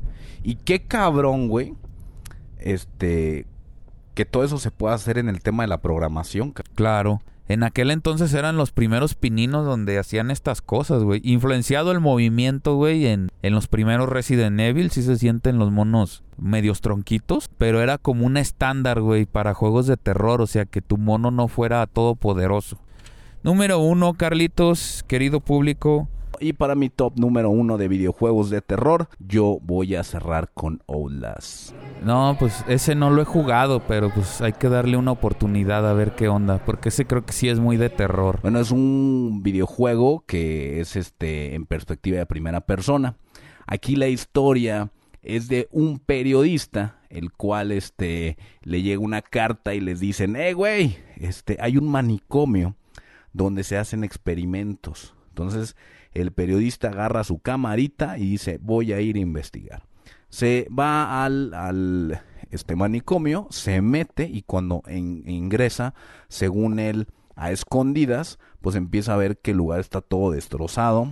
Y 0.42 0.54
qué 0.54 0.82
cabrón, 0.86 1.48
güey. 1.48 1.74
Este... 2.58 3.46
Que 4.14 4.24
todo 4.24 4.44
eso 4.44 4.58
se 4.58 4.70
pueda 4.70 4.94
hacer 4.94 5.18
en 5.18 5.28
el 5.28 5.40
tema 5.42 5.62
de 5.62 5.68
la 5.68 5.82
programación. 5.82 6.52
Claro. 6.74 7.20
En 7.50 7.64
aquel 7.64 7.90
entonces 7.90 8.32
eran 8.32 8.56
los 8.56 8.70
primeros 8.70 9.16
pininos 9.16 9.66
donde 9.66 9.98
hacían 9.98 10.30
estas 10.30 10.62
cosas, 10.62 11.02
güey. 11.02 11.20
Influenciado 11.24 11.90
el 11.90 11.98
movimiento, 11.98 12.76
güey, 12.76 13.06
en, 13.06 13.28
en 13.42 13.54
los 13.54 13.66
primeros 13.66 14.08
Resident 14.08 14.60
Evil. 14.60 14.92
Sí 14.92 15.02
se 15.02 15.16
sienten 15.16 15.58
los 15.58 15.72
monos 15.72 16.22
medios 16.38 16.80
tronquitos. 16.80 17.50
Pero 17.58 17.82
era 17.82 17.98
como 17.98 18.24
un 18.24 18.36
estándar, 18.36 19.00
güey, 19.00 19.26
para 19.26 19.52
juegos 19.52 19.88
de 19.88 19.96
terror. 19.96 20.40
O 20.40 20.46
sea, 20.46 20.64
que 20.64 20.80
tu 20.80 20.96
mono 20.96 21.32
no 21.32 21.48
fuera 21.48 21.84
todopoderoso. 21.88 22.78
Número 23.42 23.80
uno, 23.80 24.14
Carlitos, 24.14 25.04
querido 25.08 25.40
público. 25.40 26.08
Y 26.42 26.54
para 26.54 26.74
mi 26.74 26.88
top 26.88 27.18
número 27.18 27.50
uno 27.50 27.76
de 27.76 27.86
videojuegos 27.86 28.48
de 28.48 28.62
terror, 28.62 29.10
yo 29.18 29.58
voy 29.60 29.94
a 29.94 30.02
cerrar 30.02 30.50
con 30.54 30.82
Outlast. 30.88 31.74
No, 32.02 32.34
pues 32.38 32.64
ese 32.66 32.94
no 32.94 33.10
lo 33.10 33.20
he 33.20 33.26
jugado, 33.26 33.82
pero 33.86 34.08
pues 34.08 34.40
hay 34.40 34.54
que 34.54 34.70
darle 34.70 34.96
una 34.96 35.12
oportunidad 35.12 35.86
a 35.86 35.92
ver 35.92 36.12
qué 36.12 36.28
onda. 36.28 36.64
Porque 36.64 36.88
ese 36.88 37.04
creo 37.04 37.26
que 37.26 37.34
sí 37.34 37.50
es 37.50 37.60
muy 37.60 37.76
de 37.76 37.90
terror. 37.90 38.38
Bueno, 38.40 38.58
es 38.58 38.70
un 38.70 39.40
videojuego 39.42 40.24
que 40.26 40.80
es 40.80 40.96
este 40.96 41.54
en 41.54 41.66
perspectiva 41.66 42.16
de 42.16 42.24
primera 42.24 42.62
persona. 42.62 43.16
Aquí 43.66 43.94
la 43.94 44.08
historia 44.08 44.90
es 45.22 45.48
de 45.48 45.68
un 45.72 45.98
periodista, 45.98 47.00
el 47.10 47.32
cual 47.32 47.70
este 47.70 48.38
le 48.62 48.80
llega 48.80 49.00
una 49.02 49.20
carta 49.20 49.74
y 49.74 49.80
les 49.80 50.00
dicen, 50.00 50.36
"Eh, 50.36 50.54
güey, 50.54 50.96
este 51.16 51.58
hay 51.60 51.76
un 51.76 51.90
manicomio 51.90 52.76
donde 53.34 53.62
se 53.62 53.76
hacen 53.76 54.04
experimentos." 54.04 55.14
Entonces, 55.28 55.76
el 56.12 56.32
periodista 56.32 56.88
agarra 56.88 57.24
su 57.24 57.38
camarita 57.38 58.18
y 58.18 58.30
dice, 58.30 58.58
"Voy 58.60 58.92
a 58.92 59.00
ir 59.00 59.16
a 59.16 59.20
investigar." 59.20 59.86
Se 60.28 60.68
va 60.76 61.24
al, 61.24 61.54
al 61.54 62.22
este 62.50 62.76
manicomio, 62.76 63.46
se 63.50 63.80
mete 63.80 64.24
y 64.24 64.42
cuando 64.42 64.82
ingresa, 64.88 65.94
según 66.28 66.78
él, 66.78 67.08
a 67.36 67.52
escondidas, 67.52 68.38
pues 68.60 68.76
empieza 68.76 69.14
a 69.14 69.16
ver 69.16 69.38
que 69.38 69.52
el 69.52 69.56
lugar 69.56 69.80
está 69.80 70.00
todo 70.00 70.32
destrozado, 70.32 71.08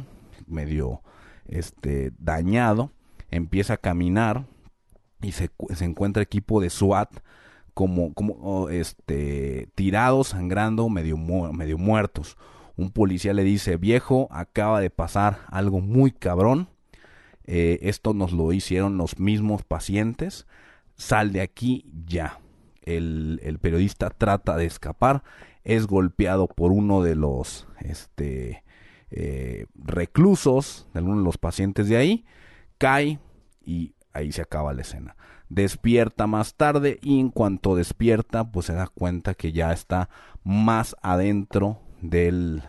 medio 0.46 1.02
este 1.46 2.12
dañado, 2.18 2.92
empieza 3.30 3.74
a 3.74 3.78
caminar 3.78 4.46
y 5.22 5.32
se, 5.32 5.50
se 5.74 5.84
encuentra 5.84 6.22
equipo 6.22 6.60
de 6.60 6.70
SWAT 6.70 7.18
como, 7.72 8.68
este 8.70 9.68
tirados, 9.74 10.28
sangrando, 10.28 10.88
medio 10.88 11.16
muertos. 11.16 12.36
Un 12.78 12.92
policía 12.92 13.32
le 13.34 13.42
dice, 13.42 13.76
viejo, 13.76 14.28
acaba 14.30 14.80
de 14.80 14.88
pasar 14.88 15.40
algo 15.48 15.80
muy 15.80 16.12
cabrón. 16.12 16.68
Eh, 17.44 17.80
esto 17.82 18.14
nos 18.14 18.32
lo 18.32 18.52
hicieron 18.52 18.96
los 18.96 19.18
mismos 19.18 19.64
pacientes. 19.64 20.46
Sal 20.94 21.32
de 21.32 21.40
aquí 21.40 21.90
ya. 22.06 22.38
El, 22.82 23.58
periodista 23.60 24.10
trata 24.10 24.56
de 24.56 24.66
escapar. 24.66 25.24
Es 25.64 25.88
golpeado 25.88 26.46
por 26.46 26.70
uno 26.70 27.02
de 27.02 27.16
los 27.16 27.66
este, 27.80 28.62
eh, 29.10 29.66
reclusos, 29.74 30.86
de 30.94 31.00
uno 31.00 31.18
de 31.18 31.24
los 31.24 31.36
pacientes 31.36 31.88
de 31.88 31.96
ahí. 31.96 32.24
Cae 32.78 33.18
y 33.60 33.96
ahí 34.12 34.30
se 34.30 34.42
acaba 34.42 34.72
la 34.72 34.82
escena. 34.82 35.16
Despierta 35.48 36.28
más 36.28 36.54
tarde 36.54 37.00
y 37.02 37.18
en 37.18 37.30
cuanto 37.30 37.74
despierta, 37.74 38.52
pues 38.52 38.66
se 38.66 38.74
da 38.74 38.86
cuenta 38.86 39.34
que 39.34 39.50
ya 39.50 39.72
está 39.72 40.08
más 40.44 40.94
adentro 41.02 41.80
del, 42.00 42.62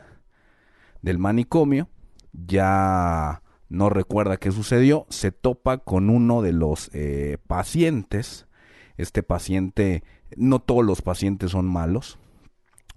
del 1.02 1.18
manicomio. 1.18 1.90
Ya 2.34 3.42
no 3.70 3.90
recuerda 3.90 4.38
qué 4.38 4.52
sucedió. 4.52 5.06
Se 5.10 5.32
topa 5.32 5.78
con 5.80 6.10
uno 6.10 6.42
de 6.42 6.54
los 6.54 6.90
eh, 6.94 7.38
pacientes. 7.48 8.48
Este 8.98 9.24
paciente, 9.24 10.04
no 10.36 10.60
todos 10.60 10.86
los 10.86 11.02
pacientes 11.02 11.52
son 11.52 11.68
malos. 11.68 12.20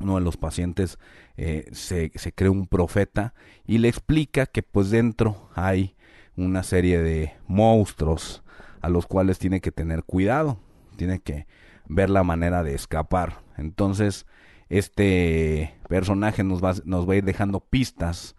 Uno 0.00 0.16
de 0.16 0.22
los 0.22 0.36
pacientes 0.36 0.98
eh, 1.36 1.68
se, 1.72 2.10
se 2.14 2.32
cree 2.32 2.50
un 2.50 2.66
profeta 2.66 3.34
y 3.64 3.78
le 3.78 3.88
explica 3.88 4.46
que 4.46 4.62
pues 4.62 4.90
dentro 4.90 5.48
hay 5.54 5.94
una 6.36 6.62
serie 6.64 7.00
de 7.00 7.34
monstruos 7.46 8.42
a 8.80 8.88
los 8.88 9.06
cuales 9.06 9.38
tiene 9.38 9.60
que 9.60 9.70
tener 9.70 10.02
cuidado. 10.02 10.58
Tiene 10.96 11.20
que 11.20 11.46
ver 11.86 12.10
la 12.10 12.24
manera 12.24 12.62
de 12.62 12.74
escapar. 12.74 13.42
Entonces, 13.56 14.26
este 14.72 15.74
personaje 15.86 16.42
nos 16.44 16.64
va, 16.64 16.72
nos 16.86 17.06
va 17.06 17.12
a 17.12 17.16
ir 17.16 17.24
dejando 17.24 17.60
pistas, 17.60 18.36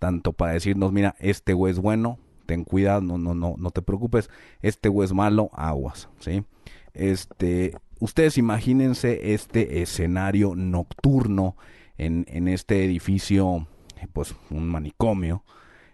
tanto 0.00 0.32
para 0.32 0.52
decirnos, 0.52 0.92
mira, 0.92 1.14
este 1.20 1.52
güey 1.52 1.72
es 1.72 1.78
bueno, 1.78 2.18
ten 2.44 2.64
cuidado, 2.64 3.00
no, 3.00 3.18
no, 3.18 3.36
no, 3.36 3.54
no 3.56 3.70
te 3.70 3.82
preocupes, 3.82 4.28
este 4.62 4.88
güey 4.88 5.06
es 5.06 5.12
malo, 5.12 5.48
aguas, 5.52 6.08
¿sí? 6.18 6.44
Este, 6.92 7.72
ustedes 8.00 8.36
imagínense 8.36 9.32
este 9.32 9.80
escenario 9.80 10.56
nocturno 10.56 11.56
en, 11.98 12.26
en 12.28 12.48
este 12.48 12.84
edificio, 12.84 13.68
pues 14.12 14.34
un 14.50 14.68
manicomio, 14.68 15.44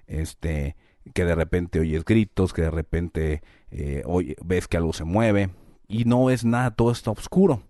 este, 0.06 0.74
que 1.12 1.26
de 1.26 1.34
repente 1.34 1.80
oyes 1.80 2.06
gritos, 2.06 2.54
que 2.54 2.62
de 2.62 2.70
repente 2.70 3.42
eh, 3.70 4.04
ves 4.42 4.68
que 4.68 4.78
algo 4.78 4.94
se 4.94 5.04
mueve, 5.04 5.50
y 5.86 6.06
no 6.06 6.24
ves 6.24 6.46
nada, 6.46 6.70
todo 6.70 6.92
está 6.92 7.10
oscuro. 7.10 7.62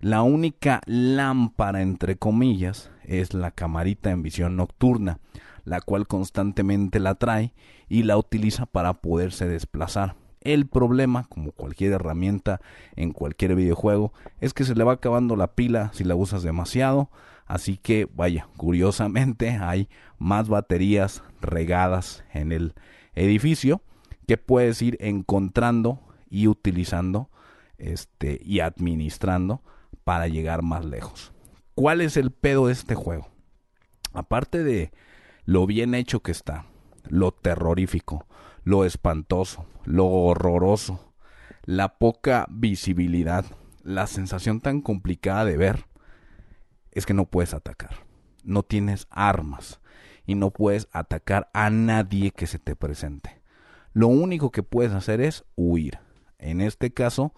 La 0.00 0.22
única 0.22 0.80
lámpara, 0.86 1.82
entre 1.82 2.16
comillas, 2.16 2.92
es 3.02 3.34
la 3.34 3.50
camarita 3.50 4.12
en 4.12 4.22
visión 4.22 4.54
nocturna, 4.54 5.18
la 5.64 5.80
cual 5.80 6.06
constantemente 6.06 7.00
la 7.00 7.16
trae 7.16 7.52
y 7.88 8.04
la 8.04 8.16
utiliza 8.16 8.66
para 8.66 8.94
poderse 8.94 9.48
desplazar. 9.48 10.14
El 10.40 10.68
problema, 10.68 11.24
como 11.24 11.50
cualquier 11.50 11.94
herramienta 11.94 12.60
en 12.94 13.12
cualquier 13.12 13.56
videojuego, 13.56 14.12
es 14.40 14.54
que 14.54 14.62
se 14.62 14.76
le 14.76 14.84
va 14.84 14.92
acabando 14.92 15.34
la 15.34 15.56
pila 15.56 15.90
si 15.92 16.04
la 16.04 16.14
usas 16.14 16.44
demasiado. 16.44 17.10
Así 17.44 17.76
que, 17.76 18.08
vaya, 18.14 18.46
curiosamente 18.56 19.50
hay 19.60 19.88
más 20.16 20.48
baterías 20.48 21.24
regadas 21.40 22.22
en 22.32 22.52
el 22.52 22.74
edificio 23.16 23.82
que 24.28 24.36
puedes 24.36 24.80
ir 24.80 24.96
encontrando 25.00 25.98
y 26.30 26.46
utilizando 26.46 27.30
este, 27.78 28.40
y 28.44 28.60
administrando 28.60 29.60
para 30.08 30.26
llegar 30.26 30.62
más 30.62 30.86
lejos. 30.86 31.34
¿Cuál 31.74 32.00
es 32.00 32.16
el 32.16 32.30
pedo 32.30 32.68
de 32.68 32.72
este 32.72 32.94
juego? 32.94 33.28
Aparte 34.14 34.64
de 34.64 34.90
lo 35.44 35.66
bien 35.66 35.94
hecho 35.94 36.20
que 36.20 36.32
está, 36.32 36.64
lo 37.10 37.30
terrorífico, 37.30 38.26
lo 38.64 38.86
espantoso, 38.86 39.66
lo 39.84 40.06
horroroso, 40.06 41.12
la 41.66 41.98
poca 41.98 42.46
visibilidad, 42.48 43.44
la 43.82 44.06
sensación 44.06 44.62
tan 44.62 44.80
complicada 44.80 45.44
de 45.44 45.58
ver, 45.58 45.84
es 46.90 47.04
que 47.04 47.12
no 47.12 47.26
puedes 47.26 47.52
atacar. 47.52 48.06
No 48.44 48.62
tienes 48.62 49.08
armas 49.10 49.78
y 50.24 50.36
no 50.36 50.52
puedes 50.52 50.88
atacar 50.92 51.50
a 51.52 51.68
nadie 51.68 52.30
que 52.30 52.46
se 52.46 52.58
te 52.58 52.74
presente. 52.74 53.42
Lo 53.92 54.08
único 54.08 54.52
que 54.52 54.62
puedes 54.62 54.92
hacer 54.92 55.20
es 55.20 55.44
huir. 55.54 55.98
En 56.38 56.62
este 56.62 56.94
caso, 56.94 57.34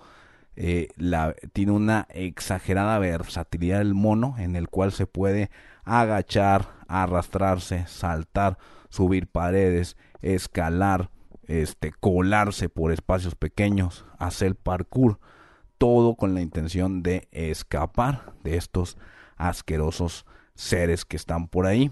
eh, 0.56 0.88
la, 0.96 1.34
tiene 1.52 1.72
una 1.72 2.06
exagerada 2.10 2.98
versatilidad 2.98 3.78
del 3.78 3.94
mono 3.94 4.34
en 4.38 4.56
el 4.56 4.68
cual 4.68 4.92
se 4.92 5.06
puede 5.06 5.50
agachar, 5.84 6.74
arrastrarse, 6.88 7.86
saltar, 7.86 8.58
subir 8.88 9.26
paredes, 9.28 9.96
escalar, 10.22 11.10
este, 11.46 11.92
colarse 11.92 12.68
por 12.68 12.92
espacios 12.92 13.34
pequeños, 13.34 14.04
hacer 14.18 14.54
parkour, 14.56 15.18
todo 15.78 16.14
con 16.14 16.34
la 16.34 16.42
intención 16.42 17.02
de 17.02 17.28
escapar 17.32 18.34
de 18.44 18.56
estos 18.56 18.98
asquerosos 19.36 20.26
seres 20.54 21.04
que 21.04 21.16
están 21.16 21.48
por 21.48 21.66
ahí, 21.66 21.90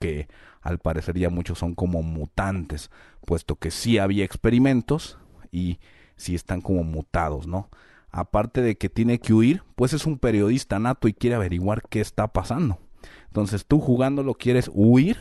que 0.00 0.26
al 0.60 0.78
parecer 0.78 1.16
ya 1.18 1.30
muchos 1.30 1.58
son 1.58 1.74
como 1.74 2.02
mutantes, 2.02 2.90
puesto 3.24 3.56
que 3.56 3.70
sí 3.70 3.98
había 3.98 4.24
experimentos 4.24 5.18
y 5.52 5.78
sí 6.16 6.34
están 6.34 6.60
como 6.60 6.84
mutados, 6.84 7.46
¿no? 7.46 7.68
Aparte 8.10 8.62
de 8.62 8.76
que 8.76 8.88
tiene 8.88 9.18
que 9.18 9.34
huir, 9.34 9.62
pues 9.74 9.92
es 9.92 10.06
un 10.06 10.18
periodista 10.18 10.78
nato 10.78 11.08
y 11.08 11.14
quiere 11.14 11.36
averiguar 11.36 11.82
qué 11.88 12.00
está 12.00 12.28
pasando. 12.28 12.78
Entonces 13.26 13.66
tú 13.66 13.80
jugándolo 13.80 14.34
quieres 14.34 14.70
huir, 14.72 15.18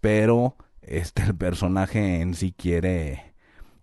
pero 0.00 0.56
este 0.82 1.22
el 1.22 1.34
personaje 1.34 2.20
en 2.20 2.34
sí 2.34 2.54
quiere 2.56 3.34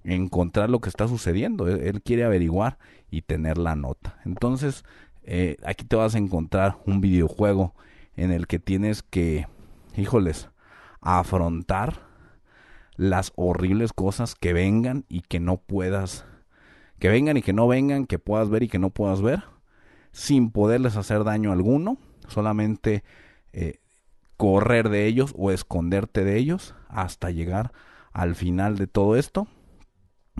encontrar 0.03 0.69
lo 0.69 0.81
que 0.81 0.89
está 0.89 1.07
sucediendo, 1.07 1.67
él, 1.67 2.01
quiere 2.01 2.23
averiguar 2.23 2.77
y 3.09 3.21
tener 3.21 3.57
la 3.57 3.75
nota. 3.75 4.19
Entonces, 4.25 4.83
eh, 5.23 5.57
aquí 5.63 5.85
te 5.85 5.95
vas 5.95 6.15
a 6.15 6.17
encontrar 6.17 6.77
un 6.85 6.99
videojuego 6.99 7.73
en 8.15 8.31
el 8.31 8.47
que 8.47 8.59
tienes 8.59 9.01
que, 9.01 9.47
híjoles, 9.95 10.49
afrontar 11.01 12.12
las 12.95 13.31
horribles 13.35 13.93
cosas 13.93 14.35
que 14.35 14.53
vengan 14.53 15.05
y 15.09 15.21
que 15.21 15.39
no 15.39 15.57
puedas, 15.57 16.25
que 16.99 17.09
vengan 17.09 17.37
y 17.37 17.41
que 17.41 17.53
no 17.53 17.67
vengan, 17.67 18.05
que 18.05 18.19
puedas 18.19 18.49
ver 18.49 18.63
y 18.63 18.67
que 18.67 18.79
no 18.79 18.89
puedas 18.89 19.21
ver, 19.21 19.43
sin 20.11 20.51
poderles 20.51 20.95
hacer 20.95 21.23
daño 21.23 21.51
alguno, 21.51 21.97
solamente 22.27 23.03
eh, 23.51 23.79
correr 24.37 24.89
de 24.89 25.05
ellos 25.05 25.33
o 25.37 25.51
esconderte 25.51 26.23
de 26.23 26.37
ellos 26.37 26.75
hasta 26.87 27.31
llegar 27.31 27.71
al 28.11 28.35
final 28.35 28.77
de 28.77 28.87
todo 28.87 29.15
esto, 29.15 29.47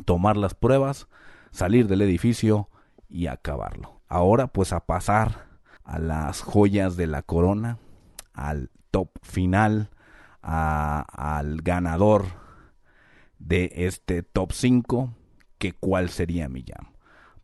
tomar 0.06 0.38
las 0.38 0.54
pruebas, 0.54 1.08
salir 1.52 1.88
del 1.88 2.02
edificio 2.02 2.70
y 3.10 3.28
acabarlo. 3.28 4.02
Ahora 4.08 4.48
pues 4.48 4.74
a 4.74 4.82
pasar 4.82 5.48
a 5.84 6.00
las 6.00 6.42
joyas 6.42 6.96
de 6.96 7.08
la 7.08 7.24
corona, 7.24 7.80
al 8.34 8.70
top 8.92 9.10
final, 9.24 9.90
al 10.42 11.62
ganador 11.62 12.43
de 13.46 13.72
este 13.76 14.24
top 14.24 14.52
5, 14.52 15.14
que 15.58 15.74
cuál 15.74 16.10
sería 16.10 16.50
mi 16.50 16.64
jam. 16.64 16.94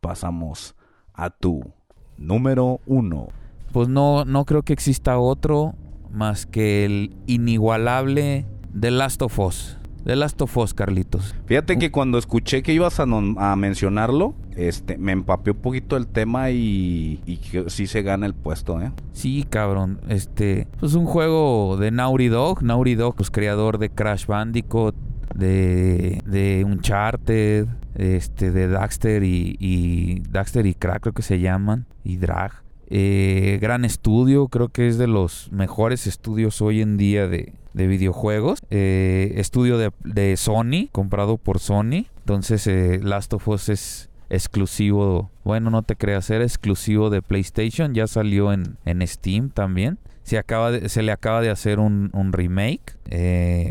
Pasamos 0.02 0.76
a 1.14 1.30
tu 1.30 1.74
número 2.18 2.80
1. 2.86 3.28
Pues 3.72 3.88
no, 3.88 4.26
no 4.26 4.46
creo 4.46 4.64
que 4.64 4.74
exista 4.74 5.20
otro 5.20 5.76
más 6.12 6.46
que 6.46 6.86
el 6.86 7.16
inigualable 7.28 8.46
The 8.80 8.92
Last 8.92 9.22
of 9.22 9.38
Us. 9.40 9.78
The 10.06 10.16
Last 10.16 10.42
of 10.42 10.58
Us, 10.58 10.74
Carlitos. 10.74 11.36
Fíjate 11.46 11.78
que 11.78 11.92
cuando 11.92 12.18
escuché 12.18 12.64
que 12.64 12.74
ibas 12.74 13.00
a, 13.00 13.06
mencionarlo, 13.06 14.34
este, 14.56 14.98
me 14.98 15.12
empapé 15.12 15.52
un 15.52 15.58
poquito 15.58 15.98
el 15.98 16.08
tema 16.08 16.52
y, 16.52 17.22
y 17.26 17.38
que 17.38 17.70
sí 17.70 17.86
se 17.86 18.02
gana 18.02 18.26
el 18.26 18.34
puesto, 18.34 18.82
¿eh? 18.82 18.92
Sí, 19.12 19.46
cabrón. 19.48 20.00
Este, 20.08 20.68
pues 20.80 20.94
un 20.94 21.06
juego 21.06 21.78
de 21.78 21.92
Naughty 21.92 22.30
Dog. 22.30 22.64
Naughty 22.64 22.96
Dog, 22.96 23.16
pues 23.16 23.30
creador 23.30 23.78
de 23.78 23.90
Crash 23.90 24.26
Bandicoot, 24.26 24.96
de, 25.36 26.22
de 26.26 26.64
Uncharted, 26.66 27.68
este, 27.96 28.52
de 28.52 28.68
Daxter 28.68 29.24
y, 29.24 30.24
Daxter 30.30 30.66
y 30.66 30.74
Crack 30.74 31.02
creo 31.02 31.14
que 31.14 31.22
se 31.22 31.40
llaman, 31.40 31.86
y 32.04 32.18
Drag. 32.18 32.52
Eh, 32.92 33.60
gran 33.62 33.86
estudio, 33.86 34.48
creo 34.48 34.70
que 34.70 34.88
es 34.88 34.98
de 34.98 35.08
los 35.08 35.52
mejores 35.52 36.08
estudios 36.08 36.62
hoy 36.62 36.82
en 36.82 36.98
día 36.98 37.28
de, 37.28 37.54
videojuegos. 37.74 38.60
Eh, 38.72 39.34
estudio 39.38 39.78
de, 39.78 40.38
Sony, 40.38 40.90
comprado 40.92 41.38
por 41.38 41.60
Sony. 41.60 42.08
Entonces 42.20 42.68
eh, 42.68 43.00
Last 43.02 43.34
of 43.34 43.48
Us 43.48 43.70
es 43.70 44.10
exclusivo, 44.30 45.32
bueno, 45.44 45.70
no 45.70 45.82
te 45.82 45.96
creas, 45.96 46.30
era 46.30 46.44
exclusivo 46.44 47.10
de 47.10 47.22
PlayStation, 47.22 47.94
ya 47.94 48.06
salió 48.06 48.54
en, 48.54 48.78
en 48.86 49.06
Steam 49.08 49.50
también. 49.50 49.98
Se, 50.30 50.38
acaba 50.38 50.88
se 50.90 51.02
le 51.02 51.12
acaba 51.12 51.42
de 51.42 51.50
hacer 51.50 51.80
un, 51.80 52.12
remake, 52.32 53.00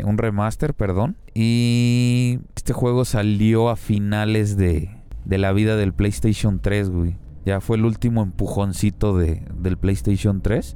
un 0.03 0.17
remaster, 0.17 0.73
perdón. 0.73 1.15
Y 1.33 2.39
este 2.53 2.73
juego 2.73 3.05
salió 3.05 3.69
a 3.69 3.77
finales 3.77 4.57
de, 4.57 4.89
de 5.23 5.37
la 5.37 5.53
vida 5.53 5.77
del 5.77 5.93
PlayStation 5.93 6.59
3, 6.59 6.89
güey. 6.89 7.15
Ya 7.45 7.61
fue 7.61 7.77
el 7.77 7.85
último 7.85 8.23
empujoncito 8.23 9.17
de, 9.17 9.41
del 9.55 9.77
PlayStation 9.77 10.41
3. 10.41 10.75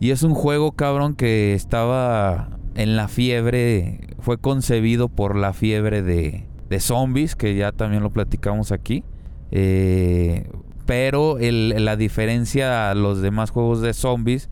Y 0.00 0.10
es 0.10 0.24
un 0.24 0.34
juego, 0.34 0.72
cabrón, 0.72 1.14
que 1.14 1.54
estaba 1.54 2.58
en 2.74 2.96
la 2.96 3.06
fiebre. 3.06 4.16
Fue 4.18 4.38
concebido 4.38 5.08
por 5.08 5.36
la 5.36 5.52
fiebre 5.52 6.02
de, 6.02 6.48
de 6.68 6.80
zombies, 6.80 7.36
que 7.36 7.54
ya 7.54 7.70
también 7.70 8.02
lo 8.02 8.10
platicamos 8.10 8.72
aquí. 8.72 9.04
Eh, 9.52 10.50
pero 10.84 11.36
la 11.38 11.94
diferencia 11.94 12.90
a 12.90 12.96
los 12.96 13.22
demás 13.22 13.50
juegos 13.50 13.82
de 13.82 13.94
zombies 13.94 14.50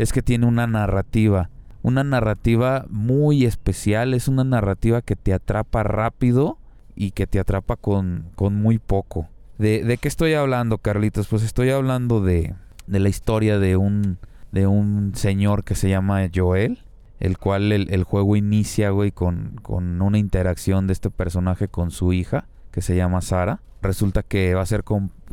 es 0.00 0.12
que 0.12 0.22
tiene 0.22 0.46
una 0.46 0.66
narrativa. 0.66 1.50
Una 1.82 2.04
narrativa 2.04 2.86
muy 2.88 3.44
especial. 3.44 4.14
Es 4.14 4.28
una 4.28 4.44
narrativa 4.44 5.02
que 5.02 5.14
te 5.14 5.34
atrapa 5.34 5.82
rápido 5.82 6.58
y 6.94 7.10
que 7.10 7.26
te 7.26 7.38
atrapa 7.38 7.76
con, 7.76 8.30
con 8.34 8.54
muy 8.54 8.78
poco. 8.78 9.28
¿De, 9.58 9.98
qué 10.00 10.08
estoy 10.08 10.32
hablando, 10.32 10.78
Carlitos? 10.78 11.28
Pues 11.28 11.42
estoy 11.42 11.68
hablando 11.68 12.22
de, 12.22 12.54
de 12.86 12.98
la 12.98 13.10
historia 13.10 13.58
de 13.58 13.76
un, 13.76 14.16
de 14.52 14.66
un 14.66 15.12
señor 15.14 15.64
que 15.64 15.74
se 15.74 15.90
llama 15.90 16.26
Joel, 16.34 16.78
el 17.18 17.36
cual 17.36 17.70
el, 17.70 18.04
juego 18.04 18.36
inicia, 18.36 18.88
güey, 18.88 19.10
con, 19.10 19.58
con, 19.62 20.00
una 20.00 20.16
interacción 20.16 20.86
de 20.86 20.94
este 20.94 21.10
personaje 21.10 21.68
con 21.68 21.90
su 21.90 22.14
hija, 22.14 22.46
que 22.70 22.80
se 22.80 22.96
llama 22.96 23.20
Sara. 23.20 23.60
Resulta 23.82 24.22
que 24.22 24.54
va 24.54 24.62
a 24.62 24.66
ser 24.66 24.82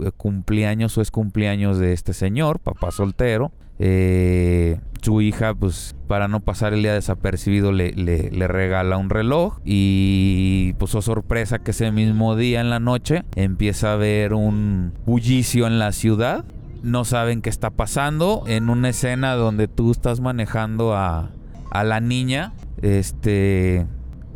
eh, 0.03 0.11
cumpleaños 0.17 0.97
o 0.97 1.01
es 1.01 1.09
cumpleaños 1.09 1.79
de 1.79 1.93
este 1.93 2.11
señor, 2.11 2.59
papá 2.59 2.91
soltero. 2.91 3.53
Eh, 3.79 4.79
su 5.01 5.21
hija, 5.21 5.53
pues 5.53 5.95
para 6.07 6.27
no 6.27 6.41
pasar 6.41 6.73
el 6.73 6.81
día 6.81 6.93
desapercibido, 6.93 7.71
le, 7.71 7.93
le, 7.93 8.47
regala 8.47 8.97
un 8.97 9.09
reloj 9.09 9.59
y 9.63 10.73
pues 10.79 10.93
oh 10.95 11.01
sorpresa 11.01 11.59
que 11.59 11.71
ese 11.71 11.91
mismo 11.93 12.35
día 12.35 12.59
en 12.59 12.69
la 12.69 12.79
noche 12.79 13.23
empieza 13.35 13.91
a 13.91 13.93
haber 13.93 14.33
un 14.33 14.93
bullicio 15.05 15.65
en 15.65 15.79
la 15.79 15.93
ciudad. 15.93 16.43
No 16.83 17.05
saben 17.05 17.41
qué 17.41 17.49
está 17.49 17.69
pasando 17.69 18.43
en 18.47 18.69
una 18.69 18.89
escena 18.89 19.35
donde 19.35 19.69
tú 19.69 19.91
estás 19.91 20.19
manejando 20.19 20.93
a, 20.93 21.31
a 21.71 21.83
la 21.85 22.01
niña. 22.01 22.53
Este 22.81 23.85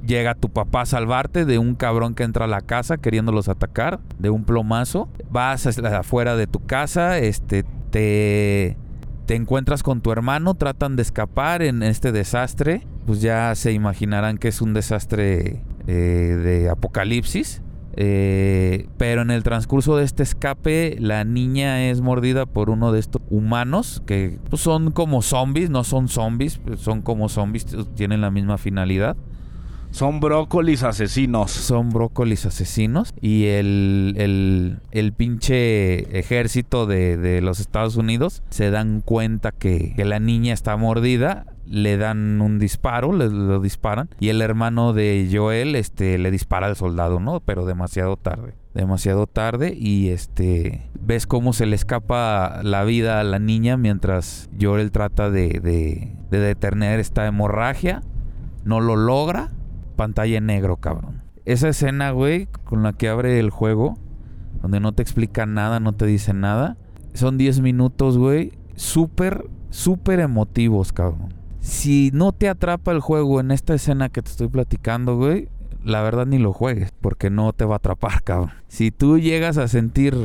llega 0.06 0.36
tu 0.36 0.50
papá 0.50 0.82
a 0.82 0.86
salvarte 0.86 1.46
de 1.46 1.58
un 1.58 1.76
cabrón 1.76 2.16
que 2.16 2.24
entra 2.24 2.46
a 2.46 2.48
la 2.48 2.62
casa 2.62 2.98
queriéndolos 2.98 3.50
atacar, 3.50 4.00
de 4.20 4.30
un 4.30 4.46
plomazo. 4.46 5.10
Vas 5.30 5.66
afuera 5.68 6.36
de 6.36 6.48
tu 6.48 6.66
casa, 6.66 7.20
este 7.20 7.66
te 7.92 8.78
te 9.26 9.36
encuentras 9.36 9.84
con 9.84 10.02
tu 10.02 10.12
hermano, 10.12 10.56
tratan 10.56 10.96
de 10.96 11.02
escapar 11.02 11.62
en 11.62 11.84
este 11.84 12.12
desastre, 12.12 12.86
pues 13.06 13.22
ya 13.22 13.54
se 13.56 13.72
imaginarán 13.72 14.38
que 14.38 14.48
es 14.48 14.62
un 14.62 14.74
desastre 14.74 15.64
eh, 15.88 15.92
de 15.92 16.70
apocalipsis. 16.70 17.62
Eh, 17.98 18.88
pero 18.98 19.22
en 19.22 19.32
el 19.32 19.44
transcurso 19.44 19.98
de 19.98 20.06
este 20.06 20.24
escape, 20.24 20.96
la 21.00 21.26
niña 21.26 21.90
es 21.90 22.00
mordida 22.00 22.46
por 22.46 22.70
uno 22.70 22.94
de 22.94 23.00
estos 23.00 23.22
humanos 23.30 24.02
que 24.06 24.40
pues, 24.50 24.62
son 24.62 24.92
como 24.92 25.22
zombies, 25.22 25.70
no 25.70 25.84
son 25.84 26.08
zombies, 26.08 26.62
son 26.78 27.02
como 27.02 27.28
zombies, 27.28 27.66
tienen 27.96 28.22
la 28.22 28.32
misma 28.32 28.58
finalidad. 28.58 29.18
Son 29.92 30.20
brócolis 30.20 30.84
asesinos. 30.84 31.52
Son 31.52 31.90
brócolis 31.90 32.46
asesinos. 32.46 33.14
Y 33.22 33.46
el, 33.46 34.16
el, 34.18 34.80
el 34.92 35.14
pinche 35.14 36.18
ejército 36.18 36.86
de, 36.86 37.18
de, 37.18 37.42
los 37.42 37.60
Estados 37.60 37.98
Unidos 37.98 38.42
se 38.50 38.72
dan 38.72 39.02
cuenta 39.02 39.52
que, 39.52 39.94
que 39.96 40.06
la 40.06 40.20
niña 40.20 40.54
está 40.54 40.76
mordida 40.78 41.46
le 41.72 41.96
dan 41.96 42.42
un 42.42 42.60
disparo, 42.60 43.14
le 43.14 43.30
lo 43.30 43.62
disparan 43.62 44.10
y 44.20 44.28
el 44.28 44.42
hermano 44.42 44.92
de 44.92 45.30
Joel 45.32 45.76
este 45.76 46.18
le 46.18 46.30
dispara 46.30 46.68
al 46.68 46.76
soldado, 46.76 47.22
¿no? 47.22 47.40
Pero 47.40 47.66
demasiado 47.66 48.18
tarde, 48.18 48.56
demasiado 48.74 49.26
tarde 49.26 49.74
y 49.78 50.10
este 50.10 50.90
ves 51.00 51.28
cómo 51.28 51.54
se 51.54 51.66
le 51.66 51.78
escapa 51.78 52.60
la 52.64 52.84
vida 52.84 53.22
a 53.22 53.24
la 53.24 53.40
niña 53.40 53.78
mientras 53.78 54.50
Joel 54.60 54.92
trata 54.92 55.30
de, 55.30 55.62
de, 55.62 56.14
de 56.30 56.40
detener 56.40 57.00
esta 57.00 57.26
hemorragia, 57.26 58.02
no 58.66 58.82
lo 58.82 58.98
logra, 58.98 59.52
pantalla 60.02 60.42
negro, 60.42 60.78
cabrón. 60.78 61.22
Esa 61.46 61.70
escena, 61.70 62.12
güey, 62.12 62.48
con 62.64 62.84
la 62.84 62.94
que 62.94 63.10
abre 63.10 63.40
el 63.40 63.50
juego, 63.50 63.98
donde 64.62 64.80
no 64.80 64.92
te 64.94 65.02
explica 65.02 65.46
nada, 65.46 65.80
no 65.80 65.94
te 65.94 66.06
dice 66.06 66.34
nada, 66.34 66.78
son 67.14 67.38
10 67.38 67.62
minutos, 67.62 68.18
güey, 68.18 68.54
súper, 68.76 69.50
súper 69.70 70.20
emotivos, 70.20 70.94
cabrón 70.94 71.42
si 71.62 72.10
no 72.14 72.32
te 72.34 72.50
atrapa 72.50 72.92
el 72.92 73.00
juego 73.00 73.40
en 73.40 73.52
esta 73.52 73.76
escena 73.76 74.10
que 74.10 74.22
te 74.22 74.32
estoy 74.32 74.48
platicando, 74.50 75.16
güey, 75.16 75.48
la 75.84 76.02
verdad 76.02 76.26
ni 76.26 76.40
lo 76.40 76.54
juegues, 76.54 76.92
porque 77.00 77.30
no 77.30 77.54
te 77.54 77.66
va 77.66 77.76
a 77.76 77.78
atrapar, 77.78 78.24
cabrón. 78.24 78.52
Si 78.68 78.92
tú 78.92 79.20
llegas 79.20 79.58
a 79.58 79.68
sentir 79.68 80.16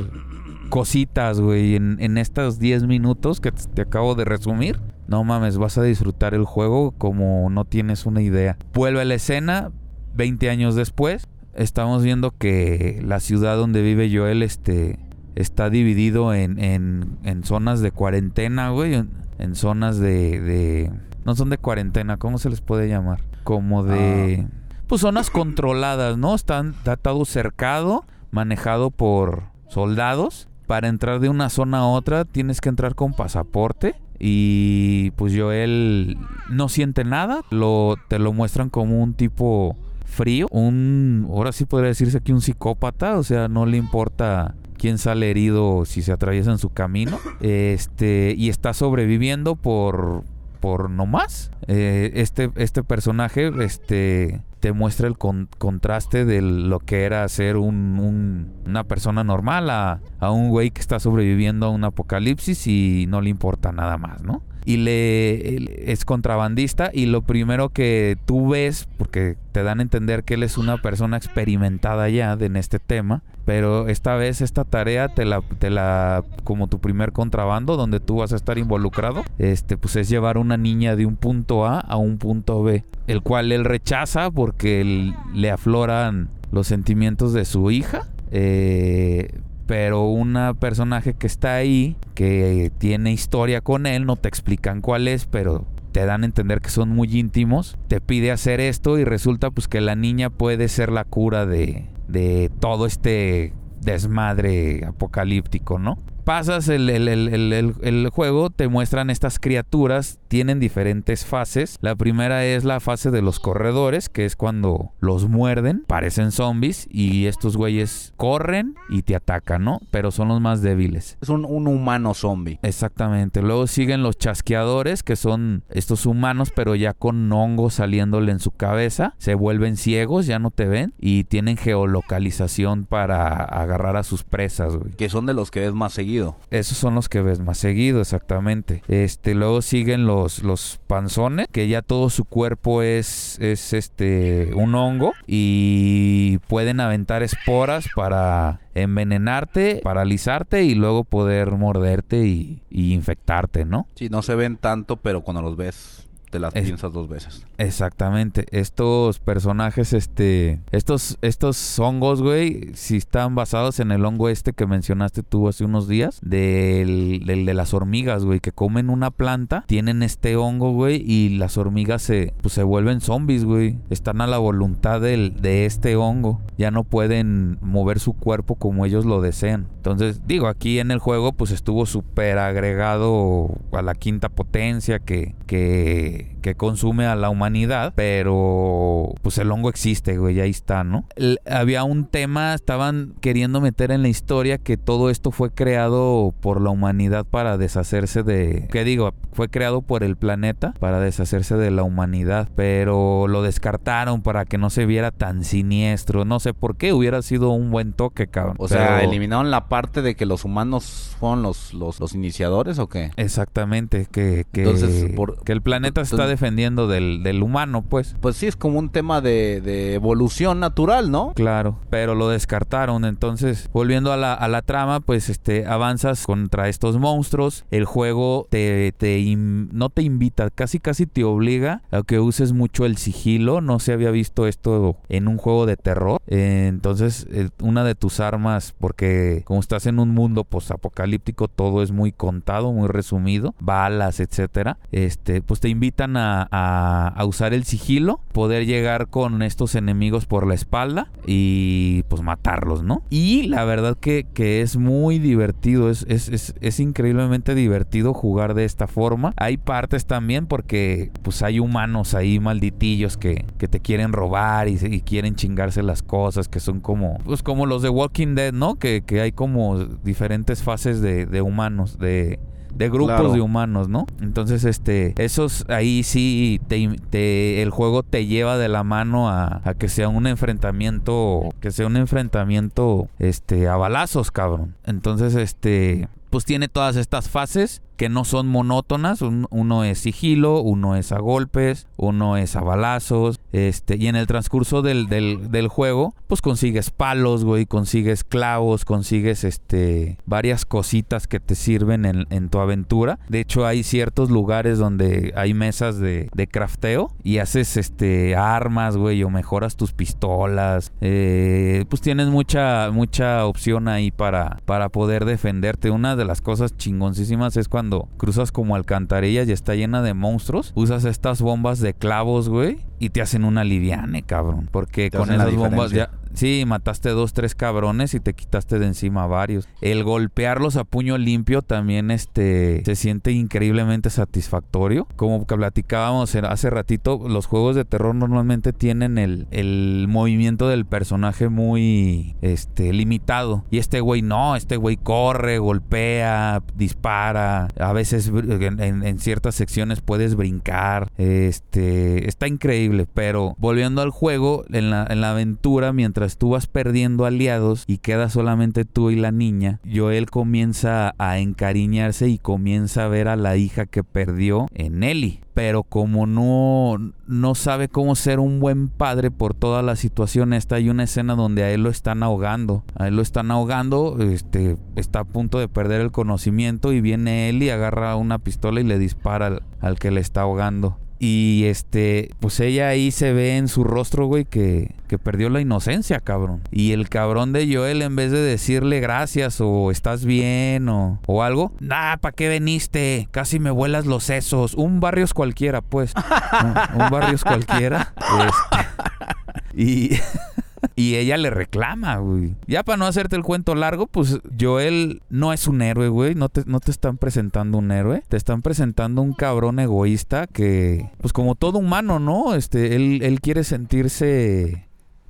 cositas, 0.71 1.41
güey, 1.41 1.77
en, 1.77 1.99
en 2.01 2.19
estos 2.19 2.59
10 2.59 2.87
minutos 2.87 3.41
que 3.41 3.53
te 3.53 3.83
acabo 3.83 4.15
de 4.15 4.25
resumir, 4.25 4.81
no 5.09 5.25
mames, 5.25 5.59
vas 5.59 5.79
a 5.79 5.83
disfrutar 5.83 6.35
el 6.35 6.45
juego 6.45 6.93
como 6.93 7.49
no 7.51 7.65
tienes 7.65 8.07
una 8.07 8.23
idea. 8.23 8.57
Vuelve 8.75 9.01
a 9.01 9.05
la 9.05 9.15
escena, 9.15 9.71
20 10.15 10.51
años 10.51 10.75
después, 10.75 11.29
estamos 11.55 12.03
viendo 12.03 12.33
que 12.33 13.01
la 13.05 13.21
ciudad 13.21 13.57
donde 13.57 13.83
vive 13.83 14.11
Joel, 14.13 14.43
este, 14.43 14.99
está 15.35 15.71
dividido 15.71 16.35
en, 16.35 16.59
en, 16.59 17.19
en 17.25 17.45
zonas 17.45 17.81
de 17.81 17.91
cuarentena, 17.93 18.71
güey, 18.71 18.95
en, 18.95 19.11
en 19.39 19.55
zonas 19.55 19.99
de, 19.99 20.41
de 20.41 20.91
no 21.27 21.35
son 21.35 21.51
de 21.51 21.59
cuarentena, 21.59 22.19
¿cómo 22.19 22.39
se 22.39 22.49
les 22.49 22.61
puede 22.61 22.89
llamar? 22.89 23.21
Como 23.43 23.83
de... 23.83 24.47
Pues 24.87 25.01
zonas 25.01 25.29
controladas, 25.29 26.17
¿no? 26.17 26.37
Están 26.37 26.69
está 26.69 26.97
todo 26.97 27.25
cercado, 27.25 28.05
manejado 28.31 28.93
por 28.93 29.43
soldados. 29.69 30.49
Para 30.69 30.87
entrar 30.87 31.19
de 31.19 31.29
una 31.29 31.51
zona 31.51 31.79
a 31.79 31.87
otra 31.87 32.25
tienes 32.25 32.61
que 32.61 32.69
entrar 32.69 32.95
con 32.95 33.13
pasaporte. 33.13 33.97
Y 34.19 35.11
pues 35.13 35.35
Joel 35.37 36.17
no 36.51 36.69
siente 36.69 37.05
nada. 37.05 37.43
Lo, 37.51 37.97
te 38.09 38.19
lo 38.19 38.33
muestran 38.33 38.71
como 38.71 39.03
un 39.03 39.15
tipo 39.15 39.77
frío. 40.05 40.49
Un, 40.51 41.27
ahora 41.31 41.53
sí 41.53 41.65
podría 41.65 41.89
decirse 41.89 42.21
que 42.21 42.33
un 42.33 42.41
psicópata. 42.41 43.19
O 43.19 43.23
sea, 43.23 43.49
no 43.49 43.67
le 43.67 43.77
importa 43.77 44.55
quién 44.79 44.99
sale 44.99 45.31
herido 45.31 45.85
si 45.85 46.03
se 46.03 46.13
atraviesa 46.13 46.51
en 46.51 46.59
su 46.59 46.71
camino. 46.71 47.19
Este, 47.41 48.35
y 48.37 48.49
está 48.49 48.75
sobreviviendo 48.75 49.57
por, 49.57 50.25
por 50.61 50.91
no 50.91 51.07
más. 51.07 51.51
Eh, 51.67 52.13
este, 52.15 52.51
este 52.57 52.83
personaje 52.83 53.51
este, 53.63 54.43
te 54.61 54.73
muestra 54.73 55.07
el 55.07 55.19
con, 55.19 55.49
contraste 55.59 56.25
de 56.25 56.41
lo 56.43 56.81
que 56.81 57.05
era 57.05 57.29
ser 57.29 57.57
un, 57.57 57.99
un, 57.99 58.53
una 58.67 58.85
persona 58.85 59.23
normal 59.25 59.71
a, 59.71 60.01
a 60.19 60.31
un 60.31 60.49
güey 60.51 60.71
que 60.71 60.81
está 60.81 60.99
sobreviviendo 60.99 61.67
a 61.67 61.71
un 61.71 61.85
apocalipsis 61.85 62.67
y 62.67 63.07
no 63.09 63.21
le 63.21 63.31
importa 63.31 63.73
nada 63.73 63.99
más, 63.99 64.23
¿no? 64.23 64.43
Y 64.67 64.79
le 64.79 65.93
es 65.93 66.05
contrabandista 66.05 66.91
y 66.93 67.07
lo 67.07 67.23
primero 67.23 67.69
que 67.69 68.19
tú 68.27 68.49
ves 68.49 68.89
porque 68.99 69.37
te 69.53 69.63
dan 69.63 69.79
a 69.79 69.83
entender 69.83 70.25
que 70.25 70.35
él 70.35 70.43
es 70.43 70.59
una 70.59 70.83
persona 70.83 71.17
experimentada 71.17 72.09
ya 72.09 72.33
en 72.33 72.57
este 72.57 72.81
tema 72.81 73.23
pero 73.45 73.87
esta 73.87 74.17
vez 74.17 74.41
esta 74.41 74.65
tarea 74.65 75.07
te 75.07 75.25
la, 75.25 75.41
te 75.61 75.71
la 75.71 76.25
como 76.43 76.67
tu 76.67 76.81
primer 76.81 77.13
contrabando 77.13 77.77
donde 77.77 78.01
tú 78.01 78.17
vas 78.17 78.33
a 78.33 78.37
estar 78.37 78.59
involucrado 78.59 79.23
este 79.39 79.77
pues 79.77 79.95
es 79.95 80.09
llevar 80.09 80.37
una 80.37 80.57
niña 80.57 80.97
de 80.97 81.07
un 81.07 81.15
punto 81.15 81.65
A 81.65 81.79
a 81.79 81.97
un 81.97 82.19
punto 82.19 82.65
B 82.65 82.85
el 83.07 83.23
cual 83.23 83.53
él 83.53 83.65
rechaza 83.65 84.33
porque 84.33 84.81
él, 84.81 85.15
le 85.33 85.53
afloran 85.53 86.29
los 86.51 86.67
sentimientos 86.67 87.33
de 87.33 87.45
su 87.45 87.71
hija 87.71 88.09
eh, 88.33 89.31
pero 89.67 90.07
un 90.09 90.39
personaje 90.59 91.15
que 91.15 91.27
está 91.27 91.55
ahí, 91.57 91.97
que 92.15 92.71
tiene 92.79 93.13
historia 93.13 93.61
con 93.61 93.87
él, 93.87 94.07
no 94.07 94.17
te 94.17 94.29
explican 94.29 94.81
cuál 94.81 95.09
es, 95.09 95.27
pero 95.27 95.65
te 95.93 96.05
dan 96.05 96.23
a 96.23 96.27
entender 96.27 96.61
que 96.61 96.71
son 96.71 96.91
muy 96.91 97.19
íntimos, 97.19 97.77
te 97.89 98.01
pide 98.01 98.31
hacer 98.31 98.61
esto 98.61 98.99
y 98.99 99.05
resulta 99.05 99.51
pues 99.51 99.67
que 99.67 99.81
la 99.81 99.95
niña 99.97 100.31
puede 100.31 100.69
ser 100.69 100.93
la 100.93 101.05
cura 101.05 101.47
de, 101.47 101.87
de 102.09 102.51
todo 102.61 102.87
este 102.87 103.55
desmadre 103.81 104.85
apocalíptico, 104.85 105.79
¿no? 105.79 105.99
Pasas 106.27 106.69
el, 106.69 106.91
el, 106.91 107.07
el, 107.07 107.53
el, 107.81 108.09
juego, 108.09 108.51
te 108.51 108.67
muestran 108.67 109.11
estas 109.11 109.39
criaturas, 109.39 110.19
tienen 110.27 110.59
diferentes 110.59 111.25
fases. 111.25 111.79
La 111.81 111.95
primera 111.95 112.45
es 112.45 112.65
la 112.65 112.81
fase 112.81 113.13
de 113.13 113.23
los 113.23 113.39
corredores, 113.39 114.09
que 114.09 114.25
es 114.25 114.35
cuando 114.35 114.91
los 114.99 115.29
muerden, 115.29 115.85
parecen 115.87 116.33
zombies 116.33 116.89
y 116.91 117.27
estos 117.27 117.57
güeyes 117.57 118.13
corren 118.17 118.75
y 118.89 119.03
te 119.03 119.15
atacan, 119.15 119.63
¿no? 119.63 119.79
Pero 119.93 120.11
son 120.11 120.27
los 120.27 120.41
más 120.41 120.63
débiles. 120.63 121.17
Es 121.23 121.29
un, 121.29 121.45
un 121.45 121.69
humano 121.69 122.13
zombie. 122.13 122.59
Exactamente. 122.63 123.41
Luego 123.41 123.69
siguen 123.69 124.03
los 124.03 124.19
chasqueadores, 124.19 125.05
que 125.05 125.15
son 125.15 125.63
estos 125.69 126.07
humanos, 126.07 126.51
pero 126.53 126.75
ya 126.75 126.93
con 126.93 127.33
hongos 127.33 127.75
saliéndole 127.75 128.33
en 128.33 128.41
su 128.41 128.51
cabeza. 128.51 129.15
Se 129.19 129.37
vuelven 129.37 129.77
ciegos, 129.77 130.27
ya 130.27 130.41
no 130.41 130.51
te 130.51 130.67
ven 130.67 130.93
y 130.99 131.23
tienen 131.23 131.57
geolocalización 131.57 132.85
para 132.85 133.33
agarrar 133.45 133.97
a 133.97 134.03
sus 134.03 134.25
presas, 134.25 134.75
güey. 134.75 134.91
Que 134.95 135.09
son 135.09 135.27
de 135.27 135.33
los 135.33 135.53
que 135.53 135.61
ves 135.61 135.73
más 135.73 135.93
seguido. 135.93 136.16
Esos 136.51 136.79
son 136.79 136.95
los 136.95 137.09
que 137.09 137.23
ves 137.23 137.41
más 137.41 137.59
seguido, 137.59 138.01
exactamente. 138.01 138.83
Este, 138.89 139.35
luego 139.35 139.63
siguen 139.63 140.07
los, 140.07 140.43
los 140.43 140.81
panzones, 140.87 141.49
que 141.51 141.69
ya 141.69 141.83
todo 141.83 142.11
su 142.11 142.25
cuerpo 142.25 142.83
es, 142.83 143.39
es 143.41 143.73
este 143.73 144.51
un 144.55 144.75
hongo 144.75 145.13
y 145.27 146.39
pueden 146.49 146.81
aventar 146.81 147.23
esporas 147.23 147.87
para 147.95 148.61
envenenarte, 148.75 149.81
paralizarte 149.83 150.65
y 150.65 150.75
luego 150.75 151.05
poder 151.05 151.53
morderte 151.53 152.27
y, 152.27 152.63
y 152.71 152.93
infectarte, 152.93 153.65
¿no? 153.65 153.87
Sí, 153.95 154.09
no 154.09 154.23
se 154.23 154.35
ven 154.35 154.57
tanto, 154.57 154.97
pero 154.97 155.23
cuando 155.23 155.43
los 155.43 155.57
ves 155.57 156.06
te 156.31 156.39
las 156.39 156.55
es, 156.55 156.65
piensas 156.65 156.93
dos 156.93 157.09
veces. 157.09 157.47
Exactamente. 157.59 158.47
Estos 158.51 159.19
personajes, 159.19 159.93
este, 159.93 160.61
estos, 160.71 161.19
estos 161.23 161.79
hongos, 161.79 162.23
güey, 162.23 162.71
si 162.75 162.97
están 162.97 163.35
basados 163.35 163.81
en 163.81 163.93
el 163.93 164.05
hongo 164.05 164.29
este 164.29 164.53
que 164.53 164.67
mencionaste 164.67 165.23
tú 165.23 165.49
hace 165.49 165.65
unos 165.65 165.89
días, 165.89 166.19
del, 166.23 167.23
del 167.27 167.47
de 167.47 167.55
las 167.55 167.75
hormigas, 167.75 168.25
güey, 168.25 168.41
que 168.41 168.53
comen 168.53 168.91
una 168.91 169.11
planta, 169.11 169.65
tienen 169.67 170.03
este 170.03 170.37
hongo, 170.37 170.73
güey, 170.73 171.03
y 171.07 171.31
las 171.31 171.57
hormigas 171.57 172.03
se, 172.03 172.35
pues, 172.43 172.55
se 172.55 172.63
vuelven 172.63 173.01
zombies, 173.01 173.45
güey. 173.45 173.79
Están 173.91 174.21
a 174.21 174.27
la 174.27 174.39
voluntad 174.39 175.01
del, 175.01 175.41
de 175.41 175.67
este 175.67 175.97
hongo. 175.97 176.41
Ya 176.59 176.71
no 176.71 176.85
pueden 176.85 177.59
mover 177.61 178.01
su 178.01 178.15
cuerpo 178.15 178.55
como 178.55 178.87
ellos 178.87 179.05
lo 179.05 179.21
desean. 179.21 179.67
Entonces, 179.77 180.23
digo, 180.27 180.49
aquí 180.49 180.79
en 180.79 180.91
el 180.91 180.99
juego, 180.99 181.33
pues 181.33 181.51
estuvo 181.51 181.87
súper 181.87 182.39
agregado 182.39 183.51
a 183.73 183.83
la 183.83 183.95
quinta 183.95 184.29
potencia 184.29 184.99
que, 184.99 185.35
que 185.47 186.16
que, 186.41 186.55
consume 186.55 187.07
a 187.07 187.17
la 187.17 187.29
humanidad, 187.29 187.93
pero 187.97 189.15
pues 189.23 189.39
el 189.39 189.51
hongo 189.51 189.69
existe, 189.69 190.17
güey, 190.17 190.41
ahí 190.41 190.51
está, 190.51 190.85
¿no? 190.85 191.07
El, 191.17 191.39
había 191.45 191.85
un 191.85 192.07
tema, 192.07 192.55
estaban 192.55 193.15
queriendo 193.21 193.61
meter 193.61 193.91
en 193.91 194.03
la 194.03 194.09
historia 194.09 194.59
que 194.59 194.77
todo 194.77 195.11
esto 195.11 195.31
fue 195.31 195.51
creado 195.51 196.35
por 196.41 196.61
la 196.61 196.71
humanidad 196.71 197.27
para 197.27 197.59
deshacerse 197.59 198.23
de, 198.23 198.69
¿qué 198.71 198.85
digo? 198.85 199.15
Fue 199.33 199.49
creado 199.49 199.83
por 199.83 200.03
el 200.03 200.17
planeta 200.17 200.73
para 200.79 201.01
deshacerse 201.01 201.57
de 201.57 201.71
la 201.71 201.83
humanidad, 201.83 202.49
pero 202.55 203.29
lo 203.29 203.43
descartaron 203.43 204.23
para 204.23 204.45
que 204.45 204.57
no 204.57 204.71
se 204.71 204.87
viera 204.87 205.11
tan 205.11 205.45
siniestro, 205.45 206.25
no 206.25 206.41
sé 206.41 206.55
por 206.55 206.77
qué, 206.77 206.93
hubiera 206.93 207.21
sido 207.23 207.51
un 207.51 207.71
buen 207.71 207.93
toque, 207.93 208.29
cabrón. 208.29 208.57
O 208.59 208.69
sea, 208.69 209.03
eliminaron 209.03 209.51
la 209.51 209.69
parte 209.69 210.03
de 210.03 210.15
que 210.15 210.27
los 210.27 210.45
humanos 210.45 211.17
fueron 211.19 211.43
los, 211.43 211.75
los, 211.75 212.01
los 212.01 212.15
iniciadores 212.15 212.79
o 212.79 212.89
qué? 212.89 213.11
Exactamente, 213.17 214.07
que, 214.11 214.47
que, 214.53 214.63
Entonces, 214.63 215.13
por... 215.15 215.43
que 215.45 215.53
el 215.53 215.63
planeta 215.63 216.05
está 216.15 216.27
defendiendo 216.27 216.89
del, 216.89 217.23
del 217.23 217.43
humano, 217.43 217.83
pues. 217.83 218.17
Pues 218.21 218.37
sí, 218.37 218.47
es 218.47 218.57
como 218.57 218.79
un 218.79 218.91
tema 218.91 219.21
de, 219.21 219.61
de 219.61 219.95
evolución 219.95 220.61
natural, 220.61 221.11
¿no? 221.11 221.33
Claro, 221.35 221.79
pero 221.91 222.15
lo 222.15 222.29
descartaron. 222.29 223.05
Entonces, 223.05 223.69
volviendo 223.73 224.13
a 224.13 224.17
la, 224.17 224.35
a 224.35 224.49
la 224.49 224.63
trama, 224.63 225.01
pues 225.01 225.29
este 225.29 225.67
avanzas 225.67 226.25
contra 226.27 226.69
estos 226.69 226.99
monstruos. 226.99 227.65
El 227.71 227.85
juego 227.85 228.47
te, 228.51 228.93
te 228.97 229.25
no 229.37 229.91
te 229.91 230.03
invita, 230.03 230.51
casi 230.51 230.79
casi 230.79 231.07
te 231.07 231.25
obliga 231.25 231.83
a 231.91 232.03
que 232.03 232.21
uses 232.21 232.53
mucho 232.53 232.87
el 232.87 232.97
sigilo. 232.97 233.61
No 233.61 233.79
se 233.79 233.93
había 233.93 234.11
visto 234.11 234.47
esto 234.47 234.97
en 235.09 235.29
un 235.29 235.37
juego 235.37 235.67
de 235.67 235.77
terror. 235.77 236.21
Eh, 236.27 236.67
entonces, 236.69 237.27
eh, 237.31 237.49
una 237.61 237.85
de 237.85 237.95
tus 237.95 238.21
armas, 238.21 238.75
porque 238.79 239.43
como 239.45 239.61
estás 239.61 239.87
en 239.87 239.99
un 239.99 240.11
mundo 240.11 240.45
posapocalíptico, 240.45 241.49
todo 241.49 241.83
es 241.83 241.93
muy 241.93 242.13
contado, 242.13 242.73
muy 242.73 242.89
resumido, 242.89 243.55
balas, 243.61 244.21
etcétera. 244.21 244.79
Este, 244.93 245.43
pues 245.43 245.61
te 245.61 245.69
a, 245.99 247.23
usar 247.27 247.55
el 247.55 247.65
sigilo, 247.65 248.21
poder 248.33 248.67
llegar 248.67 249.09
con 249.09 249.43
estos 249.43 249.75
enemigos 249.75 250.27
por 250.27 250.47
la 250.47 250.55
espalda 250.55 251.11
y 251.27 252.05
pues 252.09 252.23
matarlos, 252.23 252.83
¿no? 252.83 253.03
Y 253.11 253.45
la 253.45 253.65
verdad 253.65 253.97
que, 253.99 254.27
que 254.33 254.61
es 254.61 254.77
muy 254.77 255.19
divertido, 255.19 255.91
es, 255.91 256.05
es, 256.09 256.29
es, 256.29 256.55
es 256.61 256.81
increíblemente 256.81 257.55
divertido 257.55 258.15
jugar 258.15 258.55
de 258.55 258.65
esta 258.65 258.87
forma. 258.87 259.33
Hay 259.37 259.57
partes 259.57 260.07
también 260.07 260.47
porque 260.47 261.11
pues 261.23 261.43
hay 261.43 261.59
humanos 261.59 262.15
ahí 262.15 262.39
malditillos 262.39 263.17
que, 263.17 263.45
que 263.59 263.69
te 263.69 263.81
quieren 263.81 264.13
robar 264.13 264.69
y, 264.69 264.79
y 264.81 265.01
quieren 265.01 265.35
chingarse 265.35 265.83
las 265.83 266.03
cosas, 266.03 266.49
que 266.49 266.61
son 266.61 266.81
como, 266.81 267.19
pues 267.25 267.43
como 267.43 267.67
los 267.67 267.83
de 267.83 267.89
Walking 267.89 268.35
Dead, 268.35 268.53
¿no? 268.53 268.77
Que, 268.77 269.03
que 269.03 269.21
hay 269.21 269.33
como 269.33 269.85
diferentes 269.85 270.63
fases 270.63 271.01
de, 271.01 271.27
de 271.27 271.43
humanos, 271.43 271.99
de 271.99 272.39
de 272.77 272.89
grupos 272.91 273.15
Claro. 273.17 273.33
de 273.33 273.41
humanos, 273.41 273.89
¿no? 273.89 274.07
Entonces, 274.21 274.65
este, 274.65 275.15
esos 275.17 275.65
ahí 275.69 276.03
sí 276.03 276.61
te, 276.69 276.89
te- 277.11 277.63
el 277.63 277.71
juego 277.71 278.03
te 278.03 278.27
lleva 278.27 278.59
de 278.59 278.69
la 278.69 278.85
mano 278.85 279.29
a, 279.31 279.61
a 279.65 279.75
que 279.75 279.89
sea 279.89 280.09
un 280.09 280.27
enfrentamiento, 280.27 281.51
que 281.61 281.71
sea 281.71 281.87
un 281.87 281.97
enfrentamiento, 281.97 283.09
este, 283.19 283.69
a 283.69 283.77
balazos, 283.77 284.31
cabrón. 284.31 284.75
Entonces, 284.85 285.35
este, 285.35 286.09
pues 286.31 286.45
tiene 286.45 286.69
todas 286.69 286.97
estas 286.97 287.29
fases 287.29 287.83
que 287.97 288.09
no 288.09 288.25
son 288.25 288.47
monótonas. 288.49 289.23
Un- 289.23 289.47
uno 289.51 289.85
es 289.85 289.99
sigilo, 289.99 290.61
uno 290.61 290.97
es 290.97 291.13
a 291.13 291.19
golpes, 291.19 291.87
uno 291.97 292.37
es 292.37 292.57
a 292.57 292.61
balazos. 292.61 293.41
Este, 293.53 293.97
y 293.97 294.07
en 294.09 294.17
el 294.17 294.27
transcurso 294.27 294.83
del, 294.83 295.09
del, 295.09 295.69
juego, 295.69 296.15
pues 296.27 296.41
consigues 296.43 296.91
palos, 296.91 297.45
güey, 297.45 297.67
consigues 297.67 298.23
clavos, 298.25 298.85
consigues 298.85 299.45
este 299.45 300.19
varias 300.27 300.65
cositas 300.65 301.27
que 301.27 301.41
te 301.41 301.55
sirven 301.55 302.05
en, 302.05 302.27
en 302.31 302.49
tu 302.49 302.59
aventura. 302.59 303.19
De 303.29 303.41
hecho, 303.41 303.67
hay 303.67 303.83
ciertos 303.83 304.31
lugares 304.31 304.79
donde 304.79 305.33
hay 305.37 305.55
mesas 305.55 305.99
de, 305.99 306.29
de 306.35 306.47
crafteo 306.47 307.11
y 307.25 307.39
haces 307.39 307.77
este 307.77 308.37
armas, 308.37 308.97
güey, 308.97 309.23
o 309.23 309.31
mejoras 309.31 309.77
tus 309.77 309.93
pistolas. 309.93 310.93
Eh, 311.01 311.85
pues 311.89 312.03
tienes 312.03 312.29
mucha, 312.29 312.91
mucha 312.93 313.47
opción 313.47 313.89
ahí 313.89 314.11
para, 314.11 314.59
para 314.65 314.89
poder 314.89 315.25
defenderte. 315.25 315.91
Una 315.91 316.17
de 316.17 316.25
las 316.25 316.41
cosas 316.41 316.77
chingoncísimas 316.77 317.57
es 317.57 317.69
cuando 317.69 317.86
cruzas 318.17 318.53
como 318.53 318.77
alcantarillas 318.77 319.49
y 319.49 319.53
está 319.53 319.75
llena 319.75 320.03
de 320.03 320.15
monstruos. 320.15 320.73
Usas 320.75 321.05
estas 321.05 321.41
bombas 321.41 321.81
de 321.81 321.95
clavos, 321.95 322.49
güey, 322.49 322.79
y 322.99 323.11
te 323.11 323.21
hacen 323.23 323.45
una 323.45 323.65
liviane, 323.65 324.23
cabrón. 324.23 324.69
Porque 324.71 325.11
Te 325.11 325.19
con 325.19 325.31
esas 325.33 325.55
bombas 325.55 325.91
ya. 325.91 326.11
Sí, 326.35 326.65
mataste 326.67 327.11
dos, 327.11 327.33
tres 327.33 327.55
cabrones 327.55 328.13
y 328.13 328.21
te 328.21 328.35
quitaste 328.35 328.79
de 328.79 328.87
encima 328.87 329.27
varios. 329.27 329.67
El 329.81 330.05
golpearlos 330.05 330.77
a 330.77 330.85
puño 330.85 331.17
limpio 331.17 331.63
también 331.63 332.11
este 332.11 332.83
se 332.85 332.95
siente 332.95 333.33
increíblemente 333.33 334.11
satisfactorio. 334.11 335.07
Como 335.17 335.47
que 335.47 335.57
platicábamos 335.57 336.35
hace 336.35 336.69
ratito, 336.69 337.23
los 337.27 337.47
juegos 337.47 337.75
de 337.75 337.87
terror 337.87 338.15
normalmente 338.15 338.75
tienen 338.75 339.17
el, 339.17 339.47
el 339.51 340.07
movimiento 340.11 340.69
del 340.69 340.85
personaje 340.85 341.49
muy 341.49 342.37
este 342.43 342.93
limitado. 342.93 343.65
Y 343.71 343.79
este 343.79 344.01
güey 344.01 344.21
no, 344.21 344.57
este 344.57 344.77
güey 344.77 344.99
corre, 344.99 345.57
golpea, 345.59 346.63
dispara. 346.75 347.69
A 347.81 347.93
veces 347.95 348.29
en- 348.29 348.81
en 349.07 349.19
ciertas 349.21 349.55
secciones 349.55 350.03
puedes 350.03 350.35
brincar. 350.35 351.11
Este 351.17 352.29
está 352.29 352.47
increíble. 352.47 352.86
Pero 353.13 353.55
volviendo 353.59 354.03
al 354.03 354.11
juego, 354.11 354.65
en 354.71 354.91
la, 354.91 355.07
en 355.09 355.21
la 355.21 355.31
aventura, 355.31 355.93
mientras 355.93 356.37
tú 356.39 356.51
vas 356.51 356.67
perdiendo 356.67 357.25
aliados 357.25 357.85
y 357.87 357.99
queda 357.99 358.29
solamente 358.29 358.85
tú 358.85 359.11
y 359.11 359.17
la 359.17 359.33
niña, 359.33 359.81
Joel 359.93 360.31
comienza 360.31 361.15
a 361.19 361.39
encariñarse 361.39 362.29
y 362.29 362.39
comienza 362.39 363.05
a 363.05 363.09
ver 363.09 363.29
a 363.29 363.37
la 363.37 363.57
hija 363.57 363.87
que 363.87 364.05
perdió 364.05 364.67
en 364.75 365.03
Ellie. 365.03 365.41
Pero 365.55 365.85
como 365.85 366.27
no, 366.27 367.15
no 367.27 367.55
sabe 367.55 367.89
cómo 367.89 368.15
ser 368.15 368.41
un 368.41 368.61
buen 368.61 368.89
padre 368.89 369.31
por 369.31 369.55
toda 369.55 369.81
la 369.81 369.97
situación 369.97 370.53
esta, 370.53 370.77
hay 370.77 370.91
una 370.91 371.05
escena 371.05 371.35
donde 371.35 371.65
a 371.65 371.71
él 371.71 371.83
lo 371.83 371.89
están 371.89 372.23
ahogando. 372.23 372.85
A 372.95 373.09
él 373.09 373.17
lo 373.17 373.23
están 373.23 373.51
ahogando, 373.51 374.19
este, 374.21 374.77
está 374.97 375.21
a 375.21 375.25
punto 375.25 375.59
de 375.59 375.69
perder 375.69 376.03
el 376.03 376.13
conocimiento 376.13 376.93
y 376.93 377.01
viene 377.01 377.49
él 377.49 377.63
y 377.63 377.71
agarra 377.71 378.17
una 378.17 378.39
pistola 378.39 378.83
y 378.83 378.85
le 378.85 378.99
dispara 378.99 379.47
al, 379.47 379.63
al 379.81 379.99
que 379.99 380.11
le 380.11 380.21
está 380.21 380.43
ahogando. 380.43 380.99
Y 381.19 381.65
este, 381.67 382.31
pues 382.41 382.61
ella 382.61 382.89
ahí 382.89 383.11
se 383.11 383.33
ve 383.33 383.57
en 383.57 383.69
su 383.69 383.85
rostro, 383.85 384.27
güey, 384.27 384.45
que, 384.45 384.95
que 385.09 385.19
perdió 385.19 385.49
la 385.49 385.61
inocencia, 385.61 386.21
cabrón. 386.21 386.61
Y 386.71 386.93
el 386.93 387.09
cabrón 387.09 387.53
de 387.53 387.73
Joel, 387.75 388.03
en 388.03 388.17
vez 388.17 388.33
de 388.33 388.41
decirle 388.41 389.01
gracias 389.01 389.61
o 389.61 389.91
estás 389.91 390.25
bien 390.25 390.89
o, 390.89 391.21
o 391.27 391.43
algo, 391.43 391.73
nah, 391.81 392.17
¿para 392.17 392.35
qué 392.35 392.49
veniste? 392.49 393.29
Casi 393.31 393.59
me 393.59 393.71
vuelas 393.71 394.05
los 394.07 394.25
sesos. 394.25 394.75
Un 394.75 395.01
barrios 395.01 395.33
cualquiera, 395.33 395.81
pues. 395.81 396.13
un, 396.95 397.03
un 397.03 397.11
barrios 397.11 397.45
cualquiera. 397.45 398.13
Este, 398.39 399.83
y. 399.83 400.11
Y 400.97 401.17
ella 401.17 401.37
le 401.37 401.51
reclama, 401.51 402.17
güey. 402.17 402.55
Ya 402.67 402.83
para 402.83 402.97
no 402.97 403.07
hacerte 403.07 403.37
el 403.37 403.43
cuento 403.43 403.75
largo, 403.75 404.07
pues 404.07 404.41
Joel 404.59 405.23
no 405.29 405.53
es 405.53 405.67
un 405.67 405.83
héroe, 405.83 406.09
güey. 406.09 406.35
No 406.35 406.49
te, 406.49 406.63
no 406.67 406.81
te 406.81 406.91
están 406.91 407.19
presentando 407.19 407.79
un 407.79 407.91
héroe. 407.91 408.23
Te 408.29 408.37
están 408.37 408.63
presentando 408.63 409.23
un 409.23 409.33
cabrón 409.33 409.79
egoísta 409.79 410.47
que, 410.47 411.11
pues 411.21 411.33
como 411.33 411.55
todo 411.55 411.79
humano, 411.79 412.19
¿no? 412.19 412.55
Este, 412.55 412.97
él, 412.97 413.21
él 413.23 413.41
quiere 413.41 413.65
sentirse 413.65 414.86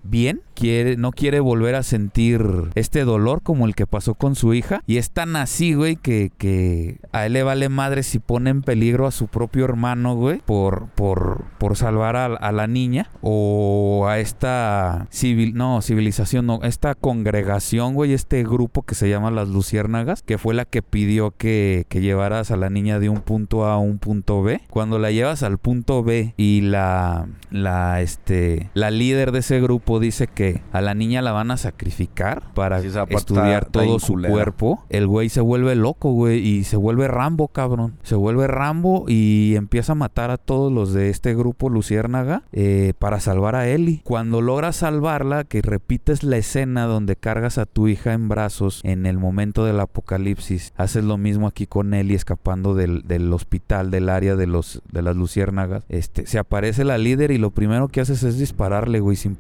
bien, 0.09 0.43
quiere, 0.55 0.97
no 0.97 1.13
quiere 1.13 1.41
volver 1.41 1.75
a 1.75 1.83
sentir 1.83 2.43
este 2.75 3.05
dolor 3.05 3.43
como 3.43 3.67
el 3.67 3.75
que 3.75 3.87
pasó 3.87 4.15
con 4.15 4.35
su 4.35 4.55
hija. 4.55 4.83
Y 4.87 4.97
es 4.97 5.11
tan 5.11 5.37
así, 5.37 5.75
güey, 5.75 5.97
que, 5.97 6.33
que 6.37 6.99
a 7.13 7.27
él 7.27 7.35
le 7.35 7.43
vale 7.43 7.69
madre 7.69 8.03
si 8.03 8.19
pone 8.19 8.51
en 8.51 8.63
peligro 8.63 9.07
a 9.07 9.13
su 9.13 9.29
propio 9.29 9.65
hermano, 9.65 10.17
güey, 10.17 10.41
por, 10.45 10.89
por, 10.95 11.45
por 11.59 11.77
salvar 11.77 12.17
a, 12.17 12.53
la 12.53 12.67
niña. 12.67 13.11
O 13.21 14.07
a 14.09 14.19
esta 14.19 15.07
civil, 15.11 15.55
no, 15.55 15.83
civilización, 15.83 16.49
esta 16.63 16.95
congregación, 16.95 17.95
güey, 17.95 18.13
este 18.13 18.43
grupo 18.43 18.83
que 18.83 18.95
se 18.95 19.09
llama 19.09 19.31
las 19.31 19.49
Luciérnagas, 19.49 20.23
que 20.23 20.39
fue 20.39 20.55
la 20.55 20.65
que 20.65 20.83
pidió 20.83 21.33
que, 21.33 21.87
que 21.89 22.01
llevaras 22.01 22.51
a 22.51 22.57
la 22.57 22.71
niña 22.71 22.99
de 22.99 23.09
un 23.09 23.21
punto 23.21 23.67
A 23.67 23.75
a 23.75 23.79
un 23.79 23.99
punto 23.99 24.43
B. 24.43 24.61
Cuando 24.71 24.99
la 24.99 25.11
llevas 25.11 25.43
al 25.43 25.59
punto 25.59 26.03
B 26.03 26.35
y 26.37 26.63
la, 26.63 27.29
la, 27.51 28.01
este, 28.01 28.71
la 28.75 28.91
líder 28.91 29.33
de 29.33 29.41
ese 29.41 29.61
grupo 29.61 29.96
dice 30.01 30.27
que 30.27 30.63
a 30.73 30.81
la 30.81 30.95
niña 30.95 31.23
la 31.23 31.33
van 31.33 31.51
a 31.51 31.57
sacrificar 31.57 32.43
para 32.55 32.81
Sí, 32.81 32.89
estudiar 32.89 33.09
está- 33.11 33.19
está 33.19 33.43
bien 33.45 33.61
todo 33.71 33.99
su 33.99 34.15
cuerpo, 34.15 34.85
el 34.89 35.07
güey 35.07 35.29
se 35.29 35.41
vuelve 35.41 35.75
loco, 35.75 36.13
güey, 36.13 36.39
y 36.47 36.65
se 36.65 36.77
vuelve 36.77 37.09
Rambo, 37.09 37.49
cabrón. 37.49 37.95
Se 38.03 38.15
vuelve 38.15 38.47
Rambo 38.47 39.05
y 39.09 39.55
empieza 39.57 39.93
a 39.93 39.95
matar 39.95 40.31
a 40.31 40.37
todos 40.39 40.73
los 40.73 40.93
de 40.93 41.11
este 41.11 41.35
grupo 41.35 41.69
Luciérnaga 41.69 42.43
eh, 42.53 42.93
para 42.99 43.21
salvar 43.21 43.55
a 43.57 43.69
Ellie. 43.69 44.01
Cuando 44.05 44.41
logras 44.41 44.77
salvarla, 44.77 45.45
que 45.45 45.63
repites 45.63 46.23
la 46.23 46.37
escena 46.37 46.85
donde 46.87 47.17
cargas 47.17 47.59
a 47.59 47.67
tu 47.67 47.89
hija 47.89 48.13
en 48.13 48.29
brazos 48.29 48.81
en 48.85 49.07
el 49.07 49.19
momento 49.19 49.65
del 49.65 49.81
apocalipsis, 49.81 50.73
haces 50.77 51.05
lo 51.05 51.19
mismo 51.19 51.47
aquí 51.47 51.67
con 51.67 51.95
Ellie 51.95 52.17
escapando 52.17 52.75
del, 52.75 53.03
del 53.07 53.33
hospital, 53.33 53.91
del 53.91 54.09
área 54.09 54.37
de 54.37 54.47
los 54.47 54.83
de 54.91 55.03
las 55.03 55.17
Luciérnagas. 55.17 55.85
Este, 55.89 56.27
se 56.27 56.39
aparece 56.39 56.85
la 56.85 56.99
líder 56.99 57.31
y 57.31 57.39
lo 57.39 57.51
primero 57.51 57.89
que 57.89 58.01
haces 58.01 58.23
es 58.23 58.39
dispararle, 58.39 59.01
güey, 59.01 59.17
sin 59.17 59.37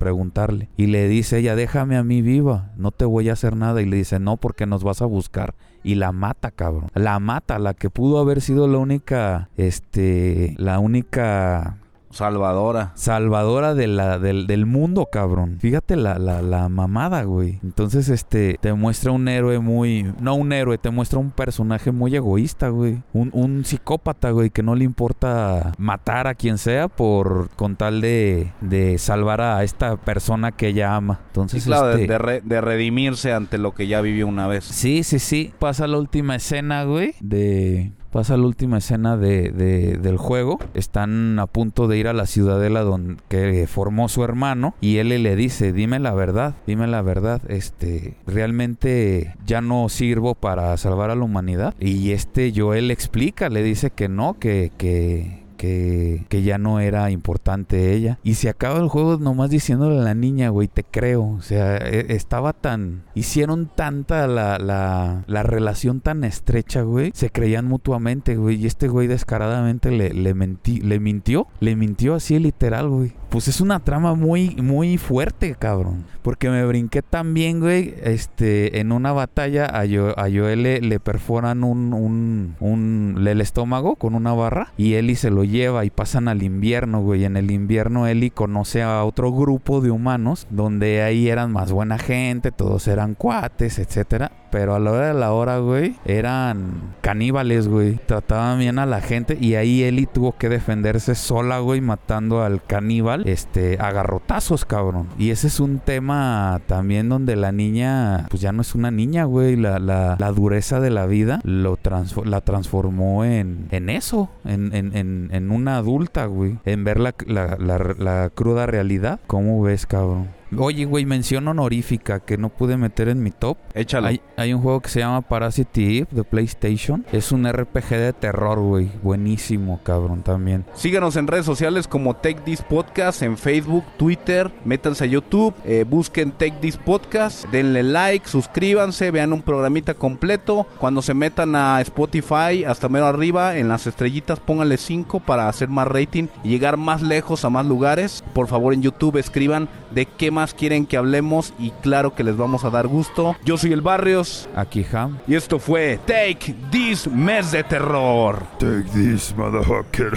Y 0.77 0.87
le 0.87 1.09
dice 1.09 1.39
ella, 1.39 1.57
déjame 1.57 1.97
a 1.97 2.05
mí 2.05 2.23
viva, 2.23 2.73
no 2.77 2.91
te 2.91 3.05
voy 3.05 3.29
a 3.29 3.35
hacer 3.35 3.57
nada. 3.57 3.83
Y 3.83 3.87
le 3.87 3.97
dice, 3.97 4.19
no, 4.19 4.37
porque 4.37 4.67
nos 4.67 4.85
vas 4.85 5.03
a 5.03 5.07
buscar. 5.07 5.55
Y 5.83 5.95
la 5.95 6.13
mata, 6.13 6.51
cabrón. 6.51 6.91
La 6.95 7.19
mata, 7.21 7.59
la 7.59 7.75
que 7.75 7.91
pudo 7.91 8.19
haber 8.19 8.41
sido 8.41 8.67
la 8.69 8.79
única, 8.79 9.49
este, 9.57 10.55
la 10.59 10.79
única 10.79 11.77
Salvadora. 12.17 12.93
salvadora 12.95 13.75
de 13.75 13.87
la, 13.87 14.19
del, 14.19 14.47
del 14.47 14.67
mundo, 14.67 15.09
cabrón. 15.11 15.59
Fíjate 15.61 15.97
la, 15.97 16.19
la, 16.19 16.43
la 16.43 16.69
mamada, 16.69 17.23
güey. 17.23 17.61
Entonces, 17.63 18.09
este, 18.09 18.59
te 18.61 18.73
muestra 18.73 19.13
un 19.13 19.29
héroe 19.29 19.59
muy... 19.59 20.13
No 20.21 20.35
un 20.35 20.53
héroe, 20.53 20.79
te 20.79 20.91
muestra 20.91 21.19
un 21.19 21.31
personaje 21.31 21.93
muy 21.93 22.15
egoísta, 22.17 22.69
güey. 22.69 23.03
Un, 23.13 23.31
un 23.33 23.65
psicópata, 23.65 24.31
güey, 24.31 24.51
que 24.51 24.63
no 24.63 24.75
le 24.75 24.85
importa 24.85 25.73
matar 25.79 26.27
a 26.27 26.35
quien 26.35 26.59
sea 26.59 26.89
por 26.89 27.51
con 27.57 27.77
tal 27.77 28.01
de, 28.01 28.53
de 28.61 28.99
salvar 28.99 29.41
a 29.41 29.63
esta 29.63 29.97
persona 29.97 30.53
que 30.53 30.69
ella 30.69 30.97
ama. 30.97 31.15
Sí, 31.15 31.23
Entonces, 31.29 31.65
claro, 31.65 31.89
de, 31.89 32.03
este, 32.03 32.13
de 32.13 32.19
re- 32.19 32.41
de 32.43 32.61
redimirse 32.61 33.33
ante 33.33 33.59
lo 33.59 33.75
que 33.75 33.87
ya 33.87 34.01
vivió 34.01 34.27
una 34.27 34.47
vez. 34.47 34.65
Sí, 34.65 35.03
sí, 35.03 35.19
sí. 35.19 35.53
Pasa 35.59 35.87
la 35.87 35.99
última 35.99 36.37
escena, 36.37 36.85
güey, 36.85 37.15
de 37.21 37.93
pasa 38.17 38.39
la 38.39 38.47
última 38.47 38.79
escena 38.79 39.19
de, 39.19 39.51
de- 39.51 39.99
del 39.99 40.17
juego. 40.17 40.59
Están 40.73 41.39
a 41.39 41.47
punto 41.47 41.87
de 41.87 41.99
ir 41.99 42.09
a 42.09 42.15
la 42.15 42.25
ciudadela 42.25 42.81
donde 42.81 43.17
que 43.29 43.67
formó 43.67 44.09
su 44.09 44.25
hermano 44.25 44.75
y 44.81 44.97
él 44.97 45.09
le 45.11 45.37
dice, 45.37 45.75
dime 45.75 45.99
la 45.99 46.15
verdad, 46.15 46.55
dime 46.67 46.87
la 46.87 47.03
verdad, 47.03 47.43
este, 47.49 48.17
realmente 48.27 49.35
ya 49.45 49.61
no 49.61 49.91
sirvo 49.91 50.35
para 50.35 50.75
salvar 50.79 51.11
a 51.11 51.15
la 51.15 51.25
humanidad. 51.25 51.75
Y 51.79 52.13
este 52.13 52.55
Joel 52.57 52.91
explica, 52.91 53.51
le 53.51 53.63
dice 53.63 53.91
que 53.91 54.09
no, 54.09 54.39
que, 54.39 54.73
que, 54.79 55.45
que, 55.57 56.25
que 56.29 56.43
ya 56.43 56.59
no 56.59 56.81
era 56.81 57.11
importante 57.11 57.93
ella. 57.93 58.19
Y 58.23 58.35
se 58.35 58.49
acaba 58.49 58.79
el 58.79 58.89
juego 58.89 59.17
nomás 59.19 59.51
diciéndole 59.51 59.99
a 59.99 60.03
la 60.05 60.15
niña, 60.15 60.51
güey, 60.51 60.69
te 60.69 60.85
creo. 60.85 61.25
O 61.25 61.41
sea, 61.43 61.77
e- 61.79 62.15
estaba 62.15 62.53
tan... 62.53 63.03
Hicieron 63.15 63.71
tanta 63.75 64.27
la, 64.27 64.59
la, 64.59 65.25
la 65.27 65.43
relación 65.43 66.01
tan 66.01 66.25
estrecha, 66.25 66.83
güey. 66.83 67.11
Se 67.15 67.31
creían 67.31 67.67
mutuamente, 67.67 68.37
güey. 68.37 68.57
Y 68.57 68.67
este 68.67 68.89
güey 68.89 69.07
descaradamente 69.09 69.91
le, 69.91 70.13
le, 70.13 70.35
le 70.35 71.01
mintió. 71.01 71.47
Le 71.61 71.77
mintió 71.77 72.15
así 72.15 72.39
literal, 72.39 72.89
güey. 72.89 73.13
Pues 73.37 73.49
es 73.49 73.61
una 73.61 73.81
trama 73.81 74.15
muy, 74.15 74.57
muy 74.63 74.97
fuerte, 74.97 75.57
cabrón. 75.59 76.07
Porque 76.23 76.49
me 76.49 76.65
brinqué 76.65 77.03
también, 77.03 77.61
güey. 77.61 77.95
Este, 78.03 78.81
en 78.81 78.93
una 78.93 79.13
batalla 79.13 79.67
a, 79.67 79.85
Yo- 79.85 80.19
a 80.19 80.23
Joel 80.23 80.63
le, 80.63 81.01
perforan 81.01 81.63
un, 81.63 81.93
un, 81.93 82.57
un, 82.61 83.27
el 83.29 83.43
estómago 83.43 83.97
con 83.97 84.15
una 84.15 84.33
barra. 84.33 84.73
Y 84.79 84.95
Ellie 84.95 85.17
se 85.17 85.31
lo 85.31 85.45
lleva 85.45 85.85
y 85.85 85.91
pasan 85.91 86.29
al 86.29 86.43
invierno, 86.43 87.03
güey. 87.03 87.27
En 87.27 87.37
el 87.37 87.51
invierno 87.51 88.07
Ellie 88.07 88.31
conoce 88.31 88.83
a 88.83 89.05
otro 89.05 89.31
grupo 89.31 89.83
de 89.83 89.91
humanos. 89.91 90.47
Donde 90.49 91.03
ahí 91.03 91.29
eran 91.29 91.53
más 91.53 91.73
buena 91.73 91.99
gente, 91.99 92.53
todos 92.53 92.89
eran 92.89 93.15
cuates, 93.15 93.79
etcétera. 93.79 94.33
Pero 94.51 94.75
a 94.75 94.79
la 94.79 94.93
hora 94.93 95.09
de 95.09 95.15
la 95.15 95.33
hora, 95.33 95.59
güey, 95.59 95.97
eran 96.07 96.95
caníbales, 97.03 97.69
güey. 97.69 97.97
Trataban 98.07 98.61
bien 98.61 98.79
a 98.79 98.87
la 98.87 99.03
gente. 99.03 99.37
Y 99.39 99.57
ahí 99.57 99.83
Ellie 99.83 100.07
tuvo 100.07 100.39
que 100.39 100.49
defenderse 100.49 101.15
sola, 101.15 101.59
güey, 101.59 101.83
matando 101.83 102.43
al 102.43 102.63
caníbal. 102.65 103.26
Este, 103.27 103.77
a 103.81 103.91
garrotazos, 103.91 104.65
cabrón. 104.65 105.09
Y 105.19 105.31
ese 105.31 105.49
es 105.49 105.59
un 105.61 105.81
tema 105.81 106.61
también 106.67 107.09
donde 107.09 107.35
la 107.37 107.51
niña, 107.51 108.27
pues 108.31 108.41
ya 108.41 108.53
no 108.53 108.63
es 108.63 108.75
una 108.75 108.91
niña, 108.91 109.25
güey. 109.25 109.57
La, 109.57 109.79
la, 109.79 110.17
dureza 110.33 110.79
de 110.81 110.91
la 110.91 111.07
vida 111.07 111.41
lo 111.43 111.77
transfo- 111.77 112.25
la 112.25 112.41
transformó 112.41 113.25
en, 113.25 113.67
en 113.73 113.91
eso. 113.91 114.31
En, 114.45 114.75
en, 114.75 114.97
en, 114.97 115.29
en 115.33 115.51
una 115.51 115.77
adulta, 115.77 116.27
güey. 116.27 116.59
En 116.65 116.85
ver 116.85 117.01
la, 117.01 117.15
la, 117.27 117.57
la 117.99 118.31
cruda 118.33 118.67
realidad. 118.67 119.19
¿Cómo 119.27 119.61
ves, 119.61 119.87
cabrón? 119.87 120.29
Oye, 120.59 120.85
güey, 120.85 121.05
mención 121.05 121.49
honorífica 121.49 122.21
que 122.21 122.39
no 122.39 122.49
pude 122.49 122.77
meter 122.77 123.09
en 123.09 123.23
mi 123.23 123.31
top. 123.31 123.59
Échalo. 123.75 124.09
Hay, 124.09 124.21
hay 124.37 124.55
un 124.55 124.63
juego 124.63 124.81
que 124.81 124.89
se 124.89 125.01
llama 125.01 125.23
Parasite 125.23 125.99
Eve 125.99 126.09
de 126.11 126.25
PlayStation. 126.25 127.05
Es 127.13 127.33
un 127.33 127.51
RPG 127.51 127.89
de 127.91 128.13
terror, 128.13 128.59
güey. 128.61 128.91
Buenísimo, 129.03 129.81
cabrón, 129.83 130.23
también. 130.23 130.65
Síganos 130.75 131.17
en 131.17 131.27
redes 131.27 131.47
sociales 131.47 131.89
como 131.89 132.17
Take 132.17 132.41
This 132.45 132.63
Podcast, 132.63 133.23
en 133.23 133.37
Facebook, 133.37 133.85
Twitter, 133.97 134.51
métanse 134.65 135.05
a 135.05 135.07
YouTube, 135.07 135.55
eh, 135.65 135.85
busquen 135.89 136.33
Take 136.33 136.57
This 136.61 136.77
Podcast, 136.77 137.47
denle 137.51 137.83
like, 137.83 138.29
suscríbanse, 138.29 139.11
vean 139.11 139.33
un 139.33 139.43
programita 139.43 139.95
completo. 139.95 140.67
Cuando 140.79 141.03
se 141.03 141.15
metan 141.15 141.55
a 141.57 141.81
Spotify, 141.83 142.65
hasta 142.67 142.89
mero 142.89 143.07
arriba, 143.07 143.57
en 143.59 143.69
las 143.69 143.87
estrellitas, 143.87 144.41
pónganle 144.41 144.77
5 144.77 145.21
para 145.21 145.49
hacer 145.49 145.69
más 145.69 145.89
rating 145.89 146.29
y 146.45 146.49
llegar 146.49 146.77
más 146.77 147.03
lejos 147.03 147.45
a 147.45 147.51
más 147.51 147.67
lugares. 147.67 148.25
Por 148.35 148.47
favor, 148.47 148.75
en 148.75 148.83
YouTube 148.83 149.17
escriban 149.17 149.69
de 149.91 150.07
qué 150.07 150.31
más 150.31 150.46
quieren 150.55 150.87
que 150.87 150.97
hablemos 150.97 151.53
y 151.59 151.71
claro 151.83 152.15
que 152.15 152.25
les 152.25 152.37
vamos 152.37 152.65
a 152.65 152.71
dar 152.71 152.87
gusto. 152.87 153.37
Yo 153.45 153.57
soy 153.57 153.73
el 153.73 153.81
Barrios 153.81 154.49
Aquí, 154.55 154.85
Ham. 154.93 155.19
y 155.27 155.35
esto 155.35 155.59
fue 155.59 155.99
Take 156.07 156.55
This 156.71 157.07
Mes 157.09 157.53
de 157.53 157.65
Terror. 157.65 158.43
Take 158.59 158.85
this, 158.93 159.35
motherfucker. 159.37 160.13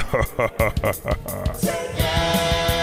Yeah. 1.62 2.76